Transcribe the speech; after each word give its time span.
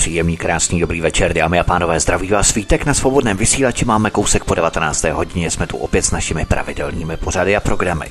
Příjemný, 0.00 0.36
krásný, 0.36 0.80
dobrý 0.80 1.00
večer, 1.00 1.32
dámy 1.32 1.58
a 1.60 1.64
pánové, 1.64 2.00
zdraví 2.00 2.28
vás 2.28 2.48
svítek 2.48 2.86
na 2.86 2.94
svobodném 2.94 3.36
vysílači. 3.36 3.84
Máme 3.84 4.10
kousek 4.10 4.44
po 4.44 4.54
19. 4.54 5.04
hodině, 5.04 5.50
jsme 5.50 5.66
tu 5.66 5.76
opět 5.76 6.02
s 6.02 6.10
našimi 6.10 6.44
pravidelnými 6.44 7.16
pořady 7.16 7.56
a 7.56 7.60
programy. 7.60 8.06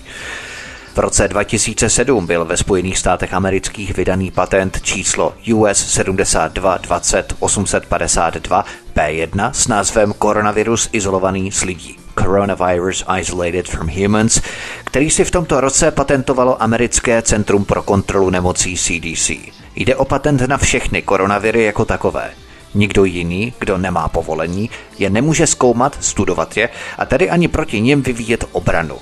V 0.94 0.98
roce 0.98 1.28
2007 1.28 2.26
byl 2.26 2.46
ve 2.46 2.58
Spojených 2.58 2.98
státech 2.98 3.34
amerických 3.34 3.98
vydaný 3.98 4.32
patent 4.32 4.82
číslo 4.82 5.34
US 5.54 5.78
7220 5.78 7.34
852 7.40 8.66
P1 8.96 9.52
s 9.54 9.68
názvem 9.68 10.14
Koronavirus 10.14 10.90
izolovaný 10.92 11.52
s 11.52 11.64
lidí. 11.64 11.98
Coronavirus 12.20 13.06
Isolated 13.20 13.68
from 13.70 13.90
Humans, 13.90 14.42
který 14.84 15.10
si 15.10 15.26
v 15.26 15.32
tomto 15.32 15.62
roce 15.62 15.92
patentovalo 15.92 16.64
americké 16.64 17.22
Centrum 17.22 17.66
pro 17.66 17.84
kontrolu 17.84 18.30
nemocí 18.30 18.78
CDC. 18.78 19.59
Jde 19.80 19.96
o 19.96 20.06
patent 20.06 20.42
na 20.42 20.58
všechny 20.58 21.02
koronaviry 21.02 21.64
jako 21.64 21.86
takové. 21.86 22.32
Nikdo 22.74 23.06
jiný, 23.06 23.54
kdo 23.60 23.78
nemá 23.78 24.08
povolení, 24.08 24.70
je 24.98 25.10
nemůže 25.10 25.48
zkoumat, 25.48 25.98
studovat 26.00 26.58
je 26.58 26.70
a 26.98 27.06
tedy 27.06 27.30
ani 27.30 27.48
proti 27.48 27.82
nim 27.82 28.02
vyvíjet 28.02 28.46
obranu. 28.52 28.98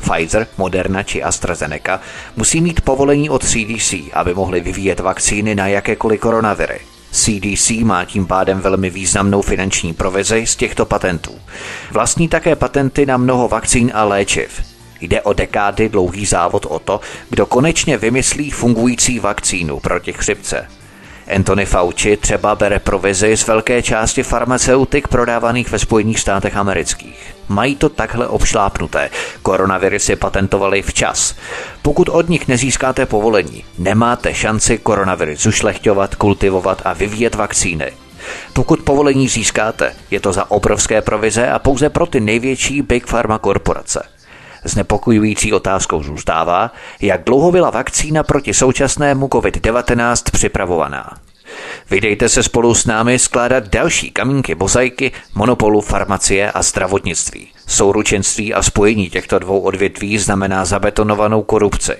Pfizer, 0.00 0.46
Moderna 0.58 1.02
či 1.02 1.22
AstraZeneca 1.22 2.00
musí 2.36 2.60
mít 2.60 2.80
povolení 2.80 3.30
od 3.30 3.44
CDC, 3.44 3.94
aby 4.12 4.34
mohli 4.34 4.60
vyvíjet 4.60 5.00
vakcíny 5.00 5.54
na 5.54 5.66
jakékoliv 5.66 6.20
koronaviry. 6.20 6.80
CDC 7.10 7.70
má 7.70 8.04
tím 8.04 8.26
pádem 8.26 8.60
velmi 8.60 8.90
významnou 8.90 9.42
finanční 9.42 9.94
provizi 9.94 10.46
z 10.46 10.56
těchto 10.56 10.86
patentů. 10.86 11.34
Vlastní 11.90 12.28
také 12.28 12.56
patenty 12.56 13.06
na 13.06 13.16
mnoho 13.16 13.48
vakcín 13.48 13.90
a 13.94 14.04
léčiv. 14.04 14.71
Jde 15.02 15.22
o 15.22 15.32
dekády 15.32 15.88
dlouhý 15.88 16.26
závod 16.26 16.66
o 16.66 16.78
to, 16.78 17.00
kdo 17.30 17.46
konečně 17.46 17.96
vymyslí 17.96 18.50
fungující 18.50 19.18
vakcínu 19.18 19.80
proti 19.80 20.12
chřipce. 20.12 20.68
Anthony 21.34 21.66
Fauci 21.66 22.16
třeba 22.16 22.54
bere 22.54 22.78
provizi 22.78 23.36
z 23.36 23.46
velké 23.46 23.82
části 23.82 24.22
farmaceutik 24.22 25.08
prodávaných 25.08 25.70
ve 25.70 25.78
Spojených 25.78 26.20
státech 26.20 26.56
amerických. 26.56 27.34
Mají 27.48 27.76
to 27.76 27.88
takhle 27.88 28.28
obšlápnuté. 28.28 29.10
Koronaviry 29.42 29.98
patentovali 30.16 30.82
včas. 30.82 31.34
Pokud 31.82 32.08
od 32.08 32.28
nich 32.28 32.48
nezískáte 32.48 33.06
povolení, 33.06 33.64
nemáte 33.78 34.34
šanci 34.34 34.78
koronaviry 34.78 35.36
zušlechťovat, 35.36 36.14
kultivovat 36.14 36.82
a 36.84 36.92
vyvíjet 36.92 37.34
vakcíny. 37.34 37.92
Pokud 38.52 38.80
povolení 38.80 39.28
získáte, 39.28 39.92
je 40.10 40.20
to 40.20 40.32
za 40.32 40.50
obrovské 40.50 41.02
provize 41.02 41.48
a 41.48 41.58
pouze 41.58 41.90
pro 41.90 42.06
ty 42.06 42.20
největší 42.20 42.82
Big 42.82 43.06
Pharma 43.06 43.38
korporace. 43.38 44.11
Znepokojující 44.64 45.52
otázkou 45.52 46.02
zůstává, 46.02 46.72
jak 47.00 47.24
dlouho 47.24 47.52
byla 47.52 47.70
vakcína 47.70 48.22
proti 48.22 48.54
současnému 48.54 49.26
COVID-19 49.26 50.30
připravovaná. 50.32 51.18
Vydejte 51.90 52.28
se 52.28 52.42
spolu 52.42 52.74
s 52.74 52.86
námi 52.86 53.18
skládat 53.18 53.68
další 53.68 54.10
kamínky 54.10 54.54
bozajky 54.54 55.12
monopolu 55.34 55.80
farmacie 55.80 56.52
a 56.52 56.62
zdravotnictví. 56.62 57.48
Souručenství 57.66 58.54
a 58.54 58.62
spojení 58.62 59.10
těchto 59.10 59.38
dvou 59.38 59.60
odvětví 59.60 60.18
znamená 60.18 60.64
zabetonovanou 60.64 61.42
korupci. 61.42 61.96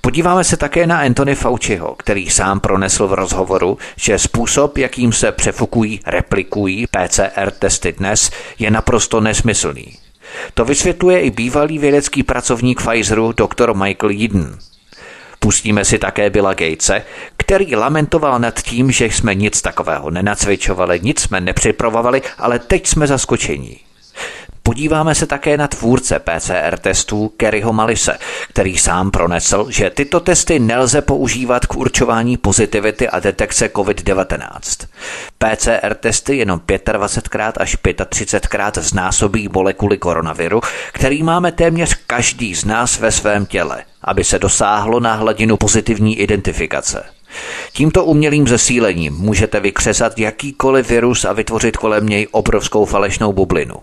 Podíváme 0.00 0.44
se 0.44 0.56
také 0.56 0.86
na 0.86 1.00
Anthony 1.00 1.34
Fauciho, 1.34 1.94
který 1.94 2.30
sám 2.30 2.60
pronesl 2.60 3.08
v 3.08 3.12
rozhovoru, 3.12 3.78
že 3.96 4.18
způsob, 4.18 4.78
jakým 4.78 5.12
se 5.12 5.32
přefukují, 5.32 6.00
replikují 6.06 6.86
PCR 6.86 7.50
testy 7.50 7.92
dnes, 7.92 8.30
je 8.58 8.70
naprosto 8.70 9.20
nesmyslný. 9.20 9.97
To 10.54 10.64
vysvětluje 10.64 11.20
i 11.20 11.30
bývalý 11.30 11.78
vědecký 11.78 12.22
pracovník 12.22 12.82
Pfizeru 12.82 13.32
dr. 13.32 13.74
Michael 13.74 14.10
Eden. 14.24 14.58
Pustíme 15.38 15.84
si 15.84 15.98
také 15.98 16.30
Billa 16.30 16.54
Gatese, 16.54 17.02
který 17.36 17.76
lamentoval 17.76 18.38
nad 18.38 18.62
tím, 18.62 18.90
že 18.90 19.04
jsme 19.06 19.34
nic 19.34 19.62
takového 19.62 20.10
nenacvičovali, 20.10 21.00
nic 21.02 21.20
jsme 21.20 21.40
nepřipravovali, 21.40 22.22
ale 22.38 22.58
teď 22.58 22.86
jsme 22.86 23.06
zaskočení. 23.06 23.76
Podíváme 24.68 25.14
se 25.14 25.26
také 25.26 25.56
na 25.56 25.68
tvůrce 25.68 26.18
PCR 26.18 26.78
testů 26.78 27.32
Kerryho 27.36 27.72
Malise, 27.72 28.18
který 28.48 28.78
sám 28.78 29.10
pronesl, 29.10 29.66
že 29.70 29.90
tyto 29.90 30.20
testy 30.20 30.58
nelze 30.58 31.02
používat 31.02 31.66
k 31.66 31.76
určování 31.76 32.36
pozitivity 32.36 33.08
a 33.08 33.20
detekce 33.20 33.66
COVID-19. 33.66 34.86
PCR 35.38 35.94
testy 35.94 36.36
jenom 36.36 36.58
25krát 36.58 37.52
až 37.56 37.76
35krát 37.76 38.80
znásobí 38.80 39.48
molekuly 39.52 39.98
koronaviru, 39.98 40.60
který 40.92 41.22
máme 41.22 41.52
téměř 41.52 41.94
každý 42.06 42.54
z 42.54 42.64
nás 42.64 42.98
ve 42.98 43.12
svém 43.12 43.46
těle, 43.46 43.84
aby 44.02 44.24
se 44.24 44.38
dosáhlo 44.38 45.00
na 45.00 45.14
hladinu 45.14 45.56
pozitivní 45.56 46.18
identifikace. 46.18 47.04
Tímto 47.72 48.04
umělým 48.04 48.48
zesílením 48.48 49.14
můžete 49.14 49.60
vykřesat 49.60 50.18
jakýkoliv 50.18 50.88
virus 50.88 51.24
a 51.24 51.32
vytvořit 51.32 51.76
kolem 51.76 52.06
něj 52.06 52.26
obrovskou 52.30 52.84
falešnou 52.84 53.32
bublinu. 53.32 53.74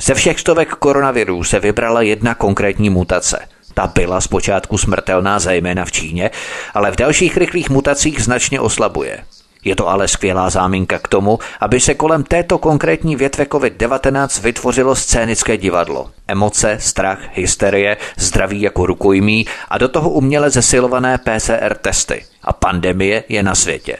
Ze 0.00 0.14
všech 0.14 0.40
stovek 0.40 0.68
koronavirů 0.68 1.44
se 1.44 1.60
vybrala 1.60 2.02
jedna 2.02 2.34
konkrétní 2.34 2.90
mutace. 2.90 3.38
Ta 3.74 3.86
byla 3.86 4.20
zpočátku 4.20 4.78
smrtelná 4.78 5.38
zejména 5.38 5.84
v 5.84 5.92
Číně, 5.92 6.30
ale 6.74 6.90
v 6.90 6.96
dalších 6.96 7.36
rychlých 7.36 7.70
mutacích 7.70 8.22
značně 8.22 8.60
oslabuje. 8.60 9.24
Je 9.64 9.76
to 9.76 9.88
ale 9.88 10.08
skvělá 10.08 10.50
záminka 10.50 10.98
k 10.98 11.08
tomu, 11.08 11.38
aby 11.60 11.80
se 11.80 11.94
kolem 11.94 12.24
této 12.24 12.58
konkrétní 12.58 13.16
větve 13.16 13.44
COVID-19 13.44 14.42
vytvořilo 14.42 14.96
scénické 14.96 15.56
divadlo. 15.56 16.10
Emoce, 16.28 16.76
strach, 16.80 17.18
hysterie, 17.32 17.96
zdraví 18.16 18.60
jako 18.60 18.86
rukojmí 18.86 19.46
a 19.68 19.78
do 19.78 19.88
toho 19.88 20.10
uměle 20.10 20.50
zesilované 20.50 21.18
PCR 21.18 21.74
testy. 21.74 22.24
A 22.42 22.52
pandemie 22.52 23.24
je 23.28 23.42
na 23.42 23.54
světě. 23.54 23.96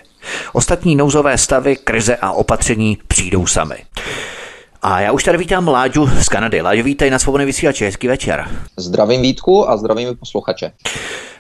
Ostatní 0.52 0.96
nouzové 0.96 1.38
stavy, 1.38 1.76
krize 1.76 2.16
a 2.16 2.32
opatření 2.32 2.98
přijdou 3.08 3.46
sami. 3.46 3.76
A 4.82 5.00
já 5.00 5.12
už 5.12 5.24
tady 5.24 5.38
vítám 5.38 5.68
Láďu 5.68 6.06
z 6.06 6.28
Kanady. 6.28 6.60
Láďu, 6.60 6.82
vítej 6.82 7.10
na 7.10 7.18
svobodné 7.18 7.44
vysílači. 7.44 7.84
Hezký 7.84 8.08
večer. 8.08 8.48
Zdravím 8.76 9.22
Vítku 9.22 9.70
a 9.70 9.76
zdravím 9.76 10.16
posluchače. 10.16 10.72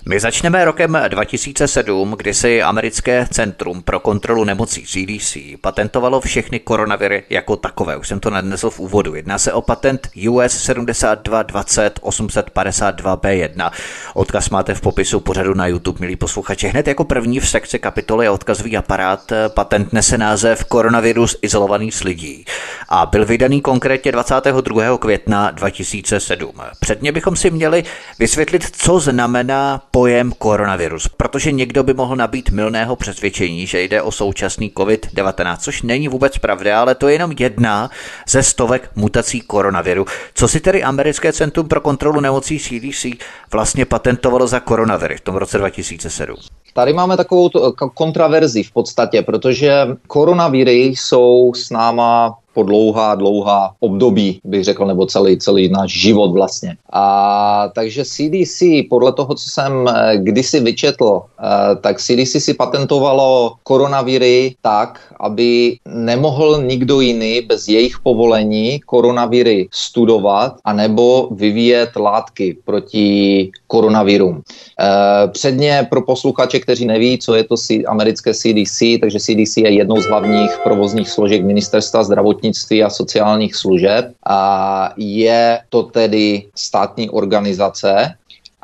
My 0.08 0.20
začneme 0.20 0.64
rokem 0.64 0.98
2007, 1.08 2.14
kdy 2.18 2.34
si 2.34 2.62
americké 2.62 3.26
Centrum 3.30 3.82
pro 3.82 4.00
kontrolu 4.00 4.44
nemocí 4.44 4.84
CDC 4.86 5.36
patentovalo 5.60 6.20
všechny 6.20 6.60
koronaviry 6.60 7.24
jako 7.30 7.56
takové. 7.56 7.96
Už 7.96 8.08
jsem 8.08 8.20
to 8.20 8.30
nadnesl 8.30 8.70
v 8.70 8.80
úvodu. 8.80 9.14
Jedná 9.14 9.38
se 9.38 9.52
o 9.52 9.62
patent 9.62 10.08
US 10.30 10.52
7220 10.52 12.00
852B1. 12.02 13.70
Odkaz 14.14 14.50
máte 14.50 14.74
v 14.74 14.80
popisu 14.80 15.20
pořadu 15.20 15.54
na 15.54 15.66
YouTube, 15.66 16.00
milí 16.00 16.16
posluchači. 16.16 16.68
Hned 16.68 16.88
jako 16.88 17.04
první 17.04 17.40
v 17.40 17.48
sekci 17.48 17.78
kapitoly 17.78 18.26
je 18.26 18.30
odkazový 18.30 18.76
aparát. 18.76 19.32
Patent 19.48 19.92
nese 19.92 20.18
název 20.18 20.64
Koronavirus 20.64 21.36
izolovaný 21.42 21.92
s 21.92 22.04
lidí 22.04 22.44
a 22.88 23.06
byl 23.06 23.24
vydaný 23.24 23.60
konkrétně 23.60 24.12
22. 24.12 24.98
května 24.98 25.50
2007. 25.50 26.52
Předně 26.80 27.12
bychom 27.12 27.36
si 27.36 27.50
měli 27.50 27.84
vysvětlit, 28.18 28.66
co 28.72 29.00
znamená 29.00 29.82
pojem 29.98 30.32
koronavirus, 30.38 31.08
protože 31.08 31.52
někdo 31.52 31.82
by 31.82 31.94
mohl 31.94 32.16
nabít 32.16 32.50
milného 32.50 32.96
přesvědčení, 32.96 33.66
že 33.66 33.82
jde 33.82 34.02
o 34.02 34.12
současný 34.12 34.70
COVID-19, 34.70 35.56
což 35.56 35.82
není 35.82 36.08
vůbec 36.08 36.38
pravda, 36.38 36.80
ale 36.80 36.94
to 36.94 37.08
je 37.08 37.14
jenom 37.14 37.32
jedna 37.38 37.90
ze 38.28 38.42
stovek 38.42 38.90
mutací 38.96 39.40
koronaviru. 39.40 40.06
Co 40.34 40.48
si 40.48 40.60
tedy 40.60 40.82
Americké 40.82 41.32
centrum 41.32 41.68
pro 41.68 41.80
kontrolu 41.80 42.20
nemocí 42.20 42.58
CDC 42.58 43.06
vlastně 43.52 43.84
patentovalo 43.84 44.46
za 44.46 44.60
koronaviry 44.60 45.16
v 45.16 45.20
tom 45.20 45.34
roce 45.34 45.58
2007? 45.58 46.36
Tady 46.74 46.92
máme 46.92 47.16
takovou 47.16 47.50
kontraverzi 47.94 48.62
v 48.62 48.72
podstatě, 48.72 49.22
protože 49.22 49.86
koronaviry 50.06 50.78
jsou 50.78 51.52
s 51.54 51.70
náma 51.70 52.38
po 52.58 52.66
dlouhá, 52.66 53.14
dlouhá 53.14 53.70
období, 53.80 54.40
bych 54.44 54.64
řekl, 54.64 54.86
nebo 54.86 55.06
celý, 55.06 55.38
celý 55.38 55.70
náš 55.70 55.94
život 55.94 56.34
vlastně. 56.34 56.74
A 56.92 57.70
takže 57.74 58.02
CDC, 58.04 58.90
podle 58.90 59.12
toho, 59.12 59.34
co 59.34 59.46
jsem 59.50 59.86
eh, 59.86 60.18
kdysi 60.18 60.60
vyčetl, 60.60 61.22
eh, 61.22 61.76
tak 61.80 62.02
CDC 62.02 62.42
si 62.42 62.54
patentovalo 62.54 63.54
koronaviry 63.62 64.58
tak, 64.62 64.98
aby 65.20 65.78
nemohl 65.86 66.62
nikdo 66.66 67.00
jiný 67.00 67.46
bez 67.46 67.68
jejich 67.68 68.02
povolení 68.02 68.80
koronaviry 68.80 69.68
studovat 69.70 70.58
anebo 70.64 71.28
vyvíjet 71.30 71.94
látky 71.96 72.58
proti 72.64 73.50
koronavirům. 73.66 74.42
Eh, 74.42 75.28
předně 75.28 75.86
pro 75.90 76.02
posluchače, 76.02 76.58
kteří 76.58 76.86
neví, 76.86 77.18
co 77.18 77.34
je 77.34 77.44
to 77.44 77.54
americké 77.86 78.34
CDC, 78.34 78.98
takže 78.98 79.18
CDC 79.18 79.56
je 79.62 79.70
jednou 79.70 80.00
z 80.00 80.06
hlavních 80.06 80.50
provozních 80.64 81.08
složek 81.08 81.44
ministerstva 81.44 82.02
zdravotnictví 82.04 82.47
a 82.84 82.90
sociálních 82.90 83.56
služeb 83.56 84.12
a 84.26 84.92
je 84.96 85.60
to 85.68 85.82
tedy 85.82 86.44
státní 86.54 87.10
organizace 87.10 88.14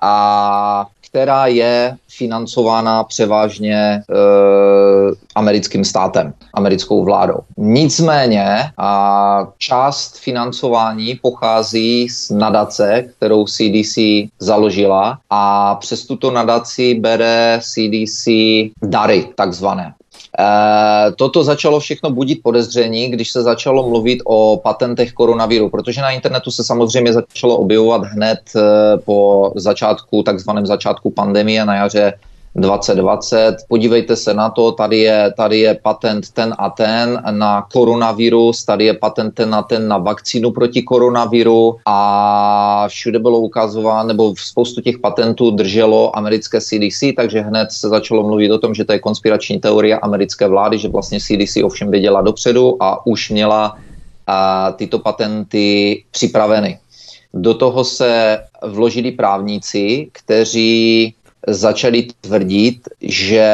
a 0.02 0.86
která 1.14 1.46
je 1.46 1.96
financována 2.16 3.04
převážně 3.04 3.74
e, 3.74 4.02
americkým 5.34 5.84
státem, 5.84 6.34
americkou 6.54 7.04
vládou. 7.04 7.38
Nicméně 7.56 8.46
a 8.78 9.46
část 9.58 10.18
financování 10.18 11.14
pochází 11.22 12.08
z 12.08 12.30
nadace, 12.30 13.04
kterou 13.16 13.44
CDC 13.46 13.98
založila 14.38 15.18
a 15.30 15.74
přes 15.74 16.06
tuto 16.06 16.30
nadaci 16.30 16.94
bere 16.94 17.60
CDC 17.62 18.28
dary, 18.82 19.28
takzvané. 19.34 19.94
Eh, 20.38 21.12
toto 21.16 21.44
začalo 21.44 21.80
všechno 21.80 22.10
budit 22.10 22.40
podezření, 22.42 23.08
když 23.08 23.30
se 23.30 23.42
začalo 23.42 23.88
mluvit 23.88 24.22
o 24.24 24.56
patentech 24.56 25.12
koronaviru, 25.12 25.70
protože 25.70 26.00
na 26.00 26.10
internetu 26.10 26.50
se 26.50 26.64
samozřejmě 26.64 27.12
začalo 27.12 27.56
objevovat 27.56 28.02
hned 28.04 28.40
eh, 28.56 28.60
po 29.04 29.52
začátku, 29.56 30.22
takzvaném 30.22 30.66
začátku 30.66 31.10
pandemie 31.10 31.64
na 31.64 31.74
jaře 31.74 32.12
2020. 32.56 33.56
Podívejte 33.68 34.16
se 34.16 34.34
na 34.34 34.50
to, 34.50 34.72
tady 34.72 34.98
je, 34.98 35.32
tady 35.36 35.58
je 35.60 35.74
patent 35.74 36.30
ten 36.30 36.54
a 36.58 36.70
ten 36.70 37.22
na 37.30 37.66
koronavirus, 37.72 38.64
tady 38.64 38.84
je 38.84 38.94
patent 38.94 39.34
ten 39.34 39.54
a 39.54 39.62
ten 39.62 39.88
na 39.88 39.98
vakcínu 39.98 40.50
proti 40.50 40.82
koronaviru 40.82 41.76
a 41.86 42.84
všude 42.88 43.18
bylo 43.18 43.38
ukazováno, 43.38 44.08
nebo 44.08 44.34
v 44.34 44.40
spoustu 44.40 44.80
těch 44.80 44.98
patentů 44.98 45.50
drželo 45.50 46.16
americké 46.16 46.60
CDC, 46.60 47.04
takže 47.16 47.40
hned 47.40 47.72
se 47.72 47.88
začalo 47.88 48.22
mluvit 48.22 48.50
o 48.50 48.58
tom, 48.58 48.74
že 48.74 48.84
to 48.84 48.92
je 48.92 48.98
konspirační 48.98 49.60
teorie 49.60 49.98
americké 49.98 50.48
vlády, 50.48 50.78
že 50.78 50.88
vlastně 50.88 51.20
CDC 51.20 51.56
ovšem 51.64 51.90
věděla 51.90 52.22
dopředu 52.22 52.82
a 52.82 53.06
už 53.06 53.30
měla 53.30 53.76
a, 54.26 54.72
tyto 54.76 54.98
patenty 54.98 56.02
připraveny. 56.10 56.78
Do 57.34 57.54
toho 57.54 57.84
se 57.84 58.38
vložili 58.62 59.12
právníci, 59.12 60.08
kteří 60.12 61.14
začali 61.48 62.08
tvrdit, 62.20 62.88
že 63.00 63.48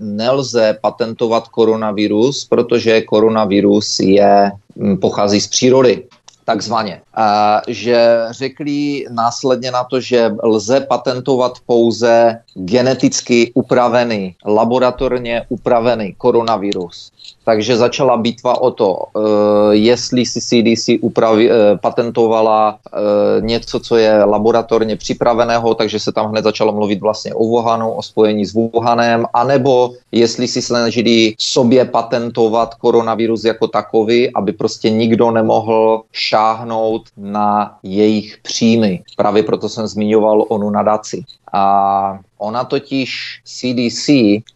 nelze 0.00 0.78
patentovat 0.80 1.48
koronavirus, 1.48 2.44
protože 2.44 3.00
koronavirus 3.00 4.00
je, 4.00 4.52
pochází 5.00 5.40
z 5.40 5.48
přírody 5.48 6.04
takzvaně. 6.44 7.00
A 7.14 7.60
že 7.68 8.18
řekli 8.30 9.04
následně 9.10 9.70
na 9.70 9.84
to, 9.84 10.00
že 10.00 10.30
lze 10.42 10.80
patentovat 10.80 11.52
pouze 11.66 12.38
geneticky 12.54 13.52
upravený, 13.54 14.36
laboratorně 14.46 15.42
upravený 15.48 16.14
koronavirus. 16.18 17.12
Takže 17.44 17.76
začala 17.76 18.16
bitva 18.16 18.60
o 18.60 18.70
to, 18.70 18.96
uh, 19.12 19.22
jestli 19.70 20.26
si 20.26 20.40
CDC 20.40 20.88
upravi, 21.00 21.50
uh, 21.50 21.56
patentovala 21.80 22.72
uh, 22.72 23.44
něco, 23.44 23.80
co 23.80 23.96
je 23.96 24.24
laboratorně 24.24 24.96
připraveného, 24.96 25.74
takže 25.74 26.00
se 26.00 26.12
tam 26.12 26.30
hned 26.30 26.44
začalo 26.44 26.72
mluvit 26.72 27.00
vlastně 27.00 27.34
o 27.34 27.44
Wuhanu, 27.44 27.92
o 27.92 28.02
spojení 28.02 28.46
s 28.46 28.52
Wuhanem, 28.54 29.26
anebo 29.34 29.90
jestli 30.12 30.48
si 30.48 30.62
snažili 30.62 31.34
sobě 31.38 31.84
patentovat 31.84 32.74
koronavirus 32.74 33.44
jako 33.44 33.68
takový, 33.68 34.30
aby 34.34 34.52
prostě 34.52 34.90
nikdo 34.90 35.30
nemohl 35.30 36.02
šáhnout 36.12 37.02
na 37.16 37.78
jejich 37.82 38.38
příjmy. 38.42 39.02
Právě 39.16 39.42
proto 39.42 39.68
jsem 39.68 39.86
zmiňoval 39.86 40.44
onu 40.48 40.70
nadaci. 40.70 41.24
A 41.52 42.18
ona 42.44 42.64
totiž 42.64 43.40
CDC 43.44 44.08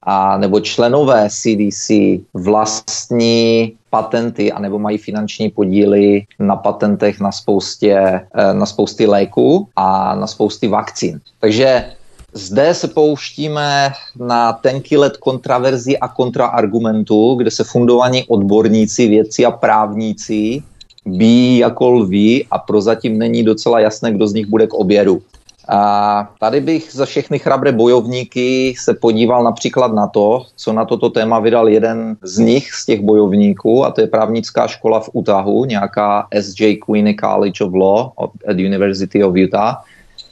a 0.03 0.39
nebo 0.39 0.61
členové 0.61 1.29
CDC 1.31 1.91
vlastní 2.35 3.73
patenty 3.91 4.53
anebo 4.53 4.79
mají 4.79 4.99
finanční 4.99 5.51
podíly 5.51 6.23
na 6.39 6.57
patentech 6.57 7.21
na 7.21 7.33
spoustě, 7.33 7.95
eh, 7.95 8.55
na 8.55 8.67
spousty 8.67 9.07
léků 9.07 9.69
a 9.77 10.15
na 10.15 10.27
spousty 10.27 10.69
vakcín. 10.69 11.21
Takže 11.41 11.85
zde 12.33 12.75
se 12.75 12.89
pouštíme 12.89 13.93
na 14.17 14.53
tenký 14.53 14.97
let 14.97 15.17
kontraverzí 15.17 15.99
a 15.99 16.09
kontraargumentů, 16.09 17.35
kde 17.35 17.51
se 17.51 17.65
fundovaní 17.65 18.25
odborníci, 18.29 19.09
vědci 19.09 19.45
a 19.45 19.51
právníci 19.51 20.63
bíjí 21.07 21.59
jako 21.59 21.91
lví 21.91 22.47
a 22.51 22.59
prozatím 22.59 23.19
není 23.19 23.43
docela 23.43 23.81
jasné, 23.81 24.13
kdo 24.13 24.29
z 24.29 24.35
nich 24.35 24.47
bude 24.47 24.67
k 24.67 24.75
obědu. 24.75 25.23
A 25.69 26.31
tady 26.41 26.61
bych 26.61 26.93
za 26.93 27.07
všechny 27.07 27.39
chrabré 27.39 27.73
bojovníky 27.73 28.75
se 28.79 28.95
podíval 28.95 29.45
například 29.45 29.93
na 29.93 30.07
to, 30.07 30.47
co 30.57 30.73
na 30.73 30.85
toto 30.85 31.11
téma 31.11 31.39
vydal 31.39 31.69
jeden 31.69 32.17
z 32.23 32.39
nich, 32.39 32.73
z 32.73 32.87
těch 32.87 33.01
bojovníků, 33.01 33.85
a 33.85 33.91
to 33.91 34.01
je 34.01 34.07
právnická 34.07 34.67
škola 34.67 35.01
v 35.01 35.11
Utahu, 35.13 35.65
nějaká 35.65 36.27
SJ 36.41 36.75
Queenie 36.75 37.15
College 37.15 37.65
of 37.65 37.75
Law 37.75 38.11
at 38.49 38.57
University 38.57 39.25
of 39.25 39.37
Utah 39.37 39.85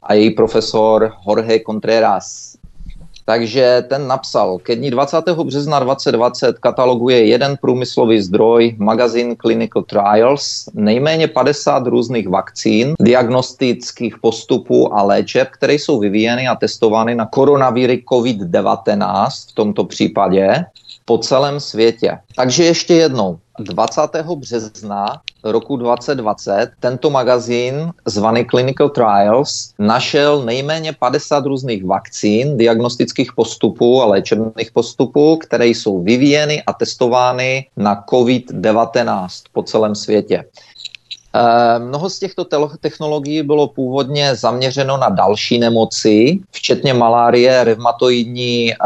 a 0.03 0.15
její 0.15 0.31
profesor 0.31 1.13
Jorge 1.29 1.61
Contreras. 1.67 2.56
Takže 3.29 3.85
ten 3.89 4.07
napsal, 4.07 4.59
ke 4.59 4.77
dní 4.77 4.91
20. 4.91 5.29
března 5.43 5.79
2020 5.79 6.59
kataloguje 6.59 7.27
jeden 7.27 7.57
průmyslový 7.61 8.21
zdroj, 8.21 8.75
magazín 8.79 9.37
Clinical 9.37 9.83
Trials, 9.83 10.69
nejméně 10.75 11.29
50 11.29 11.87
různých 11.87 12.29
vakcín, 12.29 12.95
diagnostických 13.01 14.19
postupů 14.19 14.95
a 14.95 15.03
léčeb, 15.03 15.49
které 15.51 15.75
jsou 15.75 15.99
vyvíjeny 15.99 16.49
a 16.49 16.55
testovány 16.55 17.15
na 17.15 17.27
koronaviry 17.27 18.03
COVID-19 18.11 19.51
v 19.51 19.55
tomto 19.55 19.85
případě 19.85 20.65
po 21.07 21.19
celém 21.19 21.61
světě. 21.61 22.19
Takže 22.37 22.65
ještě 22.65 22.95
jednou, 22.95 23.39
20. 23.59 24.01
března 24.37 25.21
roku 25.45 25.77
2020 25.77 26.71
tento 26.81 27.11
magazín 27.11 27.93
zvaný 28.07 28.45
Clinical 28.45 28.89
Trials 28.89 29.73
našel 29.79 30.45
nejméně 30.45 30.93
50 30.93 31.47
různých 31.47 31.85
vakcín, 31.85 32.57
diagnostických 32.57 33.33
postupů 33.33 34.03
a 34.03 34.07
léčebných 34.07 34.71
postupů, 34.73 35.37
které 35.37 35.67
jsou 35.67 36.03
vyvíjeny 36.03 36.63
a 36.63 36.73
testovány 36.73 37.67
na 37.77 38.05
COVID-19 38.11 39.29
po 39.53 39.63
celém 39.63 39.95
světě. 39.95 40.45
Eh, 41.37 41.79
mnoho 41.79 42.11
z 42.11 42.19
těchto 42.19 42.45
technologií 42.81 43.43
bylo 43.43 43.69
původně 43.69 44.35
zaměřeno 44.35 44.97
na 44.97 45.09
další 45.09 45.59
nemoci, 45.59 46.39
včetně 46.51 46.95
malárie, 46.95 47.65
reumatoidní 47.65 48.73
eh, 48.73 48.77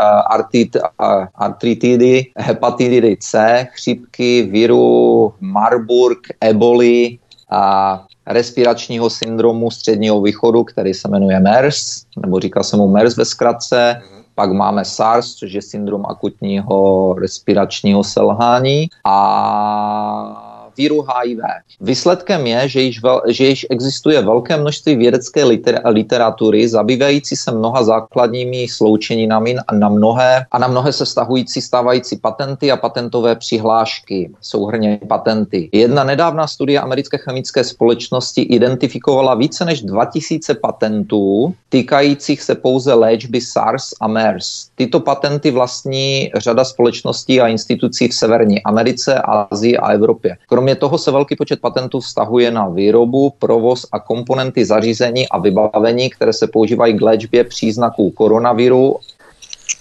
eh, 0.54 1.26
artritidy, 1.34 2.26
hepatitidy 2.36 3.16
C, 3.20 3.66
chřipky, 3.72 4.42
viru, 4.42 5.32
Marburg, 5.40 6.18
eboli 6.40 7.18
a 7.50 8.04
respiračního 8.26 9.10
syndromu 9.10 9.70
středního 9.70 10.22
východu, 10.22 10.64
který 10.64 10.94
se 10.94 11.08
jmenuje 11.08 11.40
MERS, 11.40 12.02
nebo 12.22 12.40
říká 12.40 12.62
se 12.62 12.76
mu 12.76 12.88
MERS 12.88 13.16
ve 13.16 13.24
zkratce. 13.24 14.02
Pak 14.34 14.52
máme 14.52 14.84
SARS, 14.84 15.34
což 15.34 15.52
je 15.52 15.62
syndrom 15.62 16.06
akutního 16.06 17.14
respiračního 17.18 18.04
selhání. 18.04 18.88
A 19.04 20.49
víru 20.80 21.04
HIV. 21.04 21.38
Výsledkem 21.80 22.46
je, 22.46 22.68
že 22.68 22.80
již, 22.80 23.02
vel, 23.02 23.22
že 23.28 23.44
již 23.46 23.66
existuje 23.70 24.22
velké 24.22 24.56
množství 24.56 24.96
vědecké 24.96 25.44
liter, 25.44 25.80
literatury 25.84 26.68
zabývající 26.68 27.36
se 27.36 27.52
mnoha 27.52 27.84
základními 27.84 28.68
sloučeninami 28.68 29.56
a 29.68 29.74
na 29.74 29.88
mnohé, 29.88 30.46
a 30.50 30.58
na 30.58 30.68
mnohé 30.68 30.92
se 30.92 31.06
stahující 31.06 31.60
stávající 31.60 32.16
patenty 32.16 32.72
a 32.72 32.76
patentové 32.76 33.36
přihlášky, 33.36 34.30
souhrně 34.40 35.00
patenty. 35.08 35.68
Jedna 35.72 36.04
nedávná 36.04 36.46
studie 36.46 36.80
americké 36.80 37.18
chemické 37.18 37.64
společnosti 37.64 38.42
identifikovala 38.42 39.34
více 39.34 39.64
než 39.64 39.82
2000 39.82 40.54
patentů 40.54 41.54
týkajících 41.68 42.42
se 42.42 42.54
pouze 42.54 42.94
léčby 42.94 43.40
SARS 43.40 43.94
a 44.00 44.08
MERS. 44.08 44.68
Tyto 44.74 45.00
patenty 45.00 45.50
vlastní 45.50 46.30
řada 46.36 46.64
společností 46.64 47.40
a 47.40 47.48
institucí 47.48 48.08
v 48.08 48.14
Severní 48.14 48.62
Americe, 48.62 49.14
Asii 49.14 49.76
a 49.76 49.92
Evropě. 49.92 50.36
Kromě 50.48 50.69
Kromě 50.70 50.80
toho 50.80 50.98
se 50.98 51.10
velký 51.10 51.36
počet 51.36 51.60
patentů 51.60 52.00
vztahuje 52.00 52.50
na 52.50 52.68
výrobu, 52.68 53.32
provoz 53.38 53.86
a 53.92 53.98
komponenty 53.98 54.64
zařízení 54.64 55.28
a 55.28 55.38
vybavení, 55.38 56.10
které 56.10 56.32
se 56.32 56.46
používají 56.46 56.98
k 56.98 57.02
léčbě 57.02 57.44
příznaků 57.44 58.10
koronaviru 58.10 58.96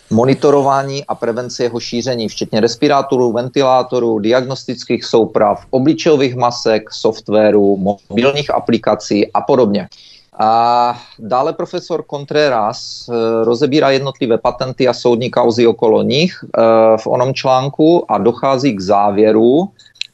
monitorování 0.09 1.05
a 1.05 1.15
prevence 1.15 1.63
jeho 1.63 1.79
šíření, 1.79 2.27
včetně 2.27 2.59
respirátorů, 2.59 3.31
ventilátorů, 3.31 4.19
diagnostických 4.19 5.05
souprav, 5.05 5.65
obličejových 5.69 6.35
masek, 6.35 6.93
softwaru, 6.93 7.77
mobilních 7.77 8.53
aplikací 8.53 9.33
a 9.33 9.41
podobně. 9.41 9.87
A 10.39 10.95
dále 11.19 11.53
profesor 11.53 12.03
Contreras 12.09 13.09
eh, 13.09 13.45
rozebírá 13.45 13.89
jednotlivé 13.89 14.37
patenty 14.37 14.87
a 14.87 14.93
soudní 14.93 15.29
kauzy 15.29 15.67
okolo 15.67 16.03
nich 16.03 16.33
eh, 16.43 16.61
v 16.97 17.07
onom 17.07 17.33
článku 17.33 18.11
a 18.11 18.17
dochází 18.17 18.73
k 18.73 18.79
závěru, 18.79 19.69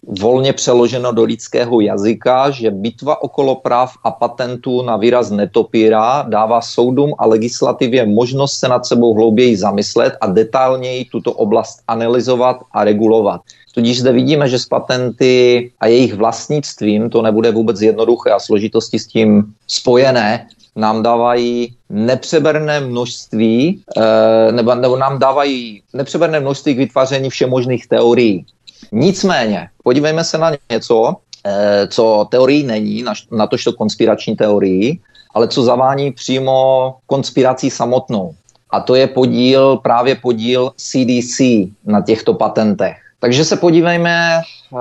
volně 0.08 0.54
přeloženo 0.54 1.12
do 1.12 1.24
lidského 1.24 1.82
jazyka, 1.82 2.50
že 2.50 2.72
bitva 2.72 3.24
okolo 3.24 3.56
práv 3.56 3.94
a 4.04 4.12
patentů 4.12 4.82
na 4.82 4.98
výraz 4.98 5.32
netopíra 5.32 6.26
dává 6.30 6.62
soudům 6.62 7.14
a 7.18 7.26
legislativě 7.26 8.06
možnost 8.06 8.54
se 8.54 8.68
nad 8.68 8.86
sebou 8.86 9.14
hlouběji 9.14 9.58
zamyslet 9.58 10.14
a 10.22 10.28
detailněji 10.28 11.06
tuto 11.06 11.32
oblast 11.32 11.80
analyzovat 11.88 12.58
a 12.72 12.84
regulovat. 12.84 13.42
Tudíž 13.74 14.00
zde 14.00 14.12
vidíme, 14.12 14.50
že 14.50 14.60
s 14.60 14.66
patenty 14.66 15.72
a 15.80 15.88
jejich 15.88 16.14
vlastnictvím 16.14 17.10
to 17.10 17.22
nebude 17.22 17.52
vůbec 17.52 17.82
jednoduché 17.82 18.32
a 18.32 18.40
složitosti 18.40 19.00
s 19.00 19.08
tím 19.08 19.44
spojené, 19.68 20.48
nám 20.76 21.04
dávají 21.04 21.76
nepřeberné 21.90 22.80
množství, 22.80 23.82
eh, 23.98 24.52
nebo, 24.52 24.76
nebo 24.76 24.98
nám 24.98 25.20
dávají 25.20 25.82
nepřeberné 25.94 26.40
množství 26.40 26.76
k 26.76 26.78
vytváření 26.78 27.30
všemožných 27.30 27.88
teorií. 27.88 28.46
Nicméně, 28.92 29.70
podívejme 29.84 30.24
se 30.24 30.38
na 30.38 30.52
něco, 30.72 31.16
eh, 31.46 31.88
co 31.88 32.28
teorií 32.32 32.64
není, 32.64 33.06
na 33.32 33.48
to 33.48 33.58
konspirační 33.78 34.36
teorii, 34.36 35.00
ale 35.34 35.48
co 35.48 35.64
zavání 35.64 36.12
přímo 36.12 36.96
konspirací 37.06 37.70
samotnou. 37.70 38.36
A 38.70 38.80
to 38.80 38.96
je 38.96 39.08
podíl, 39.08 39.78
právě 39.78 40.16
podíl 40.16 40.72
CDC 40.78 41.72
na 41.86 42.02
těchto 42.02 42.34
patentech. 42.34 42.98
Takže 43.20 43.46
se 43.46 43.56
podívejme 43.58 44.42
eh, 44.42 44.78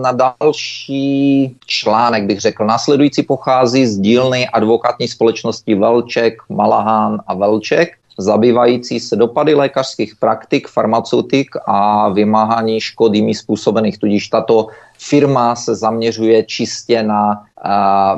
na 0.00 0.12
další 0.12 1.56
článek, 1.66 2.24
bych 2.24 2.40
řekl. 2.40 2.64
Následující 2.64 3.22
pochází 3.22 3.86
z 3.86 3.98
dílny 3.98 4.48
advokátní 4.48 5.08
společnosti 5.08 5.74
Velček, 5.74 6.42
Malahán 6.48 7.20
a 7.26 7.34
Velček 7.34 7.98
zabývající 8.18 9.00
se 9.00 9.16
dopady 9.16 9.54
lékařských 9.54 10.16
praktik, 10.16 10.68
farmaceutik 10.68 11.50
a 11.66 12.08
vymáhání 12.08 12.80
škod 12.80 13.14
jimi 13.14 13.34
způsobených. 13.34 13.98
Tudíž 13.98 14.28
tato 14.28 14.66
firma 14.98 15.56
se 15.56 15.74
zaměřuje 15.74 16.44
čistě 16.44 17.02
na 17.02 17.42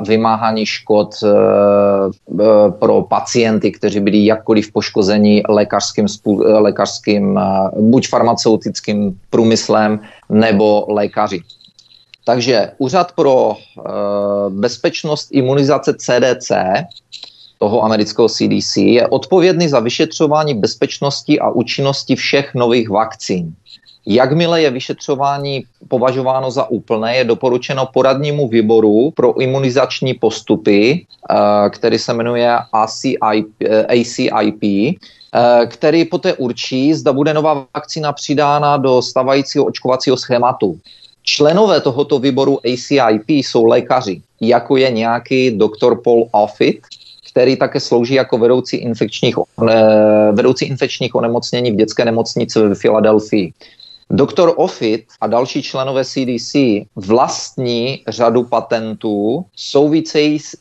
vymáhání 0.07 0.65
škod 0.65 1.15
e, 1.23 1.27
pro 2.71 3.01
pacienty, 3.01 3.71
kteří 3.71 3.99
byli 3.99 4.25
jakkoliv 4.25 4.71
poškozeni 4.71 5.43
lékařským, 5.49 6.05
lékařským 6.43 7.37
e, 7.37 7.41
buď 7.79 8.07
farmaceutickým 8.07 9.19
průmyslem 9.29 9.99
nebo 10.29 10.85
lékaři. 10.89 11.41
Takže 12.25 12.71
Úřad 12.77 13.11
pro 13.11 13.53
bezpečnost 14.49 15.27
imunizace 15.31 15.93
CDC 15.93 16.51
toho 17.59 17.83
amerického 17.83 18.29
CDC, 18.29 18.77
je 18.77 19.07
odpovědný 19.07 19.67
za 19.67 19.79
vyšetřování 19.79 20.53
bezpečnosti 20.53 21.39
a 21.39 21.49
účinnosti 21.49 22.15
všech 22.15 22.55
nových 22.55 22.89
vakcín. 22.89 23.53
Jakmile 24.05 24.61
je 24.61 24.69
vyšetřování 24.71 25.63
považováno 25.87 26.51
za 26.51 26.69
úplné, 26.69 27.17
je 27.17 27.23
doporučeno 27.23 27.85
poradnímu 27.93 28.47
výboru 28.47 29.11
pro 29.11 29.41
imunizační 29.41 30.13
postupy, 30.13 31.05
eh, 31.29 31.69
který 31.69 31.99
se 31.99 32.13
jmenuje 32.13 32.57
ACIP, 32.73 33.47
eh, 33.61 33.85
ACIP 33.85 34.63
eh, 34.63 35.65
který 35.65 36.05
poté 36.05 36.33
určí, 36.33 36.93
zda 36.93 37.13
bude 37.13 37.33
nová 37.33 37.65
vakcína 37.75 38.13
přidána 38.13 38.77
do 38.77 39.01
stavajícího 39.01 39.65
očkovacího 39.65 40.17
schématu. 40.17 40.79
Členové 41.23 41.81
tohoto 41.81 42.19
výboru 42.19 42.59
ACIP 42.65 43.29
jsou 43.29 43.65
lékaři, 43.65 44.21
jako 44.41 44.77
je 44.77 44.91
nějaký 44.91 45.51
doktor 45.51 46.01
Paul 46.01 46.27
Offit, 46.31 46.79
který 47.31 47.55
také 47.55 47.79
slouží 47.79 48.13
jako 48.13 48.37
vedoucí 48.37 48.77
infekčních, 48.77 49.35
vedoucí 50.31 50.65
infekčních 50.65 51.15
onemocnění 51.15 51.71
v 51.71 51.75
dětské 51.75 52.05
nemocnici 52.05 52.59
ve 52.59 52.75
Filadelfii. 52.75 53.53
Doktor 54.11 54.53
Offit 54.55 55.05
a 55.21 55.27
další 55.27 55.63
členové 55.63 56.05
CDC 56.05 56.55
vlastní 56.95 58.03
řadu 58.07 58.43
patentů 58.43 59.45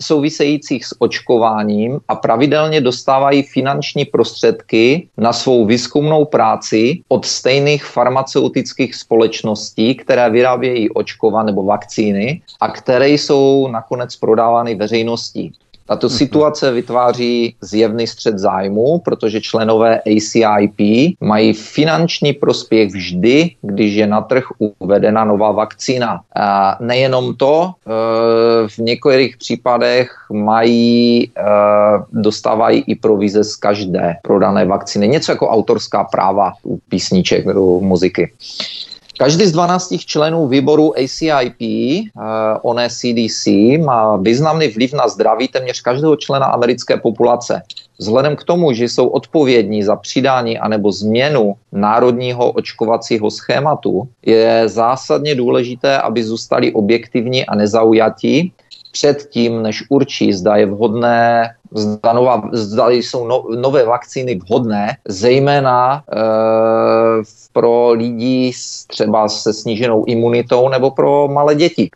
souvisejících 0.00 0.84
s 0.86 0.94
očkováním 0.98 2.00
a 2.08 2.14
pravidelně 2.14 2.80
dostávají 2.80 3.42
finanční 3.42 4.04
prostředky 4.04 5.08
na 5.16 5.32
svou 5.32 5.66
výzkumnou 5.66 6.24
práci 6.24 7.00
od 7.08 7.24
stejných 7.24 7.84
farmaceutických 7.84 8.94
společností, 8.94 9.94
které 9.94 10.30
vyrábějí 10.30 10.90
očkova 10.90 11.42
nebo 11.42 11.64
vakcíny 11.64 12.42
a 12.60 12.68
které 12.68 13.08
jsou 13.10 13.68
nakonec 13.68 14.16
prodávány 14.16 14.74
veřejnosti. 14.74 15.52
Tato 15.88 16.06
mhm. 16.06 16.16
situace 16.16 16.72
vytváří 16.72 17.54
zjevný 17.60 18.06
střed 18.06 18.38
zájmu, 18.38 18.98
protože 18.98 19.40
členové 19.40 20.00
ACIP 20.00 20.80
mají 21.20 21.52
finanční 21.52 22.32
prospěch 22.32 22.92
vždy, 22.92 23.50
když 23.62 23.94
je 23.94 24.06
na 24.06 24.20
trh 24.20 24.44
uvedena 24.78 25.24
nová 25.24 25.52
vakcína. 25.52 26.20
A 26.36 26.76
nejenom 26.80 27.34
to, 27.34 27.72
e, 27.86 28.68
v 28.68 28.78
některých 28.78 29.36
případech 29.36 30.10
mají, 30.32 31.24
e, 31.24 31.30
dostávají 32.12 32.84
i 32.86 32.94
provize 32.94 33.44
z 33.44 33.56
každé 33.56 34.16
prodané 34.22 34.64
vakcíny. 34.64 35.08
Něco 35.08 35.32
jako 35.32 35.48
autorská 35.48 36.04
práva 36.04 36.52
u 36.62 36.78
písniček, 36.88 37.46
u 37.56 37.80
muziky. 37.80 38.32
Každý 39.18 39.46
z 39.46 39.52
12 39.52 39.98
členů 40.06 40.48
výboru 40.48 40.94
ACIP, 40.98 41.60
eh, 41.60 42.06
oné 42.62 42.88
CDC, 42.90 43.46
má 43.78 44.16
významný 44.16 44.68
vliv 44.68 44.92
na 44.92 45.08
zdraví 45.08 45.48
téměř 45.48 45.80
každého 45.80 46.16
člena 46.16 46.46
americké 46.46 46.96
populace. 46.96 47.62
Vzhledem 47.98 48.36
k 48.36 48.44
tomu, 48.44 48.72
že 48.72 48.84
jsou 48.84 49.08
odpovědní 49.08 49.82
za 49.82 49.96
přidání 49.96 50.58
anebo 50.58 50.92
změnu 50.92 51.54
národního 51.72 52.50
očkovacího 52.50 53.30
schématu, 53.30 54.08
je 54.22 54.68
zásadně 54.68 55.34
důležité, 55.34 55.98
aby 55.98 56.24
zůstali 56.24 56.72
objektivní 56.72 57.46
a 57.46 57.54
nezaujatí 57.54 58.52
předtím, 58.98 59.62
než 59.62 59.84
určí, 59.88 60.32
zda 60.32 60.56
je 60.56 60.66
vhodné 60.66 61.54
zda, 61.74 62.12
nová, 62.12 62.42
zda 62.52 62.90
jsou 62.90 63.26
no, 63.26 63.44
nové 63.56 63.84
vakcíny 63.84 64.34
vhodné, 64.34 64.96
zejména 65.08 66.02
e, 66.02 66.18
pro 67.52 67.92
lidi 67.92 68.52
s, 68.54 68.86
třeba 68.86 69.28
se 69.28 69.52
sníženou 69.52 70.04
imunitou 70.04 70.68
nebo 70.68 70.90
pro 70.90 71.28
malé 71.28 71.54
děti. 71.54 71.90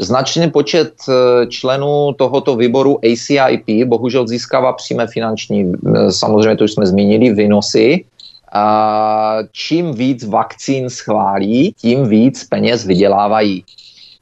Značný 0.00 0.50
počet 0.50 0.92
eh, 1.08 1.46
členů 1.46 2.12
tohoto 2.12 2.56
výboru 2.56 3.00
ACIP 3.00 3.88
bohužel 3.88 4.28
získává 4.28 4.72
přímé 4.72 5.06
finanční, 5.06 5.72
eh, 5.72 6.12
samozřejmě 6.12 6.56
to 6.56 6.64
už 6.64 6.72
jsme 6.72 6.86
zmínili, 6.86 7.32
výnosy. 7.32 8.04
A 8.52 9.38
čím 9.52 9.94
víc 9.94 10.24
vakcín 10.24 10.90
schválí, 10.90 11.72
tím 11.80 12.08
víc 12.08 12.44
peněz 12.44 12.86
vydělávají. 12.86 13.64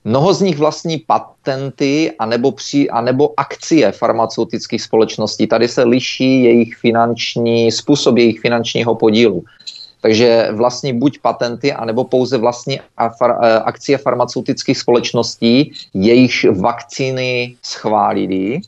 Mnoho 0.04 0.34
z 0.34 0.40
nich 0.40 0.58
vlastní 0.58 0.98
patenty 0.98 2.12
anebo, 2.18 2.52
při, 2.52 2.90
anebo 2.90 3.34
akcie 3.36 3.92
farmaceutických 3.92 4.82
společností. 4.82 5.46
Tady 5.46 5.68
se 5.68 5.84
liší 5.84 6.44
jejich 6.44 6.76
finanční, 6.76 7.72
způsob 7.72 8.16
jejich 8.16 8.40
finančního 8.40 8.94
podílu. 8.94 9.44
Takže 10.00 10.48
vlastní 10.52 10.92
buď 10.92 11.18
patenty, 11.18 11.72
anebo 11.72 12.04
pouze 12.04 12.38
vlastní 12.38 12.80
akcie 13.64 13.98
farmaceutických 13.98 14.78
společností, 14.78 15.72
jejichž 15.94 16.44
vakcíny 16.44 17.56
schválili. 17.62 18.60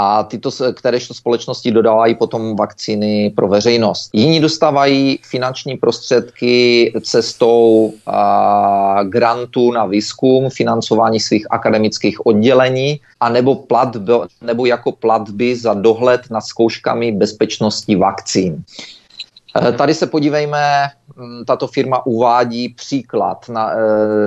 A 0.00 0.22
tyto, 0.22 0.50
kteréžto 0.74 1.14
společnosti 1.14 1.70
dodávají 1.70 2.14
potom 2.14 2.56
vakcíny 2.56 3.32
pro 3.36 3.48
veřejnost. 3.48 4.10
Jiní 4.12 4.40
dostávají 4.40 5.18
finanční 5.22 5.76
prostředky 5.76 6.92
cestou 7.02 7.92
a, 8.06 9.00
grantů 9.02 9.72
na 9.72 9.86
výzkum, 9.86 10.50
financování 10.50 11.20
svých 11.20 11.46
akademických 11.50 12.26
oddělení, 12.26 13.00
anebo, 13.20 13.54
platby, 13.54 14.12
nebo 14.42 14.66
jako 14.66 14.92
platby 14.92 15.56
za 15.56 15.74
dohled 15.74 16.20
nad 16.30 16.40
zkouškami 16.40 17.12
bezpečnosti 17.12 17.96
vakcín. 17.96 18.62
Eh, 19.62 19.72
tady 19.72 19.94
se 19.94 20.06
podívejme, 20.06 20.86
mm, 21.16 21.44
tato 21.44 21.66
firma 21.66 22.06
uvádí 22.06 22.68
příklad 22.68 23.48
na 23.48 23.72
eh, 23.72 23.76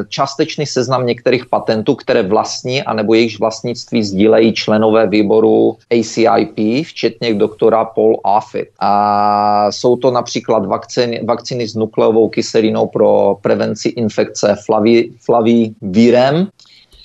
částečný 0.07 0.65
seznam 0.65 1.05
některých 1.05 1.45
patentů, 1.45 1.95
které 1.95 2.23
vlastní 2.23 2.83
anebo 2.83 3.13
jejichž 3.13 3.39
vlastnictví 3.39 4.03
sdílejí 4.03 4.53
členové 4.53 5.07
výboru 5.07 5.77
ACIP, 5.91 6.85
včetně 6.85 7.33
doktora 7.33 7.85
Paul 7.85 8.19
Affit. 8.23 8.69
A 8.79 9.71
jsou 9.71 9.95
to 9.95 10.11
například 10.11 10.65
vakcíny, 10.65 11.21
vakcíny 11.23 11.67
s 11.67 11.75
nukleovou 11.75 12.29
kyselinou 12.29 12.87
pro 12.87 13.37
prevenci 13.41 13.89
infekce 13.89 14.55
flaví, 14.65 15.13
flavivírem, 15.25 16.47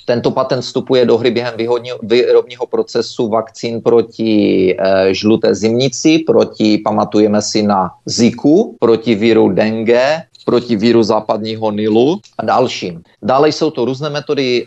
Tento 0.07 0.31
patent 0.31 0.63
vstupuje 0.63 1.07
do 1.07 1.19
hry 1.19 1.31
během 1.31 1.55
výrobního 2.03 2.67
procesu 2.67 3.29
vakcín 3.29 3.81
proti 3.81 4.71
e, 4.79 5.15
žluté 5.15 5.55
zimnici, 5.55 6.19
proti, 6.19 6.79
pamatujeme 6.79 7.43
si 7.43 7.63
na 7.63 7.91
Ziku, 8.07 8.77
proti 8.81 9.15
viru 9.15 9.49
dengue, 9.49 10.23
proti 10.47 10.77
víru 10.77 11.03
západního 11.03 11.71
Nilu 11.75 12.21
a 12.39 12.45
dalším. 12.47 13.03
Dále 13.23 13.49
jsou 13.49 13.71
to 13.71 13.85
různé 13.85 14.11
metody 14.11 14.63
e, 14.63 14.67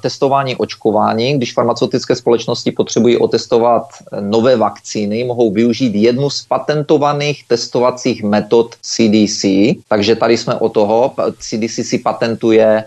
testování 0.00 0.56
očkování. 0.56 1.36
Když 1.36 1.52
farmaceutické 1.52 2.16
společnosti 2.16 2.72
potřebují 2.72 3.16
otestovat 3.20 3.82
eh, 4.00 4.20
nové 4.20 4.56
vakcíny, 4.56 5.24
mohou 5.24 5.52
využít 5.52 5.94
jednu 5.94 6.30
z 6.30 6.42
patentovaných 6.48 7.44
testovacích 7.48 8.24
metod 8.24 8.74
CDC. 8.80 9.44
Takže 9.88 10.16
tady 10.16 10.36
jsme 10.36 10.54
o 10.54 10.68
toho. 10.68 11.12
CDC 11.38 11.84
si 11.84 11.98
patentuje 11.98 12.64
e, 12.64 12.84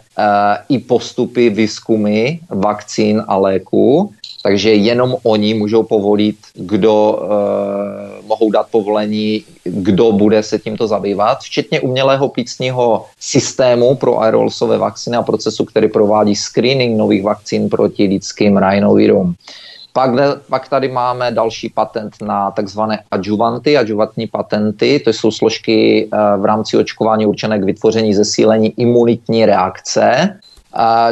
i 0.70 0.80
postupy 0.80 1.50
výzkumy 1.50 2.40
vakcín 2.50 3.24
a 3.28 3.38
léků 3.38 4.10
takže 4.44 4.74
jenom 4.74 5.16
oni 5.24 5.54
můžou 5.54 5.84
povolit, 5.84 6.36
kdo 6.54 7.12
uh, 7.12 8.28
mohou 8.28 8.52
dát 8.52 8.68
povolení, 8.72 9.44
kdo 9.64 10.12
bude 10.12 10.44
se 10.44 10.60
tímto 10.60 10.88
zabývat, 10.88 11.40
včetně 11.40 11.82
umělého 11.82 12.30
plicního 12.30 13.06
systému 13.20 13.96
pro 13.96 14.20
aerolsové 14.20 14.78
vakcíny 14.78 15.18
a 15.18 15.22
procesu, 15.22 15.66
který 15.66 15.88
provádí 15.88 16.36
screening 16.36 16.98
nových 16.98 17.24
vakcín 17.24 17.70
proti 17.70 18.08
lidským 18.08 18.58
rhinovirům. 18.58 19.36
Pak, 19.94 20.12
pak 20.50 20.70
tady 20.70 20.88
máme 20.88 21.32
další 21.32 21.70
patent 21.70 22.14
na 22.22 22.52
takzvané 22.52 23.00
adjuvanty, 23.12 23.78
adjuvantní 23.78 24.28
patenty. 24.28 25.00
To 25.00 25.10
jsou 25.10 25.32
složky 25.32 26.10
uh, 26.14 26.42
v 26.42 26.46
rámci 26.46 26.78
očkování 26.78 27.26
určené 27.26 27.60
k 27.60 27.64
vytvoření 27.64 28.14
zesílení 28.14 28.74
imunitní 28.78 29.46
reakce 29.46 30.40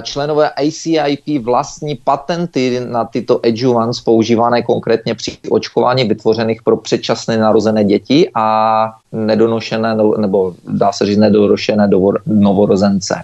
členové 0.02 0.50
ACIP 0.50 1.44
vlastní 1.44 1.96
patenty 1.96 2.82
na 2.90 3.06
tyto 3.06 3.40
adjuvants 3.46 4.02
používané 4.02 4.62
konkrétně 4.62 5.16
při 5.16 5.38
očkování 5.50 6.04
vytvořených 6.04 6.64
pro 6.64 6.78
předčasné 6.78 7.38
narozené 7.38 7.84
děti 7.84 8.30
a 8.36 8.94
nedonošené, 9.12 9.98
nebo 10.18 10.56
dá 10.68 10.92
se 10.92 11.06
říct 11.06 11.18
nedorošené 11.18 11.90
novorozence. 12.26 13.16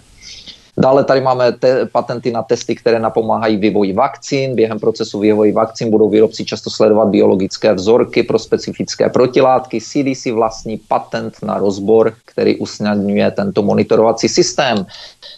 Dále 0.79 1.03
tady 1.03 1.21
máme 1.21 1.51
te- 1.51 1.85
patenty 1.85 2.31
na 2.31 2.43
testy, 2.43 2.75
které 2.75 2.99
napomáhají 2.99 3.57
vývoji 3.57 3.93
vakcín. 3.93 4.55
Během 4.55 4.79
procesu 4.79 5.19
vývoji 5.19 5.51
vakcín 5.51 5.89
budou 5.91 6.09
výrobci 6.09 6.45
často 6.45 6.69
sledovat 6.69 7.05
biologické 7.05 7.73
vzorky 7.73 8.23
pro 8.23 8.39
specifické 8.39 9.09
protilátky. 9.09 9.81
CDC 9.81 10.25
vlastní 10.25 10.77
patent 10.77 11.33
na 11.43 11.57
rozbor, 11.57 12.13
který 12.25 12.55
usnadňuje 12.55 13.31
tento 13.31 13.63
monitorovací 13.63 14.29
systém. 14.29 14.85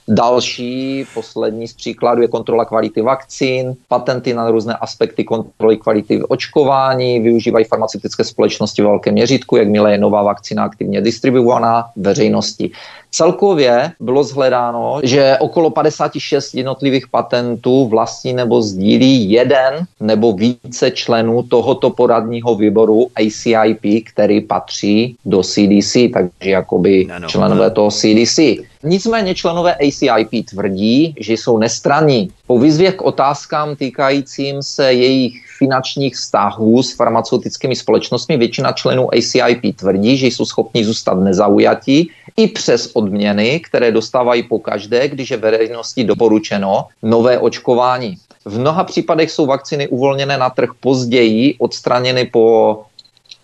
Další, 0.07 1.05
poslední 1.13 1.67
z 1.67 1.73
příkladů 1.73 2.21
je 2.21 2.27
kontrola 2.27 2.65
kvality 2.65 3.01
vakcín, 3.01 3.73
patenty 3.87 4.33
na 4.33 4.51
různé 4.51 4.75
aspekty 4.75 5.23
kontroly 5.23 5.77
kvality 5.77 6.23
očkování, 6.23 7.19
využívají 7.19 7.65
farmaceutické 7.65 8.23
společnosti 8.23 8.81
ve 8.81 8.87
velkém 8.87 9.13
měřítku, 9.13 9.55
jakmile 9.55 9.91
je 9.91 9.97
nová 9.97 10.23
vakcína 10.23 10.63
aktivně 10.63 11.01
distribuovaná 11.01 11.85
veřejnosti. 11.95 12.71
Celkově 13.11 13.91
bylo 13.99 14.23
zhledáno, 14.23 14.99
že 15.03 15.37
okolo 15.39 15.69
56 15.69 16.53
jednotlivých 16.53 17.07
patentů 17.07 17.87
vlastní 17.87 18.33
nebo 18.33 18.61
sdílí 18.61 19.31
jeden 19.31 19.85
nebo 19.99 20.33
více 20.33 20.91
členů 20.91 21.43
tohoto 21.43 21.89
poradního 21.89 22.55
výboru 22.55 23.07
ACIP, 23.15 24.05
který 24.13 24.41
patří 24.41 25.15
do 25.25 25.43
CDC, 25.43 25.93
takže 26.13 26.49
jakoby 26.51 27.07
členové 27.27 27.71
toho 27.71 27.91
CDC. 27.91 28.39
Nicméně 28.83 29.35
členové 29.35 29.75
ACIP 29.75 30.45
tvrdí, 30.49 31.15
že 31.19 31.33
jsou 31.33 31.57
nestraní. 31.57 32.29
Po 32.49 32.59
výzvě 32.59 32.91
k 32.91 33.01
otázkám 33.01 33.75
týkajícím 33.75 34.63
se 34.63 34.93
jejich 34.93 35.33
finančních 35.57 36.15
vztahů 36.15 36.83
s 36.83 36.95
farmaceutickými 36.95 37.75
společnostmi 37.75 38.37
většina 38.37 38.71
členů 38.71 39.09
ACIP 39.13 39.75
tvrdí, 39.75 40.17
že 40.17 40.27
jsou 40.27 40.45
schopni 40.45 40.85
zůstat 40.85 41.13
nezaujatí 41.13 42.09
i 42.37 42.47
přes 42.47 42.89
odměny, 42.93 43.59
které 43.59 43.91
dostávají 43.91 44.43
po 44.43 44.59
každé, 44.59 45.07
když 45.07 45.31
je 45.31 45.37
veřejnosti 45.37 46.03
doporučeno 46.03 46.85
nové 47.03 47.39
očkování. 47.39 48.17
V 48.45 48.59
mnoha 48.59 48.83
případech 48.83 49.31
jsou 49.31 49.45
vakcíny 49.45 49.87
uvolněné 49.87 50.37
na 50.37 50.49
trh 50.49 50.69
později, 50.79 51.55
odstraněny 51.59 52.25
po 52.25 52.81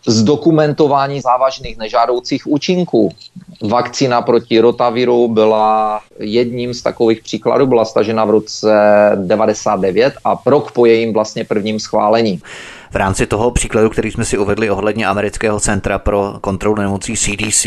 zdokumentování 0.07 1.21
závažných 1.21 1.77
nežádoucích 1.77 2.47
účinků. 2.47 3.11
Vakcína 3.61 4.21
proti 4.21 4.59
rotaviru 4.59 5.27
byla 5.27 5.99
jedním 6.19 6.73
z 6.73 6.81
takových 6.81 7.21
příkladů, 7.23 7.67
byla 7.67 7.85
stažena 7.85 8.25
v 8.25 8.29
roce 8.29 8.71
99 9.15 10.13
a 10.25 10.41
rok 10.45 10.71
po 10.71 10.85
jejím 10.85 11.13
vlastně 11.13 11.43
prvním 11.43 11.79
schválení. 11.79 12.41
V 12.91 12.95
rámci 12.95 13.27
toho 13.27 13.51
příkladu, 13.51 13.89
který 13.89 14.11
jsme 14.11 14.25
si 14.25 14.37
uvedli 14.37 14.69
ohledně 14.69 15.07
amerického 15.07 15.59
centra 15.59 15.99
pro 15.99 16.33
kontrolu 16.41 16.75
nemocí 16.75 17.15
CDC 17.15 17.65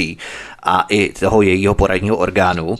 a 0.68 0.84
i 0.88 1.12
toho 1.12 1.42
jejího 1.42 1.74
poradního 1.74 2.16
orgánu, 2.16 2.76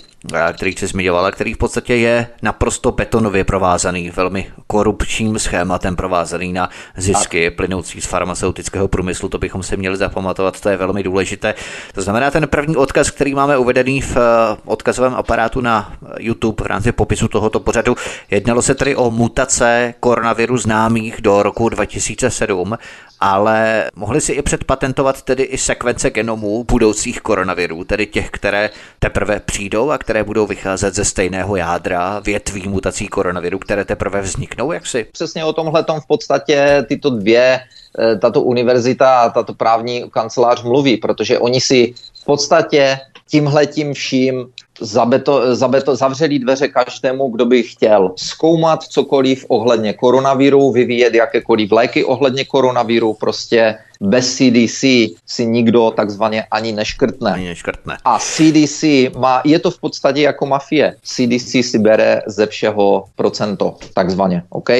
který 0.52 0.72
se 0.72 0.86
zmiňovala, 0.86 1.30
který 1.30 1.54
v 1.54 1.58
podstatě 1.58 1.96
je 1.96 2.26
naprosto 2.42 2.92
betonově 2.92 3.44
provázaný, 3.44 4.10
velmi 4.10 4.46
korupčním 4.66 5.38
schématem 5.38 5.96
provázaný 5.96 6.52
na 6.52 6.70
zisky 6.96 7.50
plynoucí 7.50 8.00
z 8.00 8.06
farmaceutického 8.06 8.88
průmyslu, 8.88 9.28
to 9.28 9.38
bychom 9.38 9.62
se 9.62 9.76
měli 9.76 9.96
zapamatovat, 9.96 10.60
to 10.60 10.68
je 10.68 10.76
velmi 10.76 11.02
důležité. 11.02 11.54
To 11.94 12.02
znamená, 12.02 12.30
ten 12.30 12.48
první 12.48 12.76
odkaz, 12.76 13.10
který 13.10 13.34
máme 13.34 13.58
uvedený 13.58 14.00
v 14.00 14.16
eh, 14.16 14.20
odkazovém 14.64 15.14
aparátu 15.14 15.60
na 15.60 15.92
YouTube 16.18 16.64
v 16.64 16.66
rámci 16.66 16.92
popisu 16.92 17.28
tohoto 17.28 17.60
pořadu, 17.60 17.96
jednalo 18.30 18.62
se 18.62 18.74
tedy 18.74 18.96
o 18.96 19.10
mutace 19.10 19.94
koronaviru 20.00 20.56
známých 20.56 21.20
do 21.20 21.42
roku 21.42 21.68
2007 21.68 22.78
ale 23.20 23.90
mohli 23.96 24.20
si 24.20 24.32
i 24.32 24.42
předpatentovat 24.42 25.22
tedy 25.22 25.42
i 25.42 25.58
sekvence 25.58 26.10
genomů 26.10 26.64
budoucích 26.64 27.20
koronavirů, 27.20 27.77
tedy 27.84 28.06
těch, 28.06 28.30
které 28.30 28.70
teprve 28.98 29.40
přijdou 29.40 29.90
a 29.90 29.98
které 29.98 30.24
budou 30.24 30.46
vycházet 30.46 30.94
ze 30.94 31.04
stejného 31.04 31.56
jádra 31.56 32.18
větví 32.18 32.68
mutací 32.68 33.08
koronaviru, 33.08 33.58
které 33.58 33.84
teprve 33.84 34.20
vzniknou, 34.20 34.72
jak 34.72 34.86
si? 34.86 35.06
Přesně 35.12 35.44
o 35.44 35.52
tomhle 35.52 35.84
v 36.04 36.06
podstatě 36.08 36.84
tyto 36.88 37.10
dvě 37.10 37.60
eh, 37.98 38.16
tato 38.16 38.42
univerzita 38.42 39.20
a 39.20 39.30
tato 39.30 39.54
právní 39.54 40.04
kancelář 40.10 40.62
mluví, 40.62 40.96
protože 40.96 41.38
oni 41.38 41.60
si 41.60 41.94
v 42.22 42.24
podstatě 42.24 42.98
tímhletím 43.30 43.94
vším 43.94 44.46
zabeto, 44.80 45.56
zabeto, 45.56 45.96
zavřeli 45.96 46.38
dveře 46.38 46.68
každému, 46.68 47.28
kdo 47.28 47.46
by 47.46 47.62
chtěl 47.62 48.12
zkoumat 48.16 48.82
cokoliv 48.82 49.44
ohledně 49.48 49.92
koronaviru, 49.92 50.72
vyvíjet 50.72 51.14
jakékoliv 51.14 51.72
léky 51.72 52.04
ohledně 52.04 52.44
koronaviru, 52.44 53.14
prostě 53.14 53.78
bez 54.00 54.36
CDC 54.36 54.80
si 55.26 55.46
nikdo 55.46 55.90
takzvaně 55.90 56.44
ani 56.50 56.72
neškrtne. 56.72 57.32
Ani 57.32 57.48
neškrtne. 57.48 57.98
A 58.04 58.18
CDC 58.18 58.84
má, 59.18 59.42
je 59.44 59.58
to 59.58 59.70
v 59.70 59.80
podstatě 59.80 60.20
jako 60.20 60.46
mafie. 60.46 60.96
CDC 61.02 61.50
si 61.50 61.78
bere 61.78 62.22
ze 62.26 62.46
všeho 62.46 63.04
procento, 63.16 63.76
takzvaně, 63.94 64.42
OK? 64.48 64.70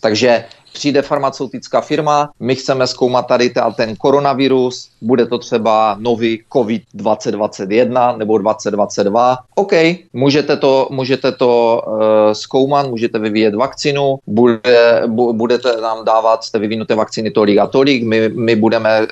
Takže 0.00 0.44
přijde 0.74 1.02
farmaceutická 1.02 1.80
firma, 1.80 2.30
my 2.40 2.54
chceme 2.54 2.86
zkoumat 2.86 3.26
tady 3.26 3.52
ten 3.76 3.96
koronavirus, 3.96 4.90
bude 5.02 5.26
to 5.26 5.38
třeba 5.38 5.96
nový 5.98 6.42
COVID 6.52 6.82
2021 6.94 8.16
nebo 8.16 8.38
2022. 8.38 9.38
OK, 9.54 9.72
můžete 10.12 10.56
to, 10.56 10.88
můžete 10.90 11.32
to 11.32 11.82
uh, 11.86 12.02
zkoumat, 12.32 12.90
můžete 12.90 13.18
vyvíjet 13.18 13.54
vakcinu, 13.54 14.18
bude, 14.26 15.02
bu, 15.06 15.32
budete 15.32 15.80
nám 15.80 16.04
dávat 16.04 16.44
z 16.44 16.50
té 16.50 16.58
vyvinuté 16.58 16.94
vakcíny 16.94 17.30
tolik 17.30 17.58
a 17.58 17.66
tolik, 17.66 18.04
my, 18.04 18.28
my 18.28 18.56
budeme 18.56 19.00
uh, 19.00 19.06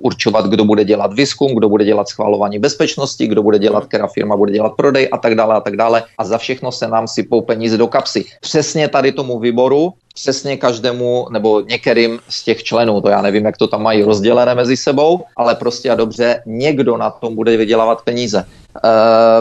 určovat, 0.00 0.46
kdo 0.46 0.64
bude 0.64 0.84
dělat 0.84 1.12
výzkum, 1.12 1.54
kdo 1.54 1.68
bude 1.68 1.84
dělat 1.84 2.08
schvalování 2.08 2.58
bezpečnosti, 2.58 3.26
kdo 3.26 3.42
bude 3.42 3.58
dělat, 3.58 3.86
která 3.86 4.06
firma 4.06 4.36
bude 4.36 4.52
dělat 4.52 4.72
prodej 4.76 5.08
a 5.12 5.18
tak 5.18 5.34
dále 5.34 5.54
a 5.54 5.60
tak 5.60 5.76
dále 5.76 6.04
a 6.18 6.24
za 6.24 6.38
všechno 6.38 6.72
se 6.72 6.88
nám 6.88 7.08
sypou 7.08 7.40
peníze 7.40 7.76
do 7.76 7.86
kapsy. 7.86 8.24
Přesně 8.40 8.88
tady 8.88 9.12
tomu 9.12 9.38
výboru 9.38 9.92
přesně 10.22 10.56
každému 10.56 11.26
nebo 11.30 11.60
některým 11.60 12.18
z 12.28 12.44
těch 12.44 12.62
členů, 12.62 13.00
to 13.00 13.08
já 13.08 13.22
nevím, 13.22 13.44
jak 13.44 13.56
to 13.56 13.66
tam 13.66 13.82
mají 13.82 14.02
rozdělené 14.02 14.54
mezi 14.54 14.76
sebou, 14.76 15.24
ale 15.36 15.54
prostě 15.54 15.90
a 15.90 15.94
dobře, 15.94 16.42
někdo 16.46 16.96
na 16.96 17.10
tom 17.10 17.34
bude 17.34 17.56
vydělávat 17.56 18.02
peníze. 18.02 18.38
E, 18.38 18.46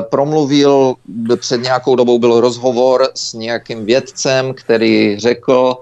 promluvil, 0.02 0.94
před 1.40 1.64
nějakou 1.64 1.96
dobou 1.96 2.20
byl 2.20 2.42
rozhovor 2.42 3.10
s 3.16 3.34
nějakým 3.34 3.86
vědcem, 3.86 4.54
který 4.54 5.20
řekl, 5.20 5.78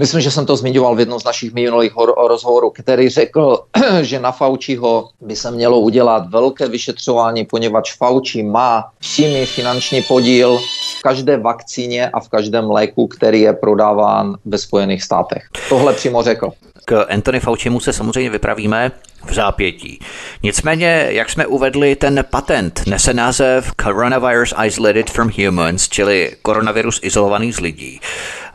Myslím, 0.00 0.20
že 0.20 0.30
jsem 0.30 0.46
to 0.46 0.56
zmiňoval 0.56 0.96
v 0.96 1.00
jednom 1.00 1.20
z 1.20 1.24
našich 1.24 1.52
minulých 1.52 1.92
rozhovorů, 2.28 2.70
který 2.70 3.08
řekl, 3.08 3.58
že 4.00 4.20
na 4.20 4.32
Fauciho 4.32 5.08
by 5.20 5.36
se 5.36 5.50
mělo 5.50 5.80
udělat 5.80 6.30
velké 6.30 6.68
vyšetřování, 6.68 7.44
poněvadž 7.44 7.96
Fauci 7.96 8.42
má 8.42 8.84
přímý 8.98 9.46
finanční 9.46 10.02
podíl 10.02 10.60
v 11.00 11.02
každé 11.02 11.36
vakcíně 11.36 12.08
a 12.08 12.20
v 12.20 12.28
každém 12.28 12.70
léku, 12.70 13.06
který 13.06 13.40
je 13.40 13.52
prodáván 13.52 14.36
ve 14.44 14.58
Spojených 14.58 15.02
státech. 15.02 15.42
Tohle 15.68 15.92
přímo 15.92 16.22
řekl. 16.22 16.52
K 16.84 17.06
Anthony 17.10 17.40
Faucimu 17.40 17.80
se 17.80 17.92
samozřejmě 17.92 18.30
vypravíme 18.30 18.92
v 19.24 19.34
zápětí. 19.34 20.00
Nicméně, 20.42 21.06
jak 21.08 21.30
jsme 21.30 21.46
uvedli, 21.46 21.96
ten 21.96 22.24
patent 22.30 22.82
nese 22.86 23.14
název 23.14 23.72
Coronavirus 23.82 24.54
Isolated 24.64 25.10
from 25.10 25.30
Humans, 25.44 25.88
čili 25.88 26.32
koronavirus 26.42 27.00
izolovaný 27.02 27.52
z 27.52 27.60
lidí. 27.60 28.00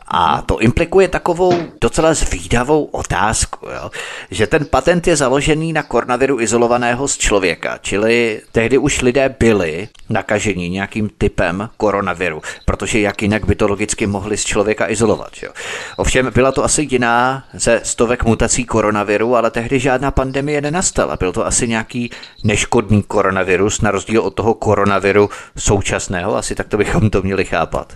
A 0.07 0.41
to 0.41 0.59
implikuje 0.59 1.07
takovou 1.07 1.53
docela 1.81 2.13
zvídavou 2.13 2.83
otázku, 2.85 3.65
jo? 3.65 3.91
že 4.31 4.47
ten 4.47 4.65
patent 4.65 5.07
je 5.07 5.15
založený 5.15 5.73
na 5.73 5.83
koronaviru 5.83 6.39
izolovaného 6.39 7.07
z 7.07 7.17
člověka, 7.17 7.77
čili 7.81 8.41
tehdy 8.51 8.77
už 8.77 9.01
lidé 9.01 9.35
byli 9.39 9.87
nakažení 10.09 10.69
nějakým 10.69 11.09
typem 11.17 11.69
koronaviru, 11.77 12.41
protože 12.65 12.99
jak 12.99 13.21
jinak 13.21 13.45
by 13.45 13.55
to 13.55 13.67
logicky 13.67 14.07
mohli 14.07 14.37
z 14.37 14.45
člověka 14.45 14.89
izolovat. 14.89 15.31
Jo? 15.43 15.49
Ovšem 15.97 16.31
byla 16.33 16.51
to 16.51 16.63
asi 16.63 16.87
jiná 16.91 17.43
ze 17.53 17.81
stovek 17.83 18.23
mutací 18.23 18.65
koronaviru, 18.65 19.35
ale 19.35 19.51
tehdy 19.51 19.79
žádná 19.79 20.11
pandemie 20.11 20.61
nenastala. 20.61 21.15
Byl 21.15 21.31
to 21.31 21.45
asi 21.45 21.67
nějaký 21.67 22.11
neškodný 22.43 23.03
koronavirus, 23.03 23.81
na 23.81 23.91
rozdíl 23.91 24.21
od 24.21 24.33
toho 24.33 24.53
koronaviru 24.53 25.29
současného, 25.57 26.35
asi 26.35 26.55
tak 26.55 26.67
to 26.67 26.77
bychom 26.77 27.09
to 27.09 27.21
měli 27.21 27.45
chápat. 27.45 27.93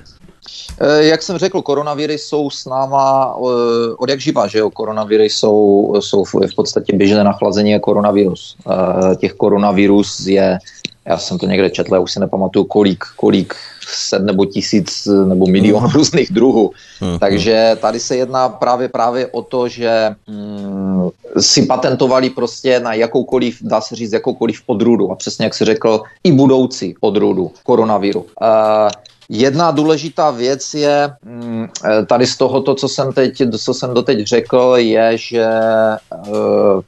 Eh, 0.82 1.04
jak 1.04 1.24
jsem 1.24 1.38
řekl, 1.38 1.62
koronaviry 1.62 2.18
jsou 2.18 2.50
s 2.50 2.66
náma 2.66 3.36
eh, 3.38 3.94
od 3.98 4.10
jak 4.10 4.20
živa, 4.20 4.48
že 4.48 4.60
jo? 4.60 4.70
Koronaviry 4.70 5.30
jsou, 5.30 5.94
jsou 6.00 6.24
v 6.24 6.56
podstatě 6.56 6.98
běžné 6.98 7.24
nachlazení 7.24 7.72
je 7.72 7.80
koronavirus. 7.80 8.56
Eh, 8.72 9.16
těch 9.16 9.34
koronavirus 9.34 10.28
je, 10.28 10.60
já 11.06 11.18
jsem 11.18 11.38
to 11.38 11.46
někde 11.46 11.70
četl, 11.70 11.94
já 11.94 12.00
už 12.00 12.12
si 12.12 12.20
nepamatuju, 12.20 12.66
kolik, 12.66 13.04
kolik 13.16 13.54
set 13.94 14.24
nebo 14.24 14.46
tisíc 14.46 15.08
nebo 15.26 15.46
milion 15.46 15.84
hmm. 15.84 15.92
různých 15.94 16.32
druhů. 16.32 16.72
Hmm. 17.00 17.20
Takže 17.20 17.78
tady 17.82 18.00
se 18.00 18.16
jedná 18.16 18.50
právě 18.50 18.88
právě 18.88 19.28
o 19.28 19.42
to, 19.42 19.68
že 19.68 20.16
hmm, 20.28 21.10
si 21.40 21.66
patentovali 21.66 22.30
prostě 22.30 22.80
na 22.80 22.94
jakoukoliv, 22.94 23.58
dá 23.62 23.82
se 23.82 23.96
říct, 23.96 24.14
jakoukoliv 24.14 24.62
odrůdu. 24.66 25.12
A 25.12 25.16
přesně 25.16 25.46
jak 25.46 25.54
si 25.54 25.66
řekl, 25.66 26.02
i 26.24 26.32
budoucí 26.32 26.96
odrůdu 27.02 27.52
koronaviru. 27.64 28.20
Uh, 28.20 28.90
Jedna 29.32 29.72
důležitá 29.72 30.32
věc 30.32 30.74
je 30.74 31.10
mm, 31.26 31.68
eh, 31.86 32.06
tady 32.06 32.28
z 32.28 32.38
tohoto, 32.38 32.76
co 32.76 32.90
jsem, 32.90 33.14
teď, 33.14 33.42
co 33.58 33.74
jsem 33.74 33.94
doteď 33.94 34.28
řekl, 34.28 34.74
je, 34.78 35.18
že 35.18 35.46
eh, 35.46 36.30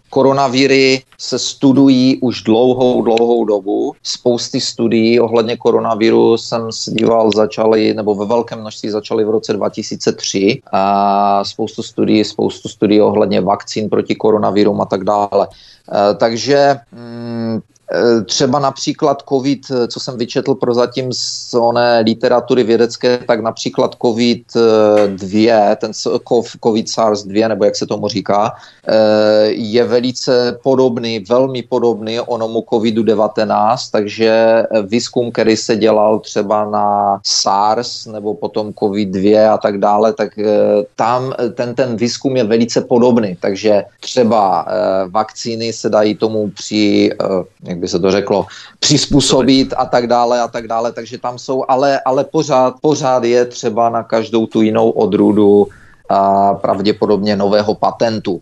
koronaviry 0.09 1.03
se 1.17 1.39
studují 1.39 2.17
už 2.21 2.41
dlouhou, 2.41 3.01
dlouhou 3.01 3.45
dobu. 3.45 3.93
Spousty 4.03 4.61
studií 4.61 5.19
ohledně 5.19 5.57
koronaviru 5.57 6.37
jsem 6.37 6.71
se 6.71 6.91
díval, 6.91 7.31
začaly, 7.31 7.93
nebo 7.93 8.15
ve 8.15 8.25
velkém 8.25 8.59
množství 8.59 8.89
začaly 8.89 9.25
v 9.25 9.29
roce 9.29 9.53
2003. 9.53 10.61
A 10.71 11.43
spoustu 11.43 11.83
studií, 11.83 12.25
spoustu 12.25 12.69
studií 12.69 13.01
ohledně 13.01 13.41
vakcín 13.41 13.89
proti 13.89 14.15
koronavirům 14.15 14.81
a 14.81 14.85
tak 14.85 15.03
dále. 15.03 15.47
Eh, 15.93 16.15
takže 16.15 16.75
mm, 16.91 17.59
třeba 18.25 18.59
například 18.59 19.23
COVID, 19.29 19.61
eh, 19.71 19.87
co 19.87 19.99
jsem 19.99 20.17
vyčetl 20.17 20.55
prozatím 20.55 21.13
z 21.13 21.53
oné 21.53 21.99
literatury 21.99 22.63
vědecké, 22.63 23.17
tak 23.27 23.39
například 23.39 23.95
COVID-2, 23.95 25.75
ten 25.75 25.91
COVID 26.63 26.87
SARS-2, 26.87 27.47
nebo 27.47 27.65
jak 27.65 27.75
se 27.75 27.85
tomu 27.85 28.07
říká, 28.07 28.53
eh, 28.87 29.47
je 29.47 29.83
velice 29.83 30.59
podobný, 30.63 31.19
velmi 31.19 31.63
podobný 31.63 32.19
onomu 32.19 32.59
COVID-19, 32.59 33.91
takže 33.91 34.63
výzkum, 34.87 35.31
který 35.31 35.57
se 35.57 35.75
dělal 35.75 36.19
třeba 36.19 36.65
na 36.65 37.19
SARS 37.23 38.05
nebo 38.05 38.33
potom 38.33 38.71
COVID-2 38.71 39.53
a 39.53 39.57
tak 39.57 39.77
dále, 39.77 40.13
tak 40.13 40.39
tam 40.95 41.33
ten, 41.53 41.75
ten 41.75 41.95
výzkum 41.95 42.37
je 42.37 42.43
velice 42.43 42.81
podobný, 42.81 43.37
takže 43.39 43.83
třeba 43.99 44.65
vakcíny 45.09 45.73
se 45.73 45.89
dají 45.89 46.15
tomu 46.15 46.49
při, 46.49 47.09
jak 47.63 47.80
by 47.81 47.87
se 47.87 47.99
to 47.99 48.11
řeklo, 48.11 48.45
přizpůsobit 48.79 49.73
a 49.77 49.85
tak 49.85 50.07
dále 50.07 50.41
a 50.41 50.47
tak 50.47 50.67
dále, 50.67 50.91
takže 50.91 51.17
tam 51.17 51.39
jsou, 51.39 51.65
ale, 51.67 51.99
ale 52.05 52.23
pořád, 52.23 52.75
pořád 52.81 53.23
je 53.23 53.45
třeba 53.45 53.89
na 53.89 54.03
každou 54.03 54.45
tu 54.45 54.61
jinou 54.61 54.89
odrůdu 54.89 55.67
a 56.11 56.53
pravděpodobně 56.53 57.35
nového 57.35 57.75
patentu. 57.75 58.41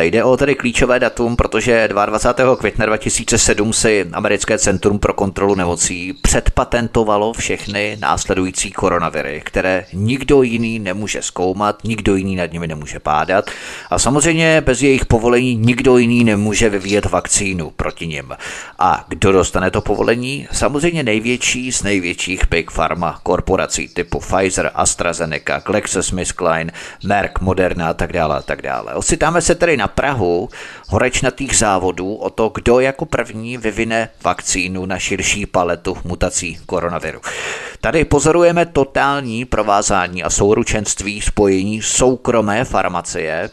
Jde 0.00 0.24
o 0.24 0.36
tedy 0.36 0.54
klíčové 0.54 1.00
datum, 1.00 1.36
protože 1.36 1.88
22. 1.88 2.56
května 2.56 2.86
2007 2.86 3.72
si 3.72 4.06
Americké 4.12 4.58
centrum 4.58 4.98
pro 4.98 5.12
kontrolu 5.12 5.54
nemocí 5.54 6.12
předpatentovalo 6.22 7.32
všechny 7.32 7.96
následující 8.00 8.72
koronaviry, 8.72 9.42
které 9.44 9.84
nikdo 9.92 10.42
jiný 10.42 10.78
nemůže 10.78 11.22
zkoumat, 11.22 11.84
nikdo 11.84 12.16
jiný 12.16 12.36
nad 12.36 12.52
nimi 12.52 12.66
nemůže 12.66 12.98
pádat 13.00 13.50
a 13.90 13.98
samozřejmě 13.98 14.60
bez 14.60 14.82
jejich 14.82 15.06
povolení 15.06 15.56
nikdo 15.56 15.98
jiný 15.98 16.24
nemůže 16.24 16.68
vyvíjet 16.68 17.06
vakcínu 17.06 17.70
proti 17.70 18.06
nim. 18.06 18.32
A 18.78 19.04
kdo 19.08 19.32
dostane 19.32 19.70
to 19.70 19.80
povolení? 19.80 20.48
Samozřejmě 20.52 21.02
největší 21.02 21.72
z 21.72 21.82
největších 21.82 22.48
big 22.50 22.70
pharma 22.70 23.20
korporací 23.22 23.88
typu 23.88 24.20
Pfizer, 24.20 24.70
AstraZeneca, 24.74 25.62
GlaxoSmithKline, 25.66 26.72
Merck, 27.06 27.40
Moderna 27.40 27.88
a 27.88 27.94
tak 27.94 28.12
dále 28.12 28.36
a 28.36 28.42
tak 28.42 28.62
dále. 28.62 28.94
Ocitáme 28.94 29.42
se 29.42 29.54
tedy 29.54 29.76
na 29.76 29.88
Prahu 29.88 30.48
horečnatých 30.88 31.56
závodů 31.56 32.14
o 32.14 32.30
to, 32.30 32.50
kdo 32.54 32.80
jako 32.80 33.06
první 33.06 33.56
vyvine 33.56 34.08
vakcínu 34.24 34.86
na 34.86 34.98
širší 34.98 35.46
paletu 35.46 35.96
mutací 36.04 36.58
koronaviru. 36.66 37.20
Tady 37.80 38.04
pozorujeme 38.04 38.66
totální 38.66 39.44
provázání 39.44 40.22
a 40.22 40.30
souručenství 40.30 41.20
spojení 41.20 41.82
soukromé 41.82 42.64
farmacie 42.64 43.50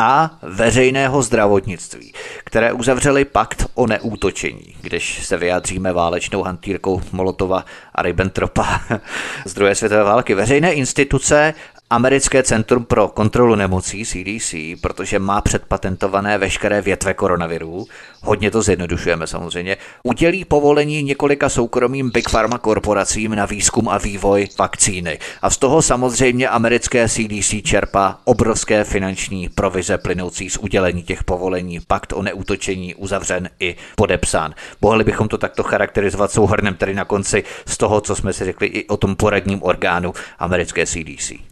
a 0.00 0.38
veřejného 0.42 1.22
zdravotnictví, 1.22 2.12
které 2.44 2.72
uzavřeli 2.72 3.24
pakt 3.24 3.66
o 3.74 3.86
neútočení, 3.86 4.74
když 4.80 5.26
se 5.26 5.36
vyjádříme 5.36 5.92
válečnou 5.92 6.42
hantýrkou 6.42 7.02
Molotova 7.12 7.64
a 7.94 8.02
Ribbentropa 8.02 8.80
z 9.44 9.54
druhé 9.54 9.74
světové 9.74 10.04
války. 10.04 10.34
Veřejné 10.34 10.72
instituce 10.72 11.54
Americké 11.92 12.42
centrum 12.42 12.84
pro 12.84 13.08
kontrolu 13.08 13.54
nemocí 13.54 14.04
CDC, 14.04 14.54
protože 14.80 15.18
má 15.18 15.40
předpatentované 15.40 16.38
veškeré 16.38 16.82
větve 16.82 17.14
koronavirů, 17.14 17.86
hodně 18.22 18.50
to 18.50 18.62
zjednodušujeme 18.62 19.26
samozřejmě, 19.26 19.76
udělí 20.02 20.44
povolení 20.44 21.02
několika 21.02 21.48
soukromým 21.48 22.10
Big 22.10 22.30
Pharma 22.30 22.58
korporacím 22.58 23.34
na 23.34 23.46
výzkum 23.46 23.88
a 23.88 23.98
vývoj 23.98 24.48
vakcíny. 24.58 25.18
A 25.42 25.50
z 25.50 25.56
toho 25.56 25.82
samozřejmě 25.82 26.48
americké 26.48 27.08
CDC 27.08 27.54
čerpá 27.64 28.20
obrovské 28.24 28.84
finanční 28.84 29.48
provize 29.48 29.98
plynoucí 29.98 30.50
z 30.50 30.56
udělení 30.56 31.02
těch 31.02 31.24
povolení. 31.24 31.78
Pakt 31.86 32.12
o 32.12 32.22
neútočení 32.22 32.94
uzavřen 32.94 33.50
i 33.60 33.76
podepsán. 33.96 34.54
Mohli 34.82 35.04
bychom 35.04 35.28
to 35.28 35.38
takto 35.38 35.62
charakterizovat 35.62 36.32
souhrnem 36.32 36.74
tedy 36.74 36.94
na 36.94 37.04
konci 37.04 37.44
z 37.66 37.76
toho, 37.76 38.00
co 38.00 38.16
jsme 38.16 38.32
si 38.32 38.44
řekli 38.44 38.66
i 38.66 38.88
o 38.88 38.96
tom 38.96 39.16
poradním 39.16 39.62
orgánu 39.62 40.12
americké 40.38 40.86
CDC. 40.86 41.49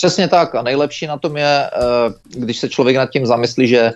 Přesně 0.00 0.28
tak 0.28 0.54
a 0.54 0.62
nejlepší 0.62 1.06
na 1.06 1.18
tom 1.18 1.36
je, 1.36 1.44
eh, 1.44 1.70
když 2.24 2.58
se 2.58 2.68
člověk 2.68 2.96
nad 2.96 3.10
tím 3.10 3.26
zamyslí, 3.26 3.68
že 3.68 3.92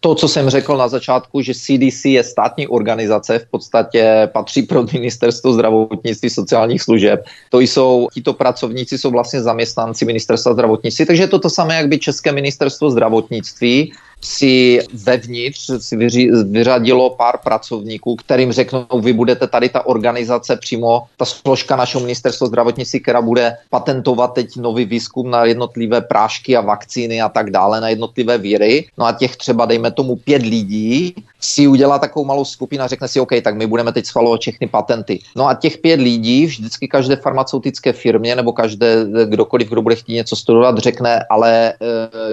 to, 0.00 0.14
co 0.14 0.28
jsem 0.28 0.50
řekl 0.50 0.76
na 0.76 0.88
začátku, 0.88 1.42
že 1.42 1.54
CDC 1.54 2.04
je 2.14 2.22
státní 2.24 2.66
organizace, 2.70 3.38
v 3.38 3.46
podstatě 3.50 4.30
patří 4.32 4.62
pro 4.62 4.86
ministerstvo 4.92 5.52
zdravotnictví 5.52 6.30
sociálních 6.30 6.82
služeb. 6.82 7.26
To 7.50 7.60
jsou, 7.60 8.08
tito 8.14 8.32
pracovníci 8.32 8.98
jsou 8.98 9.10
vlastně 9.10 9.42
zaměstnanci 9.42 10.04
ministerstva 10.04 10.52
zdravotnictví, 10.52 11.06
takže 11.06 11.22
je 11.22 11.28
to 11.34 11.38
to 11.38 11.50
samé, 11.50 11.74
jak 11.76 11.88
by 11.88 11.98
České 11.98 12.32
ministerstvo 12.32 12.90
zdravotnictví 12.90 13.92
si 14.24 14.80
vevnitř 15.04 15.70
si 15.78 15.96
vyři, 15.96 16.30
vyřadilo 16.44 17.10
pár 17.10 17.38
pracovníků, 17.38 18.16
kterým 18.16 18.52
řeknou, 18.52 18.86
vy 19.00 19.12
budete 19.12 19.46
tady 19.46 19.68
ta 19.68 19.86
organizace 19.86 20.56
přímo, 20.56 21.02
ta 21.16 21.24
složka 21.24 21.76
našeho 21.76 22.00
ministerstva 22.00 22.46
zdravotnictví, 22.46 23.00
která 23.00 23.22
bude 23.22 23.56
patentovat 23.70 24.34
teď 24.34 24.56
nový 24.56 24.84
výzkum 24.84 25.30
na 25.30 25.44
jednotlivé 25.44 26.00
prášky 26.00 26.56
a 26.56 26.60
vakcíny 26.60 27.22
a 27.22 27.28
tak 27.28 27.50
dále, 27.50 27.80
na 27.80 27.88
jednotlivé 27.88 28.38
víry. 28.38 28.86
No 28.98 29.06
a 29.06 29.12
těch 29.12 29.36
třeba, 29.36 29.66
dejme 29.66 29.90
tomu, 29.90 30.16
pět 30.16 30.42
lidí 30.42 31.14
si 31.40 31.66
udělá 31.66 31.98
takovou 31.98 32.24
malou 32.24 32.44
skupinu 32.44 32.84
a 32.84 32.86
řekne 32.86 33.08
si, 33.08 33.20
OK, 33.20 33.30
tak 33.44 33.56
my 33.56 33.66
budeme 33.66 33.92
teď 33.92 34.06
schvalovat 34.06 34.40
všechny 34.40 34.66
patenty. 34.66 35.18
No 35.36 35.48
a 35.48 35.54
těch 35.54 35.78
pět 35.78 36.00
lidí 36.00 36.46
vždycky 36.46 36.88
každé 36.88 37.16
farmaceutické 37.16 37.92
firmě 37.92 38.36
nebo 38.36 38.52
každé 38.52 39.06
kdokoliv, 39.24 39.68
kdo 39.68 39.82
bude 39.82 39.94
chtít 39.94 40.14
něco 40.14 40.36
studovat, 40.36 40.78
řekne, 40.78 41.24
ale 41.30 41.68
e, 41.68 41.74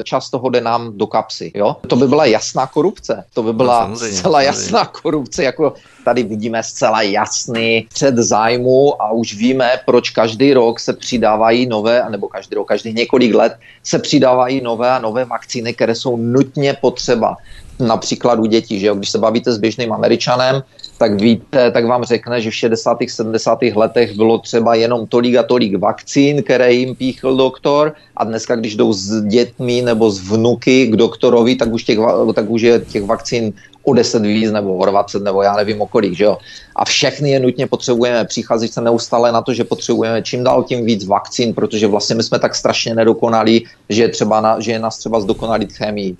čas 0.03 0.29
toho 0.29 0.49
jde 0.49 0.61
nám 0.61 0.97
do 0.97 1.07
kapsy. 1.07 1.51
Jo? 1.55 1.75
To 1.87 1.95
by 1.95 2.07
byla 2.07 2.25
jasná 2.25 2.67
korupce. 2.67 3.23
To 3.33 3.43
by 3.43 3.53
byla 3.53 3.87
no, 3.87 3.95
zcela 3.95 4.41
jasná 4.41 4.85
korupce, 4.85 5.43
jako 5.43 5.73
tady 6.05 6.23
vidíme 6.23 6.63
zcela 6.63 7.01
jasný 7.01 7.87
před 7.93 8.15
zájmu 8.15 9.01
a 9.01 9.11
už 9.11 9.33
víme, 9.33 9.79
proč 9.85 10.09
každý 10.09 10.53
rok 10.53 10.79
se 10.79 10.93
přidávají 10.93 11.65
nové, 11.65 12.05
nebo 12.09 12.27
každý 12.27 12.55
rok, 12.55 12.67
každých 12.67 12.95
několik 12.95 13.35
let 13.35 13.53
se 13.83 13.99
přidávají 13.99 14.61
nové 14.61 14.91
a 14.91 14.99
nové 14.99 15.25
vakcíny, 15.25 15.73
které 15.73 15.95
jsou 15.95 16.17
nutně 16.17 16.73
potřeba 16.81 17.37
například 17.79 18.39
u 18.39 18.45
dětí, 18.45 18.79
že 18.79 18.87
jo? 18.87 18.95
když 18.95 19.09
se 19.09 19.17
bavíte 19.17 19.53
s 19.53 19.57
běžným 19.57 19.93
američanem, 19.93 20.63
tak 20.99 21.21
víte, 21.21 21.71
tak 21.71 21.85
vám 21.85 22.03
řekne, 22.03 22.41
že 22.41 22.49
v 22.49 22.55
60. 22.55 22.97
70. 23.07 23.59
letech 23.75 24.15
bylo 24.15 24.37
třeba 24.37 24.75
jenom 24.75 25.07
tolik 25.07 25.35
a 25.35 25.43
tolik 25.43 25.79
vakcín, 25.79 26.43
které 26.43 26.73
jim 26.73 26.95
píchl 26.95 27.35
doktor 27.35 27.93
a 28.17 28.23
dneska, 28.23 28.55
když 28.55 28.75
jdou 28.75 28.93
s 28.93 29.21
dětmi 29.21 29.81
nebo 29.81 30.11
s 30.11 30.19
vnuky 30.19 30.87
k 30.87 30.95
doktorovi, 30.95 31.55
tak 31.55 31.71
už, 31.71 31.83
těch, 31.83 31.99
tak 32.35 32.49
už 32.49 32.61
je 32.61 32.79
těch 32.79 33.03
vakcín 33.03 33.53
o 33.89 33.93
10 33.93 34.21
víc 34.21 34.51
nebo 34.51 34.77
o 34.77 34.85
20 34.85 35.23
nebo 35.23 35.41
já 35.41 35.55
nevím 35.55 35.81
o 35.81 35.87
kolik, 35.87 36.13
že 36.13 36.23
jo. 36.23 36.37
A 36.75 36.85
všechny 36.85 37.31
je 37.31 37.39
nutně 37.39 37.67
potřebujeme, 37.67 38.25
přichází 38.25 38.67
se 38.67 38.81
neustále 38.81 39.31
na 39.31 39.41
to, 39.41 39.53
že 39.53 39.63
potřebujeme 39.63 40.21
čím 40.21 40.43
dál 40.43 40.63
tím 40.63 40.85
víc 40.85 41.05
vakcín, 41.05 41.53
protože 41.53 41.87
vlastně 41.87 42.15
my 42.15 42.23
jsme 42.23 42.39
tak 42.39 42.55
strašně 42.55 42.95
nedokonalí, 42.95 43.67
že 43.89 44.01
je, 44.01 44.09
třeba 44.09 44.41
na, 44.41 44.59
že 44.59 44.71
je 44.71 44.79
nás 44.79 44.97
třeba 44.97 45.19
zdokonalit 45.19 45.73
chemii. 45.73 46.17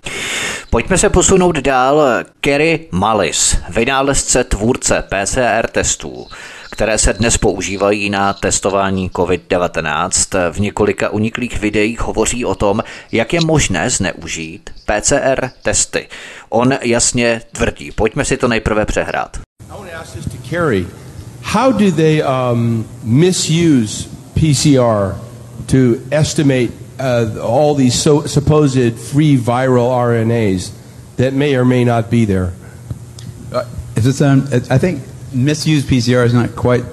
Pojďme 0.69 0.97
se 0.97 1.09
posunout 1.09 1.55
dál. 1.55 2.03
Kerry 2.41 2.87
Mallis, 2.91 3.57
vynálezce 3.69 4.43
tvůrce 4.43 5.03
PCR 5.09 5.67
testů, 5.67 6.25
které 6.79 6.97
se 6.97 7.13
dnes 7.13 7.37
používají 7.37 8.09
na 8.09 8.33
testování 8.33 9.09
COVID-19. 9.09 10.51
V 10.51 10.59
několika 10.59 11.09
uniklých 11.09 11.59
videích 11.59 12.01
hovoří 12.01 12.45
o 12.45 12.55
tom, 12.55 12.83
jak 13.11 13.33
je 13.33 13.39
možné 13.45 13.89
zneužít 13.89 14.69
PCR 14.85 15.49
testy. 15.63 16.07
On 16.49 16.73
jasně 16.81 17.41
tvrdí. 17.51 17.91
Pojďme 17.91 18.25
si 18.25 18.37
to 18.37 18.47
nejprve 18.47 18.85
přehrát. 18.85 19.37
How 21.41 21.71
do 21.71 21.91
they 21.91 22.23
um, 22.23 22.85
misuse 23.03 24.09
PCR 24.33 25.15
to 25.65 25.77
estimate 26.11 26.69
uh, 26.99 27.59
all 27.59 27.75
these 27.75 27.97
so, 27.97 28.27
supposed 28.27 28.93
free 28.93 29.37
viral 29.37 29.91
RNAs 30.07 30.71
that 31.15 31.33
may 31.33 31.57
or 31.57 31.65
may 31.65 31.85
not 31.85 32.05
be 32.05 32.25
there? 32.25 32.53
Uh, 33.51 33.63
it's, 33.97 34.21
um, 34.21 34.47
I 34.69 34.79
think 34.79 35.08
misuse 35.33 35.83
PCR 35.83 36.25
is 36.25 36.33
not 36.33 36.55
quite. 36.55 36.83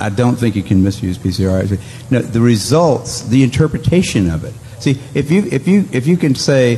I 0.00 0.08
don't 0.08 0.36
think 0.36 0.56
you 0.56 0.62
can 0.62 0.82
misuse 0.82 1.18
PCR. 1.18 1.78
No, 2.10 2.20
the 2.20 2.40
results, 2.40 3.22
the 3.22 3.42
interpretation 3.42 4.28
of 4.30 4.44
it. 4.44 4.54
See, 4.80 5.00
if 5.14 5.30
you 5.30 5.44
if 5.50 5.68
you 5.68 5.88
if 5.92 6.06
you 6.06 6.16
can 6.16 6.34
say, 6.34 6.74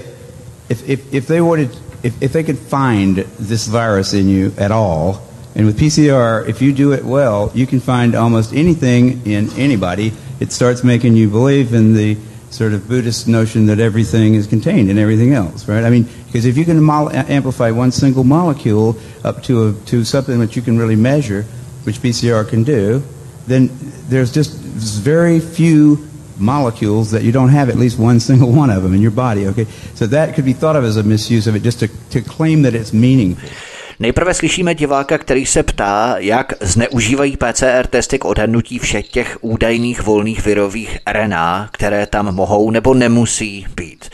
if 0.68 0.88
if, 0.88 1.14
if 1.14 1.26
they 1.26 1.40
wanted, 1.40 1.70
if, 2.02 2.22
if 2.22 2.32
they 2.32 2.42
could 2.42 2.58
find 2.58 3.16
this 3.16 3.66
virus 3.66 4.12
in 4.12 4.28
you 4.28 4.52
at 4.58 4.70
all, 4.70 5.26
and 5.54 5.64
with 5.64 5.78
PCR, 5.78 6.46
if 6.46 6.60
you 6.60 6.72
do 6.72 6.92
it 6.92 7.04
well, 7.04 7.50
you 7.54 7.66
can 7.66 7.80
find 7.80 8.14
almost 8.14 8.52
anything 8.52 9.26
in 9.26 9.50
anybody. 9.54 10.12
It 10.38 10.52
starts 10.52 10.84
making 10.84 11.16
you 11.16 11.30
believe 11.30 11.72
in 11.72 11.94
the 11.94 12.18
sort 12.56 12.72
of 12.72 12.88
Buddhist 12.88 13.28
notion 13.28 13.66
that 13.66 13.78
everything 13.78 14.34
is 14.34 14.46
contained 14.46 14.88
in 14.88 14.96
everything 14.98 15.34
else, 15.34 15.68
right? 15.68 15.84
I 15.84 15.90
mean, 15.90 16.08
because 16.26 16.46
if 16.46 16.56
you 16.56 16.64
can 16.64 16.82
mo- 16.82 17.08
uh, 17.08 17.24
amplify 17.28 17.70
one 17.70 17.92
single 17.92 18.24
molecule 18.24 18.96
up 19.24 19.42
to 19.42 19.68
a, 19.68 19.72
to 19.86 20.04
something 20.04 20.40
that 20.40 20.56
you 20.56 20.62
can 20.62 20.78
really 20.78 20.96
measure, 20.96 21.42
which 21.84 21.98
PCR 21.98 22.48
can 22.48 22.64
do, 22.64 23.02
then 23.46 23.68
there's 24.08 24.32
just 24.32 24.52
very 24.52 25.38
few 25.38 26.08
molecules 26.38 27.10
that 27.10 27.22
you 27.22 27.32
don't 27.32 27.50
have 27.50 27.68
at 27.68 27.76
least 27.76 27.98
one 27.98 28.20
single 28.20 28.50
one 28.52 28.70
of 28.70 28.82
them 28.82 28.94
in 28.94 29.02
your 29.02 29.10
body. 29.10 29.46
Okay, 29.48 29.66
so 29.94 30.06
that 30.06 30.34
could 30.34 30.46
be 30.46 30.54
thought 30.54 30.76
of 30.76 30.84
as 30.84 30.96
a 30.96 31.02
misuse 31.02 31.46
of 31.46 31.56
it, 31.56 31.62
just 31.62 31.80
to, 31.80 31.88
to 32.10 32.22
claim 32.22 32.62
that 32.62 32.74
it's 32.74 32.94
meaningful. 32.94 33.48
Nejprve 33.98 34.34
slyšíme 34.34 34.74
diváka, 34.74 35.18
který 35.18 35.46
se 35.46 35.62
ptá, 35.62 36.14
jak 36.18 36.52
zneužívají 36.60 37.36
PCR 37.36 37.86
testy 37.90 38.18
k 38.18 38.24
odhadnutí 38.24 38.78
všech 38.78 39.08
těch 39.08 39.38
údajných 39.40 40.02
volných 40.02 40.44
virových 40.44 40.98
RNA, 41.12 41.68
které 41.72 42.06
tam 42.06 42.34
mohou 42.34 42.70
nebo 42.70 42.94
nemusí 42.94 43.66
být. 43.76 44.10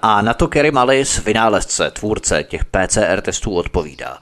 A 0.00 0.22
na 0.22 0.34
to 0.34 0.48
Kerry 0.48 0.70
Mallis, 0.70 1.24
vynálezce, 1.24 1.90
tvůrce 1.90 2.44
těch 2.44 2.64
PCR 2.64 3.20
testů, 3.20 3.54
odpovídá. 3.54 4.18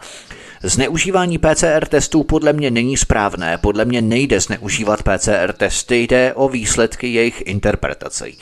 Zneužívání 0.63 1.39
PCR 1.39 1.87
testů 1.89 2.25
podle 2.25 2.53
mě 2.53 2.71
není 2.71 2.97
správné, 2.97 3.59
podle 3.59 3.85
mě 3.85 4.03
nejde 4.03 4.41
zneužívat 4.41 5.03
PCR 5.03 5.53
testy, 5.53 6.03
jde 6.03 6.35
o 6.35 6.49
výsledky 6.49 7.13
jejich 7.13 7.43
interpretací. 7.47 8.39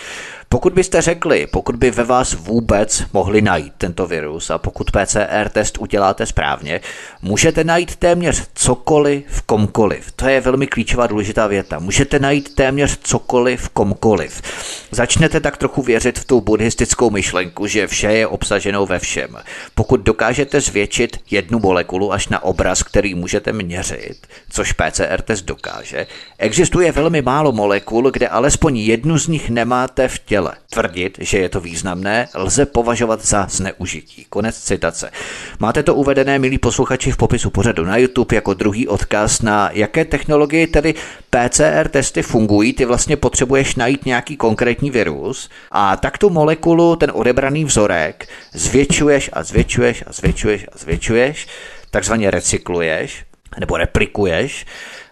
Pokud 0.55 0.73
byste 0.73 1.03
řekli, 1.03 1.47
pokud 1.47 1.77
by 1.77 1.91
ve 1.91 2.05
vás 2.05 2.35
vůbec 2.35 3.03
mohli 3.13 3.43
najít 3.43 3.73
tento 3.79 4.07
virus 4.07 4.51
a 4.51 4.59
pokud 4.59 4.91
PCR 4.91 5.49
test 5.53 5.79
uděláte 5.79 6.27
správně, 6.27 6.81
můžete 7.23 7.65
najít 7.65 7.97
téměř 7.97 8.43
cokoliv 8.55 9.25
v 9.29 9.43
komkoliv. 9.43 10.13
To 10.13 10.29
je 10.29 10.41
velmi 10.41 10.67
klíčová 10.67 11.07
důležitá 11.07 11.47
věta. 11.47 11.79
Můžete 11.79 12.19
najít 12.19 12.55
téměř 12.55 12.99
cokoliv 13.03 13.61
v 13.61 13.69
komkoliv. 13.69 14.43
Začnete 14.91 15.41
tak 15.41 15.57
trochu 15.57 15.83
věřit 15.83 16.19
v 16.19 16.25
tu 16.25 16.41
buddhistickou 16.41 17.11
myšlenku, 17.11 17.67
že 17.67 17.87
vše 17.87 18.13
je 18.13 18.27
obsaženo 18.27 18.87
ve 18.87 18.99
všem. 18.99 19.37
Pokud 19.75 20.01
dokážete 20.01 20.61
zvětšit 20.61 21.17
jednu 21.31 21.59
molekulu 21.59 22.13
až 22.13 22.29
na 22.29 22.45
obraz, 22.45 22.83
který 22.83 23.15
můžete 23.15 23.53
měřit, 23.53 24.27
což 24.51 24.73
PCR 24.73 25.21
test 25.25 25.43
dokáže, 25.43 26.07
existuje 26.39 26.93
velmi 26.93 27.23
málo 27.23 27.53
molekul, 27.53 28.11
kde 28.11 28.29
alespoň 28.29 28.77
jednu 28.77 29.19
z 29.19 29.29
nich 29.29 29.51
nemáte 29.51 30.09
v 30.09 30.19
těle 30.19 30.44
těle. 30.45 30.57
Tvrdit, 30.71 31.19
že 31.21 31.39
je 31.39 31.49
to 31.49 31.61
významné, 31.61 32.29
lze 32.35 32.67
považovat 32.67 33.25
za 33.25 33.47
zneužití. 33.51 34.27
Konec 34.29 34.59
citace. 34.59 35.11
Máte 35.59 35.83
to 35.83 35.95
uvedené, 35.95 36.39
milí 36.39 36.59
posluchači, 36.59 37.13
v 37.13 37.17
popisu 37.17 37.51
pořadu 37.51 37.85
na 37.85 37.97
YouTube 37.97 38.37
jako 38.37 38.55
druhý 38.55 38.89
odkaz 38.89 39.43
na 39.43 39.71
jaké 39.73 40.05
technologie 40.05 40.67
tedy 40.67 40.95
PCR 41.31 41.89
testy 41.89 42.23
fungují. 42.23 42.73
Ty 42.73 42.85
vlastně 42.85 43.17
potřebuješ 43.17 43.75
najít 43.75 44.07
nějaký 44.07 44.37
konkrétní 44.37 44.91
virus 44.91 45.51
a 45.71 45.97
tak 45.97 46.19
tu 46.19 46.31
molekulu, 46.31 46.97
ten 46.97 47.11
odebraný 47.15 47.65
vzorek, 47.65 48.29
zvětšuješ 48.53 49.31
a 49.33 49.43
zvětšuješ 49.43 50.05
a 50.07 50.13
zvětšuješ 50.13 50.67
a 50.73 50.79
zvětšuješ, 50.79 51.47
takzvaně 51.91 52.31
recykluješ 52.31 53.25
nebo 53.61 53.77
replikuješ 53.77 54.67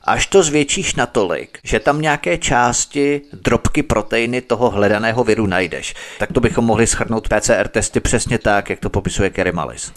až 0.05 0.27
to 0.27 0.43
zvětšíš 0.43 0.95
natolik, 0.95 1.59
že 1.65 1.81
tam 1.81 2.01
nějaké 2.01 2.39
části, 2.39 3.21
drobky 3.33 3.83
proteiny 3.83 4.41
toho 4.41 4.71
hledaného 4.71 5.25
viru 5.25 5.47
najdeš. 5.47 5.95
Tak 6.19 6.33
to 6.33 6.41
bychom 6.41 6.65
mohli 6.65 6.87
schrnout 6.87 7.29
PCR 7.29 7.69
testy 7.69 8.01
přesně 8.01 8.39
tak, 8.39 8.71
jak 8.71 8.81
to 8.81 8.91
popisuje 8.91 9.31
Kerry 9.31 9.53
Mallis. 9.53 9.93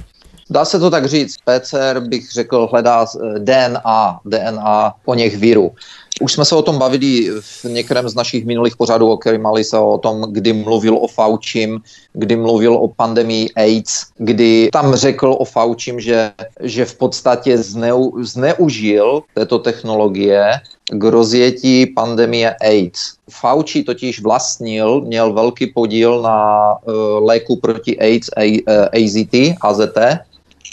Dá 0.50 0.66
se 0.66 0.80
to 0.80 0.90
tak 0.90 1.06
říct. 1.06 1.36
PCR 1.38 2.00
bych 2.00 2.32
řekl 2.32 2.68
hledá 2.72 3.06
eh, 3.06 3.40
DNA, 3.40 4.20
DNA 4.26 4.94
o 5.06 5.16
něch 5.16 5.38
virů. 5.38 5.76
Už 6.22 6.34
jsme 6.34 6.46
se 6.46 6.56
o 6.56 6.62
tom 6.62 6.78
bavili 6.80 7.30
v 7.42 7.64
některém 7.64 8.10
z 8.10 8.16
našich 8.16 8.46
minulých 8.46 8.76
pořadů 8.76 9.12
o 9.12 9.18
Kerry 9.18 9.38
Malisa, 9.38 9.82
o 9.82 9.98
tom, 9.98 10.26
kdy 10.32 10.54
mluvil 10.54 10.98
o 10.98 11.08
Faučím, 11.08 11.82
kdy 12.14 12.36
mluvil 12.36 12.74
o 12.74 12.88
pandemii 12.88 13.50
AIDS, 13.56 14.06
kdy 14.18 14.70
tam 14.72 14.96
řekl 14.96 15.36
o 15.40 15.46
Faučím, 15.46 16.00
že, 16.00 16.32
že 16.60 16.86
v 16.86 16.96
podstatě 16.96 17.58
zneu, 17.58 18.24
zneužil 18.24 19.22
této 19.34 19.60
technologie 19.60 20.52
k 20.92 21.04
rozjetí 21.04 21.86
pandemie 21.86 22.56
AIDS. 22.62 23.14
Fauci 23.30 23.84
totiž 23.84 24.22
vlastnil, 24.22 25.02
měl 25.02 25.34
velký 25.34 25.68
podíl 25.68 26.22
na 26.22 26.72
uh, 26.74 27.26
léku 27.26 27.56
proti 27.56 28.00
AIDS, 28.00 28.30
a, 28.38 28.64
uh, 28.68 29.04
AZT, 29.04 29.36
AZT, 29.62 29.98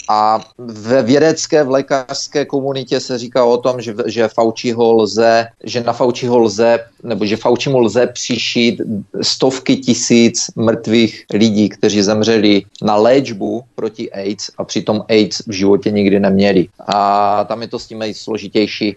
a 0.09 0.39
ve 0.57 1.03
vědecké, 1.03 1.63
v 1.63 1.69
lékařské 1.69 2.45
komunitě 2.45 2.99
se 2.99 3.17
říká 3.17 3.45
o 3.45 3.57
tom, 3.57 3.81
že, 3.81 3.95
že 4.05 4.27
Fauciho 4.27 4.93
lze, 4.93 5.47
že 5.63 5.83
na 5.83 5.93
Fauciho 5.93 6.39
lze, 6.39 6.79
nebo 7.03 7.25
že 7.25 7.37
Faucimu 7.37 7.79
lze 7.79 8.07
přišít 8.07 8.81
stovky 9.21 9.75
tisíc 9.75 10.51
mrtvých 10.55 11.25
lidí, 11.33 11.69
kteří 11.69 12.01
zemřeli 12.01 12.61
na 12.81 12.95
léčbu 12.95 13.63
proti 13.75 14.11
AIDS 14.11 14.51
a 14.57 14.63
přitom 14.63 15.03
AIDS 15.09 15.41
v 15.47 15.51
životě 15.51 15.91
nikdy 15.91 16.19
neměli. 16.19 16.67
A 16.87 17.43
tam 17.43 17.61
je 17.61 17.67
to 17.67 17.79
s 17.79 17.87
tím 17.87 18.03
složitější. 18.13 18.95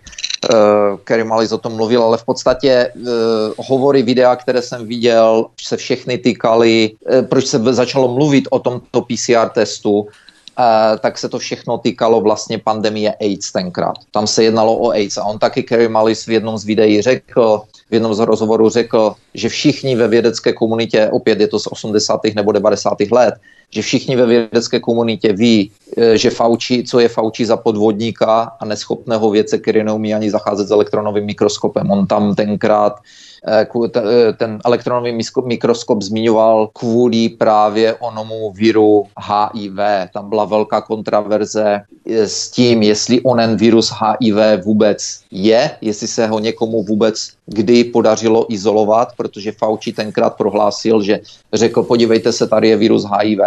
Uh, 0.53 0.99
Kerry 1.05 1.25
Mallis 1.25 1.53
o 1.53 1.59
tom 1.59 1.73
mluvil, 1.73 2.03
ale 2.03 2.19
v 2.19 2.25
podstatě 2.25 2.93
uh, 2.95 3.09
hovory, 3.57 4.03
videa, 4.03 4.37
které 4.37 4.63
jsem 4.63 4.87
viděl, 4.87 5.47
se 5.61 5.77
všechny 5.77 6.19
týkaly, 6.19 6.91
uh, 6.91 7.27
proč 7.27 7.47
se 7.47 7.59
začalo 7.59 8.15
mluvit 8.15 8.49
o 8.51 8.59
tomto 8.59 9.03
PCR 9.03 9.49
testu, 9.55 10.07
tak 11.01 11.19
se 11.19 11.29
to 11.29 11.39
všechno 11.39 11.79
týkalo 11.79 12.21
vlastně 12.21 12.59
pandemie 12.59 13.15
AIDS 13.21 13.53
tenkrát. 13.53 13.95
Tam 14.11 14.27
se 14.27 14.45
jednalo 14.45 14.79
o 14.79 14.91
AIDS 14.91 15.19
a 15.19 15.25
on 15.25 15.39
taky 15.39 15.63
Kerry 15.63 15.89
Mallis 15.89 16.27
v 16.27 16.31
jednom 16.31 16.59
z 16.59 16.65
videí 16.65 17.03
řekl, 17.03 17.63
v 17.91 17.95
jednom 17.95 18.15
z 18.15 18.19
rozhovorů 18.19 18.69
řekl, 18.69 19.15
že 19.35 19.49
všichni 19.49 19.97
ve 19.97 20.09
vědecké 20.09 20.53
komunitě, 20.53 21.09
opět 21.13 21.41
je 21.41 21.49
to 21.49 21.59
z 21.59 21.67
80. 21.67 22.21
nebo 22.35 22.53
90. 22.53 22.97
let, 23.11 23.35
že 23.71 23.83
všichni 23.83 24.17
ve 24.17 24.27
vědecké 24.27 24.81
komunitě 24.81 25.33
ví, 25.33 25.71
e, 25.97 26.19
že 26.19 26.31
Fauci, 26.31 26.85
co 26.85 27.01
je 27.01 27.09
Fauci 27.09 27.47
za 27.47 27.57
podvodníka 27.57 28.53
a 28.61 28.65
neschopného 28.65 29.31
věce, 29.31 29.59
který 29.59 29.85
neumí 29.85 30.15
ani 30.15 30.31
zacházet 30.31 30.69
s 30.69 30.71
elektronovým 30.71 31.25
mikroskopem. 31.25 31.91
On 31.91 32.07
tam 32.07 32.35
tenkrát 32.35 32.97
Eh, 32.97 33.36
eh, 33.36 33.36
ten 34.39 34.59
elektronový 34.65 35.19
mikroskop 35.45 36.03
zmiňoval 36.03 36.69
kvůli 36.73 37.29
právě 37.29 37.95
onomu 37.95 38.53
viru 38.53 39.05
HIV. 39.19 39.79
Tam 40.13 40.29
byla 40.29 40.45
velká 40.45 40.81
kontraverze 40.81 41.81
eh, 42.11 42.29
s 42.29 42.51
tím, 42.51 42.83
jestli 42.83 43.21
onen 43.21 43.57
virus 43.57 43.93
HIV 43.93 44.65
vůbec 44.65 45.21
je, 45.31 45.71
jestli 45.81 46.09
se 46.09 46.27
ho 46.27 46.39
někomu 46.39 46.83
vůbec 46.83 47.37
kdy 47.47 47.85
podařilo 47.85 48.53
izolovat, 48.53 49.09
protože 49.17 49.53
Fauci 49.53 49.93
tenkrát 49.93 50.37
prohlásil, 50.37 51.03
že 51.03 51.21
řekl, 51.53 51.83
podívejte 51.83 52.33
se, 52.33 52.47
tady 52.47 52.69
je 52.69 52.77
virus 52.77 53.05
HIV 53.05 53.41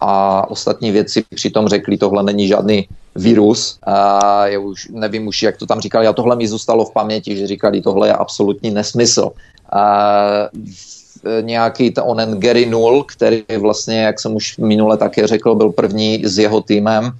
a 0.00 0.50
ostatní 0.50 0.90
věci 0.90 1.24
přitom 1.34 1.68
řekli, 1.68 1.98
tohle 1.98 2.22
není 2.22 2.48
žádný 2.48 2.88
virus. 3.16 3.78
A 3.82 4.46
já 4.46 4.58
už 4.58 4.88
nevím 4.88 5.26
už, 5.26 5.42
jak 5.42 5.56
to 5.56 5.66
tam 5.66 5.80
říkali, 5.80 6.06
a 6.06 6.12
tohle 6.12 6.36
mi 6.36 6.48
zůstalo 6.48 6.84
v 6.84 6.92
paměti, 6.92 7.36
že 7.36 7.46
říkali, 7.46 7.82
tohle 7.82 8.08
je 8.08 8.12
absolutní 8.12 8.70
nesmysl. 8.70 9.30
A 9.72 10.48
nějaký 11.40 11.90
to 11.90 12.04
onen 12.04 12.40
Gary 12.40 12.66
Null, 12.66 13.04
který 13.04 13.44
vlastně, 13.58 14.02
jak 14.02 14.20
jsem 14.20 14.34
už 14.34 14.56
minule 14.56 14.96
také 14.96 15.26
řekl, 15.26 15.54
byl 15.54 15.72
první 15.72 16.22
s 16.24 16.38
jeho 16.38 16.60
týmem, 16.60 17.12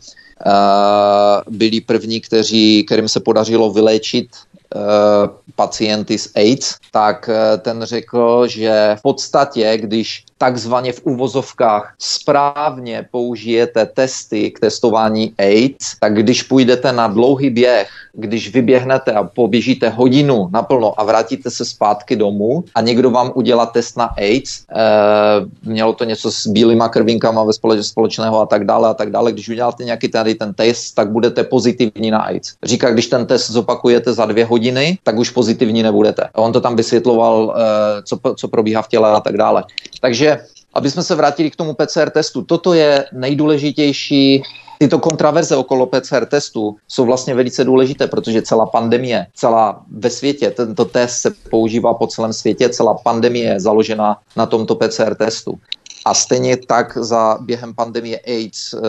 byli 1.50 1.80
první, 1.80 2.20
kteří, 2.20 2.84
kterým 2.84 3.08
se 3.08 3.20
podařilo 3.20 3.72
vyléčit 3.72 4.28
pacienty 5.56 6.18
s 6.18 6.30
AIDS, 6.34 6.74
tak 6.92 7.30
ten 7.58 7.82
řekl, 7.82 8.46
že 8.46 8.96
v 8.98 9.02
podstatě, 9.02 9.78
když 9.80 10.24
takzvaně 10.38 10.92
v 10.92 11.00
uvozovkách 11.04 11.94
správně 11.98 13.08
použijete 13.10 13.86
testy 13.86 14.50
k 14.50 14.60
testování 14.60 15.34
AIDS, 15.38 15.96
tak 16.00 16.14
když 16.14 16.42
půjdete 16.42 16.92
na 16.92 17.06
dlouhý 17.08 17.50
běh, 17.50 17.88
když 18.12 18.52
vyběhnete 18.52 19.12
a 19.12 19.24
poběžíte 19.24 19.88
hodinu 19.88 20.48
naplno 20.52 21.00
a 21.00 21.04
vrátíte 21.04 21.50
se 21.50 21.64
zpátky 21.64 22.16
domů 22.16 22.64
a 22.74 22.80
někdo 22.80 23.10
vám 23.10 23.32
udělá 23.34 23.66
test 23.66 23.96
na 23.96 24.04
AIDS, 24.04 24.64
e, 24.72 24.84
mělo 25.62 25.92
to 25.92 26.04
něco 26.04 26.30
s 26.30 26.46
bílýma 26.46 26.88
krvinkama 26.88 27.44
ve 27.44 27.52
společného 27.82 28.40
a 28.40 28.46
tak 28.46 28.64
dále 28.64 28.88
a 28.88 28.94
tak 28.94 29.10
dále, 29.10 29.32
když 29.32 29.48
uděláte 29.48 29.84
nějaký 29.84 30.08
tady 30.08 30.34
ten 30.34 30.54
test, 30.54 30.94
tak 30.94 31.10
budete 31.10 31.44
pozitivní 31.44 32.10
na 32.10 32.18
AIDS. 32.18 32.54
Říká, 32.64 32.90
když 32.90 33.06
ten 33.06 33.26
test 33.26 33.50
zopakujete 33.50 34.12
za 34.12 34.26
dvě 34.26 34.44
hodiny, 34.44 34.98
tak 35.02 35.18
už 35.18 35.30
pozitivní 35.30 35.82
nebudete. 35.82 36.28
On 36.34 36.52
to 36.52 36.60
tam 36.60 36.76
vysvětloval, 36.76 37.56
e, 37.56 38.02
co, 38.02 38.18
co 38.36 38.48
probíhá 38.48 38.82
v 38.82 38.88
těle 38.88 39.10
a 39.10 39.20
tak 39.20 39.36
dále. 39.36 39.64
Takže, 40.00 40.35
aby 40.76 40.90
jsme 40.90 41.02
se 41.02 41.14
vrátili 41.14 41.50
k 41.50 41.56
tomu 41.56 41.74
PCR 41.74 42.10
testu, 42.10 42.42
toto 42.42 42.74
je 42.74 43.04
nejdůležitější 43.12 44.42
Tyto 44.78 44.98
kontraverze 44.98 45.56
okolo 45.56 45.86
PCR 45.86 46.26
testu 46.26 46.76
jsou 46.88 47.04
vlastně 47.04 47.34
velice 47.34 47.64
důležité, 47.64 48.06
protože 48.06 48.42
celá 48.42 48.66
pandemie, 48.66 49.26
celá 49.34 49.84
ve 49.90 50.10
světě, 50.10 50.50
tento 50.50 50.84
test 50.84 51.16
se 51.20 51.30
používá 51.50 51.94
po 51.94 52.06
celém 52.06 52.32
světě, 52.32 52.68
celá 52.68 52.94
pandemie 52.94 53.48
je 53.48 53.60
založena 53.60 54.18
na 54.36 54.46
tomto 54.46 54.74
PCR 54.74 55.14
testu. 55.14 55.58
A 56.06 56.14
stejně 56.14 56.56
tak 56.56 56.98
za 57.00 57.38
během 57.40 57.74
pandemie 57.74 58.20
AIDS 58.26 58.74
uh, 58.74 58.80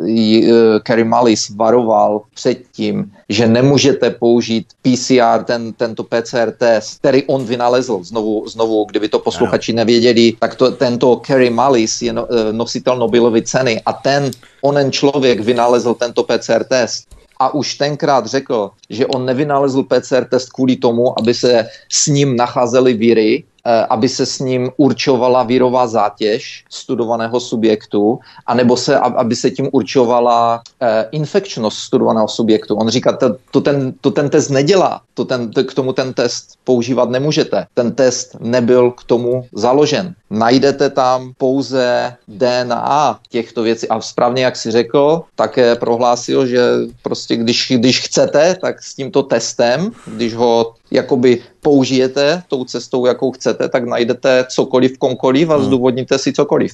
uh, 0.00 0.78
Kerry 0.82 1.04
Mullis 1.04 1.50
varoval 1.50 2.22
před 2.34 2.58
tím, 2.72 3.12
že 3.28 3.48
nemůžete 3.48 4.10
použít 4.10 4.66
PCR, 4.82 5.44
ten, 5.44 5.72
tento 5.72 6.04
PCR 6.04 6.50
test, 6.58 6.98
který 6.98 7.24
on 7.24 7.44
vynalezl. 7.44 8.00
Znovu, 8.02 8.48
znovu 8.48 8.84
kdyby 8.84 9.08
to 9.08 9.18
posluchači 9.18 9.72
nevěděli, 9.72 10.40
tak 10.40 10.54
to, 10.54 10.70
tento 10.70 11.16
Kerry 11.16 11.50
Mullis 11.50 12.02
je 12.02 12.12
no, 12.12 12.24
uh, 12.24 12.52
nositel 12.52 12.96
Nobelovy 12.96 13.42
ceny 13.42 13.82
a 13.86 13.92
ten 13.92 14.30
onen 14.62 14.92
člověk 14.92 15.40
vynalezl 15.40 15.94
tento 15.94 16.24
PCR 16.24 16.64
test 16.64 17.04
a 17.38 17.54
už 17.54 17.74
tenkrát 17.74 18.26
řekl, 18.26 18.70
že 18.90 19.06
on 19.06 19.26
nevynalezl 19.26 19.82
PCR 19.82 20.24
test 20.24 20.48
kvůli 20.48 20.76
tomu, 20.76 21.18
aby 21.18 21.34
se 21.34 21.68
s 21.92 22.06
ním 22.06 22.36
nacházely 22.36 22.94
víry, 22.94 23.44
Eh, 23.57 23.57
aby 23.88 24.08
se 24.08 24.26
s 24.26 24.38
ním 24.38 24.70
určovala 24.76 25.42
vírová 25.42 25.86
zátěž 25.86 26.64
studovaného 26.70 27.40
subjektu, 27.40 28.18
anebo 28.46 28.76
se, 28.76 28.98
aby 28.98 29.36
se 29.36 29.50
tím 29.50 29.68
určovala 29.72 30.62
eh, 30.80 31.06
infekčnost 31.10 31.78
studovaného 31.78 32.28
subjektu. 32.28 32.74
On 32.76 32.88
říká, 32.88 33.16
to, 33.16 33.36
to, 33.50 33.60
ten, 33.60 33.92
to 34.00 34.10
ten 34.10 34.30
test 34.30 34.48
nedělá, 34.48 35.00
to 35.14 35.24
ten, 35.24 35.50
to, 35.50 35.64
k 35.64 35.74
tomu 35.74 35.92
ten 35.92 36.14
test 36.14 36.58
používat 36.64 37.10
nemůžete. 37.10 37.66
Ten 37.74 37.92
test 37.92 38.36
nebyl 38.40 38.90
k 38.90 39.04
tomu 39.04 39.44
založen. 39.52 40.14
Najdete 40.30 40.90
tam 40.90 41.32
pouze 41.38 42.14
DNA 42.28 43.18
těchto 43.28 43.62
věcí 43.62 43.88
a 43.88 44.00
správně, 44.00 44.44
jak 44.44 44.56
si 44.56 44.70
řekl, 44.70 45.22
také 45.34 45.76
prohlásil, 45.76 46.46
že 46.46 46.60
prostě 47.02 47.36
když, 47.36 47.72
když 47.76 48.00
chcete, 48.00 48.56
tak 48.60 48.82
s 48.82 48.94
tímto 48.94 49.22
testem, 49.22 49.90
když 50.06 50.34
ho 50.34 50.74
jakoby 50.90 51.42
použijete 51.60 52.42
tou 52.48 52.64
cestou, 52.64 53.06
jakou 53.06 53.32
chcete, 53.32 53.57
tak 53.68 53.84
najdete 53.84 54.44
cokoliv, 54.48 54.98
komkoliv 54.98 55.50
a 55.50 55.56
hmm. 55.56 55.64
zdůvodníte 55.64 56.18
si 56.18 56.32
cokoliv. 56.32 56.72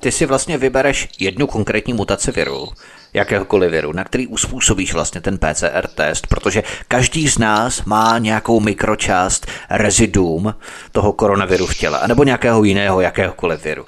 Ty 0.00 0.12
si 0.12 0.26
vlastně 0.26 0.58
vybereš 0.58 1.08
jednu 1.20 1.46
konkrétní 1.46 1.92
mutaci 1.92 2.32
viru, 2.32 2.68
jakéhokoliv 3.14 3.70
viru, 3.70 3.92
na 3.92 4.04
který 4.04 4.26
uspůsobíš 4.26 4.94
vlastně 4.94 5.20
ten 5.20 5.38
PCR 5.38 5.86
test, 5.94 6.26
protože 6.26 6.62
každý 6.88 7.28
z 7.28 7.38
nás 7.38 7.84
má 7.84 8.18
nějakou 8.18 8.60
mikročást 8.60 9.46
rezidum 9.70 10.54
toho 10.92 11.12
koronaviru 11.12 11.66
v 11.66 11.74
těle, 11.74 11.98
anebo 11.98 12.24
nějakého 12.24 12.64
jiného 12.64 13.00
jakéhokoliv 13.00 13.64
viru. 13.64 13.84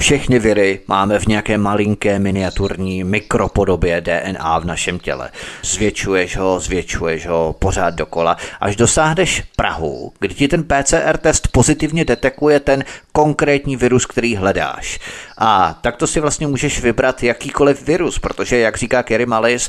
Všechny 0.00 0.38
viry 0.38 0.80
máme 0.86 1.18
v 1.18 1.26
nějaké 1.26 1.58
malinké 1.58 2.18
miniaturní 2.18 3.04
mikropodobě 3.04 4.00
DNA 4.00 4.58
v 4.58 4.64
našem 4.64 4.98
těle. 4.98 5.30
Zvětšuješ 5.62 6.36
ho, 6.36 6.60
zvětšuješ 6.60 7.26
ho 7.26 7.56
pořád 7.58 7.94
dokola, 7.94 8.36
až 8.60 8.76
dosáhneš 8.76 9.42
Prahu, 9.56 10.12
kdy 10.18 10.34
ti 10.34 10.48
ten 10.48 10.64
PCR 10.64 11.16
test 11.16 11.48
pozitivně 11.48 12.04
detekuje 12.04 12.60
ten 12.60 12.84
konkrétní 13.12 13.76
virus, 13.76 14.06
který 14.06 14.36
hledáš. 14.36 14.98
A 15.38 15.78
takto 15.80 16.06
si 16.06 16.20
vlastně 16.20 16.46
můžeš 16.46 16.80
vybrat 16.80 17.22
jakýkoliv 17.22 17.86
virus, 17.86 18.18
protože, 18.18 18.58
jak 18.58 18.76
říká 18.76 19.02
Kerry 19.02 19.26
Mallis, 19.26 19.68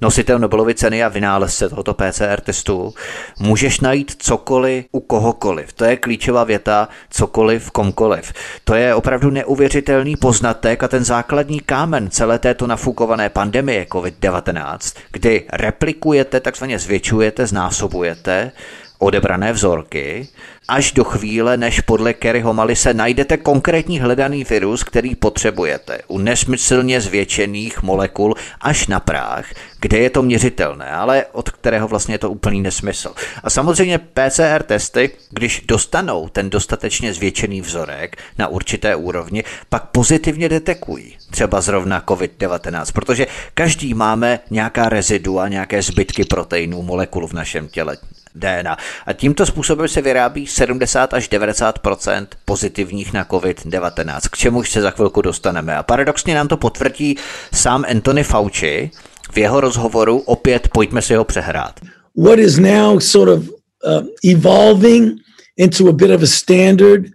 nositel 0.00 0.38
Nobelovy 0.38 0.74
ceny 0.74 1.04
a 1.04 1.08
vynálezce 1.08 1.68
tohoto 1.68 1.94
PCR 1.94 2.40
testu, 2.40 2.94
můžeš 3.38 3.80
najít 3.80 4.14
cokoliv 4.18 4.84
u 4.92 5.00
kohokoliv. 5.00 5.72
To 5.72 5.84
je 5.84 5.96
klíčová 5.96 6.44
věta, 6.44 6.88
cokoliv, 7.10 7.70
komkoliv. 7.70 8.32
To 8.64 8.74
je 8.74 8.94
opravdu 8.94 9.30
neuvěřitelný 9.30 10.16
poznatek 10.16 10.82
a 10.82 10.88
ten 10.88 11.04
základní 11.04 11.60
kámen 11.60 12.10
celé 12.10 12.38
této 12.38 12.66
nafukované 12.66 13.28
pandemie 13.28 13.84
COVID-19, 13.84 14.96
kdy 15.12 15.44
replikujete, 15.52 16.40
takzvaně 16.40 16.78
zvětšujete, 16.78 17.46
znásobujete 17.46 18.52
odebrané 19.00 19.52
vzorky, 19.52 20.28
až 20.68 20.92
do 20.92 21.04
chvíle, 21.04 21.56
než 21.56 21.80
podle 21.80 22.14
Kerryho 22.14 22.54
Malise 22.54 22.94
najdete 22.94 23.36
konkrétní 23.36 24.00
hledaný 24.00 24.44
virus, 24.44 24.84
který 24.84 25.14
potřebujete 25.14 25.98
u 26.08 26.18
nesmyslně 26.18 27.00
zvětšených 27.00 27.82
molekul 27.82 28.34
až 28.60 28.86
na 28.86 29.00
práh, 29.00 29.52
kde 29.80 29.98
je 29.98 30.10
to 30.10 30.22
měřitelné, 30.22 30.90
ale 30.90 31.24
od 31.32 31.50
kterého 31.50 31.88
vlastně 31.88 32.14
je 32.14 32.18
to 32.18 32.30
úplný 32.30 32.60
nesmysl. 32.60 33.14
A 33.44 33.50
samozřejmě 33.50 33.98
PCR 33.98 34.62
testy, 34.62 35.10
když 35.30 35.64
dostanou 35.68 36.28
ten 36.28 36.50
dostatečně 36.50 37.14
zvětšený 37.14 37.60
vzorek 37.60 38.16
na 38.38 38.48
určité 38.48 38.96
úrovni, 38.96 39.44
pak 39.68 39.84
pozitivně 39.84 40.48
detekují 40.48 41.16
třeba 41.30 41.60
zrovna 41.60 42.00
COVID-19, 42.06 42.92
protože 42.92 43.26
každý 43.54 43.94
máme 43.94 44.40
nějaká 44.50 44.88
rezidua, 44.88 45.48
nějaké 45.48 45.82
zbytky 45.82 46.24
proteinů, 46.24 46.82
molekul 46.82 47.26
v 47.26 47.32
našem 47.32 47.68
těle. 47.68 47.96
DNA. 48.34 48.76
A 49.06 49.12
tímto 49.12 49.46
způsobem 49.46 49.88
se 49.88 50.02
vyrábí 50.02 50.46
70 50.46 51.14
až 51.14 51.30
90% 51.30 52.26
pozitivních 52.44 53.12
na 53.12 53.24
COVID-19, 53.24 54.20
k 54.30 54.36
čemuž 54.36 54.70
se 54.70 54.80
za 54.80 54.90
chvilku 54.90 55.22
dostaneme. 55.22 55.76
A 55.76 55.82
paradoxně 55.82 56.34
nám 56.34 56.48
to 56.48 56.56
potvrdí 56.56 57.16
sám 57.54 57.84
Anthony 57.90 58.24
Fauci 58.24 58.90
v 59.32 59.38
jeho 59.38 59.60
rozhovoru. 59.60 60.18
Opět 60.18 60.68
pojďme 60.68 61.02
si 61.02 61.14
ho 61.14 61.24
přehrát. 61.24 61.80
What 62.16 62.38
is 62.38 62.58
now 62.58 63.00
sort 63.00 63.28
of 63.28 63.48
uh, 63.48 64.06
evolving 64.24 65.20
into 65.56 65.88
a 65.88 65.92
bit 65.92 66.10
of 66.10 66.22
a 66.22 66.26
standard 66.26 67.06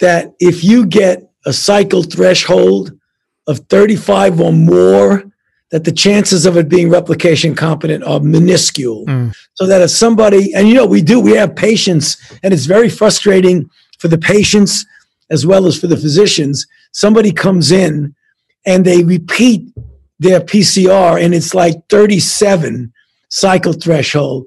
that 0.00 0.24
if 0.40 0.64
you 0.64 0.84
get 0.84 1.18
a 1.46 1.52
cycle 1.52 2.02
threshold 2.02 2.90
of 3.46 3.60
35 3.60 4.40
or 4.40 4.52
more 4.52 5.22
that 5.72 5.84
the 5.84 5.90
chances 5.90 6.44
of 6.44 6.56
it 6.58 6.68
being 6.68 6.90
replication 6.90 7.54
competent 7.54 8.04
are 8.04 8.20
minuscule. 8.20 9.06
Mm. 9.06 9.34
So 9.54 9.66
that 9.66 9.80
if 9.80 9.90
somebody, 9.90 10.54
and 10.54 10.68
you 10.68 10.74
know, 10.74 10.86
we 10.86 11.00
do, 11.00 11.18
we 11.18 11.32
have 11.32 11.56
patients, 11.56 12.18
and 12.42 12.54
it's 12.54 12.66
very 12.66 12.90
frustrating 12.90 13.68
for 13.98 14.08
the 14.08 14.18
patients 14.18 14.86
as 15.30 15.46
well 15.46 15.66
as 15.66 15.80
for 15.80 15.86
the 15.86 15.96
physicians. 15.96 16.66
Somebody 16.92 17.32
comes 17.32 17.72
in 17.72 18.14
and 18.66 18.84
they 18.84 19.02
repeat 19.02 19.66
their 20.18 20.40
PCR, 20.40 21.20
and 21.20 21.34
it's 21.34 21.54
like 21.54 21.74
37 21.88 22.92
cycle 23.30 23.72
threshold. 23.72 24.46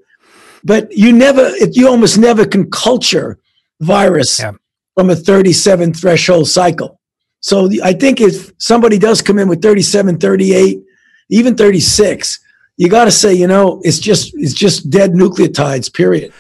But 0.64 0.96
you 0.96 1.12
never, 1.12 1.58
you 1.72 1.88
almost 1.88 2.20
never 2.20 2.46
can 2.46 2.70
culture 2.70 3.40
virus 3.82 4.40
yeah. 4.40 4.52
from 4.94 5.10
a 5.10 5.16
37 5.16 5.94
threshold 5.96 6.48
cycle. 6.48 7.00
So 7.40 7.70
I 7.84 7.94
think 7.94 8.22
if 8.22 8.52
somebody 8.58 8.98
does 8.98 9.22
come 9.22 9.40
in 9.40 9.48
with 9.48 9.62
37, 9.62 10.20
38, 10.20 10.85
even 11.30 11.56
36, 11.56 12.40
you 12.78 12.90
got 12.90 13.06
to 13.06 13.12
say, 13.12 13.34
you 13.34 13.48
know, 13.48 13.82
it's 13.84 14.00
just 14.00 14.34
it's 14.36 14.54
just 14.54 14.90
dead 14.90 15.14
nucleotides, 15.14 15.90
period. 15.90 16.32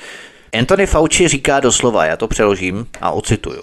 Anthony 0.53 0.85
Fauci 0.85 1.27
říká 1.27 1.59
doslova, 1.59 2.05
já 2.05 2.17
to 2.17 2.27
přeložím 2.27 2.87
a 3.01 3.11
ocituju. 3.11 3.61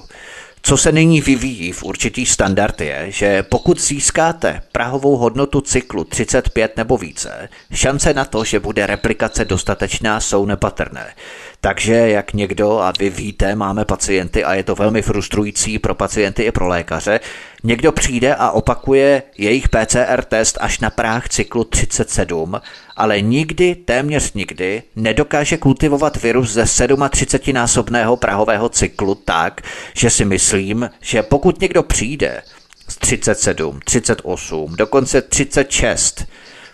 Co 0.64 0.76
se 0.76 0.92
nyní 0.92 1.20
vyvíjí 1.20 1.72
v 1.72 1.82
určitý 1.82 2.26
standard 2.26 2.80
je, 2.80 3.06
že 3.08 3.42
pokud 3.42 3.80
získáte 3.80 4.62
prahovou 4.72 5.16
hodnotu 5.16 5.60
cyklu 5.60 6.04
35 6.04 6.76
nebo 6.76 6.98
více, 6.98 7.48
šance 7.72 8.14
na 8.14 8.24
to, 8.24 8.44
že 8.44 8.60
bude 8.60 8.86
replikace 8.86 9.44
dostatečná, 9.44 10.20
jsou 10.20 10.46
nepatrné. 10.46 11.14
Takže, 11.60 11.94
jak 11.94 12.32
někdo, 12.32 12.78
a 12.78 12.92
vy 12.98 13.10
víte, 13.10 13.54
máme 13.54 13.84
pacienty 13.84 14.44
a 14.44 14.54
je 14.54 14.62
to 14.62 14.74
velmi 14.74 15.02
frustrující 15.02 15.78
pro 15.78 15.94
pacienty 15.94 16.42
i 16.42 16.52
pro 16.52 16.68
lékaře, 16.68 17.20
někdo 17.64 17.92
přijde 17.92 18.34
a 18.34 18.50
opakuje 18.50 19.22
jejich 19.38 19.68
PCR 19.68 20.22
test 20.22 20.58
až 20.60 20.80
na 20.80 20.90
práh 20.90 21.28
cyklu 21.28 21.64
37, 21.64 22.60
ale 22.96 23.20
nikdy, 23.20 23.74
téměř 23.74 24.32
nikdy, 24.32 24.82
nedokáže 24.96 25.56
kultivovat 25.56 26.22
virus 26.22 26.50
ze 26.50 26.62
37-násobného 26.62 28.16
prahového 28.16 28.68
cyklu 28.68 29.14
tak, 29.14 29.60
že 29.94 30.10
si 30.10 30.24
myslím, 30.24 30.90
že 31.00 31.22
pokud 31.22 31.60
někdo 31.60 31.82
přijde 31.82 32.42
z 32.88 32.96
37, 32.96 33.80
38, 33.84 34.76
dokonce 34.76 35.22
36, 35.22 36.24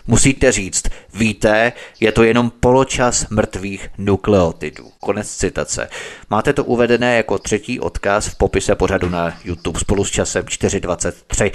Musíte 0.09 0.51
říct, 0.51 0.83
víte, 1.13 1.73
je 1.99 2.11
to 2.11 2.23
jenom 2.23 2.49
poločas 2.49 3.29
mrtvých 3.29 3.89
nukleotidů. 3.97 4.91
Konec 4.99 5.35
citace. 5.35 5.89
Máte 6.29 6.53
to 6.53 6.63
uvedené 6.63 7.17
jako 7.17 7.37
třetí 7.37 7.79
odkaz 7.79 8.27
v 8.27 8.37
popise 8.37 8.75
pořadu 8.75 9.09
na 9.09 9.37
YouTube 9.43 9.79
spolu 9.79 10.05
s 10.05 10.11
časem 10.11 10.47
423. 10.47 11.51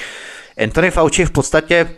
Anthony 0.63 0.91
Fauci 0.91 1.25
v 1.25 1.31
podstatě 1.31 1.97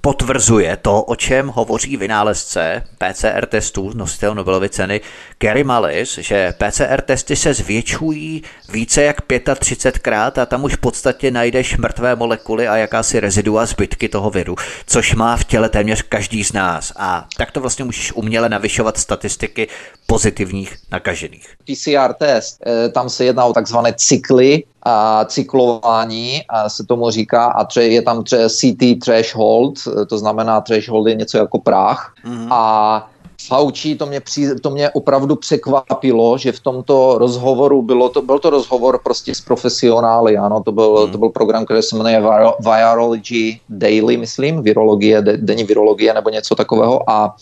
potvrzuje 0.00 0.76
to, 0.76 1.02
o 1.02 1.16
čem 1.16 1.48
hovoří 1.48 1.96
vynálezce 1.96 2.82
PCR 2.98 3.46
testů, 3.46 3.90
nositel 3.94 4.34
Nobelovy 4.34 4.68
ceny 4.68 5.00
Gary 5.40 5.64
Mullis, 5.64 6.18
že 6.18 6.54
PCR 6.58 7.00
testy 7.00 7.36
se 7.36 7.54
zvětšují 7.54 8.42
více 8.72 9.02
jak 9.02 9.20
35krát 9.28 10.42
a 10.42 10.46
tam 10.46 10.64
už 10.64 10.74
v 10.74 10.78
podstatě 10.78 11.30
najdeš 11.30 11.76
mrtvé 11.76 12.16
molekuly 12.16 12.68
a 12.68 12.76
jakási 12.76 13.20
rezidua 13.20 13.66
zbytky 13.66 14.08
toho 14.08 14.30
viru, 14.30 14.56
což 14.86 15.14
má 15.14 15.36
v 15.36 15.44
těle 15.44 15.68
téměř 15.68 16.02
každý 16.02 16.44
z 16.44 16.52
nás. 16.52 16.92
A 16.96 17.26
tak 17.36 17.50
to 17.50 17.60
vlastně 17.60 17.84
můžeš 17.84 18.12
uměle 18.12 18.48
navyšovat 18.48 18.98
statistiky 18.98 19.68
pozitivních 20.06 20.76
nakažených. 20.92 21.54
PCR 21.64 22.12
test, 22.18 22.58
eh, 22.66 22.88
tam 22.88 23.10
se 23.10 23.24
jedná 23.24 23.44
o 23.44 23.52
takzvané 23.52 23.94
cykly, 23.96 24.64
a 24.88 25.24
cyklování 25.24 26.42
a 26.48 26.68
se 26.68 26.84
tomu 26.84 27.10
říká 27.10 27.46
a 27.46 27.64
tře, 27.64 27.82
je 27.82 28.02
tam 28.02 28.24
tře, 28.24 28.48
CT 28.48 29.04
threshold, 29.04 29.74
to 30.08 30.18
znamená 30.18 30.60
threshold 30.60 31.08
je 31.08 31.14
něco 31.14 31.38
jako 31.38 31.58
práh 31.58 32.12
mm-hmm. 32.24 32.48
a 32.50 33.10
Fauci, 33.46 33.94
to 33.94 34.06
mě, 34.06 34.20
při, 34.20 34.54
to 34.60 34.70
mě 34.70 34.90
opravdu 34.90 35.36
překvapilo, 35.36 36.38
že 36.38 36.52
v 36.52 36.60
tomto 36.60 37.18
rozhovoru, 37.18 37.82
bylo 37.82 38.08
to, 38.08 38.22
byl 38.22 38.38
to 38.38 38.50
rozhovor 38.50 39.00
prostě 39.04 39.34
s 39.34 39.40
profesionály, 39.40 40.36
ano, 40.36 40.62
to 40.62 40.72
byl, 40.72 40.96
hmm. 40.96 41.12
to 41.12 41.18
byl 41.18 41.28
program, 41.28 41.64
který 41.64 41.82
se 41.82 41.96
jmenuje 41.96 42.22
Virology 42.60 43.60
Daily, 43.68 44.16
myslím, 44.16 44.62
virologie, 44.62 45.22
denní 45.22 45.64
virologie 45.64 46.14
nebo 46.14 46.30
něco 46.30 46.54
takového 46.54 47.10
a 47.10 47.36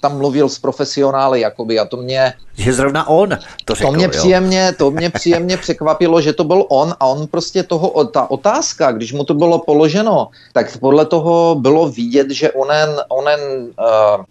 tam 0.00 0.18
mluvil 0.18 0.48
s 0.48 0.58
profesionály, 0.58 1.40
jakoby, 1.40 1.78
a 1.78 1.84
to 1.84 1.96
mě... 1.96 2.32
Že 2.56 2.72
zrovna 2.72 3.08
on 3.08 3.38
to 3.64 3.74
řekl, 3.74 3.90
to 3.90 3.96
mě, 3.96 4.08
příjemně, 4.08 4.72
to 4.78 4.90
mě 4.90 5.10
příjemně 5.18 5.56
překvapilo, 5.56 6.20
že 6.20 6.32
to 6.32 6.44
byl 6.44 6.64
on 6.68 6.94
a 7.00 7.06
on 7.06 7.26
prostě 7.26 7.62
toho, 7.62 8.04
ta 8.04 8.30
otázka, 8.30 8.92
když 8.92 9.12
mu 9.12 9.24
to 9.24 9.34
bylo 9.34 9.58
položeno, 9.58 10.28
tak 10.52 10.78
podle 10.78 11.06
toho 11.06 11.54
bylo 11.54 11.88
vidět, 11.88 12.30
že 12.30 12.52
onen, 12.52 12.90
onen 13.08 13.40
uh, 13.78 14.24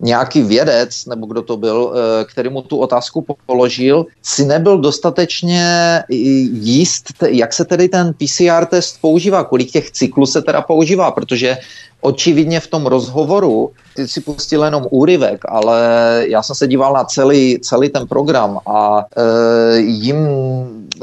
nějaký 0.00 0.42
vědec, 0.42 1.06
nebo 1.06 1.26
kdo 1.26 1.42
to 1.42 1.56
byl, 1.56 1.94
eh, 1.94 2.24
který 2.24 2.48
mu 2.48 2.62
tu 2.62 2.78
otázku 2.78 3.26
položil, 3.46 4.06
si 4.22 4.44
nebyl 4.44 4.78
dostatečně 4.78 5.64
jíst, 6.08 7.04
jak 7.28 7.52
se 7.52 7.64
tedy 7.64 7.88
ten 7.88 8.14
PCR 8.14 8.66
test 8.66 8.98
používá, 9.00 9.44
kolik 9.44 9.70
těch 9.70 9.90
cyklů 9.90 10.26
se 10.26 10.42
teda 10.42 10.62
používá, 10.62 11.10
protože 11.10 11.56
očividně 12.04 12.60
v 12.60 12.66
tom 12.66 12.86
rozhovoru, 12.86 13.72
ty 13.96 14.08
si 14.08 14.20
pustil 14.20 14.64
jenom 14.64 14.86
úryvek, 14.90 15.40
ale 15.48 15.78
já 16.28 16.42
jsem 16.42 16.56
se 16.56 16.68
díval 16.68 16.92
na 16.92 17.04
celý, 17.04 17.58
celý 17.60 17.88
ten 17.88 18.06
program 18.06 18.58
a 18.66 19.04
e, 19.16 19.78
jim 19.78 20.16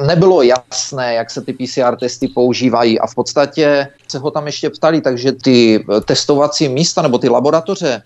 nebylo 0.08 0.42
jasné, 0.42 1.14
jak 1.14 1.32
se 1.32 1.42
ty 1.42 1.54
PCR 1.54 1.96
testy 2.00 2.28
používají. 2.28 3.00
A 3.00 3.08
v 3.08 3.16
podstatě 3.16 3.88
se 4.08 4.20
ho 4.20 4.32
tam 4.32 4.46
ještě 4.46 4.70
ptali, 4.70 5.02
takže 5.02 5.32
ty 5.32 5.86
testovací 6.06 6.70
místa 6.70 7.02
nebo 7.02 7.18
ty 7.18 7.30
laboratoře, 7.30 8.02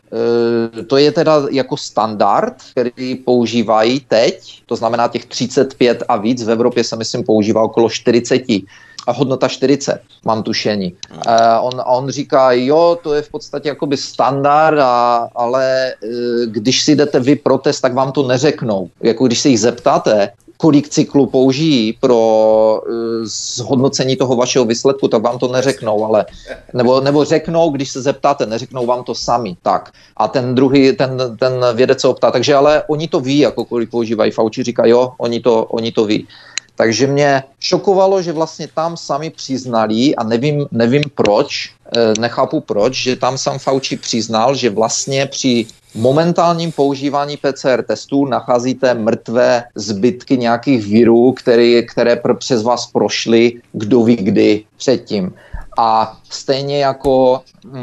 e, 0.79 0.83
to 0.83 0.97
je 0.97 1.11
teda 1.11 1.41
jako 1.51 1.77
standard, 1.77 2.55
který 2.71 3.15
používají 3.15 3.99
teď, 4.07 4.61
to 4.65 4.75
znamená 4.75 5.07
těch 5.07 5.25
35 5.25 6.03
a 6.07 6.17
víc, 6.17 6.43
v 6.43 6.51
Evropě 6.51 6.83
se 6.83 6.95
myslím 6.95 7.23
používá 7.23 7.61
okolo 7.61 7.89
40 7.89 8.41
a 8.49 8.65
hodnota 9.11 9.47
40, 9.47 10.01
mám 10.25 10.43
tušení. 10.43 10.93
Uh, 11.11 11.33
on, 11.61 11.81
on 11.85 12.09
říká, 12.09 12.51
jo, 12.51 12.97
to 13.03 13.13
je 13.13 13.21
v 13.21 13.29
podstatě 13.29 13.69
jakoby 13.69 13.97
standard, 13.97 14.79
a, 14.79 15.29
ale 15.35 15.93
uh, 16.03 16.09
když 16.45 16.83
si 16.83 16.95
jdete 16.95 17.19
vy 17.19 17.35
pro 17.35 17.57
test, 17.57 17.81
tak 17.81 17.93
vám 17.93 18.11
to 18.11 18.27
neřeknou. 18.27 18.89
Jako 19.01 19.27
když 19.27 19.39
se 19.39 19.49
jich 19.49 19.59
zeptáte, 19.59 20.29
kolik 20.57 20.89
cyklů 20.89 21.25
použijí 21.25 21.93
pro 21.93 22.19
uh, 22.87 22.93
zhodnocení 23.23 24.15
toho 24.15 24.35
vašeho 24.35 24.65
výsledku, 24.65 25.07
tak 25.07 25.21
vám 25.21 25.39
to 25.39 25.47
neřeknou, 25.47 26.05
ale 26.05 26.25
nebo, 26.73 27.01
nebo 27.01 27.25
řeknou, 27.25 27.69
když 27.69 27.89
se 27.89 28.01
zeptáte, 28.01 28.45
neřeknou 28.45 28.85
vám 28.85 29.03
to 29.03 29.15
sami. 29.15 29.57
Tak. 29.61 29.91
A 30.17 30.27
ten 30.27 30.55
druhý, 30.55 30.93
ten, 30.93 31.37
ten 31.39 31.65
vědec 31.73 32.01
se 32.01 32.07
optá, 32.07 32.31
takže 32.31 32.55
ale 32.55 32.83
oni 32.87 33.07
to 33.07 33.19
ví, 33.19 33.39
jako 33.39 33.65
kolik 33.65 33.89
používají. 33.89 34.31
Fauci 34.31 34.63
říká, 34.63 34.85
jo, 34.85 35.13
oni 35.17 35.39
to, 35.39 35.65
oni 35.65 35.91
to 35.91 36.05
ví. 36.05 36.27
Takže 36.75 37.07
mě 37.07 37.43
šokovalo, 37.59 38.21
že 38.21 38.31
vlastně 38.31 38.67
tam 38.75 38.97
sami 38.97 39.29
přiznali 39.29 40.15
a 40.15 40.23
nevím, 40.23 40.67
nevím 40.71 41.03
proč, 41.15 41.71
eh, 41.95 42.13
nechápu 42.19 42.59
proč, 42.59 42.93
že 42.93 43.15
tam 43.15 43.37
sam 43.37 43.59
Fauci 43.59 43.97
přiznal, 43.97 44.55
že 44.55 44.69
vlastně 44.69 45.25
při 45.25 45.65
momentálním 45.95 46.71
používání 46.71 47.37
PCR 47.37 47.83
testů 47.83 48.25
nacházíte 48.25 48.93
mrtvé 48.93 49.63
zbytky 49.75 50.37
nějakých 50.37 50.85
virů, 50.85 51.31
které, 51.31 51.81
které 51.81 52.21
přes 52.37 52.63
vás 52.63 52.87
prošly 52.87 53.53
kdo 53.73 54.03
ví 54.03 54.15
kdy 54.15 54.63
předtím. 54.77 55.33
A 55.77 56.17
stejně 56.29 56.79
jako 56.79 57.41
uh, 57.65 57.81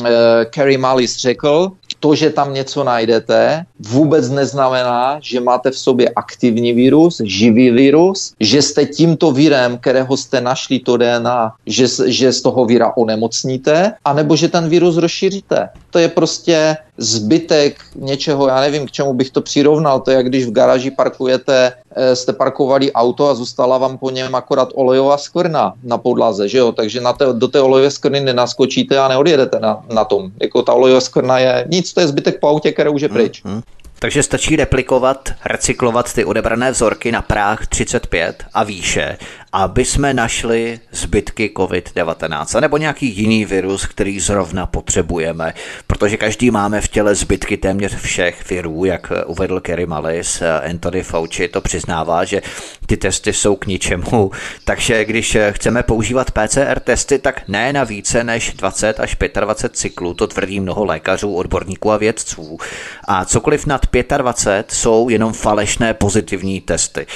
Kerry 0.51 0.77
Mullis 0.77 1.17
řekl, 1.17 1.73
to, 2.03 2.15
že 2.15 2.31
tam 2.31 2.55
něco 2.55 2.85
najdete, 2.85 3.65
vůbec 3.79 4.31
neznamená, 4.31 5.19
že 5.23 5.41
máte 5.41 5.71
v 5.71 5.79
sobě 5.79 6.11
aktivní 6.17 6.73
virus, 6.73 7.23
živý 7.25 7.71
virus, 7.71 8.35
že 8.41 8.63
jste 8.63 8.87
tímto 8.87 9.33
virem, 9.33 9.79
kterého 9.79 10.17
jste 10.17 10.41
našli 10.41 10.79
to 10.79 10.97
DNA, 10.97 11.55
že, 11.67 11.87
že 12.07 12.33
z 12.33 12.43
toho 12.43 12.67
víra 12.67 12.93
onemocníte, 12.97 13.95
anebo 14.05 14.37
že 14.37 14.49
ten 14.49 14.69
virus 14.69 14.97
rozšíříte. 14.97 15.69
To 15.91 15.99
je 15.99 16.09
prostě 16.09 16.77
zbytek 16.99 17.81
něčeho, 17.95 18.49
já 18.49 18.61
nevím, 18.61 18.87
k 18.87 18.91
čemu 18.91 19.15
bych 19.15 19.31
to 19.31 19.41
přirovnal, 19.41 20.01
to 20.01 20.11
je 20.11 20.17
jak 20.17 20.29
když 20.29 20.47
v 20.47 20.53
garáži 20.53 20.91
parkujete, 20.91 21.73
eh, 21.97 22.17
jste 22.17 22.33
parkovali 22.33 22.93
auto 22.93 23.29
a 23.29 23.35
zůstala 23.35 23.79
vám 23.79 23.99
po 23.99 24.11
něm 24.11 24.35
akorát 24.35 24.69
olejová 24.75 25.17
skvrna 25.17 25.73
na 25.85 25.99
podlaze, 25.99 26.49
že 26.49 26.59
jo, 26.59 26.73
takže 26.73 27.01
na 27.01 27.13
te, 27.13 27.25
do 27.33 27.49
té 27.49 27.61
olejové 27.61 27.91
skvrny 27.91 28.21
nenaskočíte 28.21 28.99
a 28.99 29.09
neodjedete 29.09 29.61
na, 29.61 29.85
na 29.95 30.05
tom. 30.05 30.31
Jako 30.43 30.63
ta 30.63 30.73
olejová 30.73 31.01
skvrna 31.01 31.39
je 31.39 31.65
nic, 31.69 31.93
to 31.93 32.01
je 32.01 32.09
zbytek 32.09 32.41
po 32.41 32.49
autě, 32.49 32.73
který 32.73 32.91
už 32.91 33.03
je 33.03 33.09
pryč. 33.09 33.45
Mm-hmm. 33.45 33.63
Takže 34.03 34.23
stačí 34.23 34.57
replikovat, 34.57 35.29
recyklovat 35.45 36.13
ty 36.13 36.25
odebrané 36.25 36.71
vzorky 36.71 37.13
na 37.13 37.23
práh 37.23 37.67
35 37.67 38.45
a 38.55 38.65
výše, 38.65 39.19
aby 39.53 39.85
jsme 39.85 40.15
našli 40.15 40.81
zbytky 40.93 41.51
COVID-19 41.57 42.61
nebo 42.61 42.77
nějaký 42.77 43.07
jiný 43.07 43.45
virus, 43.45 43.87
který 43.87 44.21
zrovna 44.21 44.67
potřebujeme, 44.67 45.55
protože 45.87 46.17
každý 46.17 46.51
máme 46.51 46.81
v 46.81 46.89
těle 46.89 47.15
zbytky 47.15 47.57
téměř 47.57 47.97
všech 47.97 48.51
virů, 48.51 48.85
jak 48.85 49.13
uvedl 49.27 49.61
Kerry 49.61 49.87
Mullis, 49.87 50.43
Anthony 50.71 51.03
Fauci 51.03 51.49
to 51.49 51.61
přiznává, 51.61 52.25
že 52.25 52.43
ty 52.87 52.97
testy 52.97 53.33
jsou 53.33 53.57
k 53.57 53.67
ničemu, 53.67 54.31
takže 54.65 55.05
když 55.05 55.37
chceme 55.51 55.83
používat 55.83 56.31
PCR 56.31 56.81
testy, 56.81 57.19
tak 57.19 57.49
ne 57.49 57.73
na 57.73 57.85
více 57.85 58.25
než 58.25 58.55
20 58.55 59.01
až 59.01 59.17
25 59.41 59.77
cyklů, 59.77 60.15
to 60.15 60.27
tvrdí 60.27 60.61
mnoho 60.61 60.85
lékařů, 60.85 61.35
odborníků 61.35 61.91
a 61.91 61.97
vědců. 61.97 62.59
A 63.05 63.25
cokoliv 63.25 63.67
nad 63.67 63.87
25 64.17 64.71
jsou 64.71 65.09
jenom 65.09 65.33
falešné 65.33 65.95
pozitivní 65.95 66.61
testy. 66.61 67.07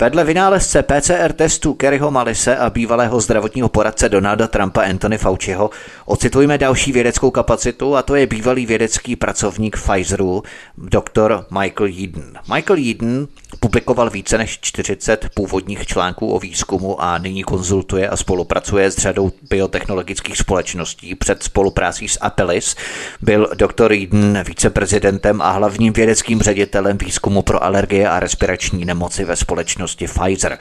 Vedle 0.00 0.24
vynálezce 0.24 0.82
PCR 0.82 1.32
testů 1.32 1.75
Kerryho 1.76 2.10
Malise 2.10 2.56
a 2.56 2.70
bývalého 2.70 3.20
zdravotního 3.20 3.68
poradce 3.68 4.08
Donalda 4.08 4.46
Trumpa 4.46 4.82
Anthony 4.82 5.18
Fauciho 5.18 5.70
ocitujme 6.06 6.58
další 6.58 6.92
vědeckou 6.92 7.30
kapacitu 7.30 7.96
a 7.96 8.02
to 8.02 8.14
je 8.14 8.26
bývalý 8.26 8.66
vědecký 8.66 9.16
pracovník 9.16 9.76
Pfizeru, 9.76 10.42
doktor 10.78 11.46
Michael 11.60 11.88
Yeadon. 11.88 12.32
Michael 12.54 12.78
Yeadon 12.78 13.28
publikoval 13.60 14.10
více 14.10 14.38
než 14.38 14.58
40 14.60 15.28
původních 15.34 15.86
článků 15.86 16.32
o 16.32 16.38
výzkumu 16.38 17.02
a 17.02 17.18
nyní 17.18 17.42
konzultuje 17.42 18.08
a 18.08 18.16
spolupracuje 18.16 18.90
s 18.90 18.98
řadou 18.98 19.32
biotechnologických 19.50 20.38
společností. 20.38 21.14
Před 21.14 21.42
spoluprácí 21.42 22.08
s 22.08 22.18
Apellis 22.20 22.76
byl 23.22 23.48
doktor 23.54 23.92
Eden 23.92 24.42
viceprezidentem 24.46 25.42
a 25.42 25.50
hlavním 25.50 25.92
vědeckým 25.92 26.40
ředitelem 26.40 26.98
výzkumu 26.98 27.42
pro 27.42 27.64
alergie 27.64 28.08
a 28.08 28.20
respirační 28.20 28.84
nemoci 28.84 29.24
ve 29.24 29.36
společnosti 29.36 30.06
Pfizer. 30.06 30.58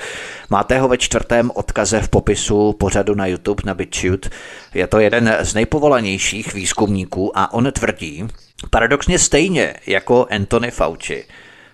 Máte 0.49 0.79
ho 0.79 0.87
ve 0.87 0.97
čtvrtém 1.05 1.51
odkaze 1.53 2.01
v 2.01 2.09
popisu 2.09 2.73
pořadu 2.73 3.15
na 3.15 3.27
YouTube 3.27 3.63
na 3.65 3.73
BitChute. 3.73 4.29
Je 4.73 4.87
to 4.87 4.99
jeden 4.99 5.37
z 5.41 5.53
nejpovolanějších 5.53 6.53
výzkumníků 6.53 7.37
a 7.37 7.53
on 7.53 7.71
tvrdí, 7.71 8.27
paradoxně 8.69 9.19
stejně 9.19 9.73
jako 9.87 10.27
Anthony 10.31 10.71
Fauci, 10.71 11.25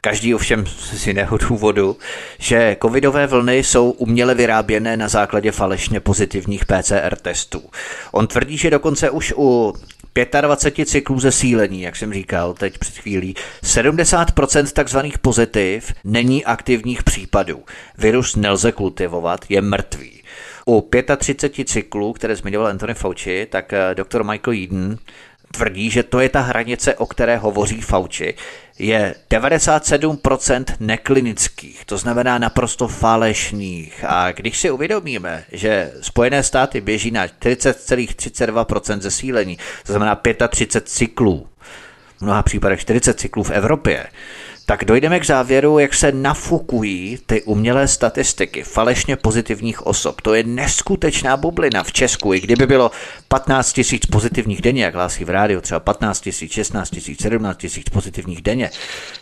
Každý 0.03 0.35
ovšem 0.35 0.65
z 0.67 1.07
jiného 1.07 1.37
důvodu, 1.37 1.97
že 2.39 2.77
covidové 2.81 3.27
vlny 3.27 3.57
jsou 3.57 3.91
uměle 3.91 4.35
vyráběné 4.35 4.97
na 4.97 5.07
základě 5.07 5.51
falešně 5.51 5.99
pozitivních 5.99 6.65
PCR 6.65 7.15
testů. 7.21 7.63
On 8.11 8.27
tvrdí, 8.27 8.57
že 8.57 8.69
dokonce 8.69 9.09
už 9.09 9.33
u 9.37 9.73
25 10.41 10.89
cyklů 10.89 11.19
zesílení, 11.19 11.81
jak 11.81 11.95
jsem 11.95 12.13
říkal 12.13 12.53
teď 12.53 12.77
před 12.77 12.97
chvílí, 12.97 13.35
70% 13.63 14.71
takzvaných 14.71 15.19
pozitiv 15.19 15.93
není 16.03 16.45
aktivních 16.45 17.03
případů. 17.03 17.63
Virus 17.97 18.35
nelze 18.35 18.71
kultivovat, 18.71 19.45
je 19.49 19.61
mrtvý. 19.61 20.21
U 20.67 20.89
35 21.17 21.69
cyklů, 21.69 22.13
které 22.13 22.35
zmiňoval 22.35 22.67
Anthony 22.67 22.93
Fauci, 22.93 23.47
tak 23.51 23.73
eh, 23.73 23.95
doktor 23.95 24.23
Michael 24.23 24.57
Eden 24.63 24.97
tvrdí, 25.51 25.89
že 25.89 26.03
to 26.03 26.19
je 26.19 26.29
ta 26.29 26.41
hranice, 26.41 26.95
o 26.95 27.05
které 27.05 27.37
hovoří 27.37 27.81
Fauci, 27.81 28.33
je 28.79 29.15
97% 29.29 30.65
neklinických, 30.79 31.85
to 31.85 31.97
znamená 31.97 32.37
naprosto 32.37 32.87
falešných. 32.87 34.05
A 34.07 34.31
když 34.31 34.59
si 34.59 34.71
uvědomíme, 34.71 35.43
že 35.51 35.91
Spojené 36.01 36.43
státy 36.43 36.81
běží 36.81 37.11
na 37.11 37.27
40,32% 37.27 38.99
zesílení, 38.99 39.57
to 39.85 39.91
znamená 39.91 40.21
35 40.49 40.89
cyklů, 40.89 41.47
v 42.17 42.21
mnoha 42.21 42.43
případech 42.43 42.79
40 42.79 43.19
cyklů 43.19 43.43
v 43.43 43.51
Evropě, 43.51 44.07
tak 44.65 44.85
dojdeme 44.85 45.19
k 45.19 45.25
závěru, 45.25 45.79
jak 45.79 45.93
se 45.93 46.11
nafukují 46.11 47.19
ty 47.25 47.41
umělé 47.41 47.87
statistiky 47.87 48.63
falešně 48.63 49.15
pozitivních 49.15 49.85
osob. 49.85 50.21
To 50.21 50.33
je 50.33 50.43
neskutečná 50.43 51.37
bublina 51.37 51.83
v 51.83 51.91
Česku. 51.91 52.33
I 52.33 52.39
kdyby 52.39 52.67
bylo 52.67 52.91
15 53.27 53.73
tisíc 53.73 54.05
pozitivních 54.05 54.61
denně, 54.61 54.83
jak 54.83 54.93
hlásí 54.93 55.25
v 55.25 55.29
rádiu, 55.29 55.61
třeba 55.61 55.79
15 55.79 56.21
tisíc, 56.21 56.51
16 56.51 56.89
tisíc, 56.89 57.21
17 57.21 57.57
tisíc 57.57 57.89
pozitivních 57.89 58.41
denně, 58.41 58.69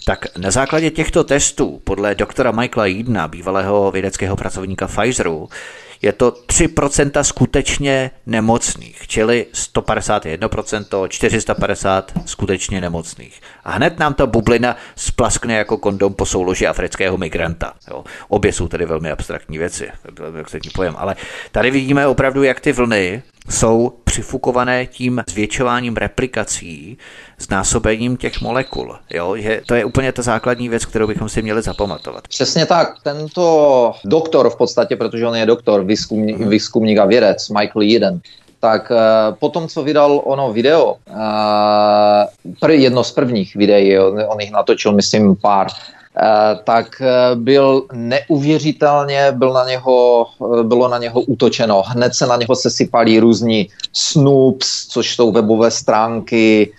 tak 0.06 0.38
na 0.38 0.52
základě 0.52 0.92
těchto 0.92 1.24
testů, 1.24 1.82
podle 1.84 2.16
doktora 2.16 2.52
Michaela 2.52 3.00
Edna, 3.00 3.28
bývalého 3.28 3.92
vědeckého 3.92 4.36
pracovníka 4.36 4.88
Pfizeru, 4.88 5.50
je 6.02 6.12
to 6.12 6.32
3% 6.32 7.22
skutečně 7.22 8.12
nemocných, 8.26 9.08
čili 9.08 9.46
151%, 9.54 11.08
450 11.08 12.12
skutečně 12.26 12.82
nemocných. 12.82 13.42
A 13.64 13.72
hned 13.72 14.00
nám 14.00 14.14
ta 14.14 14.26
bublina 14.26 14.76
splaskne 14.96 15.56
jako 15.56 15.78
kondom 15.78 16.14
po 16.14 16.26
souloži 16.26 16.68
afrického 16.68 17.18
migranta. 17.18 17.74
Jo. 17.92 18.04
Obě 18.28 18.54
jsou 18.54 18.68
tedy 18.68 18.86
velmi 18.86 19.12
abstraktní 19.12 19.58
věci, 19.58 19.90
velmi 20.20 20.40
abstraktní 20.40 20.72
pojem, 20.72 20.96
ale 20.98 21.16
tady 21.52 21.72
vidíme 21.72 22.08
opravdu, 22.08 22.44
jak 22.44 22.60
ty 22.60 22.72
vlny 22.72 23.24
jsou 23.50 23.92
přifukované 24.04 24.86
tím 24.86 25.24
zvětšováním 25.30 25.96
replikací, 25.96 26.98
znásobením 27.40 28.18
těch 28.18 28.42
molekul. 28.42 28.98
Jo? 29.14 29.38
Že 29.38 29.62
to 29.66 29.76
je 29.76 29.86
úplně 29.86 30.12
ta 30.12 30.22
základní 30.22 30.70
věc, 30.70 30.86
kterou 30.86 31.08
bychom 31.08 31.30
si 31.30 31.42
měli 31.42 31.62
zapamatovat. 31.62 32.28
Přesně 32.28 32.66
tak. 32.66 32.94
Tento 33.04 33.94
doktor 34.06 34.50
v 34.50 34.56
podstatě, 34.56 34.96
protože 34.96 35.28
on 35.28 35.36
je 35.36 35.46
doktor, 35.46 35.84
výzkumník, 35.84 36.38
hmm. 36.38 36.50
výzkumník 36.50 36.98
a 36.98 37.06
vědec, 37.06 37.50
Michael 37.50 37.96
Eden, 37.96 38.20
tak 38.60 38.92
uh, 38.92 38.98
potom, 39.40 39.68
co 39.68 39.84
vydal 39.84 40.22
ono 40.26 40.54
video, 40.54 40.96
uh, 42.62 42.70
jedno 42.70 43.04
z 43.04 43.12
prvních 43.12 43.56
videí, 43.56 44.00
on 44.00 44.40
jich 44.40 44.52
natočil, 44.52 44.92
myslím, 44.92 45.36
pár, 45.36 45.68
Eh, 45.68 45.99
tak 46.64 47.02
eh, 47.02 47.36
byl 47.36 47.86
neuvěřitelně, 47.94 49.32
byl 49.32 49.54
na 49.54 49.66
něho, 49.66 50.26
eh, 50.60 50.64
bylo 50.64 50.88
na 50.88 50.98
něho 50.98 51.22
útočeno. 51.22 51.84
Hned 51.86 52.16
se 52.16 52.28
na 52.28 52.36
něho 52.36 52.56
sesypali 52.56 53.20
různí 53.20 53.70
snoops, 53.94 54.88
což 54.88 55.16
jsou 55.16 55.32
webové 55.32 55.72
stránky, 55.72 56.72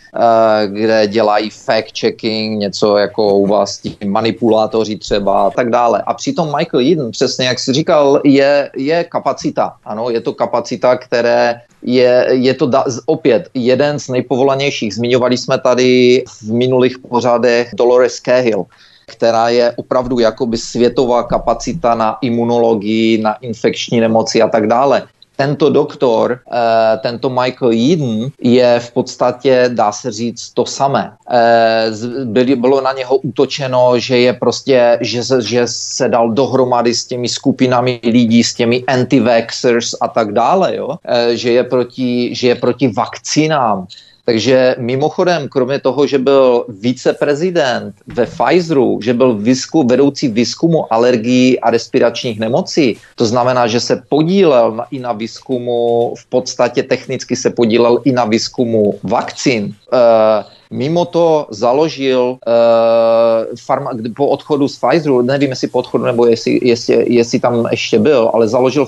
kde 0.67 1.07
dělají 1.07 1.51
fact-checking, 1.51 2.59
něco 2.59 2.97
jako 2.97 3.35
u 3.35 3.47
vás 3.47 3.79
tí 3.79 3.97
manipulátoři 4.05 4.97
třeba 4.97 5.47
a 5.47 5.51
tak 5.51 5.71
dále. 5.71 6.03
A 6.07 6.15
přitom 6.15 6.53
Michael 6.57 6.93
Eden, 6.93 7.11
přesně 7.11 7.47
jak 7.47 7.59
jsi 7.59 7.73
říkal, 7.73 8.21
je, 8.25 8.71
je 8.77 9.05
kapacita. 9.05 9.73
Ano, 9.85 10.11
je 10.11 10.21
to 10.21 10.33
kapacita, 10.33 10.97
které 10.97 11.61
je, 11.83 12.27
je 12.31 12.55
to 12.55 12.67
da, 12.67 12.85
opět 13.07 13.49
jeden 13.55 13.99
z 13.99 14.09
nejpovolanějších. 14.09 14.95
Zmiňovali 14.95 15.37
jsme 15.37 15.59
tady 15.59 16.25
v 16.43 16.53
minulých 16.53 16.99
pořadech 16.99 17.71
Dolores 17.75 18.21
Cahill 18.21 18.67
která 19.11 19.49
je 19.49 19.73
opravdu 19.77 20.19
jakoby 20.19 20.59
světová 20.59 21.23
kapacita 21.23 21.95
na 21.95 22.19
imunologii, 22.21 23.19
na 23.19 23.35
infekční 23.35 24.01
nemoci 24.01 24.43
a 24.43 24.49
tak 24.49 24.67
dále 24.67 25.03
tento 25.41 25.73
doktor, 25.73 26.37
eh, 26.37 26.99
tento 27.01 27.33
Michael 27.33 27.73
Eden 27.73 28.29
je 28.37 28.81
v 28.81 28.89
podstatě, 28.93 29.73
dá 29.73 29.89
se 29.93 30.13
říct, 30.13 30.53
to 30.53 30.69
samé. 30.69 31.17
Eh, 31.33 32.57
bylo 32.57 32.81
na 32.85 32.93
něho 32.93 33.17
útočeno, 33.17 33.97
že 33.97 34.19
je 34.19 34.33
prostě, 34.37 34.99
že 35.01 35.25
se, 35.25 35.43
že 35.43 35.63
se 35.65 36.09
dal 36.13 36.37
dohromady 36.37 36.93
s 36.93 37.09
těmi 37.09 37.29
skupinami 37.29 38.01
lidí, 38.05 38.45
s 38.45 38.53
těmi 38.55 38.85
anti-vaxxers 38.85 39.97
a 40.01 40.09
tak 40.13 40.37
dále, 40.37 40.77
jo? 40.77 41.01
Eh, 41.09 41.37
že, 41.37 41.53
je 41.57 41.65
proti, 41.65 42.35
že 42.37 42.49
je 42.53 42.57
proti 42.61 42.93
vakcínám 42.93 43.89
takže 44.31 44.79
mimochodem, 44.79 45.49
kromě 45.49 45.83
toho, 45.83 46.07
že 46.07 46.19
byl 46.19 46.65
viceprezident 46.69 47.95
ve 48.07 48.27
Pfizeru, 48.27 49.03
že 49.03 49.15
byl 49.15 49.35
výzkum, 49.35 49.87
vedoucí 49.87 50.29
výzkumu 50.29 50.87
alergií 50.87 51.59
a 51.61 51.71
respiračních 51.71 52.39
nemocí, 52.39 52.95
to 53.19 53.27
znamená, 53.27 53.67
že 53.67 53.81
se 53.81 54.03
podílel 54.09 54.87
i 54.91 55.03
na 55.03 55.13
výzkumu, 55.13 56.15
v 56.15 56.27
podstatě 56.31 56.83
technicky 56.83 57.37
se 57.37 57.51
podílel 57.51 58.07
i 58.07 58.13
na 58.13 58.25
výzkumu 58.25 58.95
vakcín. 59.03 59.75
Uh, 59.91 60.47
Mimo 60.71 61.05
to 61.05 61.51
založil 61.51 62.39
uh, 62.47 63.59
farma, 63.59 63.91
po 64.15 64.27
odchodu 64.27 64.69
z 64.69 64.79
Pfizeru, 64.79 65.23
nevím 65.23 65.51
jestli 65.51 65.69
po 65.69 65.79
odchodu 65.79 66.05
nebo 66.05 66.27
jestli, 66.27 66.63
jestli, 66.63 67.15
jestli 67.15 67.41
tam 67.41 67.67
ještě 67.71 67.99
byl, 67.99 68.31
ale 68.35 68.49
založil 68.49 68.87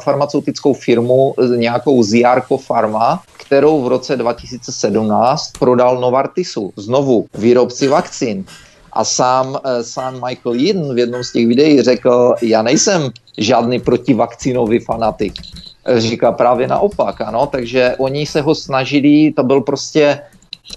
farmaceutickou 0.00 0.74
firmu 0.74 1.34
nějakou 1.56 2.02
Ziarko 2.02 2.58
Pharma, 2.58 3.22
kterou 3.46 3.82
v 3.82 3.88
roce 3.88 4.16
2017 4.16 5.50
prodal 5.58 6.00
Novartisu, 6.00 6.72
znovu 6.76 7.26
výrobci 7.34 7.88
vakcín. 7.88 8.44
A 8.92 9.04
sám, 9.04 9.58
eh, 9.64 9.84
sám 9.84 10.14
Michael 10.14 10.54
Eden 10.54 10.94
v 10.94 10.98
jednom 10.98 11.24
z 11.24 11.32
těch 11.32 11.46
videí 11.46 11.82
řekl, 11.82 12.34
já 12.42 12.62
nejsem 12.62 13.10
žádný 13.38 13.80
protivakcinový 13.80 14.78
fanatik. 14.78 15.34
Říká 15.96 16.32
právě 16.32 16.68
naopak, 16.68 17.20
ano, 17.20 17.46
takže 17.46 17.94
oni 17.98 18.26
se 18.26 18.40
ho 18.40 18.54
snažili, 18.54 19.32
to 19.36 19.42
byl 19.42 19.60
prostě 19.60 20.20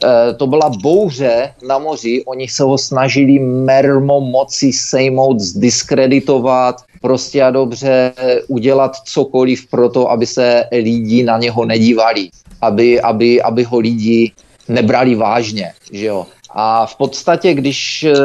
Eh, 0.03 0.34
to 0.34 0.47
byla 0.47 0.70
bouře 0.70 1.53
na 1.68 1.78
moři, 1.78 2.24
oni 2.26 2.47
se 2.47 2.63
ho 2.63 2.78
snažili 2.78 3.39
mermo 3.39 4.22
moci 4.22 4.74
sejmout, 4.74 5.39
zdiskreditovat, 5.39 6.76
prostě 7.01 7.43
a 7.43 7.51
dobře 7.51 8.13
udělat 8.47 8.95
cokoliv 9.05 9.68
pro 9.70 9.89
to, 9.89 10.11
aby 10.11 10.26
se 10.26 10.63
lidi 10.72 11.24
na 11.24 11.38
něho 11.38 11.65
nedívali, 11.65 12.30
aby, 12.62 13.01
aby, 13.01 13.41
aby 13.41 13.64
ho 13.64 13.80
lidi 13.80 14.32
nebrali 14.68 15.16
vážně, 15.16 15.74
že 15.91 16.05
jo. 16.05 16.26
A 16.49 16.86
v 16.86 16.95
podstatě, 16.95 17.53
když, 17.53 18.03
eh, 18.03 18.16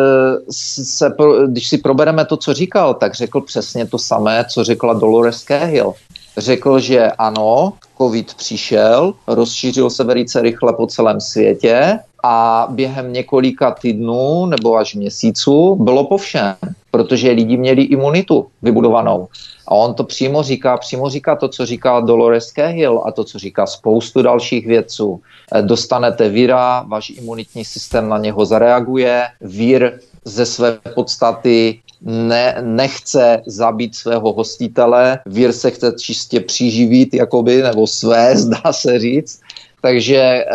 se, 0.51 1.13
když 1.47 1.69
si 1.69 1.79
probereme 1.79 2.25
to, 2.25 2.37
co 2.37 2.55
říkal, 2.55 2.95
tak 2.95 3.15
řekl 3.15 3.41
přesně 3.41 3.87
to 3.87 3.99
samé, 3.99 4.45
co 4.49 4.65
řekla 4.65 4.95
Dolores 4.95 5.43
Cahill 5.43 5.95
řekl, 6.37 6.81
že 6.81 7.11
ano, 7.11 7.73
covid 7.99 8.35
přišel, 8.35 9.15
rozšířil 9.27 9.91
se 9.91 10.05
velice 10.05 10.43
rychle 10.43 10.73
po 10.73 10.87
celém 10.87 11.21
světě 11.21 11.99
a 12.23 12.67
během 12.71 13.13
několika 13.13 13.71
týdnů 13.71 14.47
nebo 14.47 14.77
až 14.77 14.95
měsíců 14.95 15.75
bylo 15.75 16.05
po 16.05 16.17
všem, 16.17 16.55
protože 16.91 17.31
lidi 17.31 17.57
měli 17.57 17.83
imunitu 17.83 18.47
vybudovanou. 18.63 19.29
A 19.69 19.75
on 19.75 19.95
to 19.95 20.05
přímo 20.05 20.43
říká, 20.43 20.77
přímo 20.77 21.11
říká 21.11 21.37
to, 21.37 21.49
co 21.49 21.67
říká 21.67 22.01
Dolores 22.01 22.53
Cahill 22.53 23.03
a 23.07 23.13
to, 23.13 23.25
co 23.25 23.39
říká 23.39 23.67
spoustu 23.67 24.23
dalších 24.23 24.67
vědců. 24.67 25.21
Eh, 25.55 25.63
dostanete 25.63 26.29
víra, 26.29 26.85
váš 26.89 27.11
imunitní 27.11 27.65
systém 27.65 28.09
na 28.09 28.19
něho 28.19 28.45
zareaguje, 28.45 29.27
vír 29.41 30.01
ze 30.25 30.47
své 30.47 30.79
podstaty 30.95 31.81
ne, 32.03 32.57
nechce 32.61 33.43
zabít 33.47 33.95
svého 33.95 34.33
hostitele, 34.33 35.19
vír 35.27 35.53
se 35.53 35.71
chce 35.71 35.93
čistě 36.01 36.41
přiživit, 36.41 37.15
jakoby, 37.15 37.63
nebo 37.63 37.87
své, 37.87 38.37
zdá 38.37 38.73
se 38.73 38.99
říct. 38.99 39.41
Takže 39.83 40.17
e, 40.17 40.47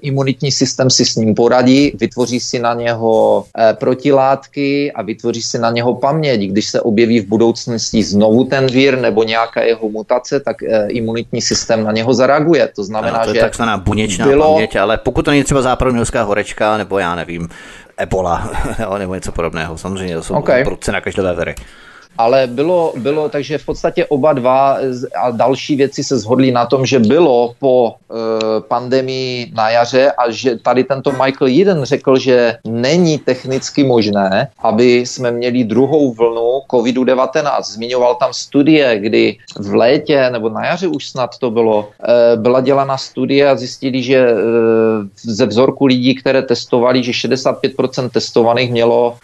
imunitní 0.00 0.52
systém 0.52 0.90
si 0.90 1.04
s 1.04 1.16
ním 1.16 1.34
poradí, 1.34 1.92
vytvoří 2.00 2.40
si 2.40 2.58
na 2.58 2.74
něho 2.74 3.44
e, 3.58 3.74
protilátky 3.74 4.92
a 4.92 5.02
vytvoří 5.02 5.42
si 5.42 5.58
na 5.58 5.70
něho 5.70 5.94
paměť. 5.94 6.40
Když 6.40 6.66
se 6.66 6.80
objeví 6.80 7.20
v 7.20 7.28
budoucnosti 7.28 8.02
znovu 8.02 8.44
ten 8.44 8.66
vír 8.66 8.98
nebo 8.98 9.22
nějaká 9.22 9.62
jeho 9.62 9.88
mutace, 9.88 10.40
tak 10.40 10.62
e, 10.62 10.88
imunitní 10.88 11.42
systém 11.42 11.84
na 11.84 11.92
něho 11.92 12.14
zareaguje. 12.14 12.68
To 12.76 12.84
znamená, 12.84 13.16
ano, 13.16 13.24
to 13.24 13.30
je 13.30 13.34
že 13.34 13.40
takzvaná 13.40 13.76
buněčná 13.76 14.26
bylo... 14.26 14.52
paměť, 14.52 14.76
ale 14.76 14.96
pokud 14.96 15.22
to 15.24 15.30
není 15.30 15.44
třeba 15.44 15.62
západomělská 15.62 16.22
horečka, 16.22 16.76
nebo 16.76 16.98
já 16.98 17.14
nevím, 17.14 17.48
ebola 17.96 18.50
nebo 18.98 19.14
něco 19.14 19.32
podobného. 19.32 19.78
Samozřejmě 19.78 20.14
to 20.14 20.22
jsou 20.22 20.34
okay. 20.34 20.64
prudce 20.64 20.92
nakažlivé 20.92 21.34
viry. 21.34 21.54
Ale 22.18 22.46
bylo, 22.46 22.92
bylo, 22.96 23.28
takže 23.28 23.58
v 23.58 23.66
podstatě 23.66 24.06
oba 24.06 24.32
dva 24.32 24.78
a 25.22 25.30
další 25.30 25.76
věci 25.76 26.04
se 26.04 26.18
shodly 26.18 26.50
na 26.50 26.66
tom, 26.66 26.86
že 26.86 26.98
bylo 26.98 27.54
po 27.58 27.94
e, 27.94 28.60
pandemii 28.60 29.52
na 29.54 29.70
jaře 29.70 30.12
a 30.12 30.30
že 30.30 30.56
tady 30.56 30.84
tento 30.84 31.12
Michael 31.12 31.50
Eden 31.60 31.84
řekl, 31.84 32.18
že 32.18 32.56
není 32.64 33.18
technicky 33.18 33.84
možné, 33.84 34.48
aby 34.58 35.06
jsme 35.06 35.30
měli 35.30 35.64
druhou 35.64 36.12
vlnu 36.12 36.60
COVID-19. 36.70 37.62
Zmiňoval 37.62 38.14
tam 38.14 38.32
studie, 38.32 38.98
kdy 38.98 39.36
v 39.58 39.74
létě 39.74 40.30
nebo 40.30 40.48
na 40.48 40.66
jaře 40.66 40.86
už 40.88 41.08
snad 41.08 41.38
to 41.38 41.50
bylo, 41.50 41.88
e, 42.08 42.36
byla 42.36 42.60
dělána 42.60 42.96
studie 42.96 43.48
a 43.48 43.56
zjistili, 43.56 44.02
že 44.02 44.16
e, 44.16 44.34
ze 45.16 45.46
vzorku 45.46 45.86
lidí, 45.86 46.14
které 46.14 46.42
testovali, 46.42 47.02
že 47.02 47.12
65% 47.12 48.10
testovaných 48.10 48.70
mělo 48.72 49.16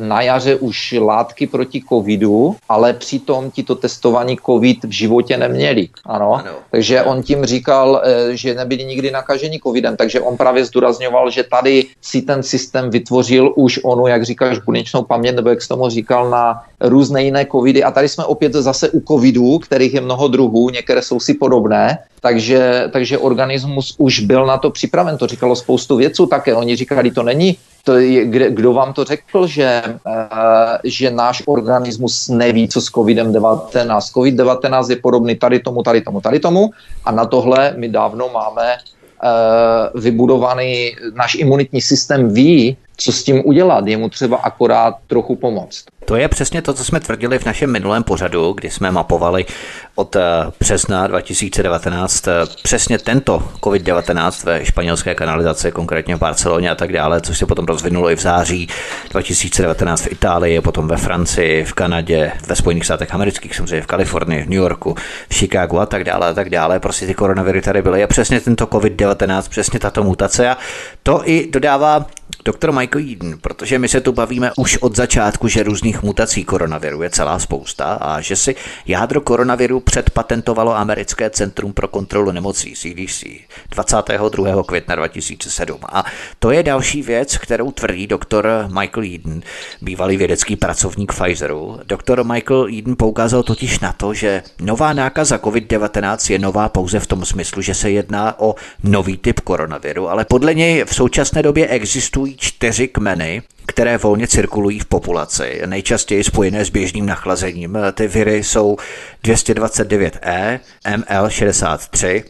na 0.00 0.22
jaře 0.22 0.56
už 0.56 0.94
látky 0.98 1.46
proti 1.46 1.82
covidu, 1.88 2.56
ale 2.68 2.92
přitom 2.92 3.50
ti 3.50 3.62
to 3.62 3.74
testovaní 3.74 4.36
covid 4.46 4.84
v 4.84 4.90
životě 4.90 5.36
neměli. 5.36 5.88
Ano. 6.06 6.32
ano. 6.34 6.52
Takže 6.70 7.02
on 7.02 7.22
tím 7.22 7.44
říkal, 7.44 8.02
eh, 8.04 8.36
že 8.36 8.54
nebyli 8.54 8.84
nikdy 8.84 9.10
nakaženi 9.10 9.60
covidem, 9.60 9.96
takže 9.96 10.20
on 10.20 10.36
právě 10.36 10.64
zdůrazňoval, 10.64 11.30
že 11.30 11.42
tady 11.42 11.86
si 12.02 12.22
ten 12.22 12.42
systém 12.42 12.90
vytvořil 12.90 13.52
už 13.56 13.80
onu, 13.84 14.06
jak 14.06 14.24
říkáš, 14.24 14.58
buněčnou 14.58 15.02
paměť, 15.02 15.34
nebo 15.36 15.48
jak 15.48 15.62
jsi 15.62 15.68
tomu 15.68 15.88
říkal, 15.88 16.30
na 16.30 16.62
různé 16.84 17.24
jiné 17.24 17.46
covidy. 17.46 17.84
A 17.84 17.90
tady 17.90 18.08
jsme 18.08 18.24
opět 18.24 18.52
zase 18.52 18.90
u 18.90 19.00
covidů, 19.00 19.58
kterých 19.58 19.94
je 19.94 20.00
mnoho 20.00 20.28
druhů, 20.28 20.70
některé 20.70 21.02
jsou 21.02 21.20
si 21.20 21.34
podobné, 21.34 21.98
takže, 22.20 22.88
takže 22.92 23.18
organismus 23.18 23.94
už 23.98 24.20
byl 24.20 24.46
na 24.46 24.58
to 24.58 24.70
připraven. 24.70 25.18
To 25.18 25.26
říkalo 25.26 25.56
spoustu 25.56 25.96
věců 25.96 26.26
také. 26.26 26.54
Oni 26.54 26.76
říkali, 26.76 27.10
to 27.10 27.22
není 27.22 27.56
to 27.84 28.00
je, 28.00 28.24
kde, 28.24 28.50
kdo 28.50 28.72
vám 28.72 28.92
to 28.92 29.04
řekl, 29.04 29.46
že, 29.46 29.82
uh, 29.86 30.80
že 30.84 31.10
náš 31.10 31.42
organismus 31.46 32.28
neví, 32.28 32.68
co 32.68 32.80
s 32.80 32.88
COVID-19. 32.88 33.84
COVID-19 34.12 34.90
je 34.90 34.96
podobný 34.96 35.36
tady 35.36 35.60
tomu, 35.60 35.82
tady 35.82 36.00
tomu, 36.00 36.20
tady 36.20 36.40
tomu 36.40 36.70
a 37.04 37.12
na 37.12 37.24
tohle 37.24 37.74
my 37.76 37.88
dávno 37.88 38.28
máme 38.32 38.76
uh, 38.76 40.00
vybudovaný, 40.00 40.96
náš 41.14 41.34
imunitní 41.34 41.80
systém 41.80 42.28
ví, 42.32 42.76
co 42.96 43.12
s 43.12 43.22
tím 43.22 43.42
udělat. 43.44 43.86
Je 43.86 43.96
mu 43.96 44.08
třeba 44.08 44.36
akorát 44.36 44.94
trochu 45.06 45.36
pomoct. 45.36 45.84
To 46.04 46.16
je 46.16 46.28
přesně 46.28 46.62
to, 46.62 46.74
co 46.74 46.84
jsme 46.84 47.00
tvrdili 47.00 47.38
v 47.38 47.44
našem 47.44 47.72
minulém 47.72 48.02
pořadu, 48.02 48.52
kdy 48.52 48.70
jsme 48.70 48.90
mapovali 48.90 49.46
od 49.94 50.16
eh, 50.16 50.20
března 50.60 51.06
2019 51.06 52.28
eh, 52.28 52.32
přesně 52.62 52.98
tento 52.98 53.42
COVID-19 53.60 54.46
ve 54.46 54.64
španělské 54.64 55.14
kanalizaci, 55.14 55.72
konkrétně 55.72 56.16
v 56.16 56.18
Barceloně 56.18 56.70
a 56.70 56.74
tak 56.74 56.92
dále, 56.92 57.20
což 57.20 57.38
se 57.38 57.46
potom 57.46 57.64
rozvinulo 57.64 58.10
i 58.10 58.16
v 58.16 58.20
září 58.20 58.68
2019 59.10 60.00
v 60.00 60.12
Itálii, 60.12 60.60
potom 60.60 60.88
ve 60.88 60.96
Francii, 60.96 61.64
v 61.64 61.72
Kanadě, 61.72 62.32
ve 62.46 62.56
Spojených 62.56 62.84
státech 62.84 63.14
amerických, 63.14 63.56
samozřejmě 63.56 63.82
v 63.82 63.86
Kalifornii, 63.86 64.42
v 64.42 64.48
New 64.48 64.58
Yorku, 64.58 64.94
v 65.30 65.34
Chicagu 65.34 65.80
a 65.80 65.86
tak 65.86 66.04
dále 66.04 66.28
a 66.28 66.34
tak 66.34 66.50
dále. 66.50 66.80
Prostě 66.80 67.06
ty 67.06 67.14
koronaviry 67.14 67.62
tady 67.62 67.82
byly 67.82 68.04
a 68.04 68.06
přesně 68.06 68.40
tento 68.40 68.66
COVID-19, 68.66 69.42
přesně 69.48 69.78
tato 69.78 70.02
mutace 70.02 70.50
a 70.50 70.56
to 71.02 71.22
i 71.24 71.50
dodává 71.50 72.06
Doktor 72.46 72.72
Michael 72.72 73.04
Eden, 73.12 73.38
protože 73.40 73.78
my 73.78 73.88
se 73.88 74.00
tu 74.00 74.12
bavíme 74.12 74.50
už 74.56 74.76
od 74.76 74.96
začátku, 74.96 75.48
že 75.48 75.62
různých 75.62 76.02
mutací 76.02 76.44
koronaviru 76.44 77.02
je 77.02 77.10
celá 77.10 77.38
spousta 77.38 77.84
a 77.84 78.20
že 78.20 78.36
si 78.36 78.54
jádro 78.86 79.20
koronaviru 79.20 79.80
předpatentovalo 79.80 80.76
americké 80.76 81.30
Centrum 81.30 81.72
pro 81.72 81.88
kontrolu 81.88 82.30
nemocí 82.30 82.74
CDC 82.74 83.24
22. 83.70 84.62
května 84.62 84.94
2007. 84.94 85.80
A 85.92 86.04
to 86.38 86.50
je 86.50 86.62
další 86.62 87.02
věc, 87.02 87.38
kterou 87.38 87.70
tvrdí 87.70 88.06
doktor 88.06 88.68
Michael 88.80 89.14
Eden, 89.14 89.42
bývalý 89.82 90.16
vědecký 90.16 90.56
pracovník 90.56 91.12
Pfizeru. 91.12 91.80
Doktor 91.84 92.24
Michael 92.24 92.66
Eden 92.78 92.96
poukázal 92.98 93.42
totiž 93.42 93.80
na 93.80 93.92
to, 93.92 94.14
že 94.14 94.42
nová 94.60 94.92
nákaza 94.92 95.36
COVID-19 95.36 96.32
je 96.32 96.38
nová 96.38 96.68
pouze 96.68 97.00
v 97.00 97.06
tom 97.06 97.24
smyslu, 97.24 97.62
že 97.62 97.74
se 97.74 97.90
jedná 97.90 98.40
o 98.40 98.54
nový 98.82 99.16
typ 99.16 99.40
koronaviru, 99.40 100.08
ale 100.08 100.24
podle 100.24 100.54
něj 100.54 100.84
v 100.84 100.94
současné 100.94 101.42
době 101.42 101.66
existují 101.68 102.33
čtyři 102.36 102.88
kmeny, 102.88 103.42
které 103.66 103.98
volně 103.98 104.28
cirkulují 104.28 104.78
v 104.78 104.86
populaci, 104.86 105.62
nejčastěji 105.66 106.24
spojené 106.24 106.64
s 106.64 106.70
běžným 106.70 107.06
nachlazením. 107.06 107.78
Ty 107.92 108.08
viry 108.08 108.44
jsou 108.44 108.76
229E, 109.24 110.60
ML63, 110.84 112.22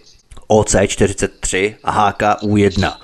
OC43 0.49 1.75
a 1.85 2.13
HKU1 2.13 2.95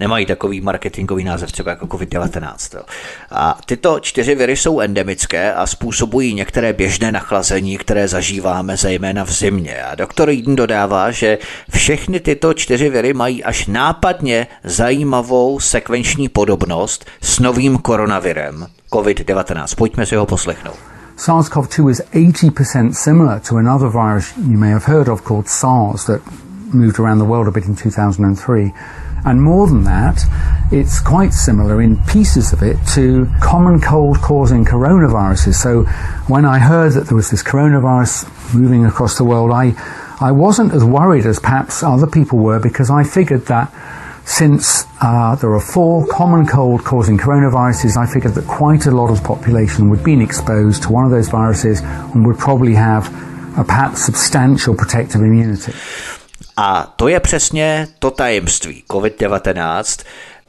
nemají 0.00 0.26
takový 0.26 0.60
marketingový 0.60 1.24
název 1.24 1.52
třeba 1.52 1.70
jako 1.70 1.86
COVID-19. 1.86 2.82
A 3.30 3.58
tyto 3.66 4.00
čtyři 4.00 4.34
viry 4.34 4.56
jsou 4.56 4.80
endemické 4.80 5.54
a 5.54 5.66
způsobují 5.66 6.34
některé 6.34 6.72
běžné 6.72 7.12
nachlazení, 7.12 7.78
které 7.78 8.08
zažíváme 8.08 8.76
zejména 8.76 9.24
v 9.24 9.32
zimě. 9.32 9.82
A 9.84 9.94
doktor 9.94 10.30
Eden 10.30 10.56
dodává, 10.56 11.10
že 11.10 11.38
všechny 11.70 12.20
tyto 12.20 12.54
čtyři 12.54 12.88
viry 12.88 13.14
mají 13.14 13.44
až 13.44 13.66
nápadně 13.66 14.46
zajímavou 14.64 15.60
sekvenční 15.60 16.28
podobnost 16.28 17.04
s 17.22 17.38
novým 17.38 17.78
koronavirem 17.78 18.66
COVID-19. 18.92 19.76
Pojďme 19.76 20.06
si 20.06 20.16
ho 20.16 20.26
poslechnout. 20.26 20.76
SARS-CoV-2 21.16 21.90
is 21.90 22.02
80% 22.12 22.92
similar 22.92 23.40
to 23.40 23.56
another 23.56 23.88
virus 23.88 24.32
you 24.36 24.58
may 24.58 24.70
have 24.70 24.84
heard 24.84 25.08
of 25.08 25.22
called 25.22 25.48
SARS 25.48 26.04
that 26.06 26.20
moved 26.72 26.98
around 26.98 27.18
the 27.18 27.24
world 27.24 27.48
a 27.48 27.50
bit 27.50 27.66
in 27.66 27.74
2003. 27.74 28.72
And 29.24 29.42
more 29.42 29.66
than 29.66 29.84
that, 29.84 30.20
it's 30.70 31.00
quite 31.00 31.32
similar 31.32 31.80
in 31.80 31.96
pieces 32.04 32.52
of 32.52 32.62
it 32.62 32.76
to 32.94 33.26
common 33.40 33.80
cold 33.80 34.18
causing 34.18 34.64
coronaviruses. 34.64 35.54
So 35.54 35.84
when 36.28 36.44
I 36.44 36.58
heard 36.58 36.92
that 36.92 37.06
there 37.06 37.16
was 37.16 37.30
this 37.30 37.42
coronavirus 37.42 38.54
moving 38.54 38.84
across 38.84 39.16
the 39.16 39.24
world, 39.24 39.50
I, 39.50 39.74
I 40.20 40.32
wasn't 40.32 40.72
as 40.72 40.84
worried 40.84 41.26
as 41.26 41.38
perhaps 41.38 41.82
other 41.82 42.06
people 42.06 42.38
were 42.38 42.60
because 42.60 42.90
I 42.90 43.04
figured 43.04 43.46
that 43.46 43.72
since 44.26 44.84
uh, 45.02 45.36
there 45.36 45.52
are 45.52 45.60
four 45.60 46.06
common 46.06 46.46
cold 46.46 46.84
causing 46.84 47.18
coronaviruses, 47.18 47.96
I 47.96 48.06
figured 48.10 48.34
that 48.34 48.46
quite 48.46 48.86
a 48.86 48.90
lot 48.90 49.10
of 49.10 49.22
the 49.22 49.26
population 49.26 49.90
would 49.90 50.02
be 50.02 50.20
exposed 50.22 50.82
to 50.84 50.92
one 50.92 51.04
of 51.04 51.10
those 51.10 51.28
viruses 51.28 51.80
and 51.82 52.26
would 52.26 52.38
probably 52.38 52.74
have 52.74 53.06
a 53.58 53.64
perhaps 53.64 54.04
substantial 54.04 54.74
protective 54.74 55.20
immunity. 55.20 55.72
A 56.56 56.92
to 56.96 57.08
je 57.08 57.20
přesně 57.20 57.88
to 57.98 58.10
tajemství 58.10 58.84
COVID-19. 58.90 60.04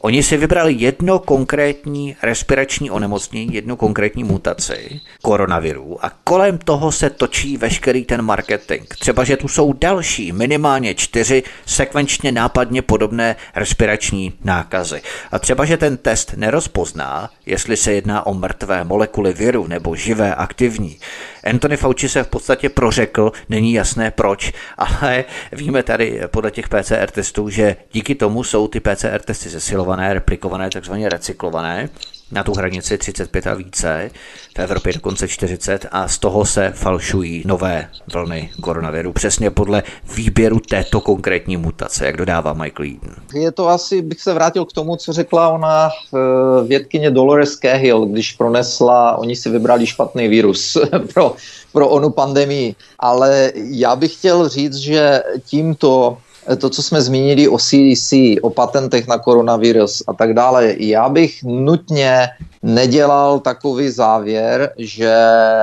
Oni 0.06 0.24
si 0.24 0.38
vybrali 0.38 0.74
jedno 0.74 1.20
konkrétní 1.20 2.16
respirační 2.22 2.92
onemocnění, 2.92 3.54
jednu 3.54 3.76
konkrétní 3.76 4.24
mutaci 4.24 5.02
koronaviru 5.22 6.06
a 6.06 6.12
kolem 6.24 6.58
toho 6.58 6.92
se 6.92 7.10
točí 7.10 7.58
veškerý 7.58 8.06
ten 8.06 8.22
marketing. 8.22 8.88
Třeba, 9.00 9.24
že 9.24 9.38
tu 9.38 9.48
jsou 9.48 9.74
další, 9.74 10.32
minimálně 10.32 10.96
čtyři 10.96 11.44
sekvenčně 11.66 12.32
nápadně 12.32 12.82
podobné 12.82 13.36
respirační 13.56 14.34
nákazy. 14.44 15.02
A 15.32 15.40
třeba, 15.40 15.66
že 15.66 15.78
ten 15.78 15.98
test 15.98 16.34
nerozpozná, 16.36 17.30
jestli 17.46 17.78
se 17.78 17.94
jedná 17.94 18.26
o 18.26 18.34
mrtvé 18.34 18.84
molekuly 18.84 19.34
viru 19.34 19.68
nebo 19.68 19.96
živé 19.96 20.36
aktivní, 20.36 20.98
Anthony 21.46 21.78
Fauci 21.78 22.10
se 22.10 22.24
v 22.24 22.28
podstatě 22.28 22.70
prořekl, 22.70 23.32
není 23.50 23.74
jasné 23.74 24.12
proč, 24.12 24.54
ale 24.78 25.26
víme 25.52 25.84
tady 25.84 26.22
podle 26.32 26.52
těch 26.52 26.70
PCR 26.70 27.12
testů, 27.12 27.50
že 27.50 27.76
díky 27.92 28.16
tomu 28.16 28.44
jsou 28.44 28.68
ty 28.68 28.80
PCR 28.80 29.20
testy 29.26 29.50
zesilované, 29.50 30.14
replikované, 30.14 30.70
takzvaně 30.70 31.10
recyklované 31.10 31.90
na 32.32 32.44
tu 32.44 32.54
hranici 32.54 32.98
35 32.98 33.48
a 33.48 33.54
více, 33.54 34.12
v 34.56 34.60
Evropě 34.60 34.94
dokonce 34.94 35.28
40 35.28 35.86
a 35.92 36.08
z 36.08 36.18
toho 36.18 36.46
se 36.46 36.72
falšují 36.76 37.44
nové 37.46 37.90
vlny 38.14 38.50
koronaviru 38.62 39.14
přesně 39.14 39.52
podle 39.52 39.84
výběru 40.16 40.60
této 40.60 41.02
konkrétní 41.02 41.58
mutace, 41.58 42.06
jak 42.06 42.18
dodává 42.18 42.54
Michael 42.54 42.90
Eden. 42.90 43.16
Je 43.34 43.52
to 43.52 43.68
asi, 43.68 44.02
bych 44.02 44.22
se 44.22 44.34
vrátil 44.34 44.66
k 44.66 44.74
tomu, 44.74 44.96
co 44.96 45.14
řekla 45.14 45.50
ona 45.50 45.90
uh, 45.90 46.20
vědkyně 46.68 47.12
Dolores 47.12 47.56
Cahill, 47.56 48.06
když 48.06 48.32
pronesla, 48.32 49.18
oni 49.18 49.36
si 49.36 49.50
vybrali 49.50 49.88
špatný 49.88 50.28
virus 50.28 50.78
pro, 51.14 51.36
pro 51.72 51.90
onu 51.90 52.10
pandemii, 52.10 52.76
ale 53.00 53.52
já 53.56 53.96
bych 53.96 54.14
chtěl 54.14 54.50
říct, 54.50 54.76
že 54.76 55.24
tímto 55.46 56.18
to, 56.58 56.70
co 56.70 56.84
jsme 56.84 57.02
zmínili 57.02 57.48
o 57.48 57.58
CDC, 57.58 58.14
o 58.42 58.50
patentech 58.50 59.08
na 59.08 59.18
koronavirus 59.18 60.04
a 60.08 60.14
tak 60.14 60.34
dále, 60.34 60.76
já 60.78 61.10
bych 61.10 61.44
nutně 61.44 62.28
nedělal 62.66 63.40
takový 63.40 63.90
závěr, 63.90 64.74
že 64.78 65.16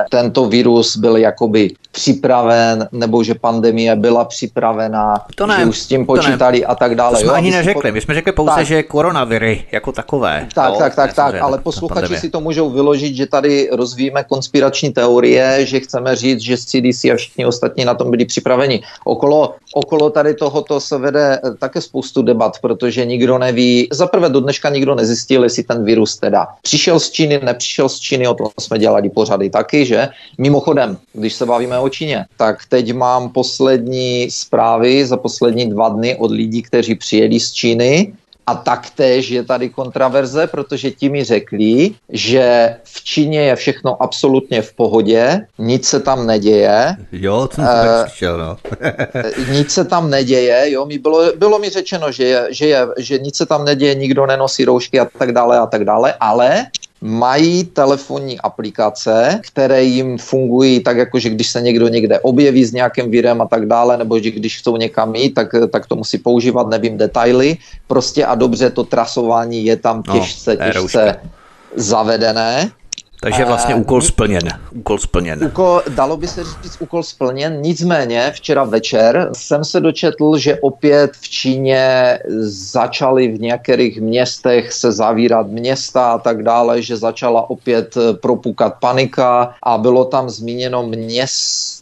tento 0.09 0.45
virus 0.45 0.97
byl 0.97 1.17
jakoby 1.17 1.71
připraven, 1.91 2.87
nebo 2.91 3.23
že 3.23 3.35
pandemie 3.35 3.95
byla 3.95 4.25
připravená, 4.25 5.13
to 5.35 5.47
ne, 5.47 5.57
že 5.59 5.65
už 5.65 5.79
s 5.79 5.87
tím 5.87 6.05
počítali 6.05 6.65
a 6.65 6.75
tak 6.75 6.95
dále. 6.95 7.11
To 7.11 7.19
jsme 7.19 7.27
jo, 7.27 7.33
ani 7.33 7.51
neřekli, 7.51 7.91
po... 7.91 7.93
my 7.93 8.01
jsme 8.01 8.13
řekli 8.13 8.31
pouze, 8.31 8.55
tak. 8.55 8.65
že 8.65 8.83
koronaviry 8.83 9.65
jako 9.71 9.91
takové. 9.91 10.47
Tak, 10.53 10.73
jo, 10.73 10.79
tak, 10.79 10.95
tak, 10.95 11.13
tak, 11.13 11.35
ale 11.41 11.57
posluchači 11.57 12.17
si 12.17 12.29
to 12.29 12.41
můžou 12.41 12.69
vyložit, 12.69 13.15
že 13.15 13.25
tady 13.25 13.69
rozvíjíme 13.71 14.23
konspirační 14.23 14.93
teorie, 14.93 15.65
že 15.65 15.79
chceme 15.79 16.15
říct, 16.15 16.39
že 16.39 16.57
CDC 16.57 17.03
a 17.03 17.15
všichni 17.15 17.45
ostatní 17.45 17.85
na 17.85 17.93
tom 17.93 18.11
byli 18.11 18.25
připraveni. 18.25 18.81
Okolo, 19.05 19.55
okolo 19.73 20.09
tady 20.09 20.33
tohoto 20.33 20.79
se 20.79 20.97
vede 20.97 21.39
také 21.59 21.81
spoustu 21.81 22.21
debat, 22.21 22.57
protože 22.61 23.05
nikdo 23.05 23.37
neví, 23.37 23.87
zaprvé 23.91 24.29
do 24.29 24.39
dneška 24.39 24.69
nikdo 24.69 24.95
nezjistil, 24.95 25.43
jestli 25.43 25.63
ten 25.63 25.85
virus 25.85 26.17
teda 26.17 26.47
přišel 26.61 26.92
přišel 26.93 26.99
z 26.99 27.11
Číny, 27.11 27.39
nepřišel 27.43 27.89
z 27.89 27.99
Číny, 27.99 28.27
o 28.27 28.33
tom 28.33 28.47
jsme 28.59 28.79
dělali 28.79 29.09
pořady 29.09 29.49
taky, 29.49 29.85
že? 29.85 30.09
Mimochodem, 30.37 30.97
když 31.13 31.33
se 31.33 31.45
bavíme 31.45 31.79
o 31.79 31.89
Číně, 31.89 32.25
tak 32.37 32.65
teď 32.69 32.93
mám 32.93 33.29
poslední 33.29 34.31
zprávy 34.31 35.05
za 35.05 35.17
poslední 35.17 35.69
dva 35.69 35.89
dny 35.89 36.15
od 36.15 36.31
lidí, 36.31 36.61
kteří 36.61 36.95
přijeli 36.95 37.39
z 37.39 37.51
Číny 37.51 38.13
a 38.47 38.55
taktéž 38.55 39.29
je 39.29 39.43
tady 39.43 39.69
kontraverze, 39.69 40.47
protože 40.47 40.91
ti 40.91 41.09
mi 41.09 41.23
řekli, 41.23 41.91
že 42.09 42.75
v 42.83 43.03
Číně 43.03 43.41
je 43.41 43.55
všechno 43.55 44.03
absolutně 44.03 44.61
v 44.61 44.73
pohodě, 44.73 45.47
nic 45.57 45.87
se 45.87 45.99
tam 45.99 46.27
neděje. 46.27 46.95
Jo, 47.11 47.47
to 47.47 47.55
jsem 47.55 47.65
tak 47.65 48.09
slyšel, 48.09 48.37
no. 48.37 48.57
nic 49.51 49.71
se 49.71 49.85
tam 49.85 50.09
neděje, 50.09 50.71
jo, 50.71 50.85
mi 50.85 50.99
bylo, 50.99 51.33
bylo 51.35 51.59
mi 51.59 51.69
řečeno, 51.69 52.11
že, 52.11 52.23
je, 52.23 52.47
že, 52.49 52.67
je, 52.67 52.87
že 52.97 53.17
nic 53.17 53.35
se 53.35 53.45
tam 53.45 53.65
neděje, 53.65 53.95
nikdo 53.95 54.25
nenosí 54.25 54.65
roušky 54.65 54.99
a 54.99 55.07
tak 55.17 55.31
dále 55.31 55.59
a 55.59 55.65
tak 55.65 55.85
dále, 55.85 56.13
ale 56.19 56.65
mají 57.03 57.63
telefonní 57.63 58.39
aplikace, 58.39 59.39
které 59.43 59.83
jim 59.83 60.17
fungují 60.17 60.79
tak, 60.79 60.97
jako 60.97 61.19
že 61.19 61.29
když 61.29 61.51
se 61.51 61.61
někdo 61.61 61.87
někde 61.87 62.19
objeví 62.19 62.65
s 62.65 62.71
nějakým 62.71 63.11
virem 63.11 63.41
a 63.41 63.45
tak 63.45 63.65
dále, 63.65 63.97
nebo 63.97 64.19
že 64.19 64.31
když 64.31 64.59
chcou 64.59 64.77
někam 64.77 65.15
jít, 65.15 65.33
tak, 65.33 65.47
tak 65.71 65.85
to 65.87 65.95
musí 65.95 66.17
používat, 66.17 66.67
nevím 66.67 66.97
detaily. 66.97 67.57
Prostě 67.87 68.25
a 68.25 68.35
dobře 68.35 68.69
to 68.69 68.83
trasování 68.83 69.65
je 69.65 69.75
tam 69.75 70.03
těžce, 70.03 70.57
no, 70.59 70.71
těžce 70.71 71.15
zavedené. 71.75 72.71
Takže 73.23 73.45
vlastně 73.45 73.75
úkol 73.75 74.01
splněn. 74.01 74.43
Úkol 74.71 74.97
splněn. 74.97 75.43
Úkol, 75.45 75.81
dalo 75.89 76.17
by 76.17 76.27
se 76.27 76.43
říct 76.43 76.77
úkol 76.79 77.03
splněn, 77.03 77.61
nicméně 77.61 78.31
včera 78.35 78.63
večer 78.63 79.29
jsem 79.33 79.65
se 79.65 79.79
dočetl, 79.79 80.37
že 80.37 80.59
opět 80.61 81.11
v 81.21 81.29
Číně 81.29 82.19
začaly 82.71 83.27
v 83.27 83.41
některých 83.41 84.01
městech 84.01 84.73
se 84.73 84.91
zavírat 84.91 85.47
města 85.47 86.11
a 86.11 86.17
tak 86.17 86.43
dále, 86.43 86.81
že 86.81 86.97
začala 86.97 87.49
opět 87.49 87.97
propukat 88.21 88.73
panika 88.79 89.55
a 89.63 89.77
bylo 89.77 90.05
tam 90.05 90.29
zmíněno 90.29 90.83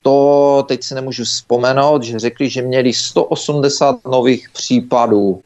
město, 0.02 0.64
teď 0.68 0.84
si 0.84 0.96
nemůžu 0.96 1.24
vzpomenout, 1.24 2.04
že 2.04 2.20
řekli, 2.20 2.50
že 2.50 2.62
měli 2.62 2.94
180 2.94 3.96
nových 4.06 4.50
případů 4.54 5.30
uh, 5.30 5.40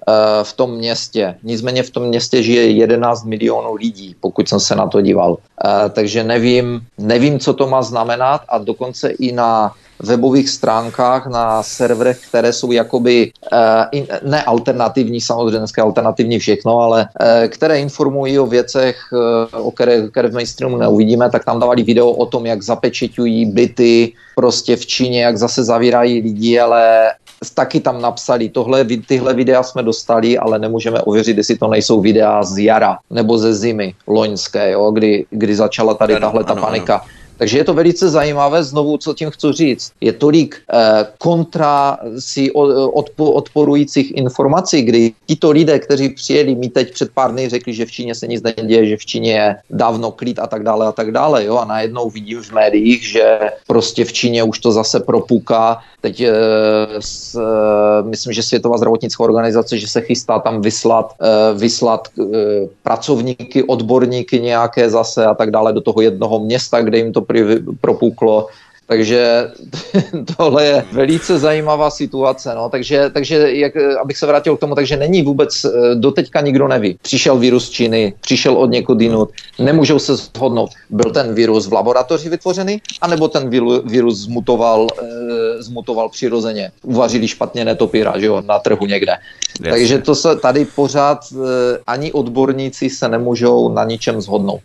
v 0.43 0.53
tom 0.53 0.71
městě. 0.71 1.35
Nicméně 1.43 1.83
v 1.83 1.89
tom 1.89 2.03
městě 2.03 2.43
žije 2.43 2.69
11 2.69 3.25
milionů 3.25 3.73
lidí, 3.75 4.15
pokud 4.19 4.49
jsem 4.49 4.59
se 4.59 4.75
na 4.75 4.87
to 4.87 5.01
díval. 5.01 5.31
Uh, 5.31 5.37
takže 5.91 6.23
nevím, 6.23 6.81
nevím, 6.97 7.39
co 7.39 7.53
to 7.53 7.67
má 7.67 7.81
znamenat 7.81 8.41
a 8.49 8.57
dokonce 8.57 9.09
i 9.09 9.31
na 9.31 9.71
webových 10.03 10.49
stránkách 10.49 11.27
na 11.27 11.63
serverech, 11.63 12.19
které 12.29 12.53
jsou 12.53 12.71
jakoby 12.71 13.31
uh, 13.51 14.29
ne 14.29 14.43
alternativní, 14.43 15.21
samozřejmě 15.21 15.57
dneska 15.59 15.83
alternativní 15.83 16.39
všechno, 16.39 16.79
ale 16.79 17.07
uh, 17.21 17.47
které 17.47 17.79
informují 17.79 18.39
o 18.39 18.45
věcech, 18.47 18.97
uh, 19.11 19.67
o 19.67 19.71
které, 19.71 20.07
které 20.07 20.27
v 20.27 20.33
mainstreamu 20.33 20.77
neuvidíme, 20.77 21.29
tak 21.29 21.45
tam 21.45 21.59
dávali 21.59 21.83
video 21.83 22.09
o 22.09 22.25
tom, 22.25 22.45
jak 22.45 22.61
zapečeťují 22.61 23.45
byty 23.45 24.13
prostě 24.35 24.75
v 24.75 24.85
Číně, 24.85 25.23
jak 25.23 25.37
zase 25.37 25.63
zavírají 25.63 26.21
lidi, 26.21 26.59
ale 26.59 27.11
taky 27.53 27.79
tam 27.79 28.01
napsali, 28.01 28.49
tohle, 28.49 28.85
tyhle 29.07 29.33
videa 29.33 29.63
jsme 29.63 29.83
dostali, 29.83 30.37
ale 30.37 30.59
nemůžeme 30.59 31.01
ověřit, 31.01 31.37
jestli 31.37 31.57
to 31.57 31.67
nejsou 31.67 32.01
videa 32.01 32.43
z 32.43 32.57
jara 32.57 32.97
nebo 33.09 33.37
ze 33.37 33.53
zimy 33.53 33.93
loňské, 34.07 34.71
jo, 34.71 34.91
kdy, 34.91 35.25
kdy 35.29 35.55
začala 35.55 35.93
tady 35.93 36.19
tahle 36.19 36.43
ta 36.43 36.55
panika. 36.55 36.95
Ano. 36.95 37.24
Takže 37.37 37.57
je 37.57 37.63
to 37.63 37.73
velice 37.73 38.09
zajímavé, 38.09 38.63
znovu, 38.63 38.97
co 38.97 39.13
tím 39.13 39.29
chci 39.29 39.47
říct. 39.51 39.91
Je 40.01 40.13
tolik 40.13 40.55
eh, 40.73 41.07
kontra 41.17 41.97
si 42.19 42.51
odpo, 42.51 43.31
odporujících 43.31 44.17
informací, 44.17 44.81
kdy 44.81 45.13
tito 45.25 45.51
lidé, 45.51 45.79
kteří 45.79 46.09
přijeli, 46.09 46.55
mi 46.55 46.69
teď 46.69 46.93
před 46.93 47.11
pár 47.13 47.31
dny 47.31 47.49
řekli, 47.49 47.73
že 47.73 47.85
v 47.85 47.91
Číně 47.91 48.15
se 48.15 48.27
nic 48.27 48.43
neděje, 48.43 48.85
že 48.85 48.97
v 48.97 49.05
Číně 49.05 49.31
je 49.33 49.55
dávno 49.69 50.11
klid 50.11 50.39
a 50.39 50.47
tak 50.47 50.63
dále 50.63 50.87
a 50.87 50.91
tak 50.91 51.11
dále. 51.11 51.45
Jo? 51.45 51.57
A 51.57 51.65
najednou 51.65 52.09
vidím 52.09 52.41
v 52.41 52.51
médiích, 52.51 53.03
že 53.03 53.39
prostě 53.67 54.05
v 54.05 54.13
Číně 54.13 54.43
už 54.43 54.59
to 54.59 54.71
zase 54.71 54.99
propuká. 54.99 55.79
Teď 56.01 56.21
eh, 56.21 56.31
s, 56.99 57.35
eh, 57.35 58.03
myslím, 58.03 58.33
že 58.33 58.43
Světová 58.43 58.77
zdravotnická 58.77 59.23
organizace, 59.23 59.77
že 59.77 59.87
se 59.87 60.01
chystá 60.01 60.39
tam 60.39 60.61
vyslat, 60.61 61.13
eh, 61.21 61.53
vyslat 61.53 62.07
eh, 62.19 62.23
pracovníky, 62.83 63.63
odborníky 63.63 64.41
nějaké 64.41 64.89
zase 64.89 65.25
a 65.25 65.33
tak 65.33 65.51
dále 65.51 65.73
do 65.73 65.81
toho 65.81 66.01
jednoho 66.01 66.39
města, 66.39 66.81
kde 66.81 66.97
jim 66.97 67.13
to 67.13 67.24
propuklo. 67.81 68.47
Takže 68.87 69.51
tohle 70.37 70.65
je 70.65 70.85
velice 70.91 71.39
zajímavá 71.39 71.89
situace. 71.89 72.55
No. 72.55 72.69
Takže, 72.69 73.09
takže 73.09 73.51
jak, 73.51 73.73
abych 74.01 74.17
se 74.17 74.25
vrátil 74.25 74.57
k 74.57 74.59
tomu, 74.59 74.75
takže 74.75 74.97
není 74.97 75.23
vůbec, 75.23 75.65
eh, 75.65 75.95
doteďka 75.95 76.41
nikdo 76.41 76.67
neví. 76.67 76.97
Přišel 77.01 77.37
virus 77.37 77.65
z 77.65 77.69
Číny, 77.69 78.13
přišel 78.21 78.57
od 78.57 78.71
někud 78.71 79.01
jinut, 79.01 79.29
nemůžou 79.59 79.99
se 79.99 80.15
shodnout, 80.15 80.69
byl 80.89 81.11
ten 81.11 81.35
virus 81.35 81.67
v 81.67 81.73
laboratoři 81.73 82.29
vytvořený, 82.29 82.81
anebo 83.01 83.27
ten 83.27 83.49
virus 83.85 84.17
zmutoval, 84.17 84.87
e, 85.01 85.63
zmutoval 85.63 86.09
přirozeně. 86.09 86.71
Uvařili 86.83 87.27
špatně 87.27 87.65
netopíra, 87.65 88.19
že 88.19 88.25
jo, 88.25 88.41
na 88.45 88.59
trhu 88.59 88.85
někde. 88.85 89.11
Jasně. 89.11 89.71
Takže 89.71 89.97
to 89.97 90.15
se 90.15 90.35
tady 90.35 90.65
pořád 90.65 91.19
e, 91.31 91.35
ani 91.87 92.11
odborníci 92.11 92.89
se 92.89 93.07
nemůžou 93.07 93.73
na 93.73 93.83
ničem 93.83 94.21
zhodnout. 94.21 94.61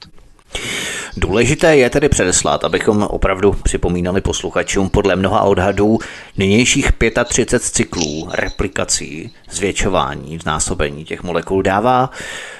Důležité 1.16 1.76
je 1.76 1.90
tedy 1.90 2.08
předeslat, 2.08 2.64
abychom 2.64 3.02
opravdu 3.02 3.52
připomínali 3.52 4.20
posluchačům 4.20 4.90
podle 4.90 5.16
mnoha 5.16 5.42
odhadů 5.42 5.98
nynějších 6.36 6.92
35 7.24 7.62
cyklů 7.62 8.28
replikací, 8.32 9.30
zvětšování, 9.50 10.38
znásobení 10.38 11.04
těch 11.04 11.22
molekul 11.22 11.62
dává 11.62 12.10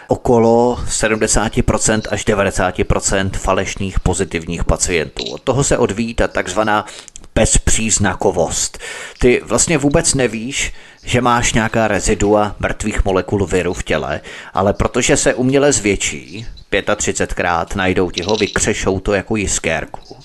okolo 0.09 0.79
70% 0.89 2.01
až 2.11 2.27
90% 2.27 3.31
falešných 3.31 4.01
pozitivních 4.01 4.65
pacientů. 4.65 5.25
Od 5.33 5.43
toho 5.43 5.65
se 5.65 5.79
odvíjí 5.79 6.15
ta 6.15 6.29
takzvaná 6.29 6.87
bezpříznakovost. 7.35 8.79
Ty 9.19 9.41
vlastně 9.45 9.79
vůbec 9.79 10.15
nevíš, 10.15 10.73
že 11.05 11.21
máš 11.21 11.53
nějaká 11.53 11.89
rezidua 11.89 12.57
mrtvých 12.59 13.05
molekul 13.05 13.47
viru 13.47 13.75
v 13.75 13.83
těle, 13.83 14.21
ale 14.55 14.73
protože 14.73 15.17
se 15.17 15.35
uměle 15.35 15.73
zvětší, 15.73 16.47
35krát 16.71 17.77
najdou 17.77 18.11
ti 18.11 18.23
ho, 18.23 18.37
vykřešou 18.37 19.01
to 19.01 19.13
jako 19.13 19.37
jiskérku 19.37 20.17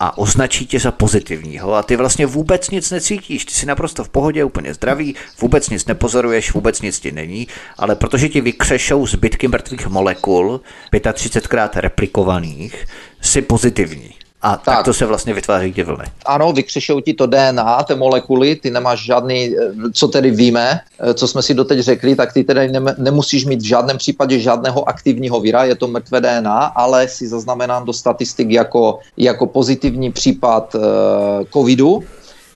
a 0.00 0.18
označí 0.18 0.66
tě 0.66 0.80
za 0.80 0.92
pozitivního 0.92 1.74
a 1.74 1.82
ty 1.82 1.96
vlastně 1.96 2.26
vůbec 2.26 2.70
nic 2.70 2.90
necítíš, 2.90 3.44
ty 3.44 3.54
jsi 3.54 3.66
naprosto 3.66 4.04
v 4.04 4.08
pohodě, 4.08 4.44
úplně 4.44 4.74
zdravý, 4.74 5.14
vůbec 5.40 5.70
nic 5.70 5.86
nepozoruješ, 5.86 6.52
vůbec 6.52 6.80
nic 6.80 7.00
ti 7.00 7.12
není, 7.12 7.48
ale 7.78 7.96
protože 7.96 8.28
ti 8.28 8.40
vykřešou 8.40 9.06
zbytky 9.06 9.48
mrtvých 9.48 9.86
molekul, 9.86 10.60
35krát 10.92 11.70
replikovaných, 11.74 12.86
jsi 13.20 13.42
pozitivní. 13.42 14.23
A 14.44 14.56
tak. 14.56 14.64
tak 14.64 14.84
to 14.84 14.94
se 14.94 15.06
vlastně 15.06 15.34
vytváří 15.34 15.72
ty 15.72 15.82
vlny. 15.82 16.04
Ano, 16.26 16.52
vykřešou 16.52 17.00
ti 17.00 17.14
to 17.14 17.26
DNA, 17.26 17.82
ty 17.82 17.94
molekuly, 17.94 18.56
ty 18.56 18.70
nemáš 18.70 19.04
žádný, 19.04 19.56
eh, 19.56 19.72
co 19.92 20.08
tedy 20.08 20.30
víme, 20.30 20.80
eh, 21.00 21.14
co 21.14 21.28
jsme 21.28 21.42
si 21.42 21.54
doteď 21.54 21.78
řekli, 21.78 22.16
tak 22.16 22.32
ty 22.32 22.44
tedy 22.44 22.68
ne, 22.68 22.94
nemusíš 22.98 23.44
mít 23.44 23.60
v 23.60 23.64
žádném 23.64 23.98
případě 23.98 24.38
žádného 24.38 24.88
aktivního 24.88 25.40
vira, 25.40 25.64
je 25.64 25.74
to 25.74 25.88
mrtvé 25.88 26.20
DNA, 26.20 26.58
ale 26.76 27.08
si 27.08 27.28
zaznamenám 27.28 27.84
do 27.84 27.92
statistik 27.92 28.50
jako, 28.50 28.98
jako 29.16 29.46
pozitivní 29.46 30.12
případ 30.12 30.74
uh, 30.74 30.82
covidu, 31.52 32.02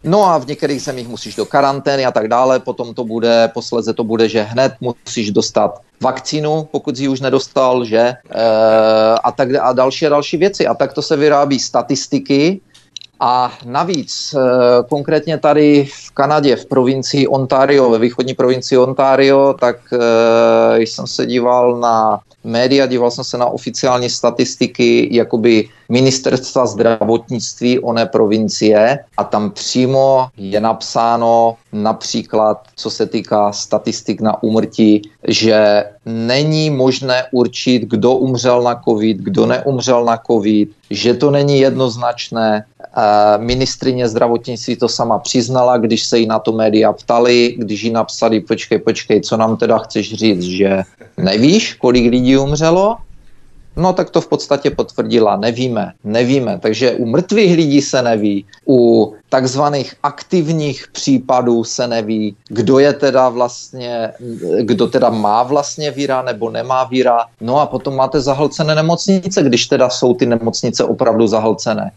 No 0.05 0.25
a 0.25 0.39
v 0.39 0.47
některých 0.47 0.83
zemích 0.83 1.09
musíš 1.09 1.35
do 1.35 1.45
karantény 1.47 2.07
a 2.07 2.11
tak 2.11 2.29
dále, 2.29 2.61
potom 2.61 2.95
to 2.95 3.05
bude, 3.05 3.51
posledze 3.55 3.95
to 3.95 4.05
bude, 4.05 4.29
že 4.29 4.43
hned 4.43 4.73
musíš 4.81 5.31
dostat 5.31 5.81
vakcínu, 6.01 6.69
pokud 6.71 6.99
ji 6.99 7.09
už 7.09 7.21
nedostal, 7.21 7.85
že 7.85 7.99
e, 7.99 8.17
a 9.25 9.33
tak 9.33 9.49
a 9.61 9.73
další 9.73 10.07
a 10.07 10.09
další 10.09 10.37
věci. 10.37 10.67
A 10.67 10.75
tak 10.75 10.93
to 10.93 11.03
se 11.03 11.17
vyrábí 11.17 11.59
statistiky 11.59 12.61
a 13.21 13.53
navíc, 13.65 14.35
e, 14.35 14.39
konkrétně 14.89 15.39
tady 15.39 15.89
v 15.93 16.11
Kanadě, 16.11 16.57
v 16.57 16.67
provincii 16.67 17.27
Ontario, 17.27 17.91
ve 17.91 17.99
východní 17.99 18.35
provincii 18.35 18.79
Ontario, 18.79 19.55
tak 19.61 19.77
e, 19.93 20.81
jsem 20.81 21.07
se 21.07 21.27
díval 21.27 21.81
na 21.81 22.21
média, 22.45 22.87
díval 22.87 23.11
jsem 23.11 23.25
se 23.25 23.39
na 23.39 23.47
oficiální 23.47 24.11
statistiky 24.11 25.09
jakoby 25.17 25.69
ministerstva 25.89 26.67
zdravotnictví 26.67 27.79
oné 27.79 28.07
provincie 28.07 28.99
a 29.17 29.25
tam 29.25 29.51
přímo 29.51 30.29
je 30.37 30.61
napsáno 30.61 31.57
například, 31.73 32.63
co 32.77 32.91
se 32.91 33.07
týká 33.07 33.53
statistik 33.53 34.21
na 34.21 34.43
úmrtí, 34.43 35.03
že 35.29 35.85
není 36.07 36.71
možné 36.71 37.25
určit, 37.33 37.83
kdo 37.83 38.15
umřel 38.15 38.63
na 38.63 38.81
covid, 38.85 39.17
kdo 39.17 39.47
neumřel 39.47 40.05
na 40.05 40.19
covid, 40.27 40.71
že 40.91 41.15
to 41.15 41.31
není 41.31 41.59
jednoznačné. 41.59 42.65
Ministrině 43.37 44.09
zdravotnictví 44.09 44.77
to 44.77 44.89
sama 44.89 45.19
přiznala, 45.19 45.77
když 45.77 46.05
se 46.05 46.19
jí 46.19 46.27
na 46.27 46.39
to 46.39 46.53
média 46.53 46.93
ptali, 46.93 47.55
když 47.59 47.83
jí 47.83 47.91
napsali, 47.91 48.41
počkej, 48.41 48.79
počkej, 48.79 49.21
co 49.21 49.37
nám 49.37 49.57
teda 49.57 49.79
chceš 49.79 50.15
říct, 50.15 50.43
že 50.43 50.83
nevíš, 51.17 51.75
kolik 51.75 52.11
lidí 52.11 52.37
umřelo? 52.37 52.97
No 53.79 53.93
tak 53.93 54.11
to 54.11 54.21
v 54.21 54.27
podstatě 54.27 54.71
potvrdila. 54.71 55.37
Nevíme, 55.37 55.93
nevíme. 56.05 56.59
Takže 56.63 56.93
u 56.93 57.07
mrtvých 57.07 57.57
lidí 57.57 57.83
se 57.83 58.03
neví, 58.03 58.45
u 58.69 59.13
takzvaných 59.29 59.95
aktivních 60.03 60.85
případů 60.93 61.65
se 61.65 61.87
neví, 61.87 62.37
kdo 62.49 62.79
je 62.79 62.93
teda 62.93 63.29
vlastně, 63.29 64.13
kdo 64.61 64.87
teda 64.87 65.11
má 65.11 65.43
vlastně 65.43 65.91
víra 65.91 66.23
nebo 66.23 66.51
nemá 66.51 66.85
víra. 66.85 67.19
No 67.41 67.61
a 67.61 67.67
potom 67.67 67.97
máte 67.97 68.21
zahlcené 68.21 68.75
nemocnice, 68.75 69.43
když 69.43 69.67
teda 69.67 69.89
jsou 69.89 70.15
ty 70.15 70.27
nemocnice 70.27 70.85
opravdu 70.85 71.27
zahlcené. 71.27 71.91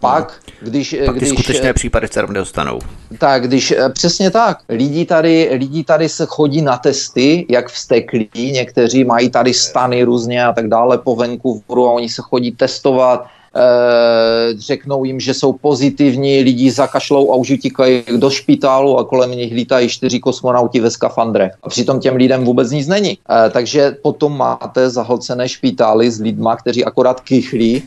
Pak, 0.00 0.40
když... 0.60 0.96
Pak 1.06 1.16
když, 1.16 1.28
skutečné 1.28 1.72
případy 1.72 2.08
se 2.08 2.22
dostanou. 2.26 2.78
Tak, 3.18 3.42
když 3.42 3.70
eh, 3.70 3.88
přesně 3.88 4.30
tak. 4.30 4.58
Lidi 4.68 5.04
tady, 5.04 5.48
lidi 5.52 5.84
tady 5.84 6.08
se 6.08 6.26
chodí 6.26 6.62
na 6.62 6.76
testy, 6.76 7.46
jak 7.48 7.68
vsteklí, 7.68 8.28
někteří 8.34 9.04
mají 9.04 9.30
tady 9.30 9.54
stany 9.54 10.02
různě 10.02 10.44
a 10.44 10.52
tak 10.52 10.68
dále 10.68 10.98
po 10.98 11.16
Vancouveru 11.16 11.88
a 11.88 11.92
oni 11.92 12.08
se 12.08 12.22
chodí 12.22 12.52
testovat 12.52 13.26
Eh, 13.26 13.37
řeknou 14.58 15.04
jim, 15.04 15.20
že 15.20 15.34
jsou 15.34 15.52
pozitivní, 15.52 16.40
lidi 16.40 16.70
zakašlou 16.70 17.32
a 17.32 17.36
už 17.36 17.50
utíkají 17.50 18.02
do 18.16 18.30
špitálu 18.30 18.98
a 18.98 19.04
kolem 19.04 19.30
nich 19.30 19.52
lítají 19.52 19.88
čtyři 19.88 20.20
kosmonauti 20.20 20.80
ve 20.80 20.90
skafandrech. 20.90 21.52
A 21.62 21.68
přitom 21.68 22.00
těm 22.00 22.16
lidem 22.16 22.44
vůbec 22.44 22.70
nic 22.70 22.86
není. 22.86 23.18
Eh, 23.30 23.50
takže 23.50 23.96
potom 24.02 24.36
máte 24.36 24.90
zahlcené 24.90 25.48
špitály 25.48 26.10
s 26.10 26.20
lidma, 26.20 26.56
kteří 26.56 26.84
akorát 26.84 27.20
kychlí, 27.20 27.82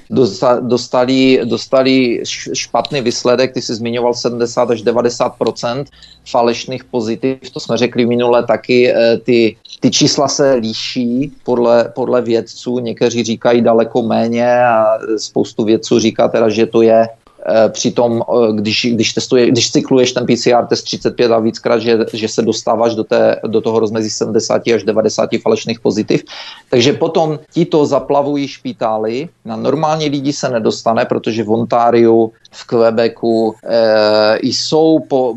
dostali, 0.61 1.41
dostali 1.43 2.23
špatný 2.53 3.01
výsledek, 3.01 3.53
ty 3.53 3.61
jsi 3.61 3.75
zmiňoval 3.75 4.13
70 4.13 4.71
až 4.71 4.83
90% 4.83 5.85
falešných 6.31 6.83
pozitiv, 6.83 7.37
to 7.53 7.59
jsme 7.59 7.77
řekli 7.77 8.05
minule 8.05 8.43
taky, 8.43 8.93
eh, 8.93 9.17
ty, 9.17 9.55
ty 9.81 9.91
čísla 9.91 10.27
se 10.27 10.53
líší 10.53 11.31
podle, 11.43 11.91
podle 11.95 12.21
vědců, 12.21 12.79
někteří 12.79 13.23
říkají 13.23 13.61
daleko 13.61 14.01
méně 14.01 14.63
a 14.63 14.97
spoustu 15.17 15.63
vědců 15.63 15.99
říká 15.99 16.27
teda, 16.27 16.49
že 16.49 16.65
to 16.65 16.81
je 16.81 17.07
Eh, 17.45 17.69
přitom, 17.69 18.21
eh, 18.21 18.53
když, 18.53 18.87
když, 18.93 19.13
testuje, 19.13 19.51
když 19.51 19.71
cykluješ 19.71 20.11
ten 20.11 20.25
PCR 20.25 20.65
test 20.69 20.83
35 20.83 21.31
a 21.31 21.39
víckrát, 21.39 21.81
že, 21.81 21.97
že 22.13 22.27
se 22.27 22.41
dostáváš 22.41 22.95
do, 22.95 23.03
té, 23.03 23.39
do 23.47 23.61
toho 23.61 23.79
rozmezí 23.79 24.09
70 24.09 24.61
až 24.75 24.83
90 24.83 25.29
falešných 25.41 25.79
pozitiv. 25.79 26.23
Takže 26.69 26.93
potom 26.93 27.39
ti 27.53 27.65
to 27.65 27.85
zaplavují 27.85 28.47
špitály. 28.47 29.29
Na 29.45 29.55
normální 29.55 30.09
lidi 30.09 30.33
se 30.33 30.49
nedostane, 30.49 31.05
protože 31.05 31.43
v 31.43 31.51
Ontáriu, 31.51 32.31
v 32.51 32.67
Quebecu 32.67 33.53
e, 33.63 34.39
jsou, 34.41 34.99
po, 34.99 35.33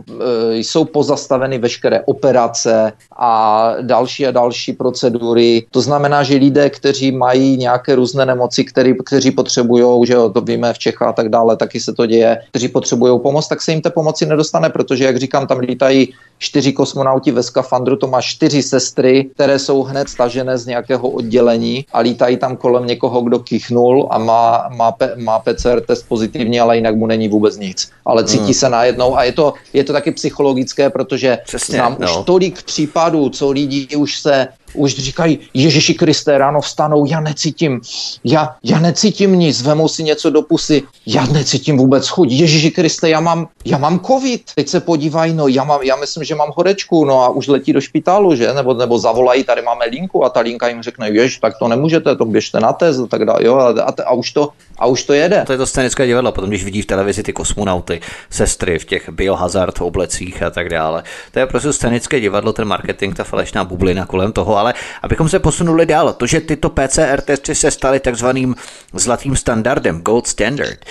e, 0.52 0.56
jsou 0.56 0.84
pozastaveny 0.84 1.58
veškeré 1.58 2.00
operace 2.00 2.92
a 3.16 3.72
další 3.80 4.26
a 4.26 4.30
další 4.30 4.72
procedury. 4.72 5.66
To 5.70 5.80
znamená, 5.80 6.22
že 6.22 6.36
lidé, 6.36 6.70
kteří 6.70 7.12
mají 7.12 7.56
nějaké 7.56 7.94
různé 7.94 8.26
nemoci, 8.26 8.64
který, 8.64 8.94
kteří 9.04 9.30
potřebují, 9.30 10.06
že 10.06 10.12
jo, 10.12 10.28
to 10.28 10.40
víme 10.40 10.72
v 10.72 10.78
Čechách 10.78 11.08
a 11.08 11.12
tak 11.12 11.28
dále, 11.28 11.56
taky 11.56 11.80
se 11.80 11.92
to 11.92 12.06
děje, 12.06 12.38
kteří 12.50 12.68
potřebují 12.68 13.20
pomoc, 13.20 13.48
tak 13.48 13.62
se 13.62 13.72
jim 13.72 13.80
té 13.80 13.90
pomoci 13.90 14.26
nedostane, 14.26 14.70
protože, 14.70 15.04
jak 15.04 15.16
říkám, 15.16 15.46
tam 15.46 15.58
lítají 15.58 16.14
čtyři 16.38 16.72
kosmonauti 16.72 17.30
ve 17.30 17.42
skafandru, 17.42 17.96
to 17.96 18.06
má 18.06 18.20
čtyři 18.20 18.62
sestry, 18.62 19.30
které 19.34 19.58
jsou 19.58 19.82
hned 19.82 20.08
stažené 20.08 20.58
z 20.58 20.66
nějakého 20.66 21.08
oddělení 21.08 21.86
a 21.92 21.98
lítají 22.00 22.36
tam 22.36 22.56
kolem 22.56 22.86
někoho, 22.86 23.20
kdo 23.20 23.38
kichnul 23.38 24.08
a 24.10 24.18
má, 24.18 24.68
má, 24.76 24.96
má 25.16 25.38
PCR 25.38 25.80
test 25.80 26.02
pozitivní, 26.08 26.60
ale 26.60 26.76
jinak 26.76 26.96
mu 26.96 27.03
není 27.06 27.28
vůbec 27.28 27.56
nic. 27.56 27.90
Ale 28.04 28.24
cítí 28.24 28.44
hmm. 28.44 28.54
se 28.54 28.68
najednou 28.68 29.16
a 29.16 29.24
je 29.24 29.32
to, 29.32 29.54
je 29.72 29.84
to 29.84 29.92
taky 29.92 30.10
psychologické, 30.10 30.90
protože 30.90 31.38
Přesně, 31.44 31.76
znám 31.76 31.96
no. 31.98 32.06
už 32.06 32.24
tolik 32.26 32.62
případů, 32.62 33.28
co 33.28 33.50
lidi 33.50 33.96
už 33.96 34.18
se 34.18 34.48
už 34.74 34.94
říkají, 34.94 35.38
Ježíši 35.54 35.94
Kriste, 35.94 36.38
ráno 36.38 36.60
vstanou, 36.60 37.04
já 37.06 37.20
necítím, 37.20 37.80
já, 38.24 38.54
já 38.64 38.78
necítím 38.78 39.38
nic, 39.38 39.62
vemou 39.62 39.88
si 39.88 40.02
něco 40.02 40.30
do 40.30 40.42
pusy, 40.42 40.82
já 41.06 41.26
necítím 41.26 41.76
vůbec 41.76 42.08
chuť, 42.08 42.28
Ježíši 42.30 42.70
Kriste, 42.70 43.08
já 43.08 43.20
mám, 43.20 43.48
já 43.64 43.78
mám 43.78 44.00
covid, 44.00 44.42
teď 44.54 44.68
se 44.68 44.80
podívají, 44.80 45.34
no 45.34 45.48
já, 45.48 45.64
mám, 45.64 45.82
já 45.82 45.96
myslím, 45.96 46.24
že 46.24 46.34
mám 46.34 46.52
horečku, 46.56 47.04
no 47.04 47.22
a 47.22 47.28
už 47.28 47.46
letí 47.46 47.72
do 47.72 47.80
špitálu, 47.80 48.34
že, 48.34 48.54
nebo, 48.54 48.74
nebo 48.74 48.98
zavolají, 48.98 49.44
tady 49.44 49.62
máme 49.62 49.84
linku 49.86 50.24
a 50.24 50.28
ta 50.28 50.40
linka 50.40 50.68
jim 50.68 50.82
řekne, 50.82 51.10
jež, 51.10 51.38
tak 51.38 51.58
to 51.58 51.68
nemůžete, 51.68 52.16
to 52.16 52.24
běžte 52.24 52.60
na 52.60 52.72
test 52.72 53.00
a 53.00 53.06
tak 53.06 53.24
dále, 53.24 53.44
jo, 53.44 53.56
a, 53.56 53.82
a, 53.82 53.92
a, 54.06 54.12
už 54.12 54.32
to, 54.32 54.48
a 54.78 54.86
už 54.86 55.04
to 55.04 55.12
jede. 55.12 55.44
To 55.46 55.52
je 55.52 55.58
to 55.58 55.66
scénické 55.66 56.06
divadlo, 56.06 56.32
potom 56.32 56.50
když 56.50 56.64
vidí 56.64 56.82
v 56.82 56.86
televizi 56.86 57.22
ty 57.22 57.32
kosmonauty, 57.32 58.00
sestry 58.30 58.78
v 58.78 58.84
těch 58.84 59.10
biohazard 59.10 59.80
oblecích 59.80 60.42
a 60.42 60.50
tak 60.50 60.68
dále. 60.68 61.02
To 61.32 61.38
je 61.38 61.46
prostě 61.46 61.72
scénické 61.72 62.20
divadlo, 62.20 62.52
ten 62.52 62.68
marketing, 62.68 63.16
ta 63.16 63.24
falešná 63.24 63.64
bublina 63.64 64.06
kolem 64.06 64.32
toho, 64.32 64.58
ale 64.64 64.74
abychom 65.02 65.28
se 65.28 65.38
posunuli 65.38 65.86
dál, 65.86 66.12
to, 66.12 66.26
že 66.26 66.40
tyto 66.40 66.70
PCR 66.70 67.20
testy 67.20 67.54
se 67.54 67.70
staly 67.70 68.00
takzvaným 68.00 68.54
zlatým 68.92 69.36
standardem, 69.36 70.00
gold 70.00 70.26
standard, 70.26 70.84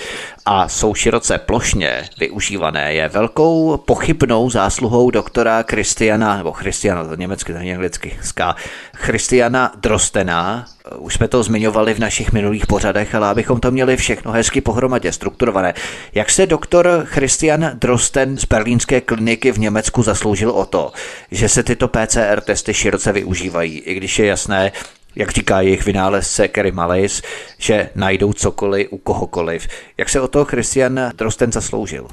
a 0.46 0.68
jsou 0.68 0.94
široce 0.94 1.38
plošně 1.38 2.04
využívané, 2.18 2.94
je 2.94 3.08
velkou 3.08 3.76
pochybnou 3.76 4.50
zásluhou 4.50 5.10
doktora 5.10 5.62
Christiana, 5.62 6.36
nebo 6.36 6.52
Christiana, 6.52 7.04
to 7.04 7.14
německy, 7.14 7.52
to 7.52 7.58
anglicky, 7.58 8.18
ská, 8.22 8.56
Christiana 8.94 9.72
Drostena, 9.76 10.66
už 10.98 11.14
jsme 11.14 11.28
to 11.28 11.42
zmiňovali 11.42 11.94
v 11.94 11.98
našich 11.98 12.32
minulých 12.32 12.66
pořadech, 12.66 13.14
ale 13.14 13.28
abychom 13.28 13.60
to 13.60 13.70
měli 13.70 13.96
všechno 13.96 14.32
hezky 14.32 14.60
pohromadě 14.60 15.12
strukturované. 15.12 15.74
Jak 16.14 16.30
se 16.30 16.46
doktor 16.46 17.02
Christian 17.04 17.70
Drosten 17.74 18.38
z 18.38 18.44
berlínské 18.44 19.00
kliniky 19.00 19.52
v 19.52 19.58
Německu 19.58 20.02
zasloužil 20.02 20.50
o 20.50 20.66
to, 20.66 20.92
že 21.30 21.48
se 21.48 21.62
tyto 21.62 21.88
PCR 21.88 22.40
testy 22.40 22.74
široce 22.74 23.12
využívají, 23.12 23.78
i 23.78 23.94
když 23.94 24.18
je 24.18 24.26
jasné, 24.26 24.72
jak 25.16 25.30
říká 25.30 25.60
jejich 25.60 25.86
vynálezce 25.86 26.48
Kerry 26.48 26.72
Mallis, 26.72 27.22
že 27.58 27.90
najdou 27.94 28.32
cokoliv 28.32 28.88
u 28.90 28.98
kohokoliv. 28.98 29.68
Jak 29.98 30.08
se 30.08 30.20
o 30.20 30.28
to 30.28 30.44
Christian 30.44 31.00
Drosten 31.16 31.52
zasloužil? 31.52 32.08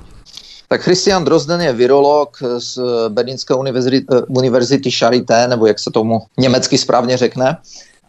Tak 0.67 0.81
Christian 0.81 1.25
Drozden 1.25 1.61
je 1.61 1.73
virolog 1.73 2.37
z 2.57 2.79
Berlínské 3.09 3.53
univerzity, 3.53 4.05
univerzity 4.27 4.91
Charité, 4.91 5.47
nebo 5.47 5.65
jak 5.65 5.79
se 5.79 5.91
tomu 5.91 6.21
německy 6.37 6.77
správně 6.77 7.17
řekne. 7.17 7.57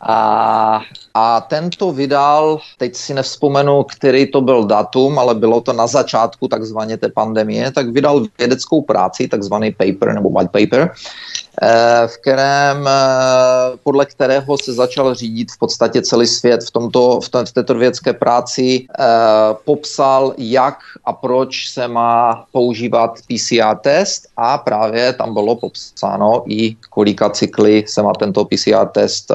A, 0.00 0.80
a 1.14 1.40
tento 1.40 1.92
vydal, 1.92 2.60
teď 2.78 2.96
si 2.96 3.14
nevzpomenu, 3.14 3.82
který 3.82 4.30
to 4.30 4.40
byl 4.40 4.64
datum, 4.64 5.18
ale 5.18 5.34
bylo 5.34 5.60
to 5.60 5.72
na 5.72 5.86
začátku 5.86 6.48
takzvaně 6.48 6.96
té 6.96 7.08
pandemie, 7.08 7.70
tak 7.70 7.88
vydal 7.88 8.26
vědeckou 8.38 8.82
práci, 8.82 9.28
takzvaný 9.28 9.72
paper 9.72 10.14
nebo 10.14 10.30
white 10.30 10.50
paper, 10.50 10.90
Eh, 10.90 11.31
v 12.06 12.16
kterém, 12.16 12.88
eh, 12.88 12.92
podle 13.82 14.06
kterého 14.06 14.58
se 14.58 14.72
začal 14.72 15.14
řídit 15.14 15.52
v 15.52 15.58
podstatě 15.58 16.02
celý 16.02 16.26
svět 16.26 16.64
v, 16.64 16.70
tomto, 16.70 17.20
v, 17.20 17.28
v 17.48 17.52
této 17.52 17.74
vědecké 17.74 18.12
práci, 18.12 18.86
eh, 18.98 19.04
popsal, 19.64 20.34
jak 20.38 20.78
a 21.04 21.12
proč 21.12 21.68
se 21.68 21.88
má 21.88 22.44
používat 22.52 23.18
PCR 23.26 23.76
test 23.80 24.28
a 24.36 24.58
právě 24.58 25.12
tam 25.12 25.34
bylo 25.34 25.56
popsáno 25.56 26.42
i 26.46 26.76
kolika 26.90 27.30
cykly 27.30 27.84
se 27.86 28.02
má 28.02 28.12
tento 28.12 28.44
PCR 28.44 28.86
test 28.92 29.32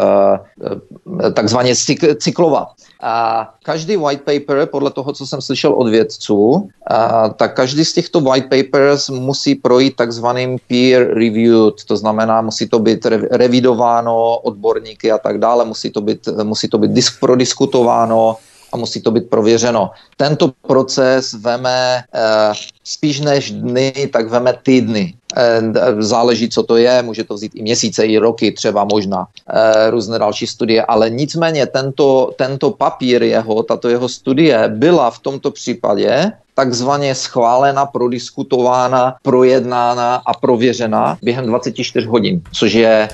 takzvaně 1.33 1.75
cyklovat. 2.19 2.67
A 3.01 3.47
každý 3.63 3.97
white 3.97 4.21
paper, 4.21 4.65
podle 4.65 4.91
toho, 4.91 5.13
co 5.13 5.27
jsem 5.27 5.41
slyšel 5.41 5.73
od 5.73 5.87
vědců, 5.87 6.69
a, 6.87 7.29
tak 7.29 7.55
každý 7.55 7.85
z 7.85 7.93
těchto 7.93 8.21
white 8.21 8.49
papers 8.49 9.09
musí 9.09 9.55
projít 9.55 9.95
takzvaným 9.95 10.57
peer 10.67 11.13
reviewed, 11.13 11.83
to 11.87 11.97
znamená, 11.97 12.41
musí 12.41 12.69
to 12.69 12.79
být 12.79 13.05
revidováno 13.31 14.37
odborníky 14.37 15.11
a 15.11 15.17
tak 15.17 15.37
dále, 15.37 15.65
musí 15.65 15.91
to 15.91 16.01
být, 16.01 16.29
musí 16.43 16.67
to 16.67 16.77
být 16.77 16.91
disk 16.91 17.19
prodiskutováno 17.19 18.35
a 18.73 18.77
musí 18.77 19.01
to 19.01 19.11
být 19.11 19.29
prověřeno. 19.29 19.91
Tento 20.17 20.51
proces 20.67 21.33
veme 21.33 22.03
eh, 22.13 22.53
spíš 22.83 23.19
než 23.19 23.51
dny, 23.51 24.09
tak 24.13 24.29
veme 24.29 24.53
týdny. 24.63 25.16
Eh, 25.35 25.61
záleží, 25.99 26.49
co 26.49 26.63
to 26.63 26.77
je, 26.77 27.01
může 27.03 27.23
to 27.23 27.33
vzít 27.33 27.51
i 27.55 27.61
měsíce, 27.61 28.05
i 28.05 28.17
roky, 28.17 28.51
třeba 28.51 28.83
možná 28.83 29.27
eh, 29.49 29.89
různé 29.89 30.19
další 30.19 30.47
studie, 30.47 30.85
ale 30.85 31.09
nicméně 31.09 31.65
tento, 31.65 32.31
tento 32.35 32.71
papír 32.71 33.23
jeho, 33.23 33.63
tato 33.63 33.89
jeho 33.89 34.09
studie 34.09 34.63
byla 34.67 35.11
v 35.11 35.19
tomto 35.19 35.51
případě 35.51 36.31
takzvaně 36.55 37.15
schválena, 37.15 37.85
prodiskutována, 37.85 39.15
projednána 39.21 40.15
a 40.25 40.33
prověřena 40.33 41.17
během 41.21 41.45
24 41.45 42.07
hodin, 42.07 42.41
což 42.53 42.73
je 42.73 43.09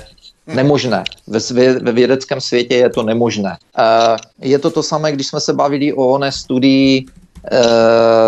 nemožné. 0.46 1.04
Ve, 1.26 1.40
svě, 1.40 1.78
ve 1.78 1.92
vědeckém 1.92 2.40
světě 2.40 2.74
je 2.74 2.90
to 2.90 3.02
nemožné. 3.02 3.56
Uh, 3.78 4.16
je 4.40 4.58
to 4.58 4.70
to 4.70 4.82
samé, 4.82 5.12
když 5.12 5.26
jsme 5.26 5.40
se 5.40 5.52
bavili 5.52 5.92
o 5.92 6.08
oné 6.08 6.32
studii 6.32 7.06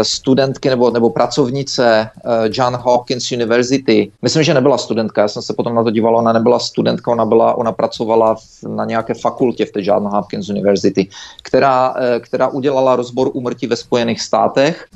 studentky 0.03 0.71
nebo, 0.71 0.91
nebo 0.91 1.11
pracovnice 1.11 2.11
John 2.51 2.77
Hopkins 2.77 3.33
University, 3.33 4.13
myslím, 4.23 4.43
že 4.43 4.55
nebyla 4.55 4.79
studentka, 4.79 5.23
já 5.23 5.29
jsem 5.29 5.43
se 5.43 5.55
potom 5.55 5.75
na 5.75 5.85
to 5.85 5.91
díval, 5.91 6.17
ona 6.17 6.33
nebyla 6.33 6.59
studentka, 6.59 7.11
ona, 7.11 7.25
byla, 7.25 7.55
ona 7.55 7.73
pracovala 7.73 8.37
na 8.69 8.85
nějaké 8.85 9.15
fakultě 9.15 9.65
v 9.67 9.73
té 9.73 9.81
John 9.83 10.05
Hopkins 10.05 10.49
University, 10.49 11.09
která, 11.43 11.95
která 12.21 12.49
udělala 12.49 12.97
rozbor 12.97 13.31
úmrtí 13.33 13.67
ve 13.67 13.77
Spojených 13.77 14.21
státech, 14.21 14.87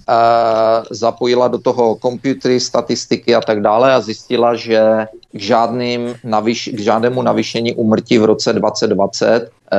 zapojila 0.91 1.49
do 1.49 1.59
toho 1.59 1.95
komputery, 1.95 2.61
statistiky 2.61 3.35
a 3.35 3.41
tak 3.41 3.61
dále 3.61 3.95
a 3.95 4.01
zjistila, 4.01 4.55
že 4.55 5.07
k, 5.33 5.41
žádným 5.41 6.15
navyš, 6.25 6.71
k 6.75 6.79
žádnému 6.79 7.23
navýšení 7.23 7.75
úmrtí 7.75 8.19
v 8.19 8.25
roce 8.25 8.53
2020 8.53 9.27
eh, 9.27 9.79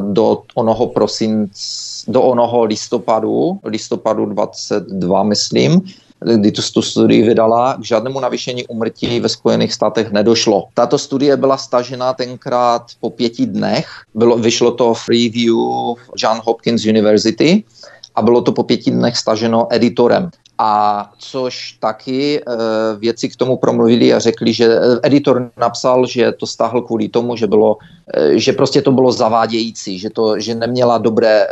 do 0.00 0.42
onoho 0.54 0.86
prosinc, 0.86 1.50
do 2.12 2.22
onoho 2.22 2.64
listopadu, 2.64 3.58
listopadu 3.64 4.26
22, 4.26 5.22
myslím, 5.22 5.80
kdy 6.20 6.52
tu, 6.52 6.62
tu 6.74 6.82
studii 6.82 7.22
vydala, 7.22 7.74
k 7.74 7.84
žádnému 7.84 8.20
navýšení 8.20 8.66
umrtí 8.66 9.20
ve 9.20 9.28
Spojených 9.28 9.72
státech 9.72 10.12
nedošlo. 10.12 10.68
Tato 10.74 10.98
studie 10.98 11.36
byla 11.36 11.56
stažena 11.56 12.12
tenkrát 12.12 12.82
po 13.00 13.10
pěti 13.10 13.46
dnech. 13.46 13.86
Bylo, 14.14 14.36
vyšlo 14.38 14.70
to 14.70 14.94
v 14.94 15.08
review 15.08 15.56
John 16.16 16.40
Hopkins 16.44 16.84
University 16.84 17.64
a 18.14 18.22
bylo 18.22 18.42
to 18.42 18.52
po 18.52 18.62
pěti 18.62 18.90
dnech 18.90 19.16
staženo 19.16 19.66
editorem 19.70 20.30
a 20.62 21.10
což 21.18 21.76
taky 21.80 22.40
e, 22.40 22.42
věci 22.98 23.28
k 23.28 23.36
tomu 23.36 23.56
promluvili 23.56 24.12
a 24.12 24.18
řekli, 24.18 24.52
že 24.52 24.68
eh, 24.68 25.00
editor 25.02 25.50
napsal, 25.56 26.06
že 26.06 26.32
to 26.32 26.46
stáhl 26.46 26.82
kvůli 26.82 27.08
tomu, 27.08 27.36
že 27.36 27.46
bylo, 27.46 27.76
e, 28.14 28.38
že 28.38 28.52
prostě 28.52 28.82
to 28.82 28.92
bylo 28.92 29.12
zavádějící, 29.12 29.98
že 29.98 30.10
to, 30.10 30.40
že 30.40 30.54
neměla 30.54 30.98
dobré 30.98 31.46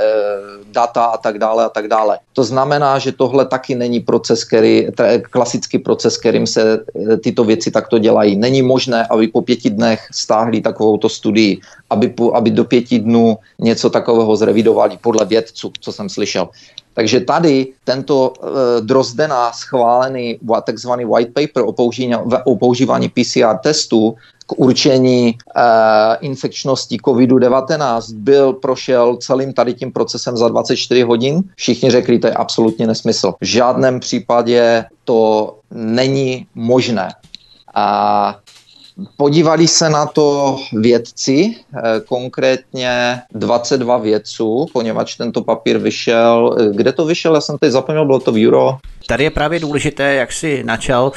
data 0.72 1.04
a 1.04 1.16
tak 1.16 1.38
dále 1.38 1.64
a 1.64 1.68
tak 1.68 1.88
dále. 1.88 2.18
To 2.32 2.44
znamená, 2.44 2.98
že 2.98 3.12
tohle 3.12 3.46
taky 3.46 3.74
není 3.74 4.00
proces, 4.00 4.44
který, 4.44 4.88
klasický 5.30 5.78
proces, 5.78 6.16
kterým 6.16 6.46
se 6.46 6.84
tyto 7.22 7.44
věci 7.44 7.70
takto 7.70 7.98
dělají. 7.98 8.36
Není 8.36 8.62
možné, 8.62 9.06
aby 9.10 9.28
po 9.28 9.42
pěti 9.42 9.70
dnech 9.70 10.06
stáhli 10.12 10.60
takovouto 10.60 11.08
studii, 11.08 11.60
aby, 11.90 12.08
po, 12.08 12.36
aby 12.36 12.50
do 12.50 12.64
pěti 12.64 12.98
dnů 12.98 13.38
něco 13.58 13.90
takového 13.90 14.36
zrevidovali 14.36 14.98
podle 15.00 15.24
vědců, 15.24 15.72
co 15.80 15.92
jsem 15.92 16.08
slyšel. 16.08 16.48
Takže 16.94 17.20
tady 17.20 17.66
tento 17.84 18.30
uh, 18.30 18.48
Drozdena 18.80 19.52
schválený 19.52 20.38
takzvaný 20.64 21.04
white 21.04 21.28
paper 21.28 21.62
o 21.66 21.72
používání, 21.72 22.32
o 22.44 22.56
používání 22.56 23.08
PCR 23.08 23.58
testů 23.62 24.14
k 24.46 24.52
určení 24.58 25.34
uh, 25.56 25.62
infekčnosti 26.20 26.96
COVID-19 26.96 28.14
byl, 28.14 28.52
prošel 28.52 29.16
celým 29.16 29.52
tady 29.52 29.74
tím 29.74 29.92
procesem 29.92 30.36
za 30.36 30.48
24 30.48 31.02
hodin. 31.02 31.42
Všichni 31.56 31.90
řekli, 31.90 32.18
to 32.18 32.26
je 32.26 32.32
absolutně 32.32 32.86
nesmysl. 32.86 33.32
V 33.40 33.44
žádném 33.46 34.00
případě 34.00 34.84
to 35.04 35.54
není 35.70 36.46
možné. 36.54 37.08
A 37.74 38.36
Podívali 39.16 39.68
se 39.68 39.90
na 39.90 40.06
to 40.06 40.58
vědci, 40.72 41.56
eh, 41.56 42.00
konkrétně 42.00 43.22
22 43.32 43.96
vědců, 43.98 44.66
poněvadž 44.72 45.16
tento 45.16 45.42
papír 45.42 45.78
vyšel, 45.78 46.56
eh, 46.58 46.68
kde 46.74 46.92
to 46.92 47.04
vyšel, 47.04 47.34
já 47.34 47.40
jsem 47.40 47.58
teď 47.58 47.72
zapomněl, 47.72 48.06
bylo 48.06 48.20
to 48.20 48.32
v 48.32 48.46
Euro. 48.46 48.78
Tady 49.08 49.24
je 49.24 49.30
právě 49.30 49.60
důležité, 49.60 50.14
jak 50.14 50.32
si 50.32 50.64
načal 50.64 51.12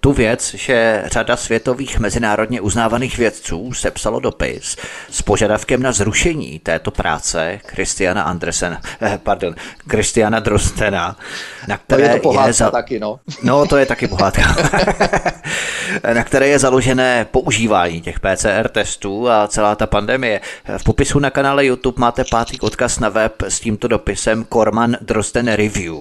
tu 0.00 0.12
věc, 0.12 0.54
že 0.54 1.02
řada 1.06 1.36
světových 1.36 1.98
mezinárodně 1.98 2.60
uznávaných 2.60 3.18
vědců 3.18 3.72
sepsalo 3.72 4.20
dopis 4.20 4.76
s 5.10 5.22
požadavkem 5.22 5.82
na 5.82 5.92
zrušení 5.92 6.58
této 6.58 6.90
práce 6.90 7.60
Kristiana 7.66 8.22
Andresen, 8.22 8.78
eh, 9.02 9.18
pardon, 9.22 9.54
Kristiana 9.88 10.40
Drostena, 10.40 11.16
na 11.68 11.78
které 11.78 12.08
to 12.08 12.14
je 12.14 12.20
to 12.20 12.22
pohádka 12.22 12.46
je 12.46 12.52
za... 12.52 12.70
taky, 12.70 13.00
no. 13.00 13.20
No, 13.42 13.66
to 13.66 13.76
je 13.76 13.86
taky 13.86 14.08
pohádka. 14.08 14.42
na 16.14 16.24
které 16.24 16.48
je 16.48 16.58
založené 16.58 17.26
používání 17.30 18.00
těch 18.00 18.20
PCR 18.20 18.68
testů 18.68 19.28
a 19.30 19.48
celá 19.48 19.74
ta 19.74 19.86
pandemie. 19.86 20.40
V 20.78 20.84
popisu 20.84 21.18
na 21.18 21.30
kanále 21.30 21.66
YouTube 21.66 22.00
máte 22.00 22.24
pátý 22.30 22.60
odkaz 22.60 22.98
na 22.98 23.08
web 23.08 23.32
s 23.42 23.60
tímto 23.60 23.88
dopisem 23.88 24.44
Korman 24.44 24.96
Drosten 25.00 25.52
Review. 25.52 25.94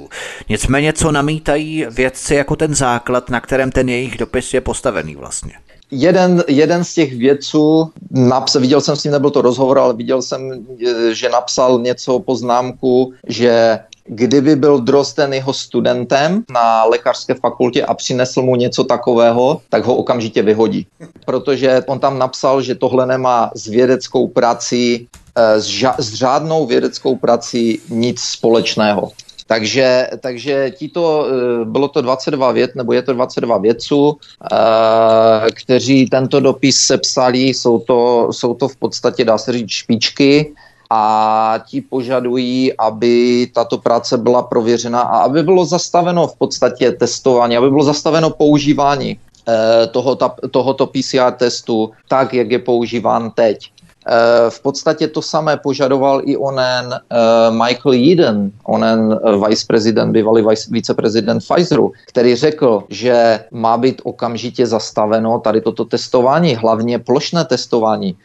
Nicméně, 0.50 0.94
co 0.94 1.12
namítají 1.36 1.86
vědci 1.90 2.36
jako 2.36 2.56
ten 2.56 2.76
základ, 2.76 3.30
na 3.30 3.40
kterém 3.42 3.72
ten 3.72 3.90
jejich 3.90 4.18
dopis 4.18 4.54
je 4.54 4.62
postavený 4.62 5.16
vlastně? 5.16 5.54
Jeden, 5.92 6.44
jeden 6.48 6.84
z 6.84 6.94
těch 6.94 7.18
vědců, 7.18 7.92
napsal, 8.12 8.62
viděl 8.62 8.82
jsem 8.82 8.96
s 8.96 9.04
ním, 9.04 9.14
nebyl 9.14 9.30
to 9.30 9.42
rozhovor, 9.42 9.80
ale 9.80 9.94
viděl 9.94 10.22
jsem, 10.22 10.66
že 11.12 11.30
napsal 11.30 11.80
něco 11.80 12.20
poznámku, 12.20 13.14
že 13.28 13.80
kdyby 14.06 14.56
byl 14.56 14.80
Drosten 14.80 15.34
jeho 15.34 15.54
studentem 15.54 16.44
na 16.52 16.84
lékařské 16.84 17.34
fakultě 17.34 17.86
a 17.86 17.94
přinesl 17.94 18.42
mu 18.42 18.56
něco 18.56 18.84
takového, 18.84 19.62
tak 19.70 19.86
ho 19.86 19.96
okamžitě 19.96 20.42
vyhodí. 20.42 20.88
Protože 21.26 21.84
on 21.88 22.00
tam 22.00 22.20
napsal, 22.20 22.62
že 22.62 22.76
tohle 22.76 23.06
nemá 23.06 23.52
s 23.56 23.68
vědeckou 23.68 24.28
prací, 24.28 25.08
eh, 25.36 25.62
s, 25.62 25.66
ža- 25.66 25.96
s 25.98 26.14
řádnou 26.14 26.66
vědeckou 26.66 27.16
prací 27.16 27.80
nic 27.90 28.22
společného. 28.22 29.12
Takže, 29.48 30.08
takže 30.20 30.72
tito, 30.72 31.28
eh, 31.28 31.66
bylo 31.66 31.88
to 31.88 32.02
22 32.02 32.52
věd, 32.52 32.76
nebo 32.76 32.94
je 32.94 33.02
to 33.02 33.14
22 33.14 33.58
vědců, 33.58 34.18
eh, 34.52 35.48
kteří 35.54 36.10
tento 36.10 36.40
dopis 36.40 36.78
sepsali, 36.78 37.40
jsou 37.40 37.80
to, 37.80 38.28
jsou 38.32 38.54
to 38.54 38.68
v 38.68 38.76
podstatě, 38.76 39.26
dá 39.26 39.38
se 39.38 39.52
říct, 39.54 39.70
špičky, 39.70 40.54
a 40.90 41.60
ti 41.66 41.82
požadují, 41.82 42.78
aby 42.78 43.48
tato 43.54 43.78
práce 43.78 44.18
byla 44.18 44.44
prověřena 44.44 45.02
a 45.02 45.18
aby 45.18 45.44
bylo 45.44 45.66
zastaveno 45.66 46.28
v 46.28 46.36
podstatě 46.38 46.92
testování, 46.92 47.58
aby 47.58 47.70
bylo 47.70 47.84
zastaveno 47.84 48.30
používání 48.30 49.20
eh, 49.48 49.88
tohoto, 49.88 50.32
tohoto 50.52 50.88
PCR 50.88 51.32
testu 51.38 51.92
tak, 52.08 52.34
jak 52.34 52.52
je 52.52 52.60
používán 52.60 53.32
teď. 53.32 53.72
Eh, 54.08 54.50
v 54.50 54.60
podstatě 54.60 55.08
to 55.08 55.22
samé 55.22 55.58
požadoval 55.58 56.22
i 56.26 56.38
onen 56.38 56.86
uh, 56.86 57.56
Michael 57.58 57.96
Eden, 58.12 58.52
onen 58.64 59.20
uh, 59.24 59.48
viceprezident, 59.48 60.14
bývalý 60.14 60.46
vice, 60.46 60.70
viceprezident 60.72 61.44
Pfizeru, 61.44 61.92
který 62.08 62.36
řekl, 62.36 62.84
že 62.90 63.40
má 63.52 63.78
být 63.78 64.02
okamžitě 64.04 64.68
zastaveno 64.68 65.40
tady 65.40 65.62
toto 65.62 65.86
testování, 65.86 66.56
hlavně 66.56 67.00
plošné 67.00 67.46
testování. 67.46 68.16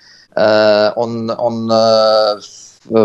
On, 0.94 1.32
on 1.36 1.72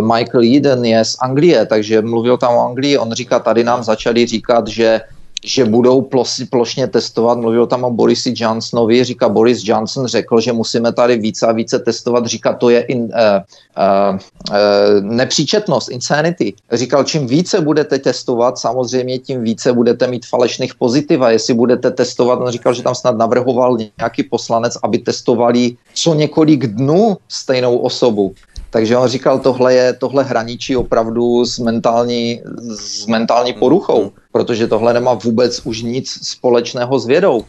Michael 0.01 0.43
Eden 0.55 0.85
je 0.85 1.05
z 1.05 1.15
Anglie, 1.21 1.65
takže 1.65 2.01
mluvil 2.01 2.37
tam 2.37 2.55
o 2.55 2.65
Anglii, 2.65 2.97
on 2.97 3.11
říká, 3.11 3.39
tady 3.39 3.63
nám 3.63 3.83
začali 3.83 4.25
říkat, 4.25 4.67
že 4.67 5.01
že 5.45 5.65
budou 5.65 6.09
plošně 6.49 6.87
testovat. 6.87 7.37
Mluvil 7.37 7.67
tam 7.67 7.83
o 7.83 7.91
Borisi 7.91 8.33
Johnsonovi, 8.35 9.03
říká 9.03 9.29
Boris 9.29 9.61
Johnson 9.63 10.07
řekl, 10.07 10.39
že 10.41 10.53
musíme 10.53 10.93
tady 10.93 11.17
více 11.17 11.47
a 11.47 11.51
více 11.51 11.79
testovat. 11.79 12.25
Říká, 12.25 12.53
to 12.53 12.69
je 12.69 12.79
in, 12.81 13.01
uh, 13.01 13.09
uh, 13.09 14.17
uh, 14.17 14.55
nepříčetnost, 15.01 15.89
insanity. 15.89 16.53
Říkal, 16.71 17.03
čím 17.03 17.27
více 17.27 17.61
budete 17.61 17.99
testovat, 17.99 18.57
samozřejmě 18.57 19.19
tím 19.19 19.41
více 19.41 19.73
budete 19.73 20.07
mít 20.07 20.25
falešných 20.25 20.75
pozitiv 20.75 21.21
a 21.21 21.29
jestli 21.29 21.53
budete 21.53 21.91
testovat, 21.91 22.39
on 22.41 22.49
říkal, 22.49 22.73
že 22.73 22.83
tam 22.83 22.95
snad 22.95 23.17
navrhoval 23.17 23.77
nějaký 23.97 24.23
poslanec, 24.23 24.77
aby 24.83 24.97
testovali 24.97 25.77
co 25.93 26.13
několik 26.13 26.67
dnů 26.67 27.17
stejnou 27.29 27.77
osobu. 27.77 28.33
Takže 28.69 28.97
on 28.97 29.07
říkal, 29.07 29.39
tohle 29.39 29.73
je, 29.73 29.93
tohle 29.93 30.23
hraničí 30.23 30.75
opravdu 30.75 31.45
s 31.45 31.59
mentální, 31.59 32.41
s 32.75 33.07
mentální 33.07 33.53
poruchou, 33.53 34.11
protože 34.35 34.67
tohle 34.67 34.93
nemá 34.93 35.13
vůbec 35.13 35.61
už 35.63 35.81
nic 35.81 36.11
společného 36.21 36.99
s 36.99 37.05
vědou. 37.05 37.43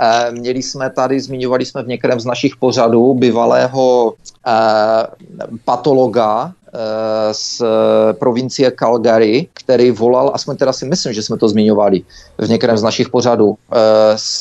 Eh, 0.00 0.30
měli 0.30 0.62
jsme 0.62 0.90
tady, 0.90 1.20
zmiňovali 1.20 1.64
jsme 1.64 1.82
v 1.82 1.86
některém 1.86 2.20
z 2.20 2.24
našich 2.24 2.56
pořadů 2.56 3.14
bývalého 3.14 4.14
eh, 4.46 5.06
patologa 5.64 6.50
eh, 6.50 7.34
z 7.34 7.62
provincie 8.18 8.70
Calgary, 8.70 9.46
který 9.54 9.90
volal, 9.90 10.30
aspoň 10.34 10.56
teda 10.56 10.72
si 10.72 10.84
myslím, 10.84 11.12
že 11.12 11.22
jsme 11.22 11.38
to 11.38 11.48
zmiňovali 11.48 12.02
v 12.38 12.48
některém 12.48 12.76
z 12.76 12.82
našich 12.82 13.08
pořadů. 13.08 13.54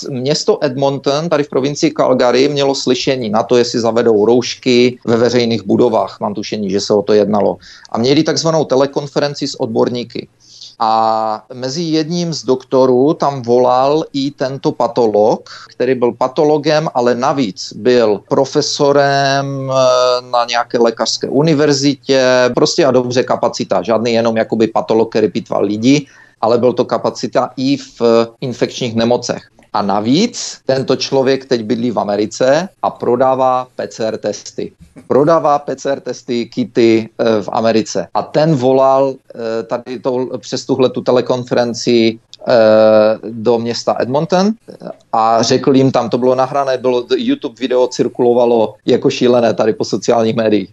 Město 0.10 0.58
Edmonton 0.62 1.30
tady 1.30 1.44
v 1.44 1.50
provincii 1.50 1.92
Calgary 1.92 2.50
mělo 2.50 2.76
slyšení 2.76 3.30
na 3.30 3.44
to, 3.44 3.58
jestli 3.58 3.80
zavedou 3.80 4.26
roušky 4.26 4.98
ve 5.06 5.18
veřejných 5.18 5.64
budovách. 5.70 6.18
Mám 6.22 6.34
tušení, 6.34 6.70
že 6.70 6.82
se 6.82 6.94
o 6.94 7.02
to 7.02 7.14
jednalo. 7.14 7.58
A 7.94 7.98
měli 7.98 8.24
takzvanou 8.24 8.66
telekonferenci 8.66 9.48
s 9.48 9.60
odborníky. 9.62 10.28
A 10.84 11.44
mezi 11.54 11.82
jedním 11.82 12.34
z 12.34 12.44
doktorů 12.44 13.14
tam 13.14 13.42
volal 13.42 14.04
i 14.14 14.32
tento 14.32 14.72
patolog, 14.72 15.50
který 15.70 15.96
byl 15.96 16.12
patologem, 16.12 16.90
ale 16.94 17.16
navíc 17.16 17.74
byl 17.74 18.22
profesorem 18.30 19.72
eh, 19.72 20.32
na 20.32 20.46
nějaké 20.46 20.78
lékařské 20.78 21.30
univerzitě, 21.30 22.24
prostě 22.56 22.86
a 22.86 22.92
dobře 22.92 23.24
kapacita, 23.24 23.82
žádný 23.82 24.14
jenom 24.14 24.38
jakoby 24.38 24.68
patolog, 24.68 25.10
který 25.10 25.30
pitval 25.30 25.64
lidi, 25.64 26.06
ale 26.42 26.58
byl 26.58 26.74
to 26.74 26.86
kapacita 26.86 27.50
i 27.58 27.78
v 27.78 28.02
infekčních 28.42 28.96
nemocech. 28.96 29.42
A 29.74 29.82
navíc 29.82 30.60
tento 30.66 30.96
člověk 30.96 31.46
teď 31.46 31.64
bydlí 31.64 31.92
v 31.92 32.00
Americe 32.00 32.70
a 32.82 32.90
prodává 32.90 33.68
PCR 33.76 34.18
testy. 34.18 34.72
Prodává 35.08 35.60
PCR 35.60 36.00
testy, 36.00 36.46
kity 36.46 37.10
v 37.42 37.50
Americe. 37.52 38.08
A 38.14 38.22
ten 38.22 38.56
volal 38.56 39.14
tady 39.68 40.00
to, 40.00 40.28
přes 40.38 40.66
tuhle 40.66 40.90
tu 40.90 41.02
telekonferenci 41.02 42.20
do 43.30 43.60
města 43.60 43.96
Edmonton 44.00 44.52
a 45.14 45.42
řekl 45.42 45.76
jim 45.76 45.92
tam, 45.92 46.10
to 46.10 46.18
bylo 46.18 46.36
nahrané, 46.36 46.78
bylo 46.78 47.06
YouTube 47.18 47.56
video 47.60 47.88
cirkulovalo 47.88 48.76
jako 48.86 49.10
šílené 49.10 49.54
tady 49.54 49.74
po 49.74 49.86
sociálních 49.86 50.36
médiích. 50.36 50.70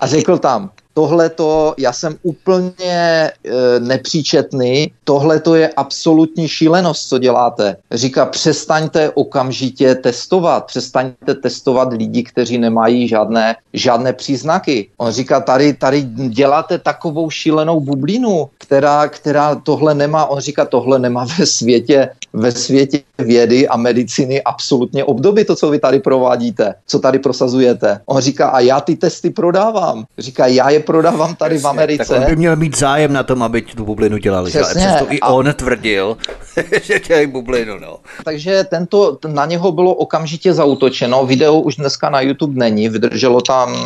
A 0.00 0.06
řekl 0.06 0.38
tam, 0.38 0.70
tohle 0.94 1.30
to, 1.30 1.74
já 1.78 1.92
jsem 1.92 2.16
úplně 2.22 2.92
e, 2.92 3.32
nepříčetný, 3.78 4.92
tohle 5.04 5.40
to 5.40 5.54
je 5.54 5.68
absolutní 5.68 6.48
šílenost, 6.48 7.08
co 7.08 7.18
děláte. 7.18 7.76
Říká, 7.90 8.26
přestaňte 8.26 9.10
okamžitě 9.10 9.94
testovat, 9.94 10.66
přestaňte 10.66 11.34
testovat 11.34 11.92
lidi, 11.92 12.22
kteří 12.22 12.58
nemají 12.58 13.08
žádné, 13.08 13.56
žádné 13.72 14.12
příznaky. 14.12 14.88
On 14.96 15.12
říká, 15.12 15.40
tady, 15.40 15.72
tady 15.72 16.02
děláte 16.28 16.78
takovou 16.78 17.30
šílenou 17.30 17.80
bublinu, 17.80 18.48
která, 18.58 19.08
která 19.08 19.54
tohle 19.54 19.94
nemá, 19.94 20.26
on 20.26 20.40
říká, 20.40 20.64
tohle 20.64 20.98
nemá 20.98 21.26
ve 21.38 21.46
světě, 21.46 22.08
ve 22.32 22.52
světě 22.52 23.00
vědy 23.18 23.68
a 23.68 23.76
medicíny 23.76 24.42
absolutně 24.42 25.04
obdoby 25.04 25.44
to, 25.44 25.56
co 25.56 25.70
vy 25.70 25.78
tady 25.78 26.00
provádíte, 26.00 26.74
co 26.86 26.98
tady 26.98 27.18
prosazujete. 27.18 28.00
On 28.06 28.20
říká, 28.20 28.48
a 28.48 28.60
já 28.60 28.80
ty 28.80 28.96
testy 28.96 29.30
prodávám. 29.30 30.04
Říká, 30.18 30.46
já 30.46 30.70
je 30.70 30.80
prodávám 30.82 31.34
tady 31.34 31.58
v 31.58 31.66
Americe. 31.66 32.04
Tak 32.04 32.18
on 32.18 32.26
by 32.26 32.36
měl 32.36 32.56
mít 32.56 32.78
zájem 32.78 33.12
na 33.12 33.22
tom, 33.22 33.42
aby 33.42 33.62
tu 33.62 33.84
bublinu 33.84 34.18
dělali. 34.18 34.50
Přesně. 34.50 34.80
Že? 34.80 34.86
Přesto 34.86 35.12
i 35.12 35.20
a... 35.20 35.28
on 35.28 35.54
tvrdil, 35.54 36.16
že 36.82 37.00
dělají 37.00 37.26
bublinu. 37.26 37.78
No. 37.78 37.96
Takže 38.24 38.64
tento, 38.64 39.18
na 39.26 39.46
něho 39.46 39.72
bylo 39.72 39.94
okamžitě 39.94 40.52
zautočeno. 40.54 41.26
Video 41.26 41.60
už 41.60 41.76
dneska 41.76 42.10
na 42.10 42.20
YouTube 42.20 42.58
není. 42.58 42.88
Vydrželo 42.88 43.40
tam, 43.40 43.76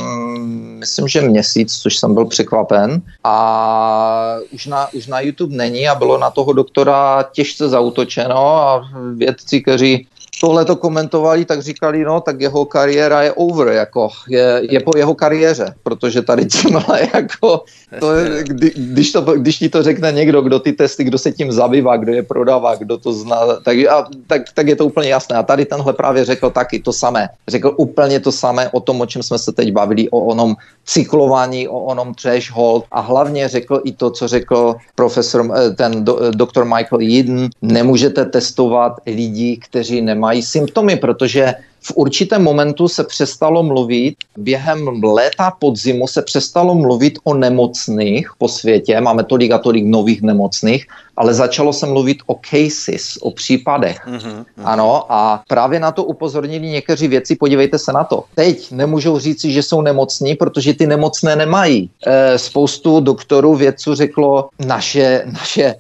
myslím, 0.79 1.09
že 1.09 1.21
měsíc, 1.21 1.79
což 1.79 1.97
jsem 1.97 2.15
byl 2.15 2.25
překvapen. 2.25 3.03
A 3.25 4.37
už 4.53 4.67
na, 4.67 4.89
už 4.93 5.07
na 5.07 5.21
YouTube 5.21 5.57
není 5.57 5.89
a 5.89 5.95
bylo 5.95 6.19
na 6.19 6.31
toho 6.31 6.53
doktora 6.53 7.25
těžce 7.33 7.69
zautočeno 7.69 8.57
a 8.57 8.89
vědci, 9.15 9.61
kteří 9.61 10.07
tohle 10.41 10.65
to 10.65 10.77
komentovali, 10.77 11.45
tak 11.45 11.63
říkali, 11.63 12.05
no, 12.05 12.21
tak 12.21 12.41
jeho 12.41 12.65
kariéra 12.65 13.23
je 13.23 13.33
over, 13.33 13.69
jako 13.69 14.09
je, 14.29 14.63
je 14.71 14.81
po 14.81 14.97
jeho 14.97 15.15
kariéře, 15.15 15.75
protože 15.83 16.23
tady 16.23 16.47
tímhle 16.61 16.85
jako, 17.15 17.65
to 18.01 18.15
je, 18.15 18.45
kdy, 18.45 18.73
když, 18.77 19.13
to, 19.13 19.21
když 19.21 19.59
ti 19.59 19.69
to 19.69 19.83
řekne 19.83 20.13
někdo, 20.13 20.43
kdo 20.43 20.61
ty 20.61 20.73
testy, 20.73 21.05
kdo 21.05 21.19
se 21.19 21.33
tím 21.33 21.53
zabývá, 21.53 21.97
kdo 21.97 22.13
je 22.13 22.23
prodává, 22.23 22.75
kdo 22.75 22.99
to 22.99 23.13
zná, 23.13 23.39
tak, 23.65 23.77
a, 23.79 24.09
tak, 24.27 24.43
tak 24.55 24.67
je 24.67 24.77
to 24.77 24.87
úplně 24.87 25.09
jasné. 25.09 25.37
A 25.37 25.43
tady 25.43 25.65
tenhle 25.65 25.93
právě 25.93 26.25
řekl 26.25 26.51
taky 26.51 26.79
to 26.79 26.93
samé. 26.93 27.29
Řekl 27.49 27.75
úplně 27.77 28.21
to 28.21 28.33
samé 28.33 28.69
o 28.69 28.81
tom, 28.81 29.01
o 29.01 29.07
čem 29.07 29.23
jsme 29.23 29.39
se 29.39 29.53
teď 29.53 29.73
bavili, 29.73 30.11
o 30.11 30.21
onom 30.21 30.55
cyklování, 30.85 31.69
o 31.69 31.81
onom 31.81 32.15
threshold 32.15 32.85
a 32.91 33.01
hlavně 33.01 33.49
řekl 33.49 33.81
i 33.85 33.93
to, 33.93 34.11
co 34.11 34.29
řekl 34.29 34.75
profesor, 34.95 35.51
eh, 35.55 35.71
ten 35.71 36.05
do, 36.05 36.23
eh, 36.23 36.31
doktor 36.31 36.65
Michael 36.65 37.03
Eden, 37.03 37.49
nemůžete 37.63 38.25
testovat 38.25 38.93
lidi, 39.07 39.57
kteří 39.57 40.03
nemají 40.03 40.43
symptomy, 40.43 40.97
protože 40.97 41.55
v 41.87 41.93
určitém 41.95 42.43
momentu 42.43 42.89
se 42.89 43.05
přestalo 43.05 43.63
mluvit, 43.63 44.15
během 44.37 45.05
léta 45.05 45.51
podzimu 45.51 46.07
se 46.07 46.23
přestalo 46.23 46.75
mluvit 46.75 47.19
o 47.25 47.35
nemocných 47.35 48.31
po 48.39 48.49
světě, 48.49 49.01
máme 49.01 49.25
tolik 49.25 49.53
a 49.53 49.59
tolik 49.59 49.85
nových 49.85 50.23
nemocných, 50.23 50.87
ale 51.17 51.35
začalo 51.35 51.73
se 51.73 51.87
mluvit 51.87 52.19
o 52.27 52.35
cases, 52.51 53.19
o 53.21 53.31
případech. 53.31 54.07
Mm-hmm. 54.07 54.45
Ano, 54.65 55.13
a 55.13 55.43
právě 55.49 55.81
na 55.81 55.93
to 55.93 56.05
upozornili 56.05 56.67
někteří 56.67 57.09
věci, 57.09 57.37
podívejte 57.37 57.79
se 57.79 57.93
na 57.93 58.05
to. 58.05 58.25
Teď 58.35 58.73
nemůžou 58.73 59.19
říci, 59.19 59.53
že 59.53 59.63
jsou 59.63 59.83
nemocní, 59.83 60.35
protože 60.35 60.75
ty 60.75 60.87
nemocné 60.87 61.37
nemají. 61.37 61.91
E, 62.07 62.39
spoustu 62.39 63.01
doktorů 63.01 63.55
vědců 63.55 63.95
řeklo, 63.95 64.49
naše, 64.67 65.23
naše 65.33 65.65
e, 65.65 65.75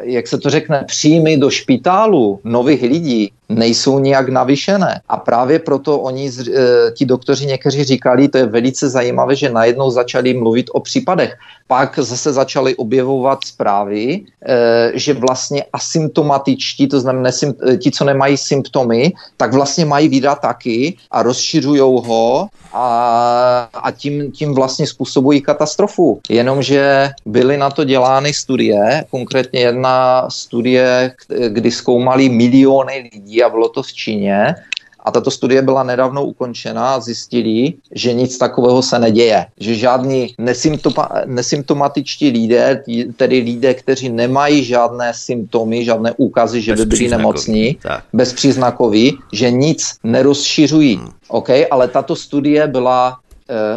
jak 0.00 0.28
se 0.28 0.38
to 0.38 0.50
řekne, 0.50 0.84
příjmy 0.86 1.36
do 1.36 1.50
špitálu 1.50 2.40
nových 2.44 2.82
lidí 2.82 3.32
nejsou 3.48 3.98
nijak 3.98 4.28
navýšené. 4.28 5.00
A 5.08 5.16
právě 5.16 5.58
proto 5.58 5.98
oni, 5.98 6.30
e, 6.30 6.90
ti 6.90 7.04
doktoři 7.06 7.46
někteří 7.46 7.84
říkali, 7.84 8.28
to 8.28 8.38
je 8.38 8.46
velice 8.46 8.88
zajímavé, 8.88 9.36
že 9.36 9.50
najednou 9.50 9.90
začali 9.90 10.34
mluvit 10.34 10.66
o 10.72 10.80
případech. 10.80 11.36
Pak 11.66 11.98
zase 11.98 12.32
začaly 12.32 12.76
objevovat 12.76 13.44
zprávy, 13.44 14.21
e, 14.46 14.90
že 14.94 15.14
vlastně 15.14 15.64
asymptomatičtí, 15.72 16.88
to 16.88 17.00
znamená 17.00 17.30
e, 17.30 17.76
ti, 17.76 17.90
co 17.90 18.04
nemají 18.04 18.36
symptomy, 18.36 19.12
tak 19.36 19.52
vlastně 19.52 19.84
mají 19.84 20.08
víra 20.08 20.34
taky 20.34 20.96
a 21.10 21.22
rozšiřují 21.22 21.80
ho 21.80 22.48
a, 22.72 23.68
a 23.74 23.90
tím, 23.90 24.32
tím 24.32 24.54
vlastně 24.54 24.86
způsobují 24.86 25.40
katastrofu. 25.40 26.20
Jenomže 26.28 27.10
byly 27.26 27.56
na 27.56 27.70
to 27.70 27.84
dělány 27.84 28.32
studie, 28.32 29.04
konkrétně 29.10 29.60
jedna 29.60 30.26
studie, 30.30 31.12
kdy 31.48 31.70
zkoumali 31.70 32.28
miliony 32.28 33.10
lidí 33.12 33.42
a 33.42 33.48
bylo 33.48 33.68
to 33.68 33.82
v 33.82 33.92
Číně 33.92 34.54
a 35.02 35.10
tato 35.10 35.30
studie 35.30 35.62
byla 35.62 35.82
nedávno 35.82 36.24
ukončena 36.24 36.94
a 36.94 37.00
zjistili, 37.00 37.74
že 37.94 38.12
nic 38.12 38.38
takového 38.38 38.82
se 38.82 38.98
neděje. 38.98 39.46
Že 39.60 39.74
žádní 39.74 40.34
nesymptoma, 40.38 41.08
nesymptomatičtí 41.26 42.30
lidé, 42.30 42.84
tedy 43.16 43.38
lidé, 43.38 43.74
kteří 43.74 44.08
nemají 44.08 44.64
žádné 44.64 45.12
symptomy, 45.14 45.84
žádné 45.84 46.12
úkazy, 46.16 46.60
že 46.60 46.74
by 46.74 46.86
byli 46.86 47.08
nemocní, 47.08 47.78
bezpříznakoví, 48.12 49.18
že 49.32 49.50
nic 49.50 49.94
nerozšiřují. 50.04 50.96
Hmm. 50.96 51.08
OK, 51.28 51.48
ale 51.70 51.88
tato 51.88 52.16
studie 52.16 52.66
byla 52.66 53.18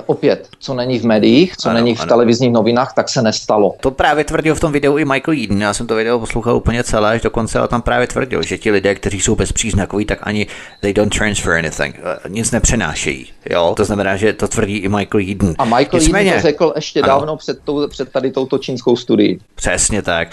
opět, 0.05 0.47
co 0.59 0.73
není 0.73 0.99
v 0.99 1.05
médiích, 1.05 1.57
co 1.57 1.69
ano, 1.69 1.79
není 1.79 1.95
v 1.95 1.99
ano. 1.99 2.09
televizních 2.09 2.51
novinách, 2.51 2.93
tak 2.93 3.09
se 3.09 3.21
nestalo. 3.21 3.75
To 3.79 3.91
právě 3.91 4.23
tvrdil 4.23 4.55
v 4.55 4.59
tom 4.59 4.71
videu 4.71 4.97
i 4.97 5.05
Michael 5.05 5.37
Eden. 5.43 5.61
Já 5.61 5.73
jsem 5.73 5.87
to 5.87 5.95
video 5.95 6.19
poslouchal 6.19 6.55
úplně 6.55 6.83
celé, 6.83 7.11
až 7.11 7.21
dokonce 7.21 7.59
a 7.59 7.67
tam 7.67 7.81
právě 7.81 8.07
tvrdil, 8.07 8.43
že 8.43 8.57
ti 8.57 8.71
lidé, 8.71 8.95
kteří 8.95 9.21
jsou 9.21 9.35
bezpříznakoví, 9.35 10.05
tak 10.05 10.19
ani 10.21 10.47
they 10.81 10.93
don't 10.93 11.17
transfer 11.17 11.53
anything. 11.53 11.95
Eh, 11.99 12.29
nic 12.29 12.51
nepřenášejí. 12.51 13.27
Jo? 13.49 13.73
To 13.77 13.85
znamená, 13.85 14.15
že 14.15 14.33
to 14.33 14.47
tvrdí 14.47 14.77
i 14.77 14.89
Michael 14.89 15.23
Eden. 15.31 15.55
A 15.57 15.65
Michael 15.65 15.99
Nicméně, 15.99 16.29
Eden 16.29 16.41
to 16.41 16.47
řekl 16.47 16.73
ještě 16.75 17.01
ano. 17.01 17.07
dávno 17.07 17.37
před, 17.37 17.59
tou, 17.63 17.87
před 17.87 18.11
tady 18.11 18.31
touto 18.31 18.57
čínskou 18.57 18.95
studií. 18.95 19.39
Přesně 19.55 20.01
tak. 20.01 20.27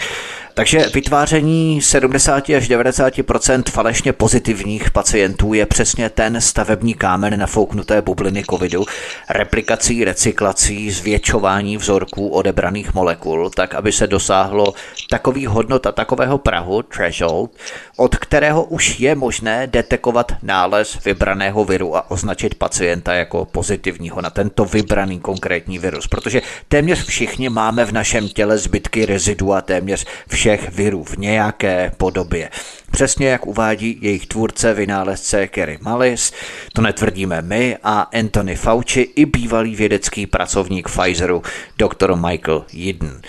Takže 0.53 0.85
vytváření 0.93 1.81
70 1.81 2.49
až 2.49 2.69
90% 2.69 3.63
falešně 3.71 4.13
pozitivních 4.13 4.91
pacientů 4.91 5.53
je 5.53 5.65
přesně 5.65 6.09
ten 6.09 6.41
stavební 6.41 6.93
kámen 6.93 7.39
nafouknuté 7.39 8.01
bubliny 8.01 8.43
covidu, 8.49 8.85
replikací, 9.33 10.03
recyklací, 10.03 10.91
zvětšování 10.91 11.77
vzorků 11.77 12.29
odebraných 12.29 12.93
molekul, 12.93 13.49
tak 13.49 13.75
aby 13.75 13.91
se 13.91 14.07
dosáhlo 14.07 14.73
takových 15.09 15.47
hodnot 15.47 15.85
a 15.85 15.91
takového 15.91 16.37
prahu, 16.37 16.81
threshold, 16.81 17.51
od 17.97 18.15
kterého 18.15 18.63
už 18.63 18.99
je 18.99 19.15
možné 19.15 19.67
detekovat 19.67 20.31
nález 20.41 21.03
vybraného 21.05 21.65
viru 21.65 21.97
a 21.97 22.11
označit 22.11 22.55
pacienta 22.55 23.13
jako 23.13 23.45
pozitivního 23.45 24.21
na 24.21 24.29
tento 24.29 24.65
vybraný 24.65 25.19
konkrétní 25.19 25.79
virus. 25.79 26.07
Protože 26.07 26.41
téměř 26.67 27.05
všichni 27.05 27.49
máme 27.49 27.85
v 27.85 27.91
našem 27.91 28.29
těle 28.29 28.57
zbytky 28.57 29.05
rezidua 29.05 29.61
téměř 29.61 30.05
všech 30.27 30.75
virů 30.75 31.03
v 31.03 31.17
nějaké 31.17 31.91
podobě. 31.97 32.49
Přesně 32.91 33.27
jak 33.27 33.45
uvádí 33.47 33.97
jejich 34.01 34.25
tvůrce, 34.27 34.73
vynálezce 34.73 35.47
Kerry 35.47 35.77
Mallis, 35.81 36.31
to 36.73 36.81
netvrdíme 36.81 37.41
my 37.41 37.77
a 37.83 38.01
Anthony 38.01 38.55
Fauci 38.55 39.01
i 39.15 39.22
bývalý 39.25 39.75
vědecký 39.75 40.27
pracovník 40.27 40.89
Pfizeru, 40.89 41.41
dr. 41.77 42.15
Michael 42.15 42.63
Eden. 42.89 43.21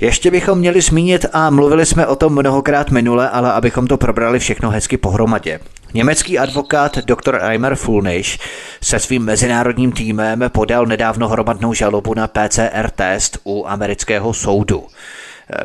Ještě 0.00 0.30
bychom 0.30 0.58
měli 0.58 0.80
zmínit 0.80 1.26
a 1.32 1.50
mluvili 1.50 1.86
jsme 1.86 2.06
o 2.06 2.16
tom 2.16 2.32
mnohokrát 2.32 2.90
minule, 2.90 3.30
ale 3.30 3.52
abychom 3.52 3.86
to 3.86 3.96
probrali 3.96 4.38
všechno 4.38 4.70
hezky 4.70 4.96
pohromadě. 4.96 5.60
Německý 5.94 6.38
advokát 6.38 6.98
dr. 6.98 7.38
Reimer 7.38 7.74
Fulnish 7.74 8.38
se 8.82 8.98
svým 8.98 9.24
mezinárodním 9.24 9.92
týmem 9.92 10.44
podal 10.52 10.86
nedávno 10.86 11.28
hromadnou 11.28 11.74
žalobu 11.74 12.14
na 12.14 12.26
PCR 12.26 12.90
test 12.90 13.38
u 13.44 13.66
amerického 13.66 14.34
soudu. 14.34 14.86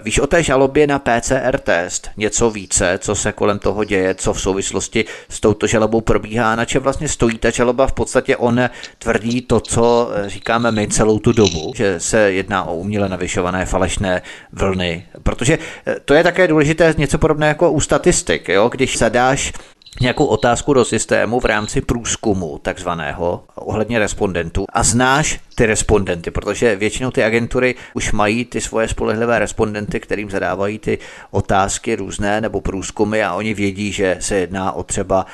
Víš 0.03 0.19
o 0.19 0.27
té 0.27 0.43
žalobě 0.43 0.87
na 0.87 0.99
PCR 0.99 1.57
test 1.59 2.09
něco 2.17 2.51
více, 2.51 2.99
co 3.01 3.15
se 3.15 3.31
kolem 3.31 3.59
toho 3.59 3.83
děje, 3.83 4.15
co 4.15 4.33
v 4.33 4.41
souvislosti 4.41 5.05
s 5.29 5.39
touto 5.39 5.67
žalobou 5.67 6.01
probíhá, 6.01 6.55
na 6.55 6.65
čem 6.65 6.83
vlastně 6.83 7.07
stojí 7.07 7.37
ta 7.37 7.49
žaloba? 7.49 7.87
V 7.87 7.93
podstatě 7.93 8.37
on 8.37 8.61
tvrdí 8.97 9.41
to, 9.41 9.59
co 9.59 10.11
říkáme 10.25 10.71
my 10.71 10.87
celou 10.87 11.19
tu 11.19 11.31
dobu, 11.31 11.73
že 11.75 11.99
se 11.99 12.31
jedná 12.31 12.63
o 12.63 12.75
uměle 12.75 13.09
navyšované 13.09 13.65
falešné 13.65 14.21
vlny, 14.51 15.05
protože 15.23 15.59
to 16.05 16.13
je 16.13 16.23
také 16.23 16.47
důležité 16.47 16.93
něco 16.97 17.17
podobné 17.17 17.47
jako 17.47 17.71
u 17.71 17.79
statistik, 17.79 18.49
jo? 18.49 18.69
když 18.69 18.97
zadáš 18.97 19.53
nějakou 19.99 20.25
otázku 20.25 20.73
do 20.73 20.85
systému 20.85 21.39
v 21.39 21.45
rámci 21.45 21.81
průzkumu 21.81 22.59
takzvaného 22.61 23.43
ohledně 23.55 23.99
respondentů. 23.99 24.65
A 24.73 24.83
znáš 24.83 25.39
ty 25.55 25.65
respondenty, 25.65 26.31
protože 26.31 26.75
většinou 26.75 27.11
ty 27.11 27.23
agentury 27.23 27.75
už 27.93 28.11
mají 28.11 28.45
ty 28.45 28.61
svoje 28.61 28.87
spolehlivé 28.87 29.39
respondenty, 29.39 29.99
kterým 29.99 30.29
zadávají 30.29 30.79
ty 30.79 30.97
otázky 31.31 31.95
různé 31.95 32.41
nebo 32.41 32.61
průzkumy 32.61 33.23
a 33.23 33.33
oni 33.33 33.53
vědí, 33.53 33.91
že 33.91 34.17
se 34.19 34.35
jedná 34.35 34.71
o 34.71 34.83
třeba 34.83 35.25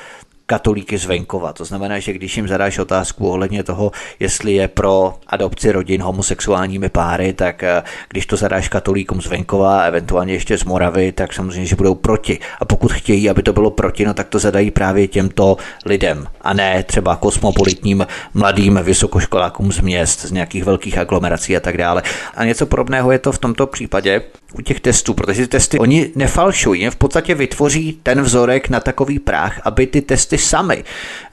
katolíky 0.48 0.98
z 0.98 1.04
venkova. 1.04 1.52
To 1.52 1.64
znamená, 1.64 1.98
že 1.98 2.12
když 2.12 2.36
jim 2.36 2.48
zadáš 2.48 2.78
otázku 2.78 3.28
ohledně 3.28 3.62
toho, 3.62 3.92
jestli 4.20 4.52
je 4.52 4.68
pro 4.68 5.14
adopci 5.26 5.72
rodin 5.72 6.02
homosexuálními 6.02 6.88
páry, 6.88 7.32
tak 7.32 7.62
eh, 7.62 7.82
když 8.08 8.26
to 8.26 8.36
zadáš 8.36 8.68
katolíkům 8.68 9.22
z 9.22 9.26
venkova, 9.26 9.82
eventuálně 9.82 10.32
ještě 10.32 10.58
z 10.58 10.64
Moravy, 10.64 11.12
tak 11.12 11.32
samozřejmě, 11.32 11.66
že 11.66 11.76
budou 11.76 11.94
proti. 11.94 12.38
A 12.60 12.64
pokud 12.64 12.92
chtějí, 12.92 13.30
aby 13.30 13.42
to 13.42 13.52
bylo 13.52 13.70
proti, 13.70 14.04
no 14.04 14.14
tak 14.14 14.28
to 14.28 14.38
zadají 14.38 14.70
právě 14.70 15.08
těmto 15.08 15.56
lidem 15.84 16.26
a 16.40 16.52
ne 16.52 16.82
třeba 16.82 17.16
kosmopolitním 17.16 18.06
mladým 18.34 18.80
vysokoškolákům 18.82 19.72
z 19.72 19.80
měst, 19.80 20.20
z 20.20 20.32
nějakých 20.32 20.64
velkých 20.64 20.98
aglomerací 20.98 21.56
a 21.56 21.60
tak 21.60 21.76
dále. 21.76 22.02
A 22.34 22.44
něco 22.44 22.66
podobného 22.66 23.12
je 23.12 23.18
to 23.18 23.32
v 23.32 23.38
tomto 23.38 23.66
případě 23.66 24.22
u 24.54 24.60
těch 24.60 24.80
testů, 24.80 25.14
protože 25.14 25.42
ty 25.42 25.48
testy 25.48 25.78
oni 25.78 26.10
nefalšují, 26.14 26.90
v 26.90 26.96
podstatě 26.96 27.34
vytvoří 27.34 28.00
ten 28.02 28.22
vzorek 28.22 28.68
na 28.68 28.80
takový 28.80 29.18
práh, 29.18 29.60
aby 29.64 29.86
ty 29.86 30.02
testy 30.02 30.38
sami 30.38 30.84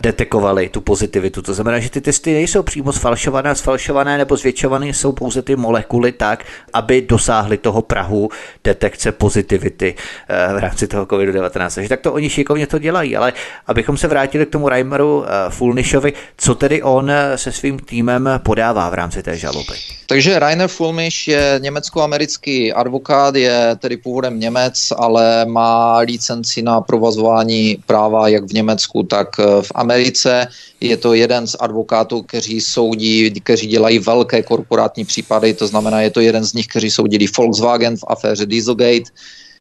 detekovaly 0.01 0.69
tu 0.69 0.81
pozitivitu. 0.81 1.41
To 1.41 1.53
znamená, 1.53 1.79
že 1.79 1.89
ty 1.89 2.01
testy 2.01 2.33
nejsou 2.33 2.63
přímo 2.63 2.93
sfalšované, 2.93 3.55
sfalšované 3.55 4.17
nebo 4.17 4.37
zvětšované, 4.37 4.87
jsou 4.87 5.11
pouze 5.11 5.41
ty 5.41 5.55
molekuly 5.55 6.11
tak, 6.11 6.45
aby 6.73 7.01
dosáhly 7.01 7.57
toho 7.57 7.81
prahu 7.81 8.29
detekce 8.63 9.11
pozitivity 9.11 9.95
eh, 10.29 10.53
v 10.53 10.57
rámci 10.57 10.87
toho 10.87 11.05
COVID-19. 11.05 11.75
Takže 11.75 11.89
tak 11.89 12.01
to 12.01 12.13
oni 12.13 12.29
šikovně 12.29 12.67
to 12.67 12.79
dělají, 12.79 13.17
ale 13.17 13.33
abychom 13.67 13.97
se 13.97 14.07
vrátili 14.07 14.45
k 14.45 14.49
tomu 14.49 14.69
Reimeru 14.69 15.25
eh, 15.25 15.49
Fulnishovi, 15.49 16.13
co 16.37 16.55
tedy 16.55 16.81
on 16.81 17.11
eh, 17.11 17.37
se 17.37 17.51
svým 17.51 17.79
týmem 17.79 18.29
podává 18.43 18.89
v 18.89 18.93
rámci 18.93 19.23
té 19.23 19.37
žaloby? 19.37 19.73
Takže 20.07 20.39
Rainer 20.39 20.67
Fulmisch 20.67 21.27
je 21.27 21.59
německo-americký 21.59 22.73
advokát, 22.73 23.05
je 23.35 23.75
tedy 23.79 23.97
původem 23.97 24.39
Němec, 24.39 24.93
ale 24.97 25.45
má 25.45 25.97
licenci 25.99 26.61
na 26.61 26.81
provazování 26.81 27.77
práva 27.85 28.27
jak 28.27 28.43
v 28.43 28.53
Německu, 28.53 29.03
tak 29.03 29.37
v 29.37 29.71
Americe. 29.75 30.47
Je 30.81 30.97
to 30.97 31.13
jeden 31.13 31.47
z 31.47 31.55
advokátů, 31.59 32.21
kteří 32.21 32.61
soudí, 32.61 33.31
kteří 33.31 33.67
dělají 33.67 33.99
velké 33.99 34.43
korporátní 34.43 35.05
případy, 35.05 35.53
to 35.53 35.67
znamená, 35.67 36.01
je 36.01 36.09
to 36.09 36.19
jeden 36.19 36.43
z 36.43 36.53
nich, 36.53 36.67
kteří 36.67 36.91
soudili 36.91 37.25
Volkswagen 37.37 37.97
v 37.97 38.03
aféře 38.07 38.45
Dieselgate, 38.45 39.11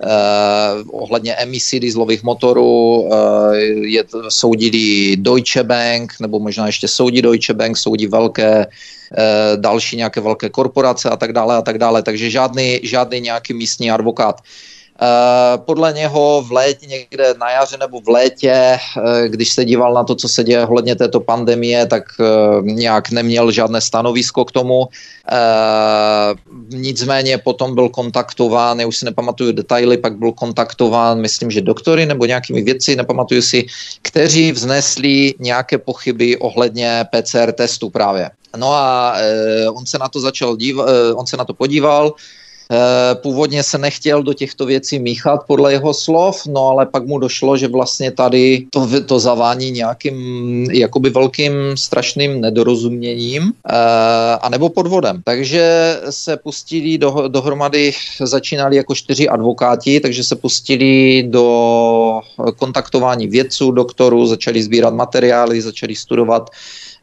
Uh, 0.04 1.02
ohledně 1.02 1.34
emisí 1.34 1.80
dieselových 1.80 2.22
motorů, 2.22 3.00
uh, 3.00 3.54
je, 3.82 4.04
soudili 4.28 5.16
Deutsche 5.16 5.64
Bank, 5.64 6.12
nebo 6.20 6.38
možná 6.40 6.66
ještě 6.66 6.88
soudí 6.88 7.22
Deutsche 7.22 7.54
Bank, 7.54 7.76
soudí 7.76 8.06
velké 8.06 8.66
uh, 8.66 9.60
další 9.60 9.96
nějaké 9.96 10.20
velké 10.20 10.48
korporace 10.48 11.10
a 11.10 11.16
tak 11.16 11.32
dále 11.32 11.56
a 11.56 11.62
tak 11.62 11.78
dále, 11.78 12.02
takže 12.02 12.30
žádný, 12.30 12.80
žádný 12.82 13.20
nějaký 13.20 13.54
místní 13.54 13.90
advokát. 13.90 14.40
Eh, 14.40 14.73
podle 15.56 15.92
něho 15.92 16.44
v 16.46 16.52
létě, 16.52 16.86
někde 16.86 17.34
na 17.38 17.50
jaře 17.50 17.76
nebo 17.76 18.00
v 18.00 18.08
létě, 18.08 18.50
eh, 18.50 19.28
když 19.28 19.52
se 19.52 19.64
díval 19.64 19.94
na 19.94 20.04
to, 20.04 20.14
co 20.14 20.28
se 20.28 20.44
děje 20.44 20.66
ohledně 20.66 20.94
této 20.94 21.20
pandemie, 21.20 21.86
tak 21.86 22.04
eh, 22.20 22.24
nějak 22.62 23.10
neměl 23.10 23.50
žádné 23.50 23.80
stanovisko 23.80 24.44
k 24.44 24.52
tomu. 24.52 24.88
Nicméně 26.68 27.38
potom 27.38 27.74
byl 27.74 27.88
kontaktován, 27.88 28.80
já 28.80 28.86
už 28.86 28.96
si 28.96 29.04
nepamatuju 29.04 29.52
detaily, 29.52 29.96
pak 29.98 30.18
byl 30.18 30.32
kontaktován, 30.32 31.20
myslím, 31.20 31.50
že 31.50 31.60
doktory 31.60 32.06
nebo 32.06 32.24
nějakými 32.24 32.62
věci, 32.62 32.96
nepamatuju 32.96 33.42
si, 33.42 33.66
kteří 34.02 34.52
vznesli 34.52 35.34
nějaké 35.38 35.78
pochyby 35.78 36.36
ohledně 36.36 37.04
PCR 37.10 37.52
testu 37.52 37.90
právě. 37.90 38.30
No 38.56 38.72
a 38.72 39.16
on 39.72 39.86
se 39.86 39.98
na 39.98 40.08
to 40.08 40.20
začal 40.20 40.56
dívat, 40.56 40.86
on 41.14 41.26
se 41.26 41.36
na 41.36 41.44
to 41.44 41.54
podíval, 41.54 42.12
Eh, 42.12 42.43
původně 43.14 43.62
se 43.62 43.78
nechtěl 43.78 44.22
do 44.22 44.34
těchto 44.34 44.66
věcí 44.66 44.98
míchat 44.98 45.40
podle 45.46 45.72
jeho 45.72 45.94
slov, 45.94 46.46
no 46.46 46.68
ale 46.68 46.86
pak 46.86 47.06
mu 47.06 47.18
došlo, 47.18 47.56
že 47.56 47.68
vlastně 47.68 48.10
tady 48.10 48.66
to, 48.70 48.88
to 49.06 49.18
zavání 49.18 49.70
nějakým 49.70 50.16
jakoby 50.70 51.10
velkým 51.10 51.52
strašným 51.74 52.40
nedorozuměním 52.40 53.52
eh, 53.68 53.74
a 54.40 54.48
nebo 54.48 54.68
podvodem. 54.68 55.22
Takže 55.24 55.96
se 56.10 56.36
pustili 56.36 56.98
do, 56.98 57.28
dohromady, 57.28 57.92
začínali 58.20 58.76
jako 58.76 58.94
čtyři 58.94 59.28
advokáti, 59.28 60.00
takže 60.00 60.24
se 60.24 60.36
pustili 60.36 61.22
do 61.28 62.20
kontaktování 62.56 63.26
vědců, 63.26 63.70
doktorů, 63.70 64.26
začali 64.26 64.62
sbírat 64.62 64.94
materiály, 64.94 65.62
začali 65.62 65.94
studovat, 65.96 66.50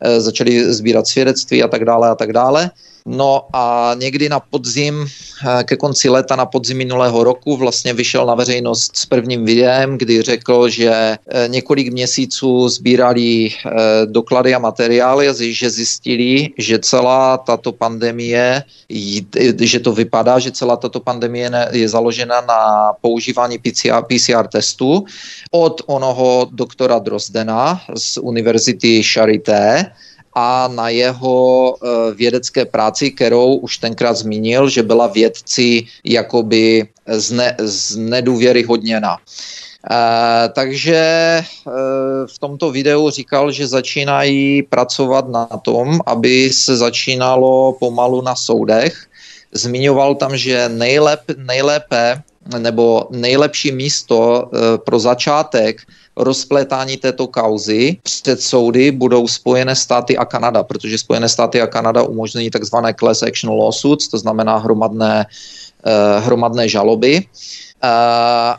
eh, 0.02 0.22
začali 0.22 0.74
sbírat 0.74 1.08
svědectví 1.08 1.64
a 1.64 1.68
tak 1.68 1.86
dále 1.86 2.10
a 2.10 2.16
tak 2.16 2.34
dále. 2.34 2.72
No 3.06 3.48
a 3.54 3.96
někdy 3.98 4.30
na 4.30 4.40
podzim, 4.40 5.06
eh, 5.06 5.64
ke 5.64 5.78
konci 5.78 6.10
léta 6.10 6.36
na 6.36 6.46
podzim 6.46 6.78
minulého 6.78 7.24
roku 7.24 7.58
vlastně 7.58 7.94
vyšel 7.94 8.26
na 8.26 8.36
veřejnost 8.36 8.98
s 8.98 9.06
prvním 9.06 9.46
videem, 9.46 9.98
kdy 9.98 10.22
řekl, 10.22 10.70
že 10.70 10.92
eh, 10.92 11.18
několik 11.48 11.94
měsíců 11.94 12.70
sbírali 12.70 13.50
eh, 13.50 13.72
doklady 14.06 14.54
a 14.54 14.60
materiály 14.60 15.34
že 15.54 15.70
zjistili, 15.70 16.50
že 16.58 16.80
celá 16.80 17.38
tato 17.38 17.72
pandemie, 17.72 18.64
že 19.60 19.80
to 19.80 19.94
vypadá, 19.94 20.40
že 20.40 20.52
celá 20.52 20.78
tato 20.78 21.00
pandemie 21.00 21.50
je 21.72 21.90
založena 21.90 22.42
na 22.42 22.94
používání 23.02 23.58
PCR, 23.58 24.02
PCR 24.08 24.48
testu 24.48 25.06
od 25.52 25.82
onoho 25.86 26.48
doktora 26.52 27.00
Drozdena 27.00 27.82
z 27.96 28.18
univerzity 28.18 29.04
Charité, 29.04 29.92
a 30.34 30.68
na 30.68 30.90
jeho 30.90 31.76
eh, 31.76 32.14
vědecké 32.14 32.66
práci, 32.66 33.12
kterou 33.12 33.56
už 33.56 33.78
tenkrát 33.78 34.14
zmínil, 34.14 34.70
že 34.70 34.84
byla 34.84 35.08
vědci 35.08 35.84
jakoby 36.04 36.88
zne, 37.08 37.56
znedůvěryhodněna. 37.60 39.18
Uh, 39.90 40.54
takže 40.54 41.02
uh, 41.66 41.74
v 42.28 42.40
tomto 42.40 42.72
videu 42.72 43.10
říkal, 43.10 43.52
že 43.52 43.68
začínají 43.68 44.64
pracovat 44.64 45.30
na 45.30 45.46
tom, 45.46 46.00
aby 46.06 46.54
se 46.54 46.78
začínalo 46.78 47.74
pomalu 47.80 48.22
na 48.22 48.36
soudech. 48.36 48.94
Zmiňoval 49.52 50.16
tam, 50.16 50.38
že 50.38 50.70
nejlep, 50.70 51.20
nejlépe 51.38 52.22
nebo 52.58 53.08
nejlepší 53.10 53.72
místo 53.72 54.18
uh, 54.46 54.78
pro 54.86 55.00
začátek 55.00 55.82
rozplétání 56.22 56.98
této 56.98 57.28
kauzy 57.28 57.98
před 58.04 58.42
soudy 58.42 58.92
budou 58.92 59.28
Spojené 59.28 59.76
státy 59.76 60.18
a 60.18 60.26
Kanada, 60.26 60.64
protože 60.64 60.98
Spojené 60.98 61.30
státy 61.30 61.62
a 61.62 61.68
Kanada 61.68 62.04
umožňují 62.04 62.50
takzvané 62.50 62.94
class 62.94 63.24
action 63.24 63.58
lawsuits, 63.60 64.08
to 64.08 64.18
znamená 64.18 64.58
hromadné, 64.58 65.26
eh, 65.86 66.20
hromadné 66.20 66.70
žaloby. 66.70 67.24
Eh, 67.26 67.71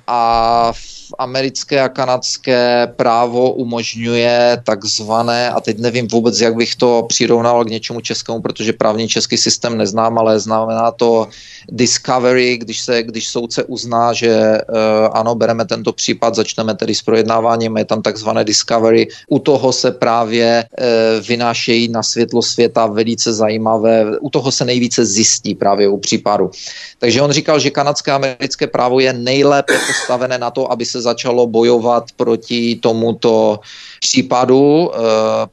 a 0.07 0.73
americké 1.19 1.81
a 1.81 1.89
kanadské 1.89 2.93
právo 2.97 3.53
umožňuje 3.53 4.63
takzvané, 4.65 5.51
a 5.51 5.61
teď 5.61 5.79
nevím 5.79 6.09
vůbec, 6.09 6.41
jak 6.41 6.55
bych 6.55 6.77
to 6.77 7.05
přirovnal 7.09 7.65
k 7.65 7.71
něčemu 7.71 8.01
českému, 8.01 8.41
protože 8.41 8.73
právní 8.73 9.09
český 9.09 9.37
systém 9.37 9.79
neznám, 9.79 10.19
ale 10.19 10.41
znamená 10.41 10.91
to 10.91 11.29
discovery, 11.69 12.57
když, 12.57 12.81
se, 12.81 13.03
když 13.03 13.29
soudce 13.29 13.65
uzná, 13.65 14.13
že 14.13 14.59
uh, 14.69 15.09
ano, 15.13 15.35
bereme 15.35 15.65
tento 15.65 15.93
případ, 15.93 16.35
začneme 16.35 16.75
tedy 16.75 16.95
s 16.95 17.03
projednáváním, 17.03 17.77
je 17.77 17.85
tam 17.85 18.03
takzvané 18.03 18.45
discovery. 18.45 19.09
U 19.29 19.39
toho 19.39 19.73
se 19.73 19.91
právě 19.91 20.65
uh, 20.65 21.27
vynášejí 21.27 21.89
na 21.89 22.03
světlo 22.03 22.43
světa 22.43 22.87
velice 22.87 23.33
zajímavé, 23.33 24.19
u 24.21 24.31
toho 24.31 24.53
se 24.53 24.65
nejvíce 24.65 25.05
zjistí 25.05 25.55
právě 25.55 25.89
u 25.89 25.99
případu. 25.99 26.51
Takže 26.99 27.23
on 27.23 27.33
říkal, 27.33 27.59
že 27.59 27.71
kanadské 27.71 28.13
a 28.13 28.15
americké 28.15 28.67
právo 28.67 29.01
je 29.01 29.12
nejlépe 29.13 29.73
postavené 29.87 30.39
na 30.39 30.51
to, 30.51 30.73
aby 30.73 30.85
se 30.85 31.01
začalo 31.01 31.47
bojovat 31.47 32.05
proti 32.17 32.77
tomuto 32.77 33.61
případu 34.01 34.61
uh, 34.61 34.93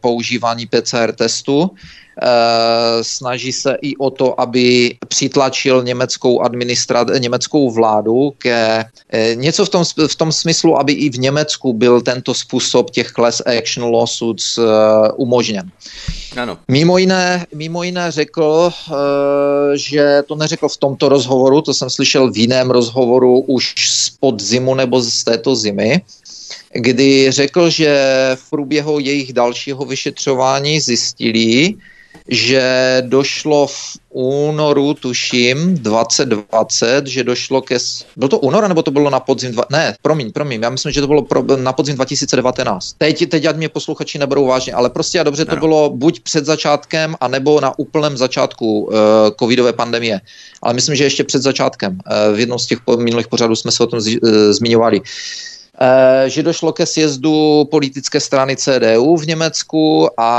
používání 0.01 0.65
PCR 0.65 1.11
testu. 1.11 1.71
Eh, 2.21 3.03
snaží 3.03 3.51
se 3.51 3.77
i 3.81 3.97
o 3.97 4.09
to, 4.09 4.41
aby 4.41 4.95
přitlačil 5.07 5.83
německou, 5.83 6.41
administra- 6.41 7.19
německou 7.19 7.71
vládu 7.71 8.33
ke 8.37 8.85
eh, 9.09 9.35
něco 9.35 9.65
v 9.65 9.69
tom, 9.69 9.83
v 10.07 10.15
tom 10.15 10.31
smyslu, 10.31 10.79
aby 10.79 10.93
i 10.93 11.09
v 11.09 11.19
Německu 11.19 11.73
byl 11.73 12.01
tento 12.01 12.33
způsob 12.33 12.89
těch 12.89 13.11
class 13.11 13.41
action 13.45 13.91
lawsuits 13.91 14.57
uh, 14.57 14.65
umožněn. 15.15 15.71
Ano. 16.37 16.57
Mimo 16.67 16.97
jiné, 16.97 17.45
mimo 17.55 17.83
jiné 17.83 18.11
řekl, 18.11 18.71
že 19.75 20.23
to 20.27 20.35
neřekl 20.35 20.69
v 20.69 20.77
tomto 20.77 21.09
rozhovoru, 21.09 21.61
to 21.61 21.73
jsem 21.73 21.89
slyšel 21.89 22.31
v 22.31 22.37
jiném 22.37 22.71
rozhovoru 22.71 23.39
už 23.39 23.73
z 23.89 24.09
podzimu 24.09 24.75
nebo 24.75 25.01
z 25.01 25.23
této 25.23 25.55
zimy, 25.55 26.01
kdy 26.73 27.31
řekl, 27.31 27.69
že 27.69 27.91
v 28.35 28.49
průběhu 28.49 28.99
jejich 28.99 29.33
dalšího 29.33 29.85
vyšetřování 29.85 30.79
zjistili, 30.79 31.75
že 32.29 32.63
došlo 33.05 33.67
v 33.67 33.97
únoru, 34.09 34.93
tuším, 34.93 35.77
2020, 35.77 37.07
že 37.07 37.23
došlo 37.23 37.61
ke... 37.61 37.77
Bylo 38.17 38.29
to 38.29 38.39
února, 38.39 38.67
nebo 38.67 38.81
to 38.81 38.91
bylo 38.91 39.09
na 39.09 39.19
podzim? 39.19 39.51
Dva, 39.51 39.65
ne, 39.69 39.95
promiň, 40.01 40.31
promiň, 40.31 40.61
já 40.61 40.69
myslím, 40.69 40.91
že 40.91 41.01
to 41.01 41.07
bylo 41.07 41.21
pro, 41.21 41.43
na 41.57 41.73
podzim 41.73 41.95
2019. 41.95 42.93
Teď, 42.97 43.29
teď 43.29 43.45
ať 43.45 43.55
mě 43.55 43.69
posluchači 43.69 44.17
neberou 44.17 44.45
vážně, 44.45 44.73
ale 44.73 44.89
prostě 44.89 45.19
a 45.19 45.23
dobře 45.23 45.45
to 45.45 45.55
no. 45.55 45.61
bylo 45.61 45.89
buď 45.89 46.19
před 46.19 46.45
začátkem, 46.45 47.15
anebo 47.21 47.61
na 47.61 47.79
úplném 47.79 48.17
začátku 48.17 48.81
uh, 48.81 48.93
covidové 49.39 49.73
pandemie. 49.73 50.21
Ale 50.61 50.73
myslím, 50.73 50.95
že 50.95 51.03
ještě 51.03 51.23
před 51.23 51.41
začátkem. 51.41 51.93
Uh, 51.93 52.35
v 52.35 52.39
jednom 52.39 52.59
z 52.59 52.65
těch 52.65 52.79
minulých 52.97 53.27
pořadů 53.27 53.55
jsme 53.55 53.71
se 53.71 53.83
o 53.83 53.87
tom 53.87 54.01
z, 54.01 54.17
uh, 54.17 54.29
zmiňovali. 54.51 54.99
Uh, 54.99 55.05
Eh, 55.05 55.58
že 56.27 56.43
došlo 56.43 56.75
ke 56.75 56.85
sjezdu 56.85 57.65
politické 57.71 58.19
strany 58.19 58.55
CDU 58.55 59.17
v 59.17 59.27
Německu 59.27 60.09
a 60.19 60.31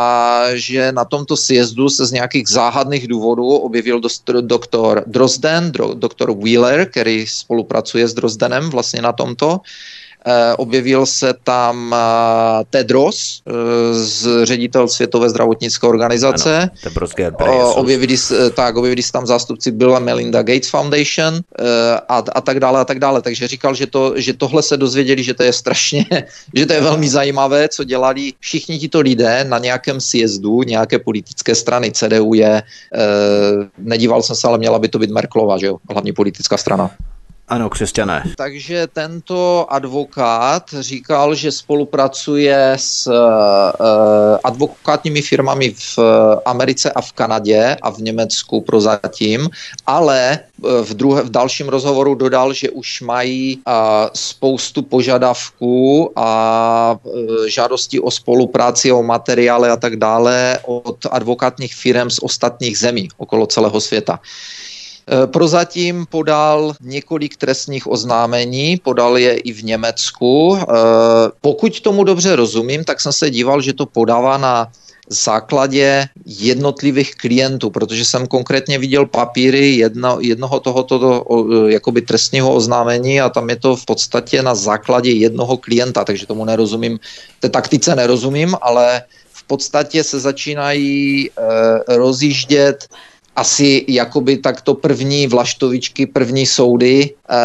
že 0.52 0.92
na 0.92 1.04
tomto 1.04 1.36
sjezdu 1.36 1.88
se 1.88 2.06
z 2.06 2.12
nějakých 2.12 2.48
záhadných 2.48 3.08
důvodů 3.08 3.48
objevil 3.48 4.00
doktor 4.40 5.04
Drozden, 5.06 5.72
doktor 5.94 6.36
Wheeler, 6.36 6.90
který 6.90 7.26
spolupracuje 7.26 8.08
s 8.08 8.14
Drozdenem 8.14 8.70
vlastně 8.70 9.02
na 9.02 9.12
tomto. 9.12 9.60
Eh, 9.64 9.99
objevil 10.56 11.06
se 11.06 11.34
tam 11.44 11.94
eh, 11.94 12.64
Tedros, 12.70 13.42
eh, 13.46 13.52
z 13.94 14.44
ředitel 14.44 14.88
Světové 14.88 15.30
zdravotnické 15.30 15.86
organizace. 15.86 16.70
Ano, 17.54 17.74
objevili, 17.74 18.16
tak, 18.54 18.76
objevili 18.76 19.02
se 19.02 19.12
tam 19.12 19.26
zástupci 19.26 19.70
Billa 19.70 19.98
Melinda 19.98 20.42
Gates 20.42 20.70
Foundation 20.70 21.40
a, 22.08 22.22
a 22.32 22.40
tak 22.40 22.60
dále 22.60 22.80
a 22.80 22.84
tak 22.84 22.98
dále. 22.98 23.22
Takže 23.22 23.48
říkal, 23.48 23.74
že, 23.74 23.86
to, 23.86 24.12
že 24.16 24.32
tohle 24.32 24.62
se 24.62 24.76
dozvěděli, 24.76 25.22
že 25.22 25.34
to 25.34 25.42
je 25.42 25.52
strašně, 25.52 26.06
že 26.54 26.66
to 26.66 26.72
je 26.72 26.80
velmi 26.80 27.08
zajímavé, 27.08 27.68
co 27.68 27.84
dělali 27.84 28.32
všichni 28.40 28.78
tito 28.78 29.00
lidé 29.00 29.44
na 29.44 29.58
nějakém 29.58 30.00
sjezdu 30.00 30.62
nějaké 30.62 30.98
politické 30.98 31.54
strany. 31.54 31.92
CDU 31.92 32.34
je, 32.34 32.62
nedíval 33.78 34.22
jsem 34.22 34.36
se, 34.36 34.48
ale 34.48 34.58
měla 34.58 34.78
by 34.78 34.88
to 34.88 34.98
být 34.98 35.10
Merklova, 35.10 35.58
že 35.58 35.66
jo, 35.66 35.76
hlavní 35.90 36.12
politická 36.12 36.56
strana. 36.56 36.90
Ano, 37.50 37.70
křesťané. 37.70 38.24
Takže 38.36 38.86
tento 38.86 39.66
advokát 39.68 40.74
říkal, 40.80 41.34
že 41.34 41.52
spolupracuje 41.52 42.72
s 42.76 43.06
uh, 43.06 43.14
advokátními 44.44 45.22
firmami 45.22 45.74
v 45.74 45.98
Americe 46.44 46.92
a 46.92 47.00
v 47.00 47.12
Kanadě 47.12 47.76
a 47.82 47.90
v 47.90 47.98
Německu 47.98 48.60
prozatím, 48.60 49.48
ale 49.86 50.38
eh, 50.38 50.82
v, 50.82 50.94
druhé, 50.94 51.22
v 51.22 51.30
dalším 51.30 51.68
rozhovoru 51.68 52.14
dodal, 52.14 52.52
že 52.52 52.70
už 52.70 53.00
mají 53.00 53.56
uh, 53.56 53.72
spoustu 54.14 54.82
požadavků 54.82 56.12
a 56.16 56.98
uh, 57.02 57.44
žádostí 57.46 58.00
o 58.00 58.10
spolupráci, 58.10 58.92
o 58.92 59.02
materiály 59.02 59.68
a 59.68 59.76
tak 59.76 59.96
dále 59.96 60.58
od 60.66 61.06
advokátních 61.10 61.74
firm 61.74 62.10
z 62.10 62.18
ostatních 62.22 62.78
zemí 62.78 63.08
okolo 63.16 63.46
celého 63.46 63.80
světa. 63.80 64.20
Eh, 64.22 64.60
prozatím 65.26 66.06
podal 66.10 66.72
několik 66.80 67.36
trestních 67.36 67.86
oznámení, 67.86 68.76
podal 68.76 69.18
je 69.18 69.34
i 69.36 69.52
v 69.52 69.64
Německu. 69.64 70.58
Eh, 70.58 70.64
pokud 71.40 71.80
tomu 71.80 72.04
dobře 72.04 72.36
rozumím, 72.36 72.84
tak 72.84 73.00
jsem 73.00 73.12
se 73.12 73.30
díval, 73.30 73.60
že 73.60 73.72
to 73.72 73.86
podává 73.86 74.38
na 74.38 74.68
základě 75.10 76.08
jednotlivých 76.26 77.14
klientů, 77.14 77.70
protože 77.70 78.04
jsem 78.04 78.26
konkrétně 78.26 78.78
viděl 78.78 79.06
papíry 79.06 79.74
jedno, 79.74 80.18
jednoho 80.20 80.60
tohoto 80.60 80.96
eh, 81.02 81.72
jakoby 81.72 82.02
trestního 82.02 82.54
oznámení 82.54 83.20
a 83.20 83.28
tam 83.28 83.50
je 83.50 83.56
to 83.56 83.76
v 83.76 83.84
podstatě 83.84 84.42
na 84.42 84.54
základě 84.54 85.10
jednoho 85.10 85.56
klienta, 85.56 86.04
takže 86.04 86.26
tomu 86.26 86.44
nerozumím, 86.44 86.98
té 87.40 87.48
taktice 87.48 87.96
nerozumím, 87.96 88.54
ale 88.62 89.02
v 89.32 89.42
podstatě 89.44 90.04
se 90.04 90.20
začínají 90.20 91.30
e, 91.30 91.30
rozjíždět 91.96 92.86
asi 93.36 93.84
jakoby 93.88 94.36
takto 94.36 94.74
první 94.74 95.26
vlaštovičky, 95.26 96.06
první 96.06 96.46
soudy, 96.46 97.10
eh, 97.30 97.36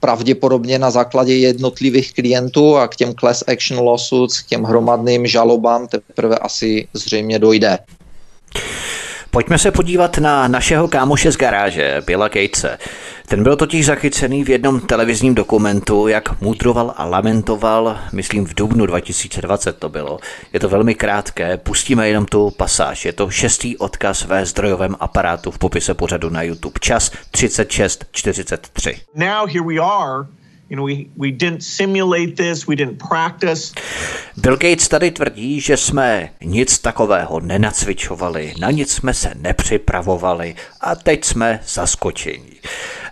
pravděpodobně 0.00 0.78
na 0.78 0.90
základě 0.90 1.36
jednotlivých 1.36 2.12
klientů 2.14 2.76
a 2.76 2.88
k 2.88 2.96
těm 2.96 3.14
class 3.14 3.44
action 3.46 3.84
lawsuits, 3.84 4.40
k 4.40 4.46
těm 4.46 4.62
hromadným 4.64 5.26
žalobám 5.26 5.86
teprve 5.86 6.38
asi 6.38 6.88
zřejmě 6.94 7.38
dojde. 7.38 7.78
Pojďme 9.32 9.58
se 9.58 9.70
podívat 9.70 10.18
na 10.18 10.48
našeho 10.48 10.88
kámoše 10.88 11.32
z 11.32 11.36
garáže, 11.36 12.02
Billa 12.06 12.28
Gatese. 12.28 12.78
Ten 13.28 13.42
byl 13.42 13.56
totiž 13.56 13.86
zachycený 13.86 14.44
v 14.44 14.50
jednom 14.50 14.80
televizním 14.80 15.34
dokumentu, 15.34 16.08
jak 16.08 16.40
mudroval 16.40 16.94
a 16.96 17.04
lamentoval, 17.04 17.98
myslím 18.12 18.46
v 18.46 18.54
dubnu 18.54 18.86
2020 18.86 19.78
to 19.78 19.88
bylo. 19.88 20.18
Je 20.52 20.60
to 20.60 20.68
velmi 20.68 20.94
krátké, 20.94 21.56
pustíme 21.56 22.08
jenom 22.08 22.26
tu 22.26 22.50
pasáž. 22.50 23.04
Je 23.04 23.12
to 23.12 23.30
šestý 23.30 23.76
odkaz 23.76 24.24
ve 24.24 24.46
zdrojovém 24.46 24.96
aparátu 25.00 25.50
v 25.50 25.58
popise 25.58 25.94
pořadu 25.94 26.30
na 26.30 26.42
YouTube. 26.42 26.80
Čas 26.80 27.10
36.43. 27.32 28.96
Now 29.14 29.48
here 29.48 29.64
we 29.66 29.78
are 29.78 30.41
You 30.72 30.76
know, 30.76 30.84
we, 30.84 31.10
we 31.16 31.30
didn't 31.30 31.62
simulate 31.62 32.36
this, 32.36 32.66
we 32.66 32.76
didn't 32.76 32.98
practice. 33.08 33.74
Bill 34.36 34.56
Gates 34.56 34.88
tady 34.88 35.10
tvrdí, 35.10 35.60
že 35.60 35.76
jsme 35.76 36.28
nic 36.40 36.78
takového 36.78 37.40
nenacvičovali, 37.40 38.54
na 38.60 38.70
nic 38.70 38.92
jsme 38.92 39.14
se 39.14 39.32
nepřipravovali 39.34 40.54
a 40.80 40.94
teď 40.94 41.24
jsme 41.24 41.60
zaskočení. 41.66 42.52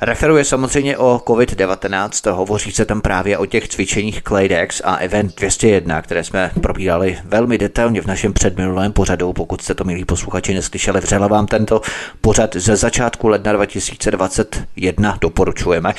Referuje 0.01 0.45
samozřejmě 0.45 0.99
o 0.99 1.23
COVID-19, 1.27 2.33
hovoří 2.33 2.73
se 2.73 2.85
tam 2.85 3.01
právě 3.01 3.39
o 3.39 3.47
těch 3.47 3.69
cvičeních 3.69 4.23
Claydex 4.23 4.83
a 4.85 4.97
Event 4.97 5.37
201, 5.37 6.03
které 6.03 6.25
jsme 6.25 6.51
probírali 6.61 7.19
velmi 7.25 7.59
detailně 7.59 8.03
v 8.03 8.07
našem 8.07 8.33
předminulém 8.33 8.93
pořadu. 8.93 9.33
Pokud 9.33 9.63
jste 9.63 9.75
to, 9.75 9.85
milí 9.85 10.05
posluchači, 10.05 10.55
neslyšeli, 10.55 11.01
vřele 11.01 11.29
vám 11.29 11.47
tento 11.47 11.81
pořad 12.21 12.57
ze 12.57 12.77
začátku 12.77 13.29
ledna 13.29 13.53
2021 13.53 15.19
doporučujeme. 15.21 15.95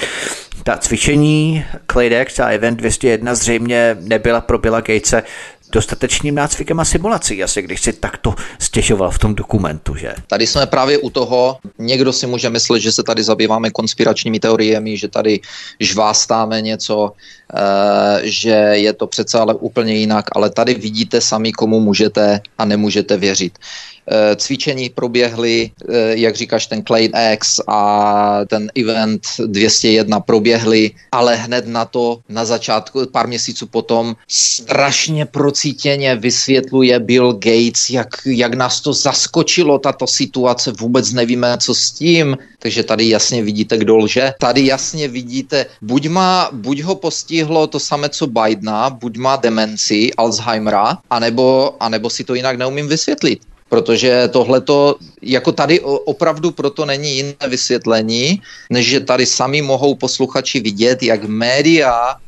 Ta 0.63 0.77
cvičení 0.77 1.50
Claydex 1.91 2.39
a 2.39 2.47
Event 2.47 2.77
201 2.77 3.35
zřejmě 3.35 3.97
nebyla 3.99 4.41
pro 4.41 4.57
Billa 4.57 4.81
Gatese 4.81 5.23
dostatečným 5.71 6.35
nácvikem 6.35 6.79
a 6.79 6.85
simulací, 6.85 7.43
asi 7.43 7.61
když 7.61 7.81
si 7.81 7.93
takto 7.93 8.35
stěžoval 8.59 9.11
v 9.11 9.19
tom 9.19 9.35
dokumentu, 9.35 9.95
že? 9.95 10.13
Tady 10.27 10.47
jsme 10.47 10.65
právě 10.65 10.97
u 10.97 11.09
toho, 11.09 11.57
někdo 11.79 12.13
si 12.13 12.27
může 12.27 12.49
myslet, 12.49 12.79
že 12.79 12.91
se 12.91 13.03
tady 13.03 13.23
zabýváme 13.23 13.71
konspiračními 13.71 14.39
teoriemi, 14.39 14.97
že 14.97 15.07
tady 15.07 15.39
žvástáme 15.79 16.61
něco, 16.61 17.11
eh, 17.55 18.21
že 18.23 18.55
je 18.73 18.93
to 18.93 19.07
přece 19.07 19.39
ale 19.39 19.53
úplně 19.53 19.93
jinak, 19.95 20.25
ale 20.35 20.49
tady 20.49 20.73
vidíte 20.73 21.21
sami, 21.21 21.51
komu 21.51 21.79
můžete 21.79 22.41
a 22.57 22.65
nemůžete 22.65 23.17
věřit. 23.17 23.59
Eh, 24.07 24.35
cvičení 24.35 24.89
proběhly, 24.89 25.71
eh, 25.89 26.17
jak 26.17 26.35
říkáš, 26.35 26.67
ten 26.67 26.83
Clade 26.83 27.33
X 27.33 27.59
a 27.67 28.39
ten 28.47 28.71
event 28.75 29.21
201 29.45 30.19
proběhly, 30.19 30.91
ale 31.11 31.35
hned 31.35 31.67
na 31.67 31.85
to, 31.85 32.19
na 32.29 32.45
začátku, 32.45 33.05
pár 33.11 33.27
měsíců 33.27 33.67
potom, 33.67 34.15
strašně 34.27 35.25
procítěně 35.25 36.15
vysvětluje 36.15 36.99
Bill 36.99 37.33
Gates, 37.33 37.89
jak, 37.89 38.07
jak 38.25 38.53
nás 38.53 38.81
to 38.81 38.93
zaskočilo, 38.93 39.79
tato 39.79 40.07
situace, 40.07 40.71
vůbec 40.71 41.11
nevíme, 41.11 41.57
co 41.57 41.75
s 41.75 41.91
tím, 41.91 42.37
takže 42.59 42.83
tady 42.83 43.09
jasně 43.09 43.43
vidíte, 43.43 43.77
kdo 43.77 43.97
lže. 43.97 44.33
Tady 44.39 44.65
jasně 44.65 45.07
vidíte, 45.07 45.65
buď, 45.81 46.07
má, 46.07 46.49
buď 46.51 46.81
ho 46.81 46.95
postihlo 46.95 47.67
to 47.67 47.79
samé, 47.79 48.09
co 48.09 48.27
Bidena, 48.27 48.89
buď 48.89 49.17
má 49.17 49.35
demenci, 49.35 50.11
Alzheimera, 50.17 50.97
anebo, 51.09 51.75
anebo 51.79 52.09
si 52.09 52.23
to 52.23 52.35
jinak 52.35 52.57
neumím 52.57 52.87
vysvětlit 52.87 53.50
protože 53.71 54.27
tohle 54.27 54.61
to, 54.61 54.95
jako 55.21 55.51
tady 55.51 55.79
opravdu 55.79 56.51
proto 56.51 56.85
není 56.85 57.15
jiné 57.15 57.47
vysvětlení, 57.47 58.41
než 58.69 58.85
že 58.85 58.99
tady 58.99 59.25
sami 59.25 59.61
mohou 59.61 59.95
posluchači 59.95 60.59
vidět, 60.59 61.03
jak 61.03 61.23
média 61.23 62.19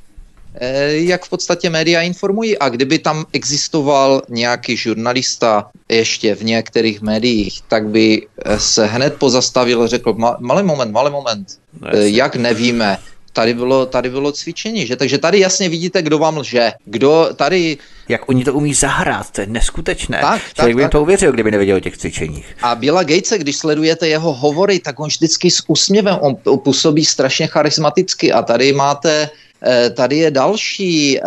eh, 0.56 1.04
jak 1.04 1.26
v 1.26 1.30
podstatě 1.30 1.70
média 1.70 2.02
informují. 2.02 2.56
A 2.58 2.70
kdyby 2.70 3.00
tam 3.00 3.26
existoval 3.36 4.22
nějaký 4.30 4.78
žurnalista 4.78 5.68
ještě 5.90 6.36
v 6.36 6.44
některých 6.44 7.02
médiích, 7.02 7.60
tak 7.68 7.92
by 7.92 8.24
eh, 8.24 8.60
se 8.60 8.86
hned 8.86 9.20
pozastavil 9.20 9.84
a 9.84 9.88
řekl, 9.88 10.16
malý 10.40 10.64
moment, 10.64 10.92
malý 10.92 11.12
moment, 11.12 11.48
no, 11.82 11.90
jak 11.92 12.40
nevíme, 12.40 12.98
tady 13.34 13.54
bylo, 13.54 13.86
tady 13.86 14.10
bylo 14.10 14.32
cvičení, 14.32 14.88
že? 14.88 14.96
Takže 14.96 15.18
tady 15.18 15.40
jasně 15.40 15.70
vidíte, 15.70 16.02
kdo 16.02 16.18
vám 16.18 16.38
lže. 16.38 16.72
Kdo 16.86 17.30
tady... 17.36 17.78
Jak 18.10 18.30
oni 18.30 18.46
to 18.46 18.54
umí 18.54 18.74
zahrát, 18.74 19.32
to 19.32 19.42
je 19.42 19.48
neskutečné. 19.48 20.18
Tak, 20.22 20.42
Člověk 20.42 20.56
tak, 20.56 20.76
by 20.76 20.82
jim 20.82 20.90
to 20.90 21.02
uvěřil, 21.02 21.32
kdyby 21.32 21.52
nevěděl 21.52 21.78
o 21.78 21.80
těch 21.80 21.98
cvičeních. 21.98 22.58
A 22.62 22.76
Billa 22.76 23.04
Gatese, 23.04 23.38
když 23.38 23.58
sledujete 23.58 24.08
jeho 24.08 24.34
hovory, 24.34 24.80
tak 24.80 25.00
on 25.00 25.08
vždycky 25.08 25.52
s 25.52 25.64
úsměvem, 25.68 26.18
on 26.22 26.36
působí 26.58 27.06
strašně 27.06 27.48
charismaticky 27.48 28.32
a 28.32 28.42
tady 28.42 28.74
máte 28.74 29.30
tady 29.96 30.18
je 30.18 30.32
další 30.32 31.20
eh, 31.20 31.22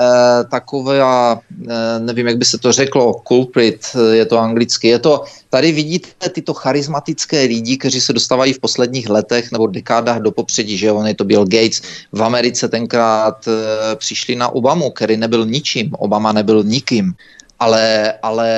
taková, 0.51 1.41
eh, 1.71 1.99
nevím, 1.99 2.27
jak 2.27 2.37
by 2.37 2.45
se 2.45 2.59
to 2.59 2.73
řeklo, 2.73 3.23
culprit, 3.29 3.87
je 4.13 4.27
to 4.27 4.39
anglicky, 4.39 4.89
je 4.89 4.99
to, 4.99 5.25
tady 5.51 5.73
vidíte 5.73 6.29
tyto 6.29 6.55
charismatické 6.55 7.43
lidi, 7.43 7.77
kteří 7.77 8.01
se 8.01 8.13
dostávají 8.13 8.53
v 8.53 8.61
posledních 8.61 9.09
letech 9.09 9.53
nebo 9.53 9.67
dekádách 9.67 10.19
do 10.21 10.31
popředí, 10.33 10.79
že 10.79 10.93
on 10.93 11.07
je 11.07 11.15
to 11.15 11.25
Bill 11.25 11.45
Gates. 11.45 11.83
V 12.13 12.23
Americe 12.23 12.69
tenkrát 12.69 13.49
přišli 13.95 14.37
na 14.37 14.49
Obamu, 14.49 14.91
který 14.91 15.17
nebyl 15.17 15.47
ničím, 15.47 15.91
Obama 15.99 16.33
nebyl 16.33 16.65
nikým. 16.65 17.13
Ale, 17.59 18.13
ale 18.23 18.51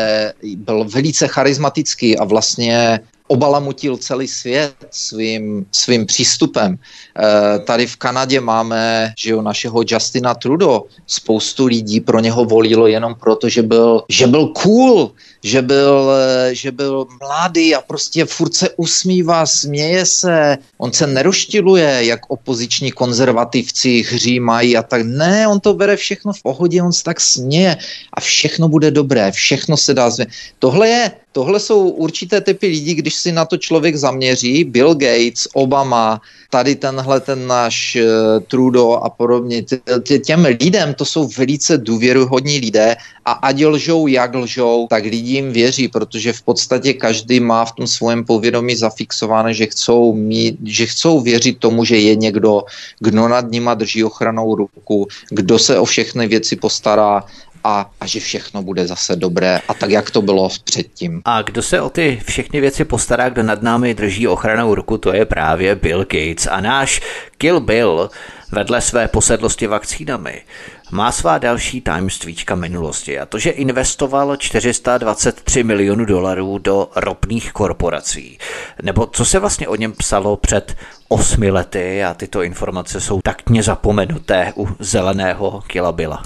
byl 0.57 0.85
velice 0.85 1.29
charismatický 1.29 2.19
a 2.19 2.25
vlastně 2.25 3.01
obalamutil 3.29 3.97
celý 3.97 4.29
svět 4.29 4.75
svým, 4.91 5.67
svým 5.73 6.07
přístupem. 6.07 6.79
E, 6.79 7.59
tady 7.59 7.87
v 7.87 7.97
Kanadě 7.97 8.41
máme 8.41 9.13
že 9.19 9.31
jo, 9.31 9.43
našeho 9.43 9.83
Justina 9.87 10.35
Trudeau. 10.35 10.81
Spoustu 11.07 11.67
lidí 11.67 12.01
pro 12.01 12.21
něho 12.21 12.45
volilo 12.45 12.87
jenom 12.87 13.15
proto, 13.15 13.49
že 13.49 13.63
byl, 13.63 14.03
že 14.09 14.27
byl 14.27 14.47
cool, 14.47 15.13
že 15.43 15.63
byl, 15.63 16.11
eh, 16.11 16.55
že 16.55 16.73
byl 16.73 17.07
mladý 17.21 17.75
a 17.75 17.81
prostě 17.81 18.25
furt 18.25 18.55
se 18.55 18.71
usmívá, 18.77 19.47
směje 19.47 20.07
se, 20.07 20.59
on 20.79 20.93
se 20.93 21.07
neroštiluje, 21.07 22.07
jak 22.07 22.21
opoziční 22.29 22.93
konzervativci 22.93 24.03
hřímají 24.03 24.77
a 24.77 24.83
tak. 24.83 25.03
Ne, 25.03 25.49
on 25.49 25.61
to 25.61 25.75
bere 25.75 25.97
všechno 25.97 26.33
v 26.33 26.43
pohodě, 26.43 26.83
on 26.83 26.93
se 26.93 27.05
tak 27.05 27.21
směje 27.21 27.77
a 28.13 28.19
všechno 28.21 28.69
bude 28.69 28.91
dobré, 28.91 29.33
všechno 29.33 29.77
se 29.77 29.95
dá 29.95 30.11
změnit. 30.11 30.33
Tohle 30.59 30.89
je, 30.89 31.03
tohle 31.33 31.61
jsou 31.61 31.89
určité 31.89 32.41
typy 32.41 32.67
lidí, 32.67 32.95
když 32.95 33.15
si 33.15 33.33
na 33.33 33.45
to 33.45 33.57
člověk 33.57 33.97
zaměří, 33.97 34.65
Bill 34.65 34.95
Gates, 34.95 35.49
Obama, 35.53 36.21
tady 36.51 36.75
tenhle 36.77 37.21
ten 37.21 37.47
náš 37.47 37.97
uh, 37.97 38.43
Trudeau 38.49 38.93
a 38.93 39.11
podobně, 39.11 39.63
tě, 40.03 40.19
těm 40.19 40.45
lidem 40.45 40.95
to 40.95 41.05
jsou 41.05 41.29
velice 41.29 41.79
důvěruhodní 41.79 42.59
lidé 42.59 42.97
a 43.25 43.33
ať 43.33 43.65
lžou, 43.65 44.07
jak 44.07 44.35
lžou, 44.35 44.87
tak 44.91 45.05
lidi 45.05 45.33
jim 45.33 45.53
věří, 45.53 45.89
protože 45.89 46.33
v 46.33 46.43
podstatě 46.43 46.95
každý 46.95 47.41
má 47.41 47.65
v 47.65 47.73
tom 47.73 47.87
svém 47.87 48.25
povědomí 48.25 48.77
zafixované, 48.77 49.55
že 49.55 49.67
chcou, 49.67 50.13
mít, 50.13 50.57
že 50.65 50.87
chcou 50.87 51.21
věřit 51.21 51.59
tomu, 51.59 51.85
že 51.85 51.97
je 51.97 52.17
někdo, 52.17 52.65
kdo 52.99 53.29
nad 53.29 53.51
nima 53.51 53.75
drží 53.75 54.05
ochranou 54.05 54.57
ruku, 54.57 55.07
kdo 55.31 55.59
se 55.59 55.79
o 55.79 55.85
všechny 55.85 56.27
věci 56.27 56.57
postará 56.57 57.25
a, 57.64 57.90
a 58.01 58.06
že 58.06 58.20
všechno 58.20 58.62
bude 58.62 58.86
zase 58.86 59.16
dobré 59.16 59.60
a 59.68 59.74
tak, 59.74 59.90
jak 59.90 60.10
to 60.10 60.22
bylo 60.22 60.48
předtím. 60.64 61.22
A 61.24 61.43
kdo 61.43 61.62
se 61.62 61.80
o 61.80 61.90
ty 61.90 62.20
všechny 62.24 62.60
věci 62.60 62.85
postará, 62.85 63.28
kdo 63.28 63.43
nad 63.43 63.62
námi 63.62 63.94
drží 63.94 64.28
ochranou 64.28 64.74
ruku, 64.74 64.98
to 64.98 65.12
je 65.12 65.24
právě 65.24 65.74
Bill 65.74 66.01
Gates 66.01 66.47
a 66.51 66.60
náš 66.60 67.01
Kill 67.39 67.60
Bill 67.60 68.10
vedle 68.52 68.80
své 68.80 69.09
posedlosti 69.09 69.66
vakcínami 69.66 70.43
má 70.90 71.12
svá 71.12 71.39
další 71.39 71.80
tajemstvíčka 71.80 72.55
minulosti 72.55 73.18
a 73.18 73.26
to, 73.26 73.39
že 73.39 73.51
investoval 73.51 74.36
423 74.36 75.62
milionů 75.62 76.05
dolarů 76.05 76.59
do 76.59 76.90
ropných 76.97 77.52
korporací. 77.52 78.39
Nebo 78.82 79.06
co 79.06 79.24
se 79.24 79.39
vlastně 79.39 79.68
o 79.68 79.76
něm 79.76 79.93
psalo 79.93 80.36
před 80.36 80.76
osmi 81.09 81.51
lety 81.51 82.05
a 82.05 82.14
tyto 82.14 82.43
informace 82.43 83.01
jsou 83.01 83.20
taktně 83.20 83.62
zapomenuté 83.62 84.52
u 84.56 84.68
zeleného 84.78 85.62
Kilabila. 85.66 86.22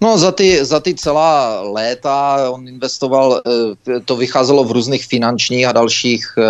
No 0.00 0.18
za 0.18 0.32
ty, 0.32 0.64
za 0.64 0.80
ty 0.80 0.94
celá 0.94 1.60
léta 1.62 2.50
on 2.50 2.68
investoval, 2.68 3.42
eh, 3.46 4.00
to 4.04 4.16
vycházelo 4.16 4.64
v 4.64 4.72
různých 4.72 5.06
finančních 5.06 5.66
a 5.66 5.72
dalších 5.72 6.34
eh, 6.38 6.42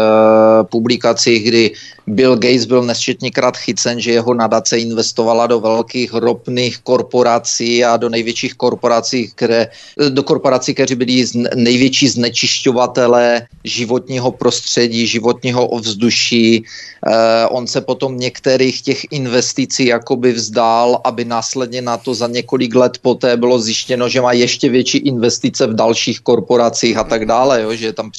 publikacích, 0.64 1.44
kdy 1.44 1.72
Bill 2.06 2.36
Gates 2.36 2.64
byl 2.64 2.82
nesčetněkrát 2.82 3.56
chycen, 3.56 4.00
že 4.00 4.12
jeho 4.12 4.34
nadace 4.34 4.78
investovala 4.78 5.46
do 5.46 5.60
velkých 5.60 6.14
ropných 6.14 6.78
korporací 6.78 7.84
a 7.84 7.96
do 7.96 8.08
největších 8.08 8.54
korporací, 8.54 9.30
které, 9.34 9.68
do 10.08 10.22
korporací, 10.22 10.74
které 10.74 10.96
byly 10.96 11.24
největší 11.54 12.08
znečišťovatele 12.08 13.46
životního 13.64 14.30
prostředí, 14.32 15.06
životního 15.06 15.66
ovzduší. 15.66 16.64
Eh, 17.06 17.46
on 17.46 17.66
se 17.66 17.80
potom 17.80 18.18
některých 18.18 18.82
těch 18.82 19.00
investicí 19.10 19.86
jakoby 19.86 20.32
vzdál, 20.32 21.00
aby 21.04 21.24
následně 21.24 21.82
na 21.82 21.96
to 21.96 22.14
za 22.14 22.26
několik 22.26 22.74
let 22.74 22.98
poté 23.02 23.36
bylo 23.36 23.58
zjištěno, 23.58 24.08
že 24.08 24.20
má 24.20 24.32
ještě 24.32 24.68
větší 24.68 24.98
investice 24.98 25.66
v 25.66 25.74
dalších 25.74 26.20
korporacích 26.20 26.96
a 26.96 27.04
tak 27.04 27.26
dále, 27.26 27.62
jo, 27.62 27.74
že 27.74 27.92
tam 27.92 28.10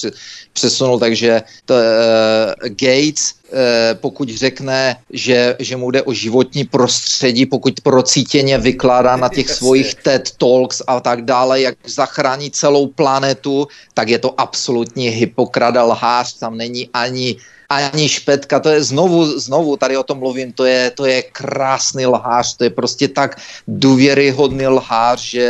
přesunul, 0.54 1.00
takže 1.00 1.42
to, 1.66 1.74
uh, 1.74 2.70
Gates 2.70 3.42
Eh, 3.54 3.96
pokud 3.96 4.30
řekne, 4.30 4.96
že, 5.10 5.56
že 5.60 5.78
mu 5.78 5.92
jde 5.92 6.04
o 6.04 6.14
životní 6.14 6.64
prostředí, 6.64 7.46
pokud 7.46 7.82
procítěně 7.82 8.58
vykládá 8.58 9.18
na 9.18 9.30
těch 9.30 9.50
svojich 9.60 9.96
TED 9.96 10.32
Talks 10.38 10.82
a 10.88 11.00
tak 11.00 11.22
dále, 11.22 11.62
jak 11.62 11.76
zachrání 11.86 12.52
celou 12.52 12.88
planetu, 12.88 13.68
tak 13.94 14.10
je 14.10 14.20
to 14.20 14.42
absolutní 14.42 15.08
hypokrada 15.08 15.84
lhář, 15.84 16.34
tam 16.40 16.58
není 16.58 16.90
ani 16.94 17.36
ani 17.72 18.10
špetka, 18.10 18.60
to 18.60 18.70
je 18.70 18.84
znovu, 18.84 19.40
znovu 19.40 19.78
tady 19.78 19.98
o 19.98 20.04
tom 20.04 20.20
mluvím, 20.20 20.54
to 20.54 20.66
je, 20.66 20.92
to 20.92 21.06
je 21.06 21.22
krásný 21.22 22.06
lhář, 22.06 22.58
to 22.58 22.64
je 22.64 22.70
prostě 22.70 23.08
tak 23.08 23.40
důvěryhodný 23.68 24.68
lhář, 24.68 25.20
že, 25.22 25.50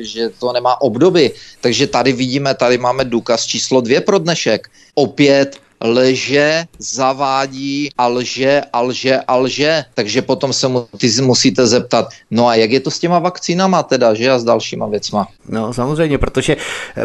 že 0.00 0.28
to 0.28 0.52
nemá 0.52 0.80
obdoby. 0.80 1.32
Takže 1.60 1.86
tady 1.86 2.12
vidíme, 2.12 2.54
tady 2.54 2.78
máme 2.78 3.04
důkaz 3.04 3.44
číslo 3.44 3.80
dvě 3.80 4.00
pro 4.00 4.18
dnešek. 4.18 4.68
Opět 4.94 5.63
lže, 5.84 6.64
zavádí 6.78 7.90
a 7.98 8.06
lže 8.06 8.62
a 8.72 8.80
lže 8.80 9.20
a 9.20 9.36
lže. 9.36 9.84
Takže 9.94 10.22
potom 10.22 10.52
se 10.52 10.68
mu, 10.68 10.88
ty 10.98 11.10
musíte 11.22 11.66
zeptat, 11.66 12.08
no 12.30 12.46
a 12.46 12.54
jak 12.54 12.70
je 12.70 12.80
to 12.80 12.90
s 12.90 12.98
těma 12.98 13.18
vakcínama 13.18 13.82
teda, 13.82 14.14
že 14.14 14.30
a 14.30 14.38
s 14.38 14.44
dalšíma 14.44 14.86
věcma? 14.86 15.28
No 15.48 15.72
samozřejmě, 15.72 16.18
protože 16.18 16.56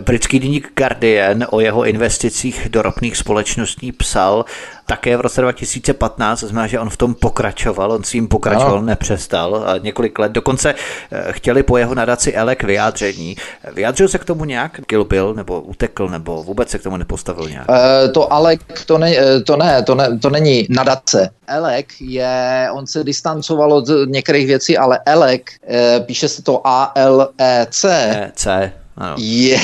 britský 0.02 0.40
deník 0.40 0.72
Guardian 0.76 1.46
o 1.50 1.60
jeho 1.60 1.86
investicích 1.86 2.68
do 2.70 2.82
ropných 2.82 3.18
společností 3.18 3.92
psal, 3.92 4.46
také 4.90 5.18
v 5.18 5.22
roce 5.22 5.42
2015, 5.42 6.40
znamená, 6.40 6.68
že 6.68 6.80
on 6.80 6.90
v 6.90 6.98
tom 6.98 7.14
pokračoval, 7.14 7.92
on 7.92 8.04
s 8.04 8.10
tím 8.10 8.28
pokračoval, 8.28 8.82
no. 8.82 8.86
nepřestal 8.86 9.64
a 9.68 9.78
několik 9.78 10.20
let. 10.20 10.32
Dokonce 10.32 10.74
eh, 10.74 11.28
chtěli 11.32 11.64
po 11.64 11.78
jeho 11.78 11.96
nadaci 11.96 12.34
Elek 12.34 12.64
vyjádření. 12.64 13.38
Vyjádřil 13.74 14.08
se 14.08 14.18
k 14.18 14.26
tomu 14.26 14.46
nějak? 14.46 14.80
Kill 14.86 15.04
Bill, 15.04 15.34
nebo 15.34 15.62
utekl, 15.62 16.08
nebo 16.08 16.44
vůbec 16.44 16.70
se 16.70 16.80
k 16.80 16.84
tomu 16.84 16.98
nepostavil 16.98 17.50
nějak? 17.50 17.70
Uh, 17.70 18.12
to 18.14 18.34
Alek, 18.34 18.69
to, 18.86 18.98
ne, 18.98 19.18
eh, 19.18 19.40
to 19.40 19.58
ne, 19.58 19.84
to 19.84 19.96
ne, 19.96 20.18
to 20.18 20.30
není 20.30 20.68
nadace. 20.70 21.30
Elek 21.48 21.88
je, 22.00 22.68
on 22.74 22.88
se 22.88 23.04
distancoval 23.04 23.74
od 23.74 23.86
některých 24.06 24.48
věcí, 24.48 24.78
ale 24.78 25.00
Elek, 25.06 25.52
uh, 25.70 26.06
píše 26.06 26.28
se 26.28 26.42
to 26.42 26.68
A-L-E-C. 26.68 27.90
E-C, 28.24 28.72
ano. 28.98 29.16
Je 29.20 29.60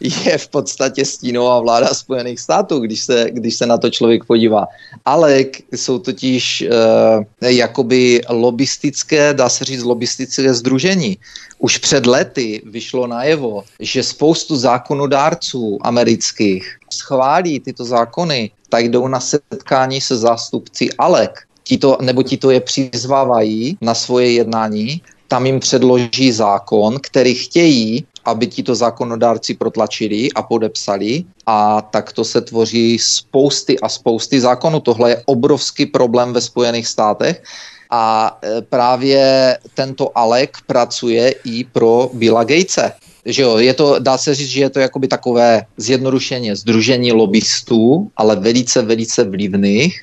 je 0.00 0.38
v 0.38 0.48
podstatě 0.48 1.04
stínová 1.04 1.60
vláda 1.60 1.94
Spojených 1.94 2.40
států, 2.40 2.78
když 2.78 3.00
se, 3.00 3.26
když 3.30 3.54
se 3.56 3.66
na 3.66 3.78
to 3.78 3.90
člověk 3.90 4.24
podívá. 4.24 4.66
Ale 5.04 5.44
jsou 5.72 5.98
totiž 5.98 6.64
uh, 6.64 7.48
jakoby 7.48 8.20
lobistické, 8.28 9.34
dá 9.34 9.48
se 9.48 9.64
říct 9.64 9.82
lobistické 9.82 10.54
združení. 10.54 11.18
Už 11.58 11.78
před 11.78 12.06
lety 12.06 12.62
vyšlo 12.64 13.06
najevo, 13.06 13.64
že 13.80 14.02
spoustu 14.02 14.56
zákonodárců 14.56 15.78
amerických 15.82 16.76
schválí 16.92 17.60
tyto 17.60 17.84
zákony, 17.84 18.50
tak 18.68 18.84
jdou 18.88 19.08
na 19.08 19.20
setkání 19.20 20.00
se 20.00 20.16
zástupci 20.16 20.90
ALEC. 20.98 21.30
Tito, 21.64 21.98
nebo 22.00 22.22
ti 22.22 22.36
to 22.36 22.50
je 22.50 22.60
přizvávají 22.60 23.78
na 23.80 23.94
svoje 23.94 24.32
jednání, 24.32 25.02
tam 25.30 25.46
jim 25.46 25.60
předloží 25.60 26.32
zákon, 26.32 26.98
který 27.02 27.34
chtějí, 27.34 28.04
aby 28.24 28.46
tito 28.46 28.74
zákonodárci 28.74 29.54
protlačili 29.54 30.28
a 30.34 30.42
podepsali 30.42 31.24
a 31.46 31.80
takto 31.80 32.24
se 32.24 32.40
tvoří 32.40 32.98
spousty 32.98 33.78
a 33.78 33.88
spousty 33.88 34.40
zákonů. 34.40 34.80
Tohle 34.80 35.10
je 35.10 35.22
obrovský 35.26 35.86
problém 35.86 36.32
ve 36.32 36.40
Spojených 36.40 36.86
státech 36.86 37.42
a 37.90 38.38
e, 38.42 38.62
právě 38.62 39.58
tento 39.74 40.18
Alek 40.18 40.56
pracuje 40.66 41.34
i 41.44 41.64
pro 41.64 42.10
Billa 42.12 42.44
Gatese. 42.44 42.92
Že 43.24 43.42
jo, 43.42 43.58
je 43.58 43.74
to, 43.74 43.98
dá 43.98 44.18
se 44.18 44.34
říct, 44.34 44.48
že 44.48 44.60
je 44.60 44.70
to 44.70 44.80
jakoby 44.80 45.08
takové 45.08 45.62
zjednodušeně 45.76 46.56
združení 46.56 47.12
lobbystů, 47.12 48.10
ale 48.16 48.36
velice, 48.36 48.82
velice 48.82 49.24
vlivných, 49.24 49.94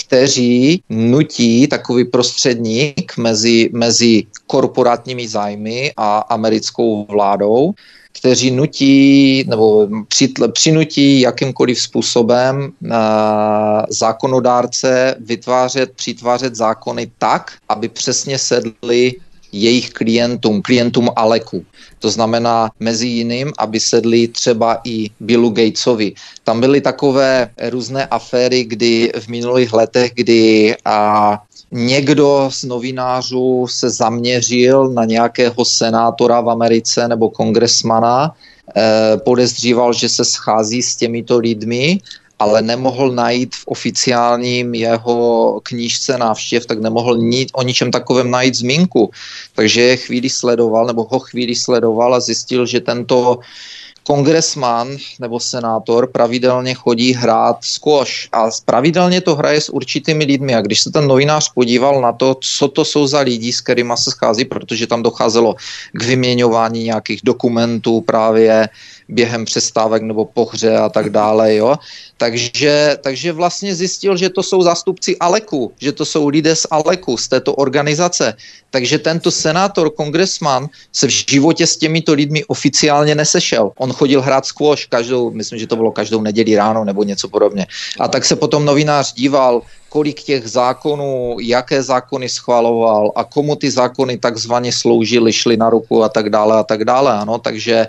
kteří 0.00 0.82
nutí 0.88 1.66
takový 1.68 2.04
prostředník 2.04 3.16
mezi, 3.16 3.70
mezi 3.72 4.24
korporátními 4.46 5.28
zájmy 5.28 5.92
a 5.96 6.18
americkou 6.18 7.06
vládou, 7.06 7.72
kteří 8.12 8.50
nutí 8.50 9.44
nebo 9.48 9.88
přinutí 10.52 11.20
jakýmkoliv 11.20 11.80
způsobem 11.80 12.72
uh, 12.82 12.90
zákonodárce 13.88 15.16
vytvářet, 15.20 15.92
přitvářet 15.92 16.54
zákony 16.54 17.10
tak, 17.18 17.52
aby 17.68 17.88
přesně 17.88 18.38
sedly 18.38 19.14
jejich 19.52 19.90
klientům, 19.90 20.62
klientům 20.62 21.08
Aleku. 21.16 21.64
To 21.98 22.10
znamená 22.10 22.70
mezi 22.80 23.06
jiným, 23.06 23.52
aby 23.58 23.80
sedli 23.80 24.28
třeba 24.28 24.80
i 24.84 25.10
Billu 25.20 25.50
Gatesovi. 25.50 26.12
Tam 26.44 26.60
byly 26.60 26.80
takové 26.80 27.50
různé 27.70 28.06
aféry, 28.06 28.64
kdy 28.64 29.12
v 29.20 29.28
minulých 29.28 29.72
letech, 29.72 30.12
kdy 30.14 30.76
a, 30.84 31.38
někdo 31.72 32.48
z 32.52 32.64
novinářů 32.64 33.66
se 33.70 33.90
zaměřil 33.90 34.88
na 34.88 35.04
nějakého 35.04 35.64
senátora 35.64 36.40
v 36.40 36.50
Americe 36.50 37.08
nebo 37.08 37.30
kongresmana, 37.30 38.34
eh, 38.76 39.16
podezříval, 39.24 39.92
že 39.92 40.08
se 40.08 40.24
schází 40.24 40.82
s 40.82 40.96
těmito 40.96 41.38
lidmi 41.38 41.98
ale 42.38 42.62
nemohl 42.62 43.10
najít 43.10 43.54
v 43.54 43.66
oficiálním 43.66 44.74
jeho 44.74 45.60
knížce 45.62 46.18
návštěv, 46.18 46.66
tak 46.66 46.80
nemohl 46.80 47.16
ni- 47.16 47.46
o 47.52 47.62
ničem 47.62 47.90
takovém 47.90 48.30
najít 48.30 48.54
zmínku. 48.54 49.10
Takže 49.54 49.80
je 49.80 49.96
chvíli 49.96 50.30
sledoval, 50.30 50.86
nebo 50.86 51.06
ho 51.10 51.18
chvíli 51.18 51.54
sledoval 51.54 52.14
a 52.14 52.20
zjistil, 52.20 52.66
že 52.66 52.80
tento 52.80 53.38
kongresman 54.08 54.96
nebo 55.20 55.40
senátor 55.40 56.08
pravidelně 56.08 56.74
chodí 56.74 57.12
hrát 57.12 57.56
squash 57.60 58.28
a 58.32 58.48
pravidelně 58.64 59.20
to 59.20 59.36
hraje 59.36 59.60
s 59.60 59.68
určitými 59.68 60.24
lidmi 60.24 60.54
a 60.54 60.60
když 60.60 60.80
se 60.80 60.90
ten 60.90 61.04
novinář 61.08 61.52
podíval 61.52 62.00
na 62.00 62.12
to, 62.12 62.36
co 62.40 62.68
to 62.68 62.84
jsou 62.84 63.06
za 63.06 63.20
lidi, 63.20 63.52
s 63.52 63.60
kterými 63.60 63.92
se 63.96 64.10
schází, 64.10 64.44
protože 64.44 64.86
tam 64.86 65.02
docházelo 65.02 65.54
k 65.92 66.02
vyměňování 66.04 66.84
nějakých 66.84 67.20
dokumentů 67.24 68.00
právě 68.00 68.68
během 69.08 69.44
přestávek 69.44 70.02
nebo 70.02 70.24
pohře 70.24 70.76
a 70.76 70.88
tak 70.88 71.10
dále, 71.10 71.54
jo. 71.54 71.76
Takže, 72.16 72.96
takže 73.00 73.32
vlastně 73.32 73.74
zjistil, 73.74 74.16
že 74.16 74.28
to 74.30 74.42
jsou 74.42 74.62
zástupci 74.62 75.16
Aleku, 75.16 75.72
že 75.80 75.92
to 75.92 76.04
jsou 76.04 76.28
lidé 76.28 76.56
z 76.56 76.66
Aleku, 76.70 77.16
z 77.16 77.28
této 77.28 77.54
organizace. 77.54 78.34
Takže 78.70 78.98
tento 78.98 79.30
senátor, 79.30 79.90
kongresman 79.90 80.68
se 80.92 81.06
v 81.06 81.10
životě 81.10 81.66
s 81.66 81.76
těmito 81.76 82.12
lidmi 82.12 82.44
oficiálně 82.44 83.14
nesešel. 83.14 83.72
On 83.78 83.92
chodil 83.92 84.20
hrát 84.20 84.46
squash 84.46 84.86
každou, 84.86 85.30
myslím, 85.30 85.58
že 85.58 85.66
to 85.66 85.76
bylo 85.76 85.92
každou 85.92 86.20
neděli 86.20 86.56
ráno 86.56 86.84
nebo 86.84 87.02
něco 87.04 87.28
podobně. 87.28 87.66
A 88.00 88.08
tak 88.08 88.24
se 88.24 88.36
potom 88.36 88.64
novinář 88.64 89.14
díval, 89.14 89.62
kolik 89.88 90.22
těch 90.22 90.48
zákonů, 90.48 91.36
jaké 91.40 91.82
zákony 91.82 92.28
schvaloval 92.28 93.12
a 93.16 93.24
komu 93.24 93.56
ty 93.56 93.70
zákony 93.70 94.18
takzvaně 94.18 94.72
sloužily, 94.72 95.32
šly 95.32 95.56
na 95.56 95.70
ruku 95.70 96.04
a 96.04 96.08
tak 96.08 96.30
dále 96.30 96.56
a 96.58 96.62
tak 96.62 96.84
dále. 96.84 97.12
Ano, 97.12 97.38
takže 97.38 97.86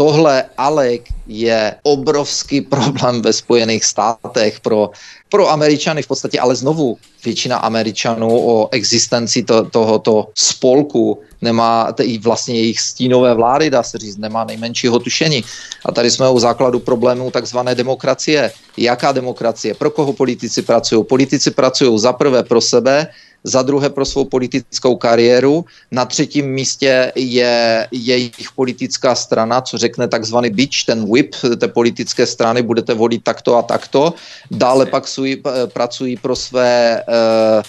tohle 0.00 0.44
Alek 0.56 1.02
je 1.26 1.74
obrovský 1.82 2.60
problém 2.60 3.22
ve 3.22 3.32
Spojených 3.32 3.84
státech 3.84 4.60
pro, 4.60 4.90
pro 5.28 5.50
Američany 5.50 6.02
v 6.02 6.06
podstatě, 6.06 6.40
ale 6.40 6.56
znovu 6.56 6.96
většina 7.24 7.56
Američanů 7.56 8.48
o 8.48 8.68
existenci 8.72 9.42
to, 9.42 9.64
tohoto 9.64 10.26
spolku 10.34 11.20
nemá, 11.42 11.92
i 12.02 12.18
vlastně 12.18 12.54
jejich 12.54 12.80
stínové 12.80 13.34
vlády, 13.34 13.70
dá 13.70 13.82
se 13.82 13.98
říct, 13.98 14.16
nemá 14.16 14.44
nejmenšího 14.44 14.98
tušení. 14.98 15.44
A 15.84 15.92
tady 15.92 16.10
jsme 16.10 16.30
u 16.30 16.38
základu 16.38 16.80
problémů 16.80 17.30
takzvané 17.30 17.74
demokracie. 17.74 18.52
Jaká 18.76 19.12
demokracie? 19.12 19.74
Pro 19.74 19.90
koho 19.90 20.12
politici 20.12 20.62
pracují? 20.62 21.04
Politici 21.04 21.50
pracují 21.50 21.98
za 21.98 22.12
prvé 22.12 22.42
pro 22.42 22.60
sebe, 22.60 23.08
za 23.44 23.62
druhé 23.62 23.90
pro 23.90 24.04
svou 24.04 24.24
politickou 24.24 24.96
kariéru, 24.96 25.64
na 25.90 26.04
třetím 26.04 26.46
místě 26.46 27.12
je 27.14 27.88
jejich 27.92 28.52
politická 28.56 29.14
strana, 29.14 29.60
co 29.60 29.78
řekne 29.78 30.08
takzvaný 30.08 30.50
bitch, 30.50 30.84
ten 30.86 31.12
whip 31.12 31.34
té 31.56 31.68
politické 31.68 32.26
strany, 32.26 32.62
budete 32.62 32.94
volit 32.94 33.24
takto 33.24 33.56
a 33.56 33.62
takto. 33.62 34.14
Dále 34.50 34.86
pak 34.86 35.08
sují, 35.08 35.42
pracují 35.72 36.16
pro 36.16 36.36
své 36.36 37.02
uh, 37.08 37.62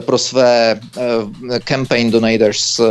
pro 0.00 0.18
své 0.18 0.80
uh, 0.96 1.58
campaign 1.58 2.10
donators, 2.10 2.78
uh, 2.78 2.86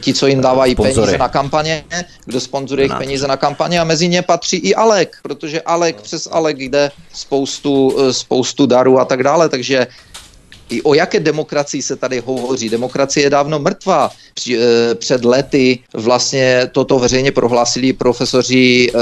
ti, 0.00 0.14
co 0.14 0.26
jim 0.26 0.40
dávají 0.40 0.72
Sponzory. 0.72 0.94
peníze 0.94 1.18
na 1.18 1.28
kampaně, 1.28 1.84
kdo 2.24 2.40
sponzoruje 2.40 2.84
jejich 2.84 2.98
peníze 2.98 3.26
na 3.28 3.36
kampaně. 3.36 3.80
A 3.80 3.84
mezi 3.84 4.08
ně 4.08 4.22
patří 4.22 4.56
i 4.56 4.74
Alek, 4.74 5.16
protože 5.22 5.62
Alek 5.62 6.00
přes 6.00 6.28
Alek 6.32 6.58
jde 6.58 6.90
spoustu, 7.12 7.96
spoustu 8.10 8.66
darů 8.66 8.98
a 8.98 9.04
tak 9.04 9.22
dále, 9.22 9.48
takže 9.48 9.86
i 10.74 10.82
o 10.82 10.94
jaké 10.94 11.20
demokracii 11.20 11.82
se 11.82 11.96
tady 11.96 12.20
hovoří. 12.20 12.68
Demokracie 12.68 13.26
je 13.26 13.30
dávno 13.30 13.58
mrtvá. 13.58 14.10
Eh, 14.50 14.94
před 14.94 15.24
lety 15.24 15.78
vlastně 15.94 16.70
toto 16.72 16.98
veřejně 16.98 17.32
prohlásili 17.32 17.92
profesoři, 17.92 18.90
eh, 18.90 18.98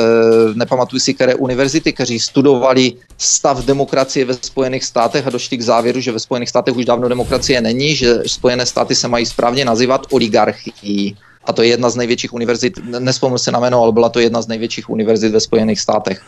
nepamatuji 0.55 1.01
si, 1.01 1.15
které 1.15 1.35
univerzity, 1.35 1.93
kteří 1.93 2.20
studovali 2.20 2.93
stav 3.19 3.65
demokracie 3.65 4.24
ve 4.24 4.35
Spojených 4.35 4.85
státech 4.85 5.27
a 5.27 5.31
došli 5.31 5.57
k 5.57 5.62
závěru, 5.62 6.01
že 6.01 6.12
ve 6.12 6.20
Spojených 6.20 6.49
státech 6.49 6.77
už 6.77 6.85
dávno 6.85 7.09
demokracie 7.09 7.61
není, 7.61 7.97
že 7.97 8.23
Spojené 8.27 8.66
státy 8.66 8.94
se 8.94 9.09
mají 9.09 9.27
správně 9.27 9.65
nazývat 9.65 10.07
oligarchií. 10.11 11.16
A 11.44 11.53
to 11.53 11.62
je 11.62 11.69
jedna 11.69 11.90
z 11.90 11.97
největších 11.97 12.32
univerzit, 12.32 12.78
nespomínám 12.99 13.39
se 13.39 13.51
na 13.51 13.61
jméno, 13.61 13.82
ale 13.82 13.93
byla 13.93 14.09
to 14.09 14.20
jedna 14.20 14.43
z 14.43 14.49
největších 14.49 14.90
univerzit 14.90 15.32
ve 15.32 15.40
Spojených 15.40 15.81
státech. 15.81 16.23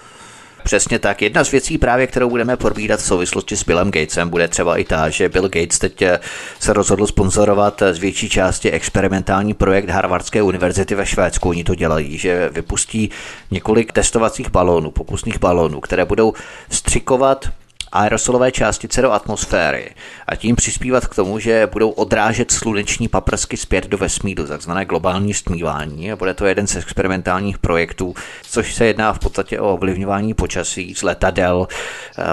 Přesně 0.65 0.99
tak. 0.99 1.23
Jedna 1.23 1.45
z 1.45 1.51
věcí 1.51 1.79
právě, 1.79 2.07
kterou 2.07 2.31
budeme 2.31 2.57
probírat 2.57 3.01
v 3.01 3.05
souvislosti 3.05 3.57
s 3.57 3.65
Billem 3.65 3.91
Gatesem, 3.91 4.29
bude 4.29 4.49
třeba 4.49 4.77
i 4.77 4.85
ta, 4.85 5.09
že 5.09 5.29
Bill 5.29 5.49
Gates 5.49 5.79
teď 5.79 6.03
eh, 6.03 6.21
se 6.61 6.73
rozhodl 6.73 7.07
sponzorovat 7.07 7.83
z 7.93 7.99
větší 7.99 8.29
části 8.29 8.71
experimentální 8.71 9.55
projekt 9.55 9.89
Harvardské 9.91 10.43
univerzity 10.43 10.95
ve 10.95 11.07
Švédsku. 11.07 11.49
Oni 11.49 11.65
to 11.65 11.75
dělají, 11.75 12.19
že 12.19 12.49
vypustí 12.53 13.11
několik 13.51 13.93
testovacích 13.93 14.51
balónů, 14.51 14.91
pokusných 14.91 15.39
balónů, 15.39 15.81
které 15.81 16.05
budou 16.05 16.33
střikovat 16.71 17.49
aerosolové 17.95 18.53
částice 18.53 19.03
do 19.03 19.13
atmosféry 19.13 19.91
a 20.27 20.37
tím 20.37 20.57
přispívat 20.57 21.07
k 21.07 21.15
tomu, 21.15 21.39
že 21.39 21.69
budou 21.73 21.91
odrážet 21.91 22.51
sluneční 22.51 23.09
paprsky 23.09 23.57
zpět 23.57 23.87
do 23.87 23.99
vesmíru, 23.99 24.47
takzvané 24.47 24.85
globální 24.85 25.35
stmívání. 25.35 26.13
A 26.13 26.17
bude 26.17 26.35
to 26.35 26.47
jeden 26.47 26.67
z 26.67 26.77
experimentálních 26.77 27.59
projektů, 27.59 28.15
což 28.43 28.75
se 28.75 28.87
jedná 28.87 29.13
v 29.13 29.19
podstatě 29.19 29.61
o 29.61 29.75
ovlivňování 29.75 30.35
počasí 30.35 30.95
z 30.95 31.03
letadel. 31.03 31.69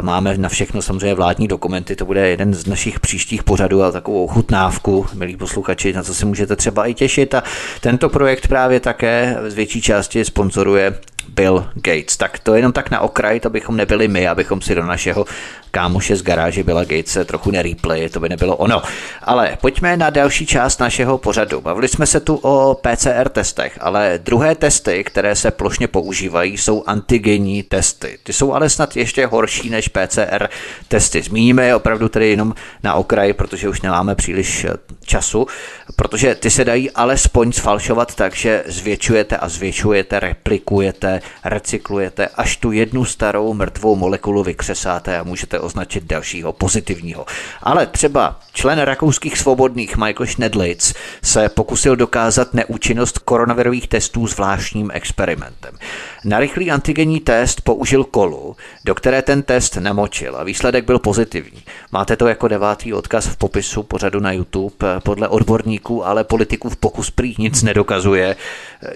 Máme 0.01 0.37
na 0.37 0.49
všechno 0.49 0.81
samozřejmě 0.81 1.13
vládní 1.13 1.47
dokumenty, 1.47 1.95
to 1.95 2.05
bude 2.05 2.29
jeden 2.29 2.53
z 2.53 2.65
našich 2.65 2.99
příštích 2.99 3.43
pořadů 3.43 3.83
a 3.83 3.91
takovou 3.91 4.27
chutnávku, 4.27 5.07
milí 5.13 5.37
posluchači, 5.37 5.93
na 5.93 6.03
co 6.03 6.13
si 6.15 6.25
můžete 6.25 6.55
třeba 6.55 6.85
i 6.85 6.93
těšit. 6.93 7.33
A 7.33 7.43
tento 7.81 8.09
projekt 8.09 8.47
právě 8.47 8.79
také 8.79 9.37
z 9.47 9.53
větší 9.53 9.81
části 9.81 10.25
sponzoruje 10.25 10.99
Bill 11.27 11.69
Gates. 11.73 12.17
Tak 12.17 12.39
to 12.39 12.55
jenom 12.55 12.71
tak 12.71 12.91
na 12.91 12.99
okraj, 12.99 13.39
to 13.39 13.49
bychom 13.49 13.77
nebyli 13.77 14.07
my, 14.07 14.27
abychom 14.27 14.61
si 14.61 14.75
do 14.75 14.85
našeho 14.85 15.25
kámoše 15.71 16.15
z 16.15 16.21
garáže 16.21 16.63
Billa 16.63 16.83
Gatese 16.83 17.25
trochu 17.25 17.51
nereplay, 17.51 18.09
to 18.09 18.19
by 18.19 18.29
nebylo 18.29 18.55
ono. 18.55 18.81
Ale 19.21 19.57
pojďme 19.61 19.97
na 19.97 20.09
další 20.09 20.45
část 20.45 20.79
našeho 20.79 21.17
pořadu. 21.17 21.61
Bavili 21.61 21.87
jsme 21.87 22.05
se 22.05 22.19
tu 22.19 22.35
o 22.35 22.75
PCR 22.75 23.29
testech, 23.29 23.77
ale 23.81 24.19
druhé 24.23 24.55
testy, 24.55 25.03
které 25.03 25.35
se 25.35 25.51
plošně 25.51 25.87
používají, 25.87 26.57
jsou 26.57 26.83
antigenní 26.87 27.63
testy. 27.63 28.17
Ty 28.23 28.33
jsou 28.33 28.53
ale 28.53 28.69
snad 28.69 28.95
ještě 28.97 29.25
horší 29.25 29.69
než 29.69 29.87
PCR 29.87 30.47
testy. 30.87 31.21
Zmíníme 31.21 31.65
je 31.65 31.75
opravdu 31.75 32.09
tedy 32.09 32.29
jenom 32.29 32.53
na 32.83 32.93
okraj, 32.93 33.33
protože 33.33 33.69
už 33.69 33.81
nemáme 33.81 34.15
příliš 34.15 34.63
eh, 34.63 34.73
času, 35.05 35.47
protože 35.95 36.35
ty 36.35 36.49
se 36.49 36.65
dají 36.65 36.91
alespoň 36.91 37.51
sfalšovat 37.51 38.15
tak, 38.15 38.35
že 38.35 38.63
zvětšujete 38.67 39.37
a 39.37 39.49
zvětšujete, 39.49 40.19
replikujete, 40.19 41.10
recyklujete, 41.45 42.27
až 42.27 42.57
tu 42.57 42.71
jednu 42.71 43.05
starou 43.05 43.53
mrtvou 43.53 43.95
molekulu 43.95 44.43
vykřesáte 44.43 45.19
a 45.19 45.23
můžete 45.23 45.59
označit 45.59 46.03
dalšího 46.03 46.53
pozitivního. 46.53 47.25
Ale 47.63 47.87
třeba 47.87 48.39
člen 48.53 48.79
rakouských 48.79 49.37
svobodných 49.37 49.97
Michael 49.97 50.27
Schnedlitz 50.27 50.93
se 51.23 51.49
pokusil 51.49 51.95
dokázat 51.95 52.53
neúčinnost 52.53 53.19
koronavirových 53.19 53.87
testů 53.87 54.27
zvláštním 54.27 54.91
experimentem. 54.93 55.77
Na 56.25 56.39
rychlý 56.39 56.71
antigenní 56.71 57.19
test 57.19 57.61
použil 57.61 58.03
kolu, 58.03 58.55
do 58.85 58.95
které 58.95 59.21
ten 59.21 59.43
test 59.43 59.77
namočil 59.77 60.35
a 60.35 60.43
výsledek 60.43 60.85
byl 60.85 60.99
pozitivní. 60.99 61.63
Máte 61.91 62.15
to 62.15 62.27
jako 62.27 62.47
devátý 62.47 62.93
odkaz 62.93 63.27
v 63.27 63.37
popisu 63.37 63.83
pořadu 63.83 64.19
na 64.19 64.31
YouTube. 64.31 64.75
Podle 65.03 65.27
odborníků, 65.27 66.05
ale 66.05 66.23
politiků 66.23 66.69
v 66.69 66.75
pokus 66.75 67.09
prý 67.09 67.35
nic 67.37 67.63
nedokazuje. 67.63 68.35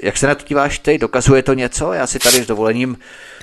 Jak 0.03 0.17
se 0.17 0.27
na 0.27 0.35
to 0.35 0.45
díváš 0.47 0.79
ty? 0.79 0.97
Dokazuje 0.97 1.43
to 1.43 1.53
něco? 1.53 1.93
Já 1.93 2.04
si 2.07 2.19
tady 2.19 2.43
s 2.43 2.47
dovolením 2.47 2.97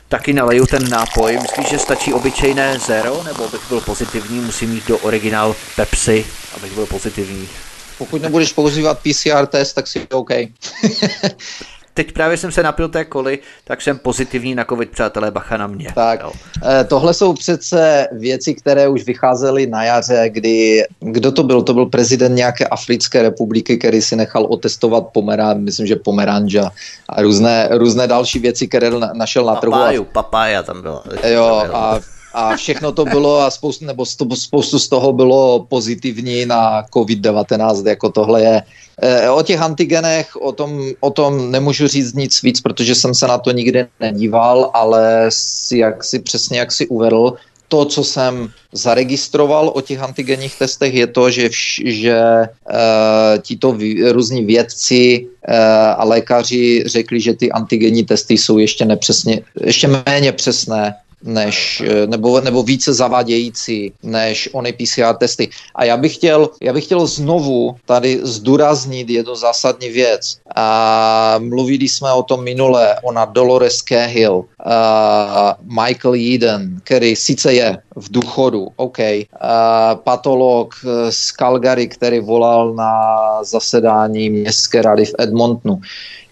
taky 0.08 0.32
naleju 0.32 0.66
ten 0.66 0.90
nápoj. 0.90 1.38
Myslíš, 1.42 1.68
že 1.68 1.78
stačí 1.78 2.12
obyčejné 2.12 2.78
zero, 2.78 3.22
nebo 3.22 3.44
abych 3.44 3.68
byl 3.68 3.80
pozitivní, 3.80 4.40
musím 4.40 4.72
jít 4.72 4.88
do 4.88 4.98
originál 4.98 5.56
Pepsi, 5.76 6.26
abych 6.56 6.72
byl 6.72 6.86
pozitivní? 6.86 7.48
Pokud 7.98 8.22
nebudeš 8.22 8.52
používat 8.52 8.98
PCR 8.98 9.46
test, 9.46 9.72
tak 9.72 9.86
si 9.86 10.06
OK. 10.08 10.30
teď 11.94 12.12
právě 12.12 12.36
jsem 12.36 12.52
se 12.52 12.62
napil 12.62 12.88
té 12.88 13.04
koly, 13.04 13.38
tak 13.64 13.82
jsem 13.82 13.98
pozitivní 13.98 14.54
na 14.54 14.64
covid, 14.64 14.90
přátelé, 14.90 15.30
bacha 15.30 15.56
na 15.56 15.66
mě. 15.66 15.88
Tak, 15.94 16.20
jo. 16.20 16.32
Eh, 16.64 16.84
tohle 16.84 17.14
jsou 17.14 17.32
přece 17.32 18.08
věci, 18.12 18.54
které 18.54 18.88
už 18.88 19.04
vycházely 19.04 19.66
na 19.66 19.84
jaře, 19.84 20.24
kdy, 20.28 20.84
kdo 21.00 21.32
to 21.32 21.42
byl? 21.42 21.62
To 21.62 21.74
byl 21.74 21.86
prezident 21.86 22.34
nějaké 22.34 22.66
Africké 22.66 23.22
republiky, 23.22 23.76
který 23.76 24.02
si 24.02 24.16
nechal 24.16 24.44
otestovat 24.44 25.06
pomera, 25.12 25.54
myslím, 25.54 25.86
že 25.86 25.96
pomeranža 25.96 26.70
a 27.08 27.22
různé, 27.22 27.68
různé 27.70 28.06
další 28.06 28.38
věci, 28.38 28.68
které 28.68 28.90
našel 29.12 29.44
na 29.44 29.54
trhu. 29.54 29.72
Papáju, 29.72 30.04
papája 30.04 30.62
tam 30.62 30.82
byla. 30.82 31.04
Jo, 31.24 31.66
a 31.72 32.00
a 32.34 32.56
všechno 32.56 32.92
to 32.92 33.04
bylo 33.04 33.40
a 33.40 33.50
spoustu, 33.50 33.84
nebo 33.84 34.06
spoustu 34.34 34.78
z 34.78 34.88
toho 34.88 35.12
bylo 35.12 35.66
pozitivní 35.68 36.46
na 36.46 36.82
COVID-19, 36.82 37.88
jako 37.88 38.10
tohle 38.10 38.42
je. 38.42 38.62
E, 39.02 39.30
o 39.30 39.42
těch 39.42 39.62
antigenech, 39.62 40.36
o 40.36 40.52
tom, 40.52 40.90
o 41.00 41.10
tom 41.10 41.50
nemůžu 41.50 41.86
říct 41.86 42.14
nic 42.14 42.42
víc, 42.42 42.60
protože 42.60 42.94
jsem 42.94 43.14
se 43.14 43.26
na 43.26 43.38
to 43.38 43.50
nikdy 43.50 43.86
nedíval, 44.00 44.70
ale 44.74 45.26
si, 45.28 45.78
jak 45.78 46.04
si 46.04 46.18
přesně 46.18 46.58
jak 46.58 46.72
si 46.72 46.86
uvedl, 46.86 47.34
to, 47.72 47.84
co 47.84 48.04
jsem 48.04 48.52
zaregistroval 48.72 49.72
o 49.74 49.80
těch 49.80 50.00
antigenních 50.00 50.58
testech, 50.58 50.94
je 50.94 51.06
to, 51.06 51.30
že, 51.30 51.48
vš, 51.48 51.80
že 51.84 52.16
e, 52.20 52.48
tito 53.42 53.72
vý, 53.72 54.12
různí 54.12 54.44
vědci 54.44 55.26
e, 55.48 55.58
a 55.96 56.04
lékaři 56.04 56.84
řekli, 56.86 57.20
že 57.20 57.34
ty 57.34 57.52
antigenní 57.52 58.04
testy 58.04 58.36
jsou 58.38 58.58
ještě 58.58 58.84
nepřesně, 58.84 59.40
ještě 59.64 59.88
méně 59.88 60.32
přesné 60.32 60.94
než, 61.22 61.82
nebo, 62.06 62.40
nebo 62.40 62.62
více 62.62 62.92
zavadějící 62.94 63.92
než 64.02 64.48
ony 64.52 64.72
PCR 64.72 65.14
testy. 65.18 65.48
A 65.74 65.84
já 65.84 65.96
bych 65.96 66.14
chtěl, 66.14 66.50
já 66.62 66.72
bych 66.72 66.84
chtěl 66.84 67.06
znovu 67.06 67.76
tady 67.86 68.20
zdůraznit 68.22 69.10
jednu 69.10 69.34
zásadní 69.34 69.88
věc. 69.88 70.38
A 70.56 71.38
mluvili 71.38 71.88
jsme 71.88 72.12
o 72.12 72.22
tom 72.22 72.44
minule, 72.44 72.96
ona 73.02 73.24
Dolores 73.24 73.82
Cahill, 73.82 74.44
a 74.64 75.56
Michael 75.62 76.14
Eden, 76.34 76.80
který 76.84 77.16
sice 77.16 77.54
je 77.54 77.78
v 77.96 78.12
důchodu, 78.12 78.68
OK, 78.76 78.98
a 79.40 79.94
patolog 79.94 80.74
z 81.10 81.32
Calgary, 81.32 81.88
který 81.88 82.20
volal 82.20 82.74
na 82.74 82.92
zasedání 83.44 84.30
městské 84.30 84.82
rady 84.82 85.04
v 85.04 85.14
Edmontonu 85.18 85.80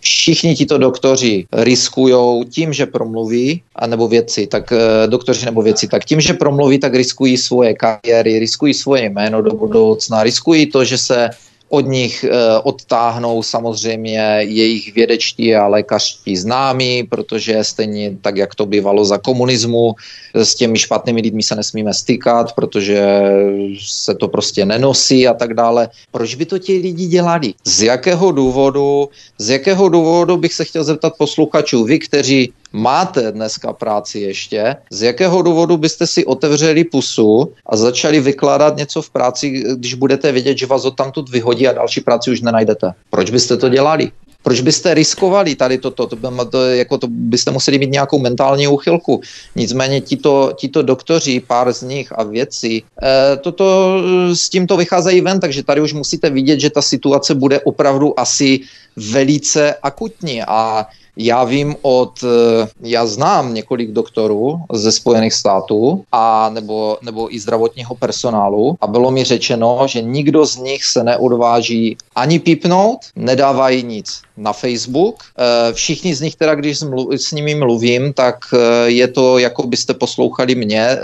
všichni 0.01 0.55
tito 0.55 0.79
doktoři 0.79 1.47
riskují 1.53 2.45
tím, 2.45 2.73
že 2.73 2.87
promluví, 2.87 3.63
anebo 3.77 4.09
věci, 4.09 4.47
tak 4.47 4.73
eh, 4.73 5.07
doktoři 5.07 5.45
nebo 5.45 5.63
věci, 5.63 5.89
tak 5.89 6.05
tím, 6.05 6.21
že 6.21 6.35
promluví, 6.35 6.79
tak 6.79 6.95
riskují 6.95 7.37
svoje 7.37 7.75
kariéry, 7.75 8.39
riskují 8.39 8.75
svoje 8.75 9.11
jméno 9.11 9.43
do 9.43 9.51
budoucna, 9.51 10.23
riskují 10.23 10.67
to, 10.67 10.85
že 10.85 10.99
se 10.99 11.31
od 11.71 11.87
nich 11.87 12.25
eh, 12.25 12.59
odtáhnou 12.63 13.43
samozřejmě 13.43 14.19
jejich 14.41 14.95
vědečtí 14.95 15.55
a 15.55 15.67
lékařští 15.67 16.37
známí, 16.37 17.03
protože 17.03 17.65
stejně 17.65 18.17
tak, 18.21 18.37
jak 18.37 18.55
to 18.55 18.67
bývalo 18.67 19.05
za 19.05 19.19
komunismu, 19.19 19.95
s 20.35 20.55
těmi 20.55 20.79
špatnými 20.79 21.21
lidmi 21.21 21.43
se 21.43 21.55
nesmíme 21.55 21.95
stykat, 21.95 22.53
protože 22.53 23.03
se 23.87 24.15
to 24.15 24.29
prostě 24.29 24.67
nenosí 24.67 25.29
a 25.29 25.35
tak 25.35 25.55
dále. 25.55 25.89
Proč 26.11 26.35
by 26.35 26.47
to 26.47 26.59
ti 26.59 26.79
lidi 26.79 27.07
dělali? 27.07 27.55
Z 27.65 27.83
jakého 27.83 28.33
důvodu, 28.33 29.09
z 29.39 29.51
jakého 29.51 29.89
důvodu 29.89 30.37
bych 30.37 30.55
se 30.55 30.65
chtěl 30.65 30.85
zeptat 30.85 31.15
posluchačů, 31.19 31.85
vy, 31.85 31.99
kteří 31.99 32.53
máte 32.73 33.33
dneska 33.33 33.73
práci 33.73 34.19
ještě, 34.19 34.77
z 34.91 35.03
jakého 35.03 35.43
důvodu 35.43 35.77
byste 35.77 36.07
si 36.07 36.25
otevřeli 36.25 36.85
pusu 36.85 37.53
a 37.67 37.77
začali 37.77 38.21
vykládat 38.21 38.77
něco 38.77 39.03
v 39.03 39.11
práci, 39.11 39.65
když 39.77 39.95
budete 39.95 40.33
vědět, 40.33 40.59
že 40.59 40.67
vás 40.67 40.85
odtamtud 40.85 41.29
vyhodí 41.29 41.69
a 41.69 41.73
další 41.73 42.01
práci 42.01 42.31
už 42.31 42.41
nenajdete? 42.41 42.93
Proč 43.11 43.31
byste 43.31 43.57
to 43.57 43.69
dělali? 43.69 44.13
Proč 44.43 44.61
byste 44.61 44.95
riskovali 44.95 45.55
tady 45.55 45.79
toto? 45.79 46.07
To, 46.07 46.17
to, 46.17 46.45
to, 46.45 46.65
jako 46.65 46.99
to 46.99 47.07
byste 47.11 47.51
museli 47.51 47.79
mít 47.79 47.91
nějakou 47.91 48.19
mentální 48.19 48.69
úchylku. 48.69 49.21
Nicméně 49.57 50.01
tito, 50.01 50.53
tito 50.57 50.83
doktoři, 50.83 51.41
pár 51.41 51.73
z 51.73 51.83
nich 51.83 52.13
a 52.19 52.23
věci, 52.23 52.83
e, 53.03 53.37
toto 53.37 53.97
s 54.33 54.49
tímto 54.49 54.77
vycházejí 54.77 55.21
ven, 55.21 55.41
takže 55.41 55.63
tady 55.63 55.81
už 55.81 55.93
musíte 55.93 56.31
vidět, 56.31 56.61
že 56.61 56.71
ta 56.71 56.83
situace 56.83 57.35
bude 57.35 57.61
opravdu 57.61 58.21
asi 58.21 58.61
velice 58.97 59.75
akutní 59.83 60.43
a 60.43 60.87
já 61.25 61.45
vím 61.45 61.77
od, 61.83 62.25
eh, 62.25 62.69
já 62.81 63.07
znám 63.07 63.55
několik 63.55 63.91
doktorů 63.91 64.61
ze 64.73 64.93
Spojených 64.93 65.35
států 65.35 66.05
a 66.13 66.49
nebo, 66.49 66.99
nebo 67.03 67.35
i 67.35 67.41
zdravotního 67.41 67.95
personálu 67.95 68.77
a 68.81 68.87
bylo 68.87 69.11
mi 69.11 69.25
řečeno, 69.25 69.81
že 69.87 70.03
nikdo 70.03 70.47
z 70.47 70.57
nich 70.57 70.85
se 70.85 71.05
neodváží 71.05 71.97
ani 72.15 72.39
pípnout, 72.39 72.99
nedávají 73.17 73.83
nic 73.83 74.23
na 74.41 74.53
Facebook. 74.53 75.21
Eh, 75.21 75.73
všichni 75.73 76.15
z 76.15 76.21
nich 76.21 76.37
teda, 76.37 76.55
když 76.55 76.79
s 77.17 77.33
nimi 77.33 77.55
mluvím, 77.55 78.13
tak 78.13 78.37
eh, 78.53 78.91
je 78.91 79.09
to, 79.09 79.39
jako 79.39 79.67
byste 79.67 79.95
poslouchali 79.95 80.55
mě, 80.55 80.99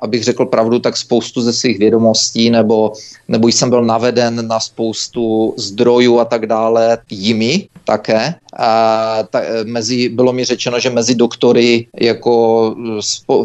abych 0.00 0.24
řekl 0.24 0.46
pravdu, 0.46 0.78
tak 0.78 0.96
spoustu 0.96 1.42
ze 1.42 1.52
svých 1.52 1.78
vědomostí, 1.78 2.50
nebo, 2.50 2.92
nebo 3.28 3.48
jsem 3.48 3.70
byl 3.70 3.84
naveden 3.84 4.48
na 4.48 4.60
spoustu 4.60 5.54
zdrojů 5.56 6.18
a 6.18 6.24
tak 6.24 6.46
dále 6.46 6.98
jimi 7.10 7.68
také. 7.84 8.34
A 8.56 9.18
ta, 9.30 9.40
mezi, 9.64 10.08
bylo 10.08 10.32
mi 10.32 10.44
řečeno, 10.44 10.80
že 10.80 10.90
mezi 10.90 11.14
doktory 11.14 11.86
jako 12.00 12.74
spo, 13.00 13.44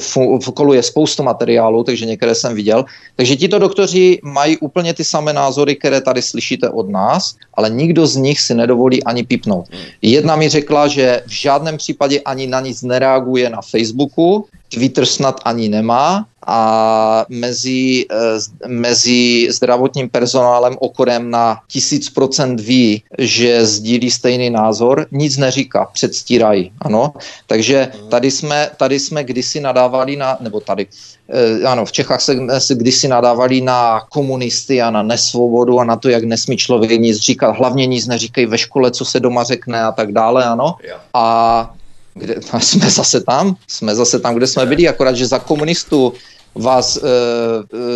koluje 0.53 0.84
spoustu 0.84 1.24
materiálů, 1.24 1.84
takže 1.84 2.06
některé 2.06 2.36
jsem 2.36 2.56
viděl. 2.56 2.86
Takže 3.15 3.36
tito 3.36 3.60
doktoři 3.60 4.20
mají 4.24 4.57
úplně 4.57 4.94
ty 4.94 5.03
samé 5.03 5.34
názory, 5.34 5.76
které 5.76 6.02
tady 6.02 6.22
slyšíte 6.22 6.70
od 6.70 6.90
nás, 6.90 7.36
ale 7.53 7.70
nikdo 7.70 8.07
z 8.07 8.15
nich 8.15 8.40
si 8.40 8.53
nedovolí 8.53 9.03
ani 9.03 9.24
pipnout. 9.38 9.66
Jedna 10.02 10.36
mi 10.36 10.50
řekla, 10.50 10.88
že 10.88 11.22
v 11.26 11.32
žádném 11.32 11.78
případě 11.78 12.22
ani 12.22 12.48
na 12.48 12.62
nic 12.62 12.82
nereaguje 12.82 13.50
na 13.50 13.62
Facebooku, 13.62 14.46
Twitter 14.74 15.06
snad 15.06 15.41
ani 15.45 15.70
nemá 15.70 16.26
a 16.48 17.26
mezi, 17.30 18.06
eh, 18.12 18.68
mezi 18.68 19.48
zdravotním 19.52 20.10
personálem 20.10 20.76
okorem 20.80 21.32
na 21.32 21.60
tisíc 21.68 22.10
procent 22.10 22.60
ví, 22.60 23.04
že 23.18 23.66
sdílí 23.66 24.12
stejný 24.12 24.50
názor, 24.50 25.08
nic 25.12 25.38
neříká, 25.38 25.90
předstírají, 25.94 26.72
ano. 26.82 27.14
Takže 27.48 27.88
tady 28.10 28.32
jsme, 28.32 28.70
tady 28.78 29.00
jsme 29.00 29.24
kdysi 29.24 29.60
nadávali 29.60 30.16
na, 30.16 30.38
nebo 30.41 30.60
tady, 30.60 30.88
eh, 31.30 31.64
ano, 31.64 31.86
v 31.86 31.91
Čechách 31.91 32.22
se, 32.22 32.36
se 32.58 32.76
kdysi 32.76 33.08
nadávali 33.08 33.62
na 33.62 34.02
komunisty 34.10 34.82
a 34.82 34.91
na 34.91 35.04
nesvobodu 35.04 35.80
a 35.80 35.84
na 35.84 35.95
to, 35.95 36.10
jak 36.10 36.24
nesmí 36.24 36.58
člověk 36.58 36.91
nic 37.02 37.18
říkat, 37.18 37.52
hlavně 37.52 37.86
nic 37.86 38.08
neříkají 38.08 38.45
ve 38.45 38.58
škole, 38.58 38.91
co 38.91 39.06
se 39.06 39.20
doma 39.20 39.44
řekne 39.44 39.84
a 39.84 39.91
tak 39.91 40.12
dále, 40.12 40.45
ano. 40.45 40.76
A 41.14 41.70
kde, 42.14 42.35
jsme 42.60 42.90
zase 42.90 43.22
tam, 43.22 43.56
jsme 43.68 43.95
zase 43.95 44.19
tam, 44.19 44.35
kde 44.35 44.48
jsme 44.48 44.65
byli, 44.65 44.88
akorát, 44.88 45.15
že 45.15 45.27
za 45.27 45.40
komunistů 45.40 46.14
vás 46.56 46.98
e, 46.98 47.02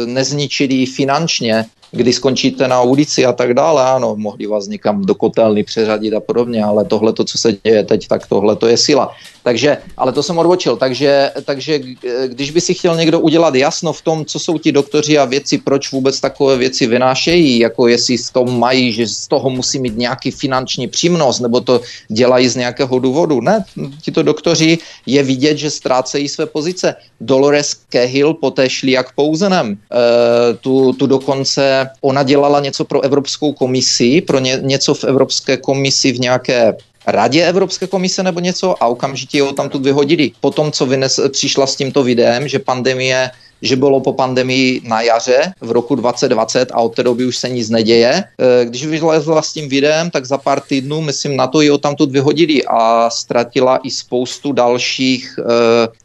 nezničili 0.05 0.85
finančně, 0.85 1.65
kdy 1.91 2.13
skončíte 2.13 2.67
na 2.67 2.81
ulici 2.81 3.25
a 3.25 3.33
tak 3.33 3.53
dále, 3.53 3.83
ano, 3.83 4.15
mohli 4.15 4.47
vás 4.47 4.67
někam 4.67 5.05
do 5.05 5.15
kotelny 5.15 5.63
přeřadit 5.63 6.13
a 6.13 6.19
podobně, 6.19 6.63
ale 6.63 6.85
tohle, 6.85 7.13
to, 7.13 7.23
co 7.23 7.37
se 7.37 7.53
děje 7.63 7.83
teď, 7.83 8.07
tak 8.07 8.27
tohle 8.27 8.55
to 8.55 8.67
je 8.67 8.77
sila. 8.77 9.11
Takže, 9.43 9.77
ale 9.97 10.11
to 10.11 10.23
jsem 10.23 10.37
odbočil, 10.37 10.75
takže, 10.75 11.31
takže 11.45 11.79
když 12.27 12.51
by 12.51 12.61
si 12.61 12.73
chtěl 12.73 12.95
někdo 12.95 13.19
udělat 13.19 13.55
jasno 13.55 13.93
v 13.93 14.01
tom, 14.01 14.25
co 14.25 14.39
jsou 14.39 14.57
ti 14.57 14.71
doktoři 14.71 15.17
a 15.17 15.25
věci, 15.25 15.57
proč 15.57 15.91
vůbec 15.91 16.19
takové 16.19 16.57
věci 16.57 16.87
vynášejí, 16.87 17.59
jako 17.59 17.87
jestli 17.87 18.17
z 18.17 18.29
toho 18.29 18.51
mají, 18.51 18.91
že 18.91 19.07
z 19.07 19.27
toho 19.27 19.49
musí 19.49 19.79
mít 19.79 19.97
nějaký 19.97 20.31
finanční 20.31 20.87
přímnost, 20.87 21.39
nebo 21.39 21.61
to 21.61 21.81
dělají 22.07 22.47
z 22.47 22.55
nějakého 22.55 22.99
důvodu. 22.99 23.41
Ne, 23.41 23.63
tito 24.01 24.23
doktoři 24.23 24.77
je 25.05 25.23
vidět, 25.23 25.57
že 25.57 25.69
ztrácejí 25.71 26.27
své 26.27 26.45
pozice. 26.45 26.95
Dolores 27.21 27.75
Cahill 27.89 28.33
poté 28.33 28.69
šli 28.69 28.91
jak 28.91 29.15
pouzenem. 29.15 29.77
E, 29.77 30.53
tu, 30.53 30.93
tu 30.93 31.07
dokonce 31.07 31.76
ona 32.01 32.23
dělala 32.23 32.59
něco 32.59 32.85
pro 32.85 33.01
Evropskou 33.01 33.53
komisi, 33.53 34.21
pro 34.21 34.39
ně, 34.39 34.59
něco 34.61 34.93
v 34.93 35.03
Evropské 35.03 35.57
komisi 35.57 36.11
v 36.11 36.19
nějaké 36.19 36.77
radě 37.07 37.45
Evropské 37.45 37.87
komise 37.87 38.23
nebo 38.23 38.39
něco 38.39 38.83
a 38.83 38.87
okamžitě 38.87 39.41
ho 39.41 39.53
tam 39.53 39.69
tu 39.69 39.79
vyhodili. 39.79 40.31
Potom, 40.39 40.71
co 40.71 40.85
vynes, 40.85 41.19
přišla 41.31 41.67
s 41.67 41.75
tímto 41.75 42.03
videem, 42.03 42.47
že 42.47 42.59
pandemie 42.59 43.31
že 43.61 43.75
bylo 43.75 43.99
po 43.99 44.13
pandemii 44.13 44.81
na 44.83 45.01
jaře 45.01 45.53
v 45.61 45.71
roku 45.71 45.95
2020 45.95 46.71
a 46.71 46.81
od 46.81 46.95
té 46.95 47.03
doby 47.03 47.25
už 47.25 47.37
se 47.37 47.49
nic 47.49 47.69
neděje. 47.69 48.09
E, 48.09 48.65
když 48.65 48.85
vylezla 48.85 49.41
s 49.41 49.53
tím 49.53 49.69
videem, 49.69 50.09
tak 50.09 50.25
za 50.25 50.37
pár 50.37 50.61
týdnů, 50.61 51.01
myslím, 51.01 51.35
na 51.35 51.47
to 51.47 51.61
ji 51.61 51.77
tam 51.77 51.95
tu 51.95 52.05
vyhodili 52.05 52.65
a 52.65 53.09
ztratila 53.09 53.77
i 53.77 53.91
spoustu 53.91 54.51
dalších 54.51 55.39
e, 55.39 55.43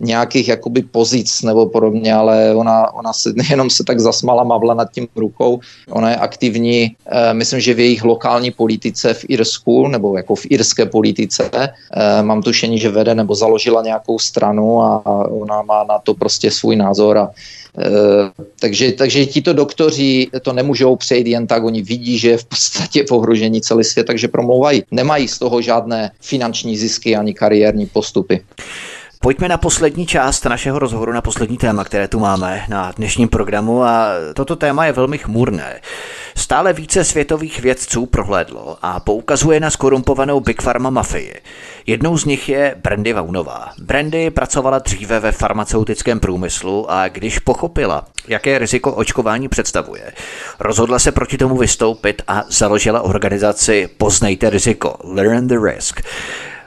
nějakých 0.00 0.48
jakoby 0.48 0.82
pozic 0.82 1.42
nebo 1.42 1.66
podobně, 1.66 2.14
ale 2.14 2.54
ona, 2.54 2.94
ona 2.94 3.12
se 3.12 3.32
jenom 3.50 3.70
se 3.70 3.84
tak 3.84 4.00
zasmala, 4.00 4.44
mavla 4.44 4.74
nad 4.74 4.92
tím 4.92 5.08
rukou. 5.16 5.60
Ona 5.90 6.10
je 6.10 6.16
aktivní, 6.16 6.96
e, 7.06 7.34
myslím, 7.34 7.60
že 7.60 7.74
v 7.74 7.80
jejich 7.80 8.04
lokální 8.04 8.50
politice 8.50 9.14
v 9.14 9.24
Irsku, 9.28 9.88
nebo 9.88 10.16
jako 10.16 10.34
v 10.34 10.46
irské 10.50 10.86
politice. 10.86 11.50
Mám 12.22 12.42
tušení, 12.42 12.78
že 12.78 12.88
vede 12.88 13.14
nebo 13.14 13.34
založila 13.34 13.82
nějakou 13.82 14.18
stranu 14.18 14.82
a 14.82 15.02
ona 15.30 15.62
má 15.62 15.84
na 15.84 15.98
to 15.98 16.14
prostě 16.14 16.50
svůj 16.50 16.76
názor 16.76 17.18
a 17.18 17.30
takže, 18.60 18.92
takže 18.92 19.26
tito 19.26 19.52
doktoři 19.52 20.26
to 20.42 20.52
nemůžou 20.52 20.96
přejít 20.96 21.26
jen 21.26 21.46
tak, 21.46 21.64
oni 21.64 21.82
vidí, 21.82 22.18
že 22.18 22.28
je 22.28 22.38
v 22.38 22.44
podstatě 22.44 23.04
v 23.08 23.12
ohrožení 23.12 23.60
celý 23.60 23.84
svět, 23.84 24.06
takže 24.06 24.28
promlouvají. 24.28 24.82
Nemají 24.90 25.28
z 25.28 25.38
toho 25.38 25.62
žádné 25.62 26.10
finanční 26.20 26.76
zisky 26.76 27.16
ani 27.16 27.34
kariérní 27.34 27.86
postupy. 27.86 28.44
Pojďme 29.22 29.48
na 29.48 29.56
poslední 29.56 30.06
část 30.06 30.44
našeho 30.44 30.78
rozhovoru, 30.78 31.12
na 31.12 31.20
poslední 31.20 31.58
téma, 31.58 31.84
které 31.84 32.08
tu 32.08 32.18
máme 32.18 32.64
na 32.68 32.92
dnešním 32.96 33.28
programu 33.28 33.82
a 33.84 34.08
toto 34.34 34.56
téma 34.56 34.86
je 34.86 34.92
velmi 34.92 35.18
chmurné. 35.18 35.80
Stále 36.36 36.72
více 36.72 37.04
světových 37.04 37.60
vědců 37.60 38.06
prohlédlo 38.06 38.76
a 38.82 39.00
poukazuje 39.00 39.60
na 39.60 39.70
skorumpovanou 39.70 40.40
Big 40.40 40.62
Pharma 40.62 40.90
mafii. 40.90 41.34
Jednou 41.86 42.18
z 42.18 42.24
nich 42.24 42.48
je 42.48 42.74
Brandy 42.82 43.12
Vaunová. 43.12 43.72
Brandy 43.78 44.30
pracovala 44.30 44.78
dříve 44.78 45.20
ve 45.20 45.32
farmaceutickém 45.32 46.20
průmyslu 46.20 46.90
a 46.90 47.08
když 47.08 47.38
pochopila, 47.38 48.04
jaké 48.28 48.58
riziko 48.58 48.92
očkování 48.92 49.48
představuje, 49.48 50.12
rozhodla 50.60 50.98
se 50.98 51.12
proti 51.12 51.38
tomu 51.38 51.56
vystoupit 51.56 52.22
a 52.28 52.44
založila 52.48 53.00
organizaci 53.00 53.88
Poznejte 53.98 54.50
riziko, 54.50 54.96
Learn 55.04 55.46
the 55.46 55.56
Risk. 55.64 56.00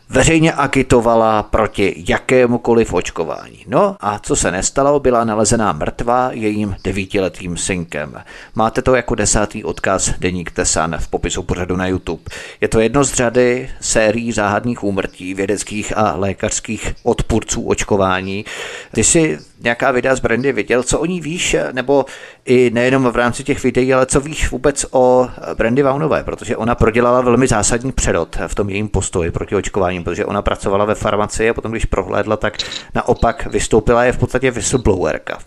Veřejně 0.10 0.54
agitovala 0.54 1.44
proti 1.44 2.04
jakémukoliv 2.08 2.94
očkování. 2.94 3.66
No 3.68 3.96
a 4.00 4.20
co 4.20 4.36
se 4.36 4.52
nestalo, 4.52 5.00
byla 5.00 5.24
nalezená 5.24 5.74
mrtvá 5.74 6.30
jejím 6.34 6.76
devítiletým 6.84 7.58
synkem. 7.58 8.24
Máte 8.56 8.82
to 8.82 8.96
jako 8.96 9.16
desátý 9.16 9.64
odkaz 9.64 10.10
Deník 10.20 10.52
Tesan 10.52 10.98
v 11.00 11.08
popisu 11.08 11.44
pořadu 11.44 11.76
na 11.76 11.88
YouTube. 11.88 12.24
Je 12.62 12.68
to 12.68 12.80
jedno 12.80 13.04
z 13.04 13.14
řady 13.14 13.70
sérií 13.82 14.32
záhadných 14.32 14.84
úmrtí 14.84 15.34
vědeckých 15.34 15.98
a 15.98 16.16
lékařských 16.16 16.94
odpůrců 17.04 17.68
očkování. 17.68 18.46
Ty 18.92 19.04
si 19.04 19.40
nějaká 19.66 19.92
videa 19.92 20.16
z 20.16 20.20
Brandy 20.20 20.52
viděl, 20.52 20.84
co 20.84 21.00
o 21.00 21.06
ní 21.06 21.22
víš, 21.22 21.56
nebo 21.72 22.06
i 22.46 22.70
nejenom 22.70 23.12
v 23.12 23.16
rámci 23.16 23.44
těch 23.44 23.64
videí, 23.64 23.94
ale 23.94 24.06
co 24.06 24.22
víš 24.22 24.52
vůbec 24.52 24.86
o 24.92 25.28
Brandy 25.58 25.82
Vaunové, 25.82 26.24
protože 26.24 26.58
ona 26.58 26.76
prodělala 26.76 27.22
velmi 27.22 27.48
zásadní 27.48 27.92
přerod 27.92 28.38
v 28.48 28.56
tom 28.56 28.70
jejím 28.70 28.88
postoji 28.88 29.32
proti 29.32 29.56
očkování, 29.56 30.04
protože 30.04 30.26
ona 30.26 30.42
pracovala 30.42 30.86
ve 30.86 30.96
farmacii 30.96 31.50
a 31.50 31.54
potom, 31.54 31.72
když 31.72 31.86
prohlédla, 31.86 32.38
tak 32.38 32.58
naopak 32.96 33.46
vystoupila 33.46 34.04
je 34.04 34.12
v 34.12 34.18
podstatě 34.18 34.52
whistleblowerka. 34.52 35.38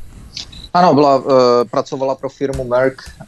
Ano, 0.74 0.94
byla, 0.94 1.16
uh, 1.16 1.32
pracovala 1.70 2.14
pro 2.14 2.28
firmu 2.28 2.64
Merck 2.64 2.94
uh, 2.96 3.26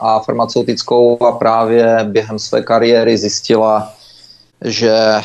a 0.00 0.22
farmaceutickou 0.24 1.24
a 1.24 1.32
právě 1.32 1.98
během 2.04 2.38
své 2.38 2.62
kariéry 2.62 3.18
zjistila, 3.18 3.92
že 4.64 5.20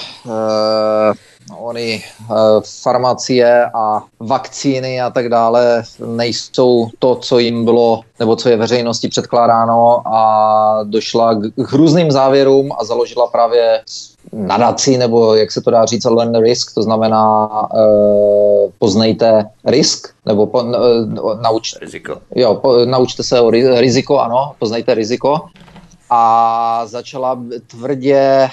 uh, 1.52 1.68
Oni 1.68 2.04
uh, 2.30 2.36
farmacie 2.82 3.66
a 3.66 4.04
vakcíny 4.20 5.02
a 5.02 5.10
tak 5.10 5.30
dále 5.30 5.84
nejsou 6.06 6.90
to, 7.00 7.16
co 7.16 7.40
jim 7.40 7.66
bylo, 7.66 8.02
nebo 8.20 8.36
co 8.36 8.50
je 8.50 8.58
veřejnosti 8.58 9.08
předkládáno 9.08 10.08
a 10.08 10.80
došla 10.84 11.34
k, 11.34 11.68
k 11.68 11.74
různým 11.74 12.12
závěrům 12.12 12.72
a 12.80 12.84
založila 12.84 13.28
právě 13.28 13.82
nadaci, 14.34 14.98
nebo 14.98 15.36
jak 15.36 15.52
se 15.52 15.62
to 15.62 15.72
dá 15.72 15.86
říct, 15.86 16.06
learn 16.06 16.36
risk, 16.36 16.74
to 16.74 16.84
znamená 16.84 17.48
uh, 17.74 18.70
poznejte 18.80 19.46
risk, 19.66 20.08
nebo 20.26 20.48
po, 20.48 20.64
uh, 20.64 21.42
nauč, 21.42 21.76
riziko. 21.82 22.18
Jo, 22.36 22.56
po, 22.56 22.86
naučte 22.86 23.24
se 23.24 23.42
o 23.42 23.50
riziko, 23.50 24.20
ano, 24.20 24.52
poznejte 24.60 24.94
riziko 24.94 25.42
a 26.10 26.82
začala 26.86 27.44
tvrdě 27.68 28.18
eh, 28.18 28.50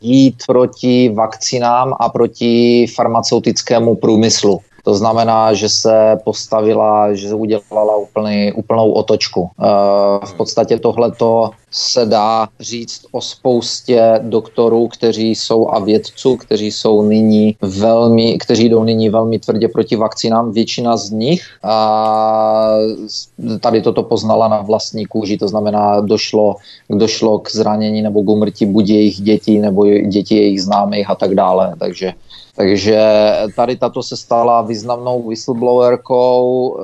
jít 0.00 0.42
proti 0.46 1.08
vakcinám 1.08 1.94
a 2.00 2.08
proti 2.08 2.86
farmaceutickému 2.94 3.96
průmyslu. 3.96 4.60
To 4.88 4.94
znamená, 4.94 5.52
že 5.52 5.68
se 5.68 6.16
postavila, 6.24 7.14
že 7.14 7.34
udělala 7.34 7.96
úplný, 7.96 8.52
úplnou 8.52 8.92
otočku. 8.92 9.50
Eh, 9.60 10.26
v 10.26 10.34
podstatě 10.34 10.78
tohleto 10.78 11.50
se 11.70 12.06
dá 12.06 12.48
říct 12.60 13.00
o 13.12 13.20
spoustě 13.20 14.20
doktorů, 14.22 14.88
kteří 14.88 15.34
jsou 15.34 15.68
a 15.68 15.78
vědců, 15.78 16.36
kteří 16.36 16.72
jsou 16.72 17.02
nyní 17.02 17.56
velmi, 17.60 18.38
kteří 18.38 18.68
jdou 18.68 18.84
nyní 18.84 19.08
velmi 19.08 19.38
tvrdě 19.38 19.68
proti 19.68 19.96
vakcínám. 19.96 20.52
Většina 20.52 20.96
z 20.96 21.10
nich 21.10 21.42
a 21.62 22.74
tady 23.60 23.82
toto 23.82 24.02
poznala 24.02 24.48
na 24.48 24.62
vlastní 24.62 25.06
kůži, 25.06 25.36
to 25.36 25.48
znamená, 25.48 26.00
došlo, 26.00 26.56
došlo 26.90 27.38
k 27.38 27.50
zranění 27.50 28.02
nebo 28.02 28.22
k 28.22 28.28
umrtí 28.28 28.66
buď 28.66 28.88
jejich 28.88 29.20
dětí 29.20 29.58
nebo 29.58 29.84
děti 29.86 30.36
jejich 30.36 30.62
známých 30.62 31.10
a 31.10 31.14
tak 31.14 31.34
dále. 31.34 31.74
Takže 31.78 32.12
takže 32.58 32.98
tady 33.56 33.76
tato 33.76 34.02
se 34.02 34.16
stala 34.16 34.62
významnou 34.62 35.28
whistleblowerkou, 35.28 36.76
eh, 36.78 36.82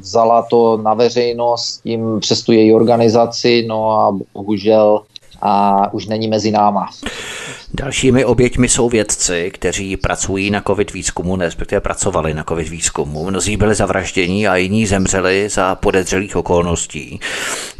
vzala 0.00 0.42
to 0.42 0.76
na 0.76 0.94
veřejnost 0.94 1.80
tím 1.82 2.20
přes 2.20 2.42
tu 2.42 2.52
její 2.52 2.74
organizaci, 2.74 3.64
no 3.68 3.90
a 3.90 4.18
bohužel 4.34 5.02
a 5.42 5.94
už 5.94 6.06
není 6.06 6.28
mezi 6.28 6.50
náma. 6.50 6.90
Dalšími 7.74 8.24
oběťmi 8.24 8.68
jsou 8.68 8.88
vědci, 8.88 9.50
kteří 9.54 9.96
pracují 9.96 10.50
na 10.50 10.60
COVID 10.60 10.92
výzkumu, 10.92 11.36
respektive 11.36 11.80
pracovali 11.80 12.34
na 12.34 12.44
COVID 12.44 12.68
výzkumu. 12.68 13.30
Mnozí 13.30 13.56
byli 13.56 13.74
zavražděni 13.74 14.48
a 14.48 14.56
jiní 14.56 14.86
zemřeli 14.86 15.48
za 15.48 15.74
podezřelých 15.74 16.36
okolností. 16.36 17.20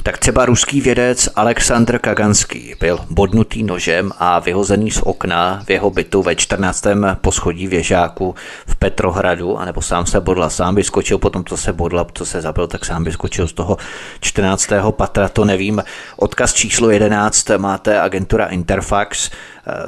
Tak 0.03 0.19
třeba 0.19 0.47
ruský 0.47 0.81
vědec 0.81 1.29
Aleksandr 1.37 1.99
Kaganský 1.99 2.75
byl 2.81 2.99
bodnutý 3.11 3.63
nožem 3.63 4.13
a 4.19 4.39
vyhozený 4.39 4.91
z 4.91 5.01
okna 5.03 5.63
v 5.67 5.71
jeho 5.71 5.91
bytu 5.91 6.23
ve 6.23 6.37
14. 6.37 6.85
poschodí 7.21 7.67
věžáku 7.67 8.35
v 8.67 8.77
Petrohradu, 8.77 9.59
anebo 9.59 9.83
sám 9.83 10.07
se 10.07 10.21
bodla, 10.21 10.51
sám 10.51 10.75
vyskočil, 10.75 11.19
potom 11.19 11.45
co 11.45 11.57
se 11.57 11.73
bodla, 11.73 12.07
co 12.15 12.27
se 12.27 12.41
zabil, 12.41 12.67
tak 12.67 12.85
sám 12.85 13.05
vyskočil 13.05 13.49
z 13.49 13.53
toho 13.53 13.77
14. 14.21 14.69
patra, 14.91 15.29
to 15.29 15.45
nevím. 15.45 15.83
Odkaz 16.17 16.53
číslo 16.53 16.91
11 16.91 17.49
máte 17.59 18.01
agentura 18.01 18.47
Interfax. 18.47 19.31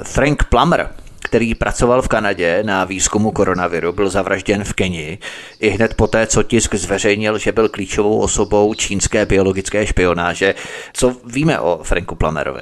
Frank 0.02 0.44
Plummer, 0.44 0.90
který 1.24 1.54
pracoval 1.54 2.02
v 2.02 2.08
Kanadě 2.08 2.62
na 2.62 2.84
výzkumu 2.84 3.30
koronaviru, 3.30 3.92
byl 3.92 4.10
zavražděn 4.10 4.64
v 4.64 4.72
Keni 4.72 5.18
i 5.60 5.68
hned 5.68 5.94
poté, 5.94 6.26
co 6.26 6.42
tisk 6.42 6.74
zveřejnil, 6.74 7.38
že 7.38 7.52
byl 7.52 7.68
klíčovou 7.68 8.18
osobou 8.18 8.74
čínské 8.74 9.26
biologické 9.26 9.86
špionáže. 9.86 10.54
Co 10.92 11.12
víme 11.26 11.60
o 11.60 11.80
Franku 11.82 12.14
Plummerovi? 12.14 12.60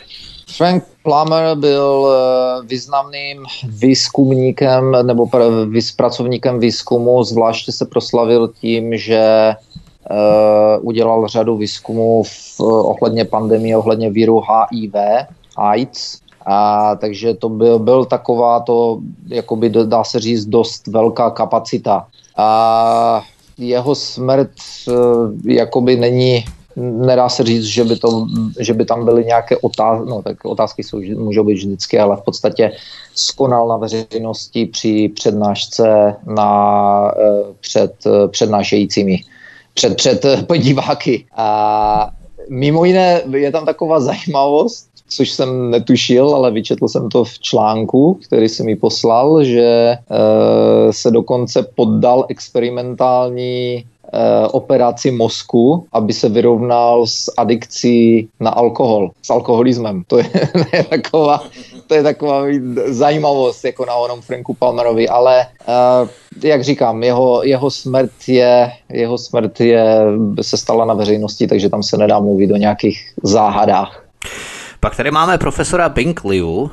Frank 0.57 0.85
Plummer 1.03 1.57
byl 1.57 2.09
eh, 2.09 2.67
významným 2.67 3.45
výzkumníkem 3.65 5.07
nebo 5.07 5.27
pracovníkem 5.97 6.61
výzkumu, 6.61 7.25
zvláště 7.25 7.73
se 7.73 7.85
proslavil 7.87 8.49
tím, 8.49 8.97
že 8.97 9.55
uh, 10.11 10.87
udělal 10.89 11.29
řadu 11.29 11.57
výzkumů 11.57 12.23
ohledně 12.61 13.25
pandemie, 13.25 13.77
ohledně 13.77 14.11
víru 14.11 14.41
HIV, 14.41 14.95
AIDS 15.57 16.22
a, 16.47 16.95
takže 16.97 17.35
to 17.35 17.49
byl, 17.49 17.79
byl 17.79 18.05
taková 18.05 18.61
to, 18.61 18.99
jakoby 19.29 19.71
dá 19.71 20.05
se 20.05 20.21
říct, 20.21 20.47
dost 20.47 20.87
velká 20.87 21.31
kapacita. 21.31 22.07
A 22.37 23.23
jeho 23.59 23.95
smrt 23.95 24.51
e, 24.89 24.93
jakoby 25.53 25.97
není, 25.97 26.45
nedá 26.77 27.29
se 27.29 27.45
říct, 27.45 27.65
že 27.65 27.85
by, 27.85 27.97
to, 27.97 28.27
že 28.61 28.75
by 28.75 28.85
tam 28.85 29.05
byly 29.05 29.25
nějaké 29.25 29.57
otázky, 29.57 30.11
no 30.11 30.23
tak 30.23 30.45
otázky 30.45 30.83
jsou, 30.83 31.01
můžou 31.01 31.45
být 31.45 31.55
vždycky, 31.55 31.99
ale 31.99 32.17
v 32.17 32.23
podstatě 32.25 32.73
skonal 33.15 33.69
na 33.69 33.77
veřejnosti 33.77 34.67
při 34.67 35.09
přednášce 35.15 36.17
na, 36.27 37.13
e, 37.19 37.55
před 37.61 37.93
přednášejícími, 38.29 39.21
před, 39.75 39.95
před 39.97 40.27
diváky. 40.59 41.27
A 41.37 42.11
mimo 42.49 42.85
jiné 42.85 43.23
je 43.31 43.53
tam 43.53 43.65
taková 43.65 44.01
zajímavost, 44.01 44.92
což 45.17 45.31
jsem 45.31 45.71
netušil, 45.71 46.35
ale 46.35 46.51
vyčetl 46.51 46.89
jsem 46.89 47.09
to 47.09 47.25
v 47.25 47.39
článku, 47.39 48.19
který 48.27 48.49
jsem 48.49 48.67
mi 48.67 48.77
poslal, 48.77 49.45
že 49.45 49.63
e, 49.63 49.99
se 50.91 51.11
dokonce 51.11 51.67
poddal 51.75 52.25
experimentální 52.29 53.75
e, 53.75 53.85
operaci 54.47 55.11
mozku, 55.11 55.87
aby 55.93 56.13
se 56.13 56.29
vyrovnal 56.29 57.07
s 57.07 57.33
adikcí 57.37 58.29
na 58.41 58.51
alkohol, 58.51 59.11
s 59.23 59.31
alkoholismem. 59.31 60.03
To 60.07 60.19
je, 60.19 60.31
to 60.53 60.77
je 60.77 60.85
taková, 60.85 61.43
to 61.87 61.95
je 61.95 62.03
taková 62.03 62.45
zajímavost 62.87 63.65
jako 63.65 63.87
na 63.87 63.95
onom 63.95 64.21
Franku 64.21 64.55
Palmerovi, 64.55 65.09
ale 65.09 65.41
e, 65.43 66.49
jak 66.49 66.65
říkám, 66.65 67.03
jeho, 67.03 67.43
jeho 67.45 67.71
smrt 67.71 68.11
je, 68.29 68.73
jeho 68.93 69.19
smrt 69.19 69.61
je, 69.61 70.05
se 70.43 70.57
stala 70.57 70.85
na 70.85 70.95
veřejnosti, 70.95 71.47
takže 71.47 71.69
tam 71.69 71.83
se 71.83 71.97
nedá 71.97 72.21
mluvit 72.21 72.51
o 72.53 72.57
nějakých 72.57 73.13
záhadách. 73.23 74.03
Pak 74.85 74.97
tady 74.97 75.11
máme 75.11 75.39
profesora 75.39 75.89
Bing 75.89 76.25
Liu, 76.25 76.71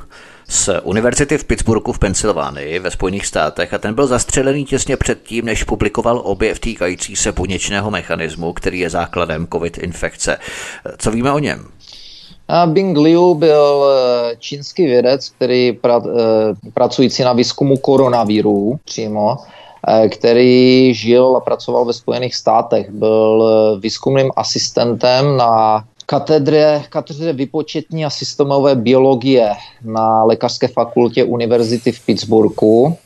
z 0.47 0.69
univerzity 0.83 1.37
v 1.37 1.43
Pittsburghu 1.43 1.93
v 1.93 1.99
Pensylvánii 1.99 2.79
ve 2.79 2.91
Spojených 2.91 3.25
státech 3.25 3.73
a 3.73 3.77
ten 3.77 3.93
byl 3.93 4.07
zastřelený 4.07 4.65
těsně 4.65 4.97
předtím, 4.97 5.45
než 5.45 5.63
publikoval 5.63 6.21
objev 6.23 6.59
týkající 6.59 7.15
se 7.15 7.31
buněčného 7.31 7.91
mechanismu, 7.91 8.53
který 8.53 8.79
je 8.79 8.89
základem 8.89 9.47
COVID 9.53 9.77
infekce. 9.77 10.37
Co 10.97 11.11
víme 11.11 11.31
o 11.31 11.39
něm? 11.39 11.65
Bing 12.65 12.97
Liu 12.97 13.33
byl 13.33 13.85
eh, 13.85 14.35
čínský 14.39 14.85
vědec, 14.85 15.29
který 15.29 15.71
pra, 15.71 16.01
eh, 16.05 16.71
pracující 16.73 17.23
na 17.23 17.33
výzkumu 17.33 17.77
koronaviru 17.77 18.79
přímo, 18.85 19.37
eh, 19.87 20.09
který 20.09 20.93
žil 20.93 21.37
a 21.37 21.39
pracoval 21.39 21.85
ve 21.85 21.93
Spojených 21.93 22.35
státech. 22.35 22.89
Byl 22.89 23.79
výzkumným 23.81 24.31
asistentem 24.35 25.37
na 25.37 25.83
katedře, 26.09 26.83
katedře 26.89 27.33
vypočetní 27.33 28.05
a 28.05 28.09
systémové 28.09 28.75
biologie 28.75 29.51
na 29.85 30.23
Lékařské 30.23 30.67
fakultě 30.67 31.23
univerzity 31.23 31.91
v 31.91 32.05
Pittsburghu. 32.05 32.97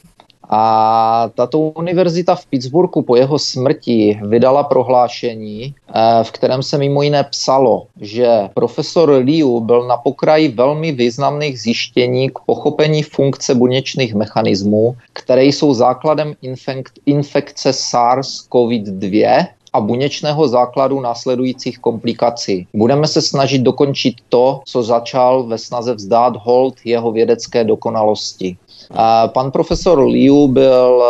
A 0.49 1.29
tato 1.35 1.59
univerzita 1.59 2.35
v 2.35 2.45
Pittsburghu 2.45 3.01
po 3.01 3.15
jeho 3.15 3.39
smrti 3.39 4.19
vydala 4.27 4.63
prohlášení, 4.63 5.75
eh, 5.75 6.23
v 6.23 6.31
kterém 6.31 6.63
se 6.63 6.77
mimo 6.77 7.01
jiné 7.01 7.23
psalo, 7.23 7.87
že 8.01 8.27
profesor 8.53 9.09
Liu 9.09 9.59
byl 9.59 9.87
na 9.87 9.97
pokraji 9.97 10.47
velmi 10.47 10.91
významných 10.91 11.61
zjištění 11.61 12.29
k 12.29 12.39
pochopení 12.45 13.03
funkce 13.03 13.55
buněčných 13.55 14.15
mechanismů, 14.15 14.95
které 15.13 15.43
jsou 15.45 15.73
základem 15.73 16.33
infek- 16.43 16.95
infekce 17.05 17.71
SARS-CoV-2 17.71 19.47
a 19.73 19.81
buněčného 19.81 20.47
základu 20.47 20.99
následujících 20.99 21.79
komplikací. 21.79 22.67
Budeme 22.73 23.07
se 23.07 23.21
snažit 23.21 23.59
dokončit 23.59 24.15
to, 24.29 24.61
co 24.65 24.83
začal 24.83 25.43
ve 25.43 25.57
snaze 25.57 25.93
vzdát 25.93 26.33
hold 26.37 26.75
jeho 26.85 27.11
vědecké 27.11 27.63
dokonalosti. 27.63 28.57
Pan 29.27 29.51
profesor 29.51 29.99
Liu 29.99 30.47
byl, 30.47 31.03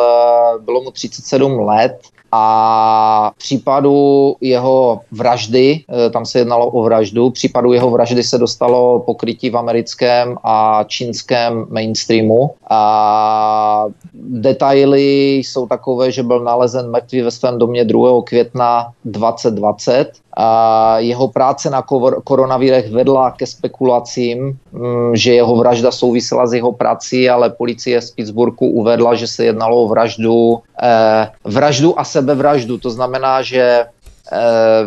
bylo 0.65 0.81
mu 0.81 0.91
37 0.91 1.59
let, 1.59 1.99
a 2.35 3.31
případu 3.37 4.35
jeho 4.41 5.01
vraždy, 5.11 5.83
eh, 5.89 6.09
tam 6.09 6.25
se 6.25 6.39
jednalo 6.39 6.67
o 6.67 6.83
vraždu, 6.83 7.29
případu 7.29 7.73
jeho 7.73 7.89
vraždy 7.89 8.23
se 8.23 8.37
dostalo 8.37 8.99
pokrytí 8.99 9.49
v 9.49 9.57
americkém 9.57 10.35
a 10.43 10.83
čínském 10.87 11.65
mainstreamu. 11.69 12.51
A 12.69 13.85
detaily 14.13 15.37
jsou 15.37 15.67
takové, 15.67 16.11
že 16.11 16.23
byl 16.23 16.39
nalezen 16.39 16.91
mrtvý 16.91 17.21
ve 17.21 17.31
svém 17.31 17.59
domě 17.59 17.85
2. 17.85 18.23
května 18.23 18.87
2020 19.05 20.22
a 20.37 20.99
jeho 20.99 21.27
práce 21.27 21.69
na 21.69 21.85
koronavírech 22.23 22.89
vedla 22.91 23.31
ke 23.31 23.45
spekulacím, 23.45 24.57
mm, 24.73 25.15
že 25.15 25.33
jeho 25.33 25.55
vražda 25.55 25.91
souvisela 25.91 26.47
s 26.47 26.53
jeho 26.53 26.73
prací, 26.73 27.29
ale 27.29 27.49
policie 27.49 28.01
z 28.01 28.11
Pittsburghu 28.11 28.65
uvedla, 28.65 29.13
že 29.15 29.27
se 29.27 29.45
jednalo 29.45 29.83
o 29.83 29.87
vraždu, 29.87 30.57
eh, 30.81 31.29
vraždu 31.43 31.99
a 31.99 32.03
sebevraždu. 32.03 32.77
To 32.77 32.89
znamená, 32.89 33.41
že 33.41 33.85
eh, 34.31 34.83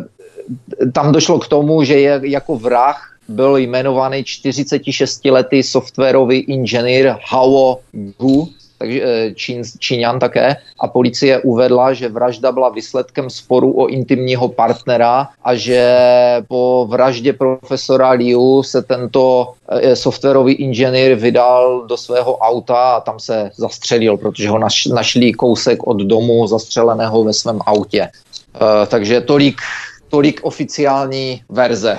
tam 0.92 1.12
došlo 1.12 1.38
k 1.38 1.48
tomu, 1.48 1.82
že 1.82 1.94
je 1.98 2.20
jako 2.22 2.56
vrah 2.56 2.98
byl 3.28 3.56
jmenovaný 3.56 4.22
46-letý 4.22 5.62
softwarový 5.62 6.38
inženýr 6.38 7.18
Hao 7.30 7.78
Gu, 8.18 8.48
takže 8.78 9.00
eh, 9.02 9.34
Čín, 9.34 9.62
Číňan 9.78 10.18
také, 10.18 10.56
a 10.80 10.88
policie 10.88 11.40
uvedla, 11.40 11.92
že 11.92 12.08
vražda 12.08 12.52
byla 12.52 12.68
výsledkem 12.68 13.30
sporu 13.30 13.72
o 13.72 13.86
intimního 13.86 14.48
partnera 14.48 15.28
a 15.44 15.54
že 15.54 15.82
po 16.48 16.86
vraždě 16.90 17.32
profesora 17.32 18.10
Liu 18.10 18.62
se 18.62 18.82
tento 18.82 19.52
eh, 19.68 19.96
softwarový 19.96 20.54
inženýr 20.54 21.14
vydal 21.14 21.86
do 21.86 21.96
svého 21.96 22.36
auta 22.36 22.96
a 22.96 23.00
tam 23.00 23.20
se 23.20 23.50
zastřelil, 23.56 24.16
protože 24.16 24.48
ho 24.48 24.58
naš, 24.58 24.86
našli 24.86 25.32
kousek 25.32 25.86
od 25.86 25.96
domu 25.96 26.46
zastřeleného 26.46 27.24
ve 27.24 27.32
svém 27.32 27.58
autě. 27.66 28.08
Uh, 28.56 28.86
takže 28.86 29.20
tolik, 29.20 29.60
tolik 30.08 30.40
oficiální 30.42 31.42
verze. 31.48 31.98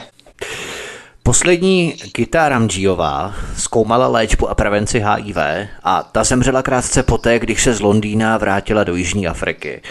Poslední 1.27 1.95
Gita 2.15 2.49
Ramjiová 2.49 3.33
zkoumala 3.57 4.07
léčbu 4.07 4.49
a 4.49 4.55
prevenci 4.55 5.03
HIV 5.05 5.37
a 5.83 6.03
ta 6.03 6.23
zemřela 6.23 6.61
krátce 6.61 7.03
poté, 7.03 7.39
když 7.39 7.63
se 7.63 7.73
z 7.73 7.79
Londýna 7.79 8.37
vrátila 8.37 8.83
do 8.83 8.95
Jižní 8.95 9.27
Afriky. 9.27 9.81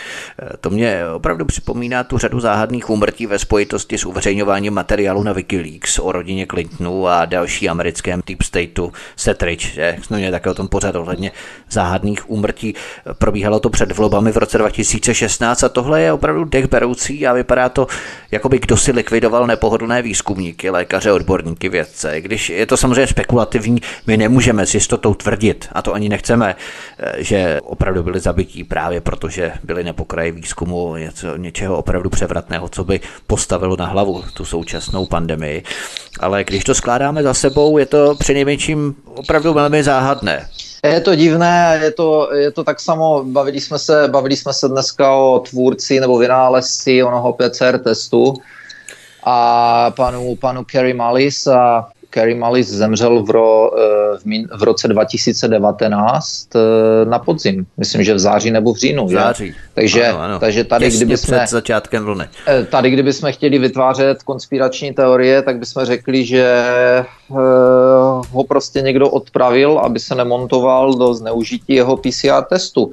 E, 0.43 0.57
to 0.57 0.71
mě 0.71 1.01
opravdu 1.15 1.45
připomíná 1.45 2.05
tu 2.05 2.19
řadu 2.19 2.41
záhadných 2.41 2.91
úmrtí 2.91 3.27
ve 3.27 3.39
spojitosti 3.39 3.99
s 3.99 4.05
uveřejňováním 4.05 4.75
materiálu 4.75 5.23
na 5.23 5.33
Wikileaks 5.33 5.99
o 5.99 6.13
rodině 6.13 6.47
Clintonu 6.47 7.09
a 7.09 7.25
další 7.25 7.69
americkém 7.69 8.23
Deep 8.27 8.43
Stateu 8.43 8.93
Setridge. 9.17 9.75
Že? 9.75 9.97
Jsme 10.03 10.17
měli 10.17 10.33
také 10.33 10.51
o 10.51 10.55
tom 10.55 10.69
pořád 10.69 10.97
ohledně 10.97 11.33
záhadných 11.71 12.31
úmrtí. 12.31 12.75
Probíhalo 13.19 13.61
to 13.61 13.71
před 13.71 13.97
volbami 13.97 14.33
v 14.33 14.37
roce 14.37 14.59
2016 14.59 15.65
a 15.65 15.69
tohle 15.69 16.03
je 16.03 16.13
opravdu 16.13 16.45
dechberoucí 16.45 17.27
a 17.27 17.33
vypadá 17.33 17.69
to, 17.69 17.87
jako 18.31 18.49
by 18.49 18.59
kdo 18.59 18.77
si 18.77 18.93
likvidoval 18.93 19.47
nepohodlné 19.47 20.03
výzkumníky, 20.03 20.71
lékaře, 20.71 21.13
od 21.13 21.26
odborníky, 21.27 21.69
vědce. 21.69 22.21
Když 22.21 22.51
je 22.51 22.67
to 22.67 22.77
samozřejmě 22.77 23.07
spekulativní, 23.07 23.81
my 24.07 24.17
nemůžeme 24.17 24.67
s 24.67 24.75
jistotou 24.75 25.15
tvrdit, 25.15 25.69
a 25.73 25.83
to 25.83 25.95
ani 25.95 26.09
nechceme, 26.09 26.57
eh, 26.99 27.13
že 27.19 27.61
opravdu 27.65 28.03
byli 28.03 28.21
zabití 28.21 28.65
právě 28.65 29.01
protože 29.01 29.53
byli 29.65 29.85
na 29.85 29.93
pokraji 29.93 30.33
výzkumu 30.33 30.97
něco, 30.97 31.37
něčeho 31.37 31.79
opravdu 31.79 32.11
převratného, 32.11 32.69
co 32.69 32.85
by 32.85 33.01
postavilo 33.27 33.77
na 33.77 33.87
hlavu 33.87 34.25
tu 34.35 34.45
současnou 34.45 35.07
pandemii. 35.07 35.63
Ale 36.21 36.45
když 36.45 36.65
to 36.65 36.75
skládáme 36.75 37.23
za 37.23 37.35
sebou, 37.35 37.79
je 37.79 37.87
to 37.87 38.15
přinejmenším 38.15 38.95
opravdu 39.15 39.53
velmi 39.53 39.83
záhadné. 39.83 40.49
Je 40.85 41.01
to 41.01 41.15
divné, 41.15 41.81
je 41.83 41.91
to, 41.91 42.35
je 42.35 42.51
to 42.51 42.65
tak 42.65 42.81
samo, 42.81 43.25
bavili 43.25 43.61
jsme, 43.61 43.79
se, 43.79 44.09
bavili 44.09 44.37
jsme 44.37 44.53
se 44.53 44.69
dneska 44.69 45.15
o 45.15 45.39
tvůrci 45.39 46.01
nebo 46.01 46.19
vynálezci 46.19 47.03
onoho 47.03 47.33
PCR 47.33 47.79
testu, 47.79 48.35
a 49.27 49.91
panu, 49.91 50.37
panu 50.37 50.65
Kerry 50.65 50.95
Mallis 50.95 51.47
a 51.47 51.89
Kerry 52.11 52.35
Mallis 52.35 52.69
zemřel 52.69 53.23
v, 53.23 53.31
ro, 53.31 53.71
eh, 53.79 54.19
v, 54.19 54.25
min, 54.25 54.49
v 54.57 54.63
roce 54.63 54.89
2019 54.89 56.49
eh, 56.57 56.59
na 57.05 57.19
podzim. 57.19 57.67
Myslím, 57.77 58.05
že 58.05 58.15
v 58.15 58.19
září 58.19 58.51
nebo 58.51 58.75
v 58.75 58.77
říjnu. 58.77 59.07
V 59.07 59.11
září. 59.11 59.55
Takže, 59.75 60.07
ano, 60.07 60.21
ano. 60.21 60.39
takže 60.39 60.65
tady, 60.65 60.85
Těsně 60.85 61.05
kdyby 61.05 61.17
jsme, 61.17 61.39
před 61.39 61.51
začátkem 61.51 62.05
vlny. 62.05 62.25
Eh, 62.47 62.65
tady, 62.65 62.91
kdyby 62.91 63.13
jsme 63.13 63.33
chtěli 63.33 63.59
vytvářet 63.59 64.23
konspirační 64.23 64.95
teorie, 64.95 65.43
tak 65.43 65.59
bychom 65.59 65.85
řekli, 65.85 66.25
že 66.25 66.65
ho 68.31 68.45
prostě 68.49 68.81
někdo 68.81 69.11
odpravil, 69.11 69.79
aby 69.79 70.01
se 70.01 70.15
nemontoval 70.15 70.95
do 70.95 71.15
zneužití 71.15 71.75
jeho 71.75 71.97
PCR 71.97 72.43
testu 72.49 72.93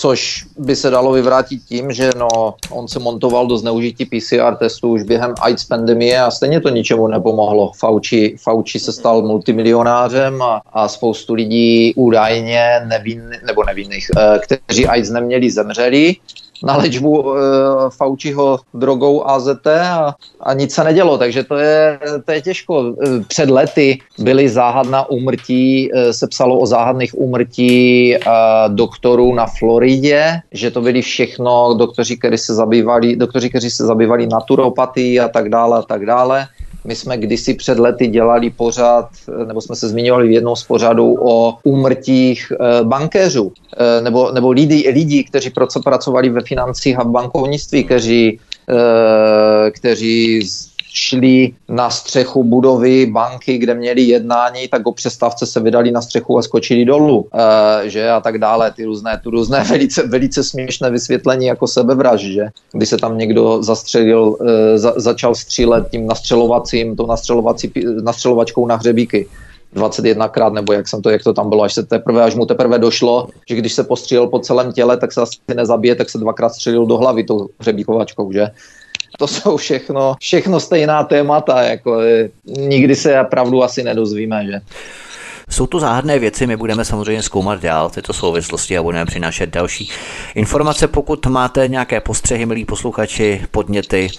což 0.00 0.44
by 0.58 0.76
se 0.76 0.90
dalo 0.90 1.12
vyvrátit 1.12 1.62
tím, 1.68 1.92
že 1.92 2.10
no, 2.16 2.54
on 2.70 2.88
se 2.88 2.98
montoval 2.98 3.46
do 3.46 3.56
zneužití 3.58 4.04
PCR 4.04 4.54
testů 4.58 4.88
už 4.90 5.02
během 5.02 5.34
AIDS 5.40 5.64
pandemie 5.64 6.20
a 6.20 6.30
stejně 6.30 6.60
to 6.60 6.68
ničemu 6.68 7.06
nepomohlo. 7.06 7.72
Fauci, 7.78 8.36
Fauci 8.42 8.78
se 8.78 8.92
stal 8.92 9.22
multimilionářem 9.22 10.42
a, 10.42 10.62
a 10.72 10.88
spoustu 10.88 11.34
lidí 11.34 11.94
údajně 11.94 12.80
nevinných, 12.86 13.42
nebo 13.46 13.64
nevinných, 13.64 14.10
eh, 14.16 14.38
kteří 14.38 14.86
AIDS 14.86 15.10
neměli, 15.10 15.50
zemřeli 15.50 16.16
na 16.64 16.76
léčbu 16.76 17.34
e, 17.34 17.40
Fauciho 17.90 18.58
drogou 18.74 19.28
AZT 19.28 19.66
a, 19.66 20.14
a 20.40 20.54
nic 20.54 20.74
se 20.74 20.84
nedělo, 20.84 21.18
takže 21.18 21.44
to 21.44 21.56
je, 21.56 21.98
to 22.24 22.32
je 22.32 22.42
těžko. 22.42 22.94
E, 23.06 23.24
před 23.28 23.50
lety 23.50 23.98
byly 24.18 24.48
záhadná 24.48 25.10
úmrtí, 25.10 25.90
e, 25.94 26.12
se 26.12 26.26
psalo 26.26 26.58
o 26.58 26.66
záhadných 26.66 27.18
úmrtí 27.18 28.14
e, 28.14 28.20
doktorů 28.68 29.34
na 29.34 29.46
Floridě, 29.46 30.40
že 30.52 30.70
to 30.70 30.80
byli 30.80 31.02
všechno 31.02 31.74
doktoři, 31.74 32.16
kteří 32.16 32.38
se 32.38 32.54
zabývali, 32.54 33.16
doktoři, 33.16 33.48
kteří 33.48 33.70
se 33.70 33.86
zabývali 33.86 34.26
naturopatií 34.26 35.20
a 35.20 35.28
tak 35.28 35.48
dále 35.48 35.78
a 35.78 35.82
tak 35.82 36.06
dále. 36.06 36.46
My 36.84 36.96
jsme 36.96 37.16
kdysi 37.16 37.54
před 37.54 37.78
lety 37.78 38.06
dělali 38.06 38.50
pořád, 38.50 39.08
nebo 39.46 39.60
jsme 39.60 39.76
se 39.76 39.88
zmiňovali 39.88 40.28
v 40.28 40.30
jednou 40.30 40.56
z 40.56 40.64
pořadů 40.64 41.16
o 41.20 41.58
úmrtích 41.62 42.52
eh, 42.52 42.84
bankéřů, 42.84 43.52
eh, 43.76 44.00
nebo, 44.02 44.32
nebo 44.32 44.50
lidi, 44.50 44.90
lidi, 44.90 45.24
kteří 45.24 45.50
pracovali 45.84 46.28
ve 46.28 46.40
financích 46.40 46.98
a 46.98 47.02
v 47.02 47.10
bankovnictví, 47.10 47.84
kteří, 47.84 48.40
eh, 48.70 49.70
kteří 49.70 50.48
šli 50.92 51.52
na 51.68 51.90
střechu 51.90 52.44
budovy 52.44 53.06
banky, 53.06 53.58
kde 53.58 53.74
měli 53.74 54.02
jednání, 54.02 54.68
tak 54.68 54.86
o 54.86 54.92
přestávce 54.92 55.46
se 55.46 55.60
vydali 55.60 55.90
na 55.90 56.02
střechu 56.02 56.38
a 56.38 56.42
skočili 56.42 56.84
dolů, 56.84 57.28
e, 57.34 57.90
že 57.90 58.10
a 58.10 58.20
tak 58.20 58.38
dále, 58.38 58.72
ty 58.72 58.84
různé, 58.84 59.20
tu 59.22 59.30
různé 59.30 59.64
velice, 59.68 60.06
velice 60.06 60.44
směšné 60.44 60.90
vysvětlení 60.90 61.46
jako 61.46 61.66
sebevraž, 61.66 62.20
že 62.20 62.46
kdy 62.72 62.86
se 62.86 62.96
tam 62.96 63.18
někdo 63.18 63.62
zastřelil, 63.62 64.36
e, 64.40 64.78
za, 64.78 64.92
začal 64.96 65.34
střílet 65.34 65.90
tím 65.90 66.06
nastřelovacím, 66.06 66.96
tou 66.96 67.06
nastřelovací, 67.06 67.72
nastřelovačkou 68.02 68.66
na 68.66 68.76
hřebíky. 68.76 69.28
21krát, 69.74 70.52
nebo 70.52 70.72
jak 70.72 70.88
jsem 70.88 71.02
to, 71.02 71.10
jak 71.10 71.22
to 71.22 71.32
tam 71.32 71.48
bylo, 71.48 71.62
až 71.62 71.74
se 71.74 71.82
teprve, 71.82 72.22
až 72.22 72.34
mu 72.34 72.46
teprve 72.46 72.78
došlo, 72.78 73.28
že 73.48 73.54
když 73.54 73.72
se 73.72 73.84
postřílel 73.84 74.26
po 74.26 74.38
celém 74.38 74.72
těle, 74.72 74.96
tak 74.96 75.12
se 75.12 75.20
asi 75.20 75.38
nezabije, 75.54 75.94
tak 75.94 76.10
se 76.10 76.18
dvakrát 76.18 76.48
střelil 76.48 76.86
do 76.86 76.96
hlavy 76.96 77.24
tou 77.24 77.48
hřebíkovačkou, 77.60 78.32
že? 78.32 78.50
To 79.18 79.26
jsou 79.26 79.56
všechno, 79.56 80.16
všechno 80.20 80.60
stejná 80.60 81.04
témata, 81.04 81.62
jako 81.62 82.00
nikdy 82.44 82.96
se 82.96 83.24
pravdu 83.30 83.62
asi 83.62 83.82
nedozvíme, 83.82 84.46
že. 84.46 84.60
Jsou 85.48 85.66
to 85.66 85.80
záhadné 85.80 86.18
věci, 86.18 86.46
my 86.46 86.56
budeme 86.56 86.84
samozřejmě 86.84 87.22
zkoumat 87.22 87.62
dál 87.62 87.90
tyto 87.90 88.12
souvislosti 88.12 88.78
a 88.78 88.82
budeme 88.82 89.04
přinášet 89.04 89.50
další 89.50 89.90
informace. 90.34 90.88
Pokud 90.88 91.26
máte 91.26 91.68
nějaké 91.68 92.00
postřehy, 92.00 92.46
milí 92.46 92.64
posluchači, 92.64 93.46
podněty, 93.50 94.10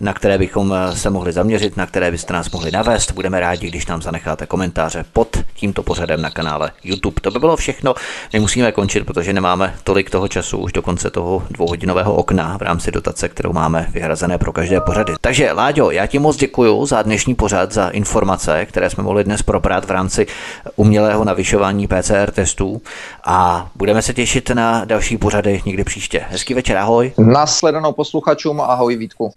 na 0.00 0.12
které 0.12 0.38
bychom 0.38 0.74
eh, 0.74 0.96
se 0.96 1.10
mohli 1.10 1.32
zaměřit, 1.32 1.76
na 1.76 1.86
které 1.86 2.10
byste 2.10 2.32
nás 2.32 2.50
mohli 2.50 2.70
navést. 2.70 3.12
Budeme 3.12 3.40
rádi, 3.40 3.68
když 3.68 3.86
nám 3.86 4.02
zanecháte 4.02 4.46
komentáře 4.46 5.04
pod 5.12 5.36
tímto 5.54 5.82
pořadem 5.82 6.22
na 6.22 6.30
kanále 6.30 6.70
YouTube. 6.84 7.20
To 7.20 7.30
by 7.30 7.38
bylo 7.38 7.56
všechno. 7.56 7.94
My 8.32 8.40
musíme 8.40 8.72
končit, 8.72 9.06
protože 9.06 9.32
nemáme 9.32 9.74
tolik 9.84 10.10
toho 10.10 10.28
času 10.28 10.58
už 10.58 10.72
do 10.72 10.82
konce 10.82 11.10
toho 11.10 11.42
dvouhodinového 11.50 12.14
okna 12.14 12.58
v 12.58 12.62
rámci 12.62 12.90
dotace, 12.90 13.28
kterou 13.28 13.52
máme 13.52 13.86
vyhrazené 13.90 14.38
pro 14.38 14.52
každé 14.52 14.80
pořady. 14.80 15.14
Takže 15.20 15.52
Láďo, 15.52 15.90
já 15.90 16.06
ti 16.06 16.18
moc 16.18 16.36
děkuji 16.36 16.86
za 16.86 17.02
dnešní 17.02 17.34
pořad, 17.34 17.72
za 17.72 17.88
informace, 17.88 18.66
které 18.66 18.90
jsme 18.90 19.02
mohli 19.02 19.24
dnes 19.24 19.42
probrat 19.42 19.84
v 19.84 19.90
rámci 19.90 20.26
umělého 20.76 21.24
navyšování 21.24 21.86
PCR 21.86 22.30
testů 22.30 22.82
a 23.24 23.68
budeme 23.74 24.02
se 24.02 24.14
těšit 24.14 24.50
na 24.50 24.84
další 24.84 25.18
pořady 25.18 25.62
někdy 25.66 25.84
příště. 25.84 26.24
Hezký 26.28 26.54
večer, 26.54 26.76
ahoj. 26.76 27.12
Nasledanou 27.18 27.92
posluchačům, 27.92 28.60
ahoj 28.60 28.96
Vítku. 28.96 29.32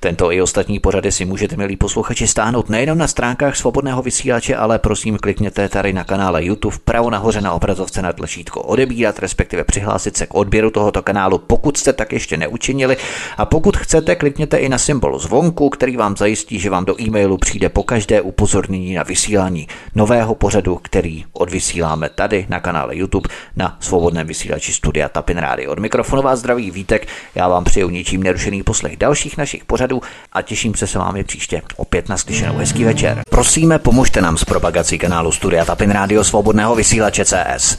Tento 0.00 0.32
i 0.32 0.42
ostatní 0.42 0.78
pořady 0.78 1.12
si 1.12 1.24
můžete, 1.24 1.56
milí 1.56 1.76
posluchači, 1.76 2.26
stáhnout 2.26 2.68
nejenom 2.68 2.98
na 2.98 3.06
stránkách 3.06 3.56
svobodného 3.56 4.02
vysílače, 4.02 4.56
ale 4.56 4.78
prosím 4.78 5.18
klikněte 5.18 5.68
tady 5.68 5.92
na 5.92 6.04
kanále 6.04 6.44
YouTube 6.44 6.76
pravo 6.84 7.10
nahoře 7.10 7.40
na 7.40 7.52
obrazovce 7.52 8.02
na 8.02 8.12
tlačítko 8.12 8.62
odebírat, 8.62 9.18
respektive 9.18 9.64
přihlásit 9.64 10.16
se 10.16 10.26
k 10.26 10.34
odběru 10.34 10.70
tohoto 10.70 11.02
kanálu, 11.02 11.38
pokud 11.38 11.76
jste 11.76 11.92
tak 11.92 12.12
ještě 12.12 12.36
neučinili. 12.36 12.96
A 13.36 13.44
pokud 13.44 13.76
chcete, 13.76 14.16
klikněte 14.16 14.56
i 14.56 14.68
na 14.68 14.78
symbol 14.78 15.18
zvonku, 15.18 15.70
který 15.70 15.96
vám 15.96 16.16
zajistí, 16.16 16.58
že 16.58 16.70
vám 16.70 16.84
do 16.84 17.00
e-mailu 17.00 17.38
přijde 17.38 17.68
po 17.68 17.82
každé 17.82 18.20
upozornění 18.20 18.94
na 18.94 19.02
vysílání 19.02 19.68
nového 19.94 20.34
pořadu, 20.34 20.51
který 20.82 21.24
odvysíláme 21.32 22.08
tady 22.08 22.46
na 22.48 22.60
kanále 22.60 22.96
YouTube 22.96 23.28
na 23.56 23.76
svobodném 23.80 24.26
vysílači 24.26 24.72
Studia 24.72 25.08
Tapin 25.08 25.38
Radio. 25.38 25.72
Od 25.72 25.78
mikrofonu 25.78 26.22
vás 26.22 26.38
zdraví 26.38 26.70
Vítek, 26.70 27.08
já 27.34 27.48
vám 27.48 27.64
přeju 27.64 27.88
ničím 27.88 28.22
nerušený 28.22 28.62
poslech 28.62 28.96
dalších 28.96 29.36
našich 29.36 29.64
pořadů 29.64 30.02
a 30.32 30.42
těším 30.42 30.74
se 30.74 30.86
s 30.86 30.94
vámi 30.94 31.24
příště 31.24 31.62
opět 31.76 32.08
na 32.08 32.16
slyšenou. 32.16 32.56
Hezký 32.56 32.84
večer. 32.84 33.22
Prosíme, 33.30 33.78
pomožte 33.78 34.20
nám 34.20 34.38
s 34.38 34.44
propagací 34.44 34.98
kanálu 34.98 35.32
Studia 35.32 35.64
Tapin 35.64 35.90
Radio 35.90 36.24
Svobodného 36.24 36.74
vysílače 36.74 37.24
CS. 37.24 37.78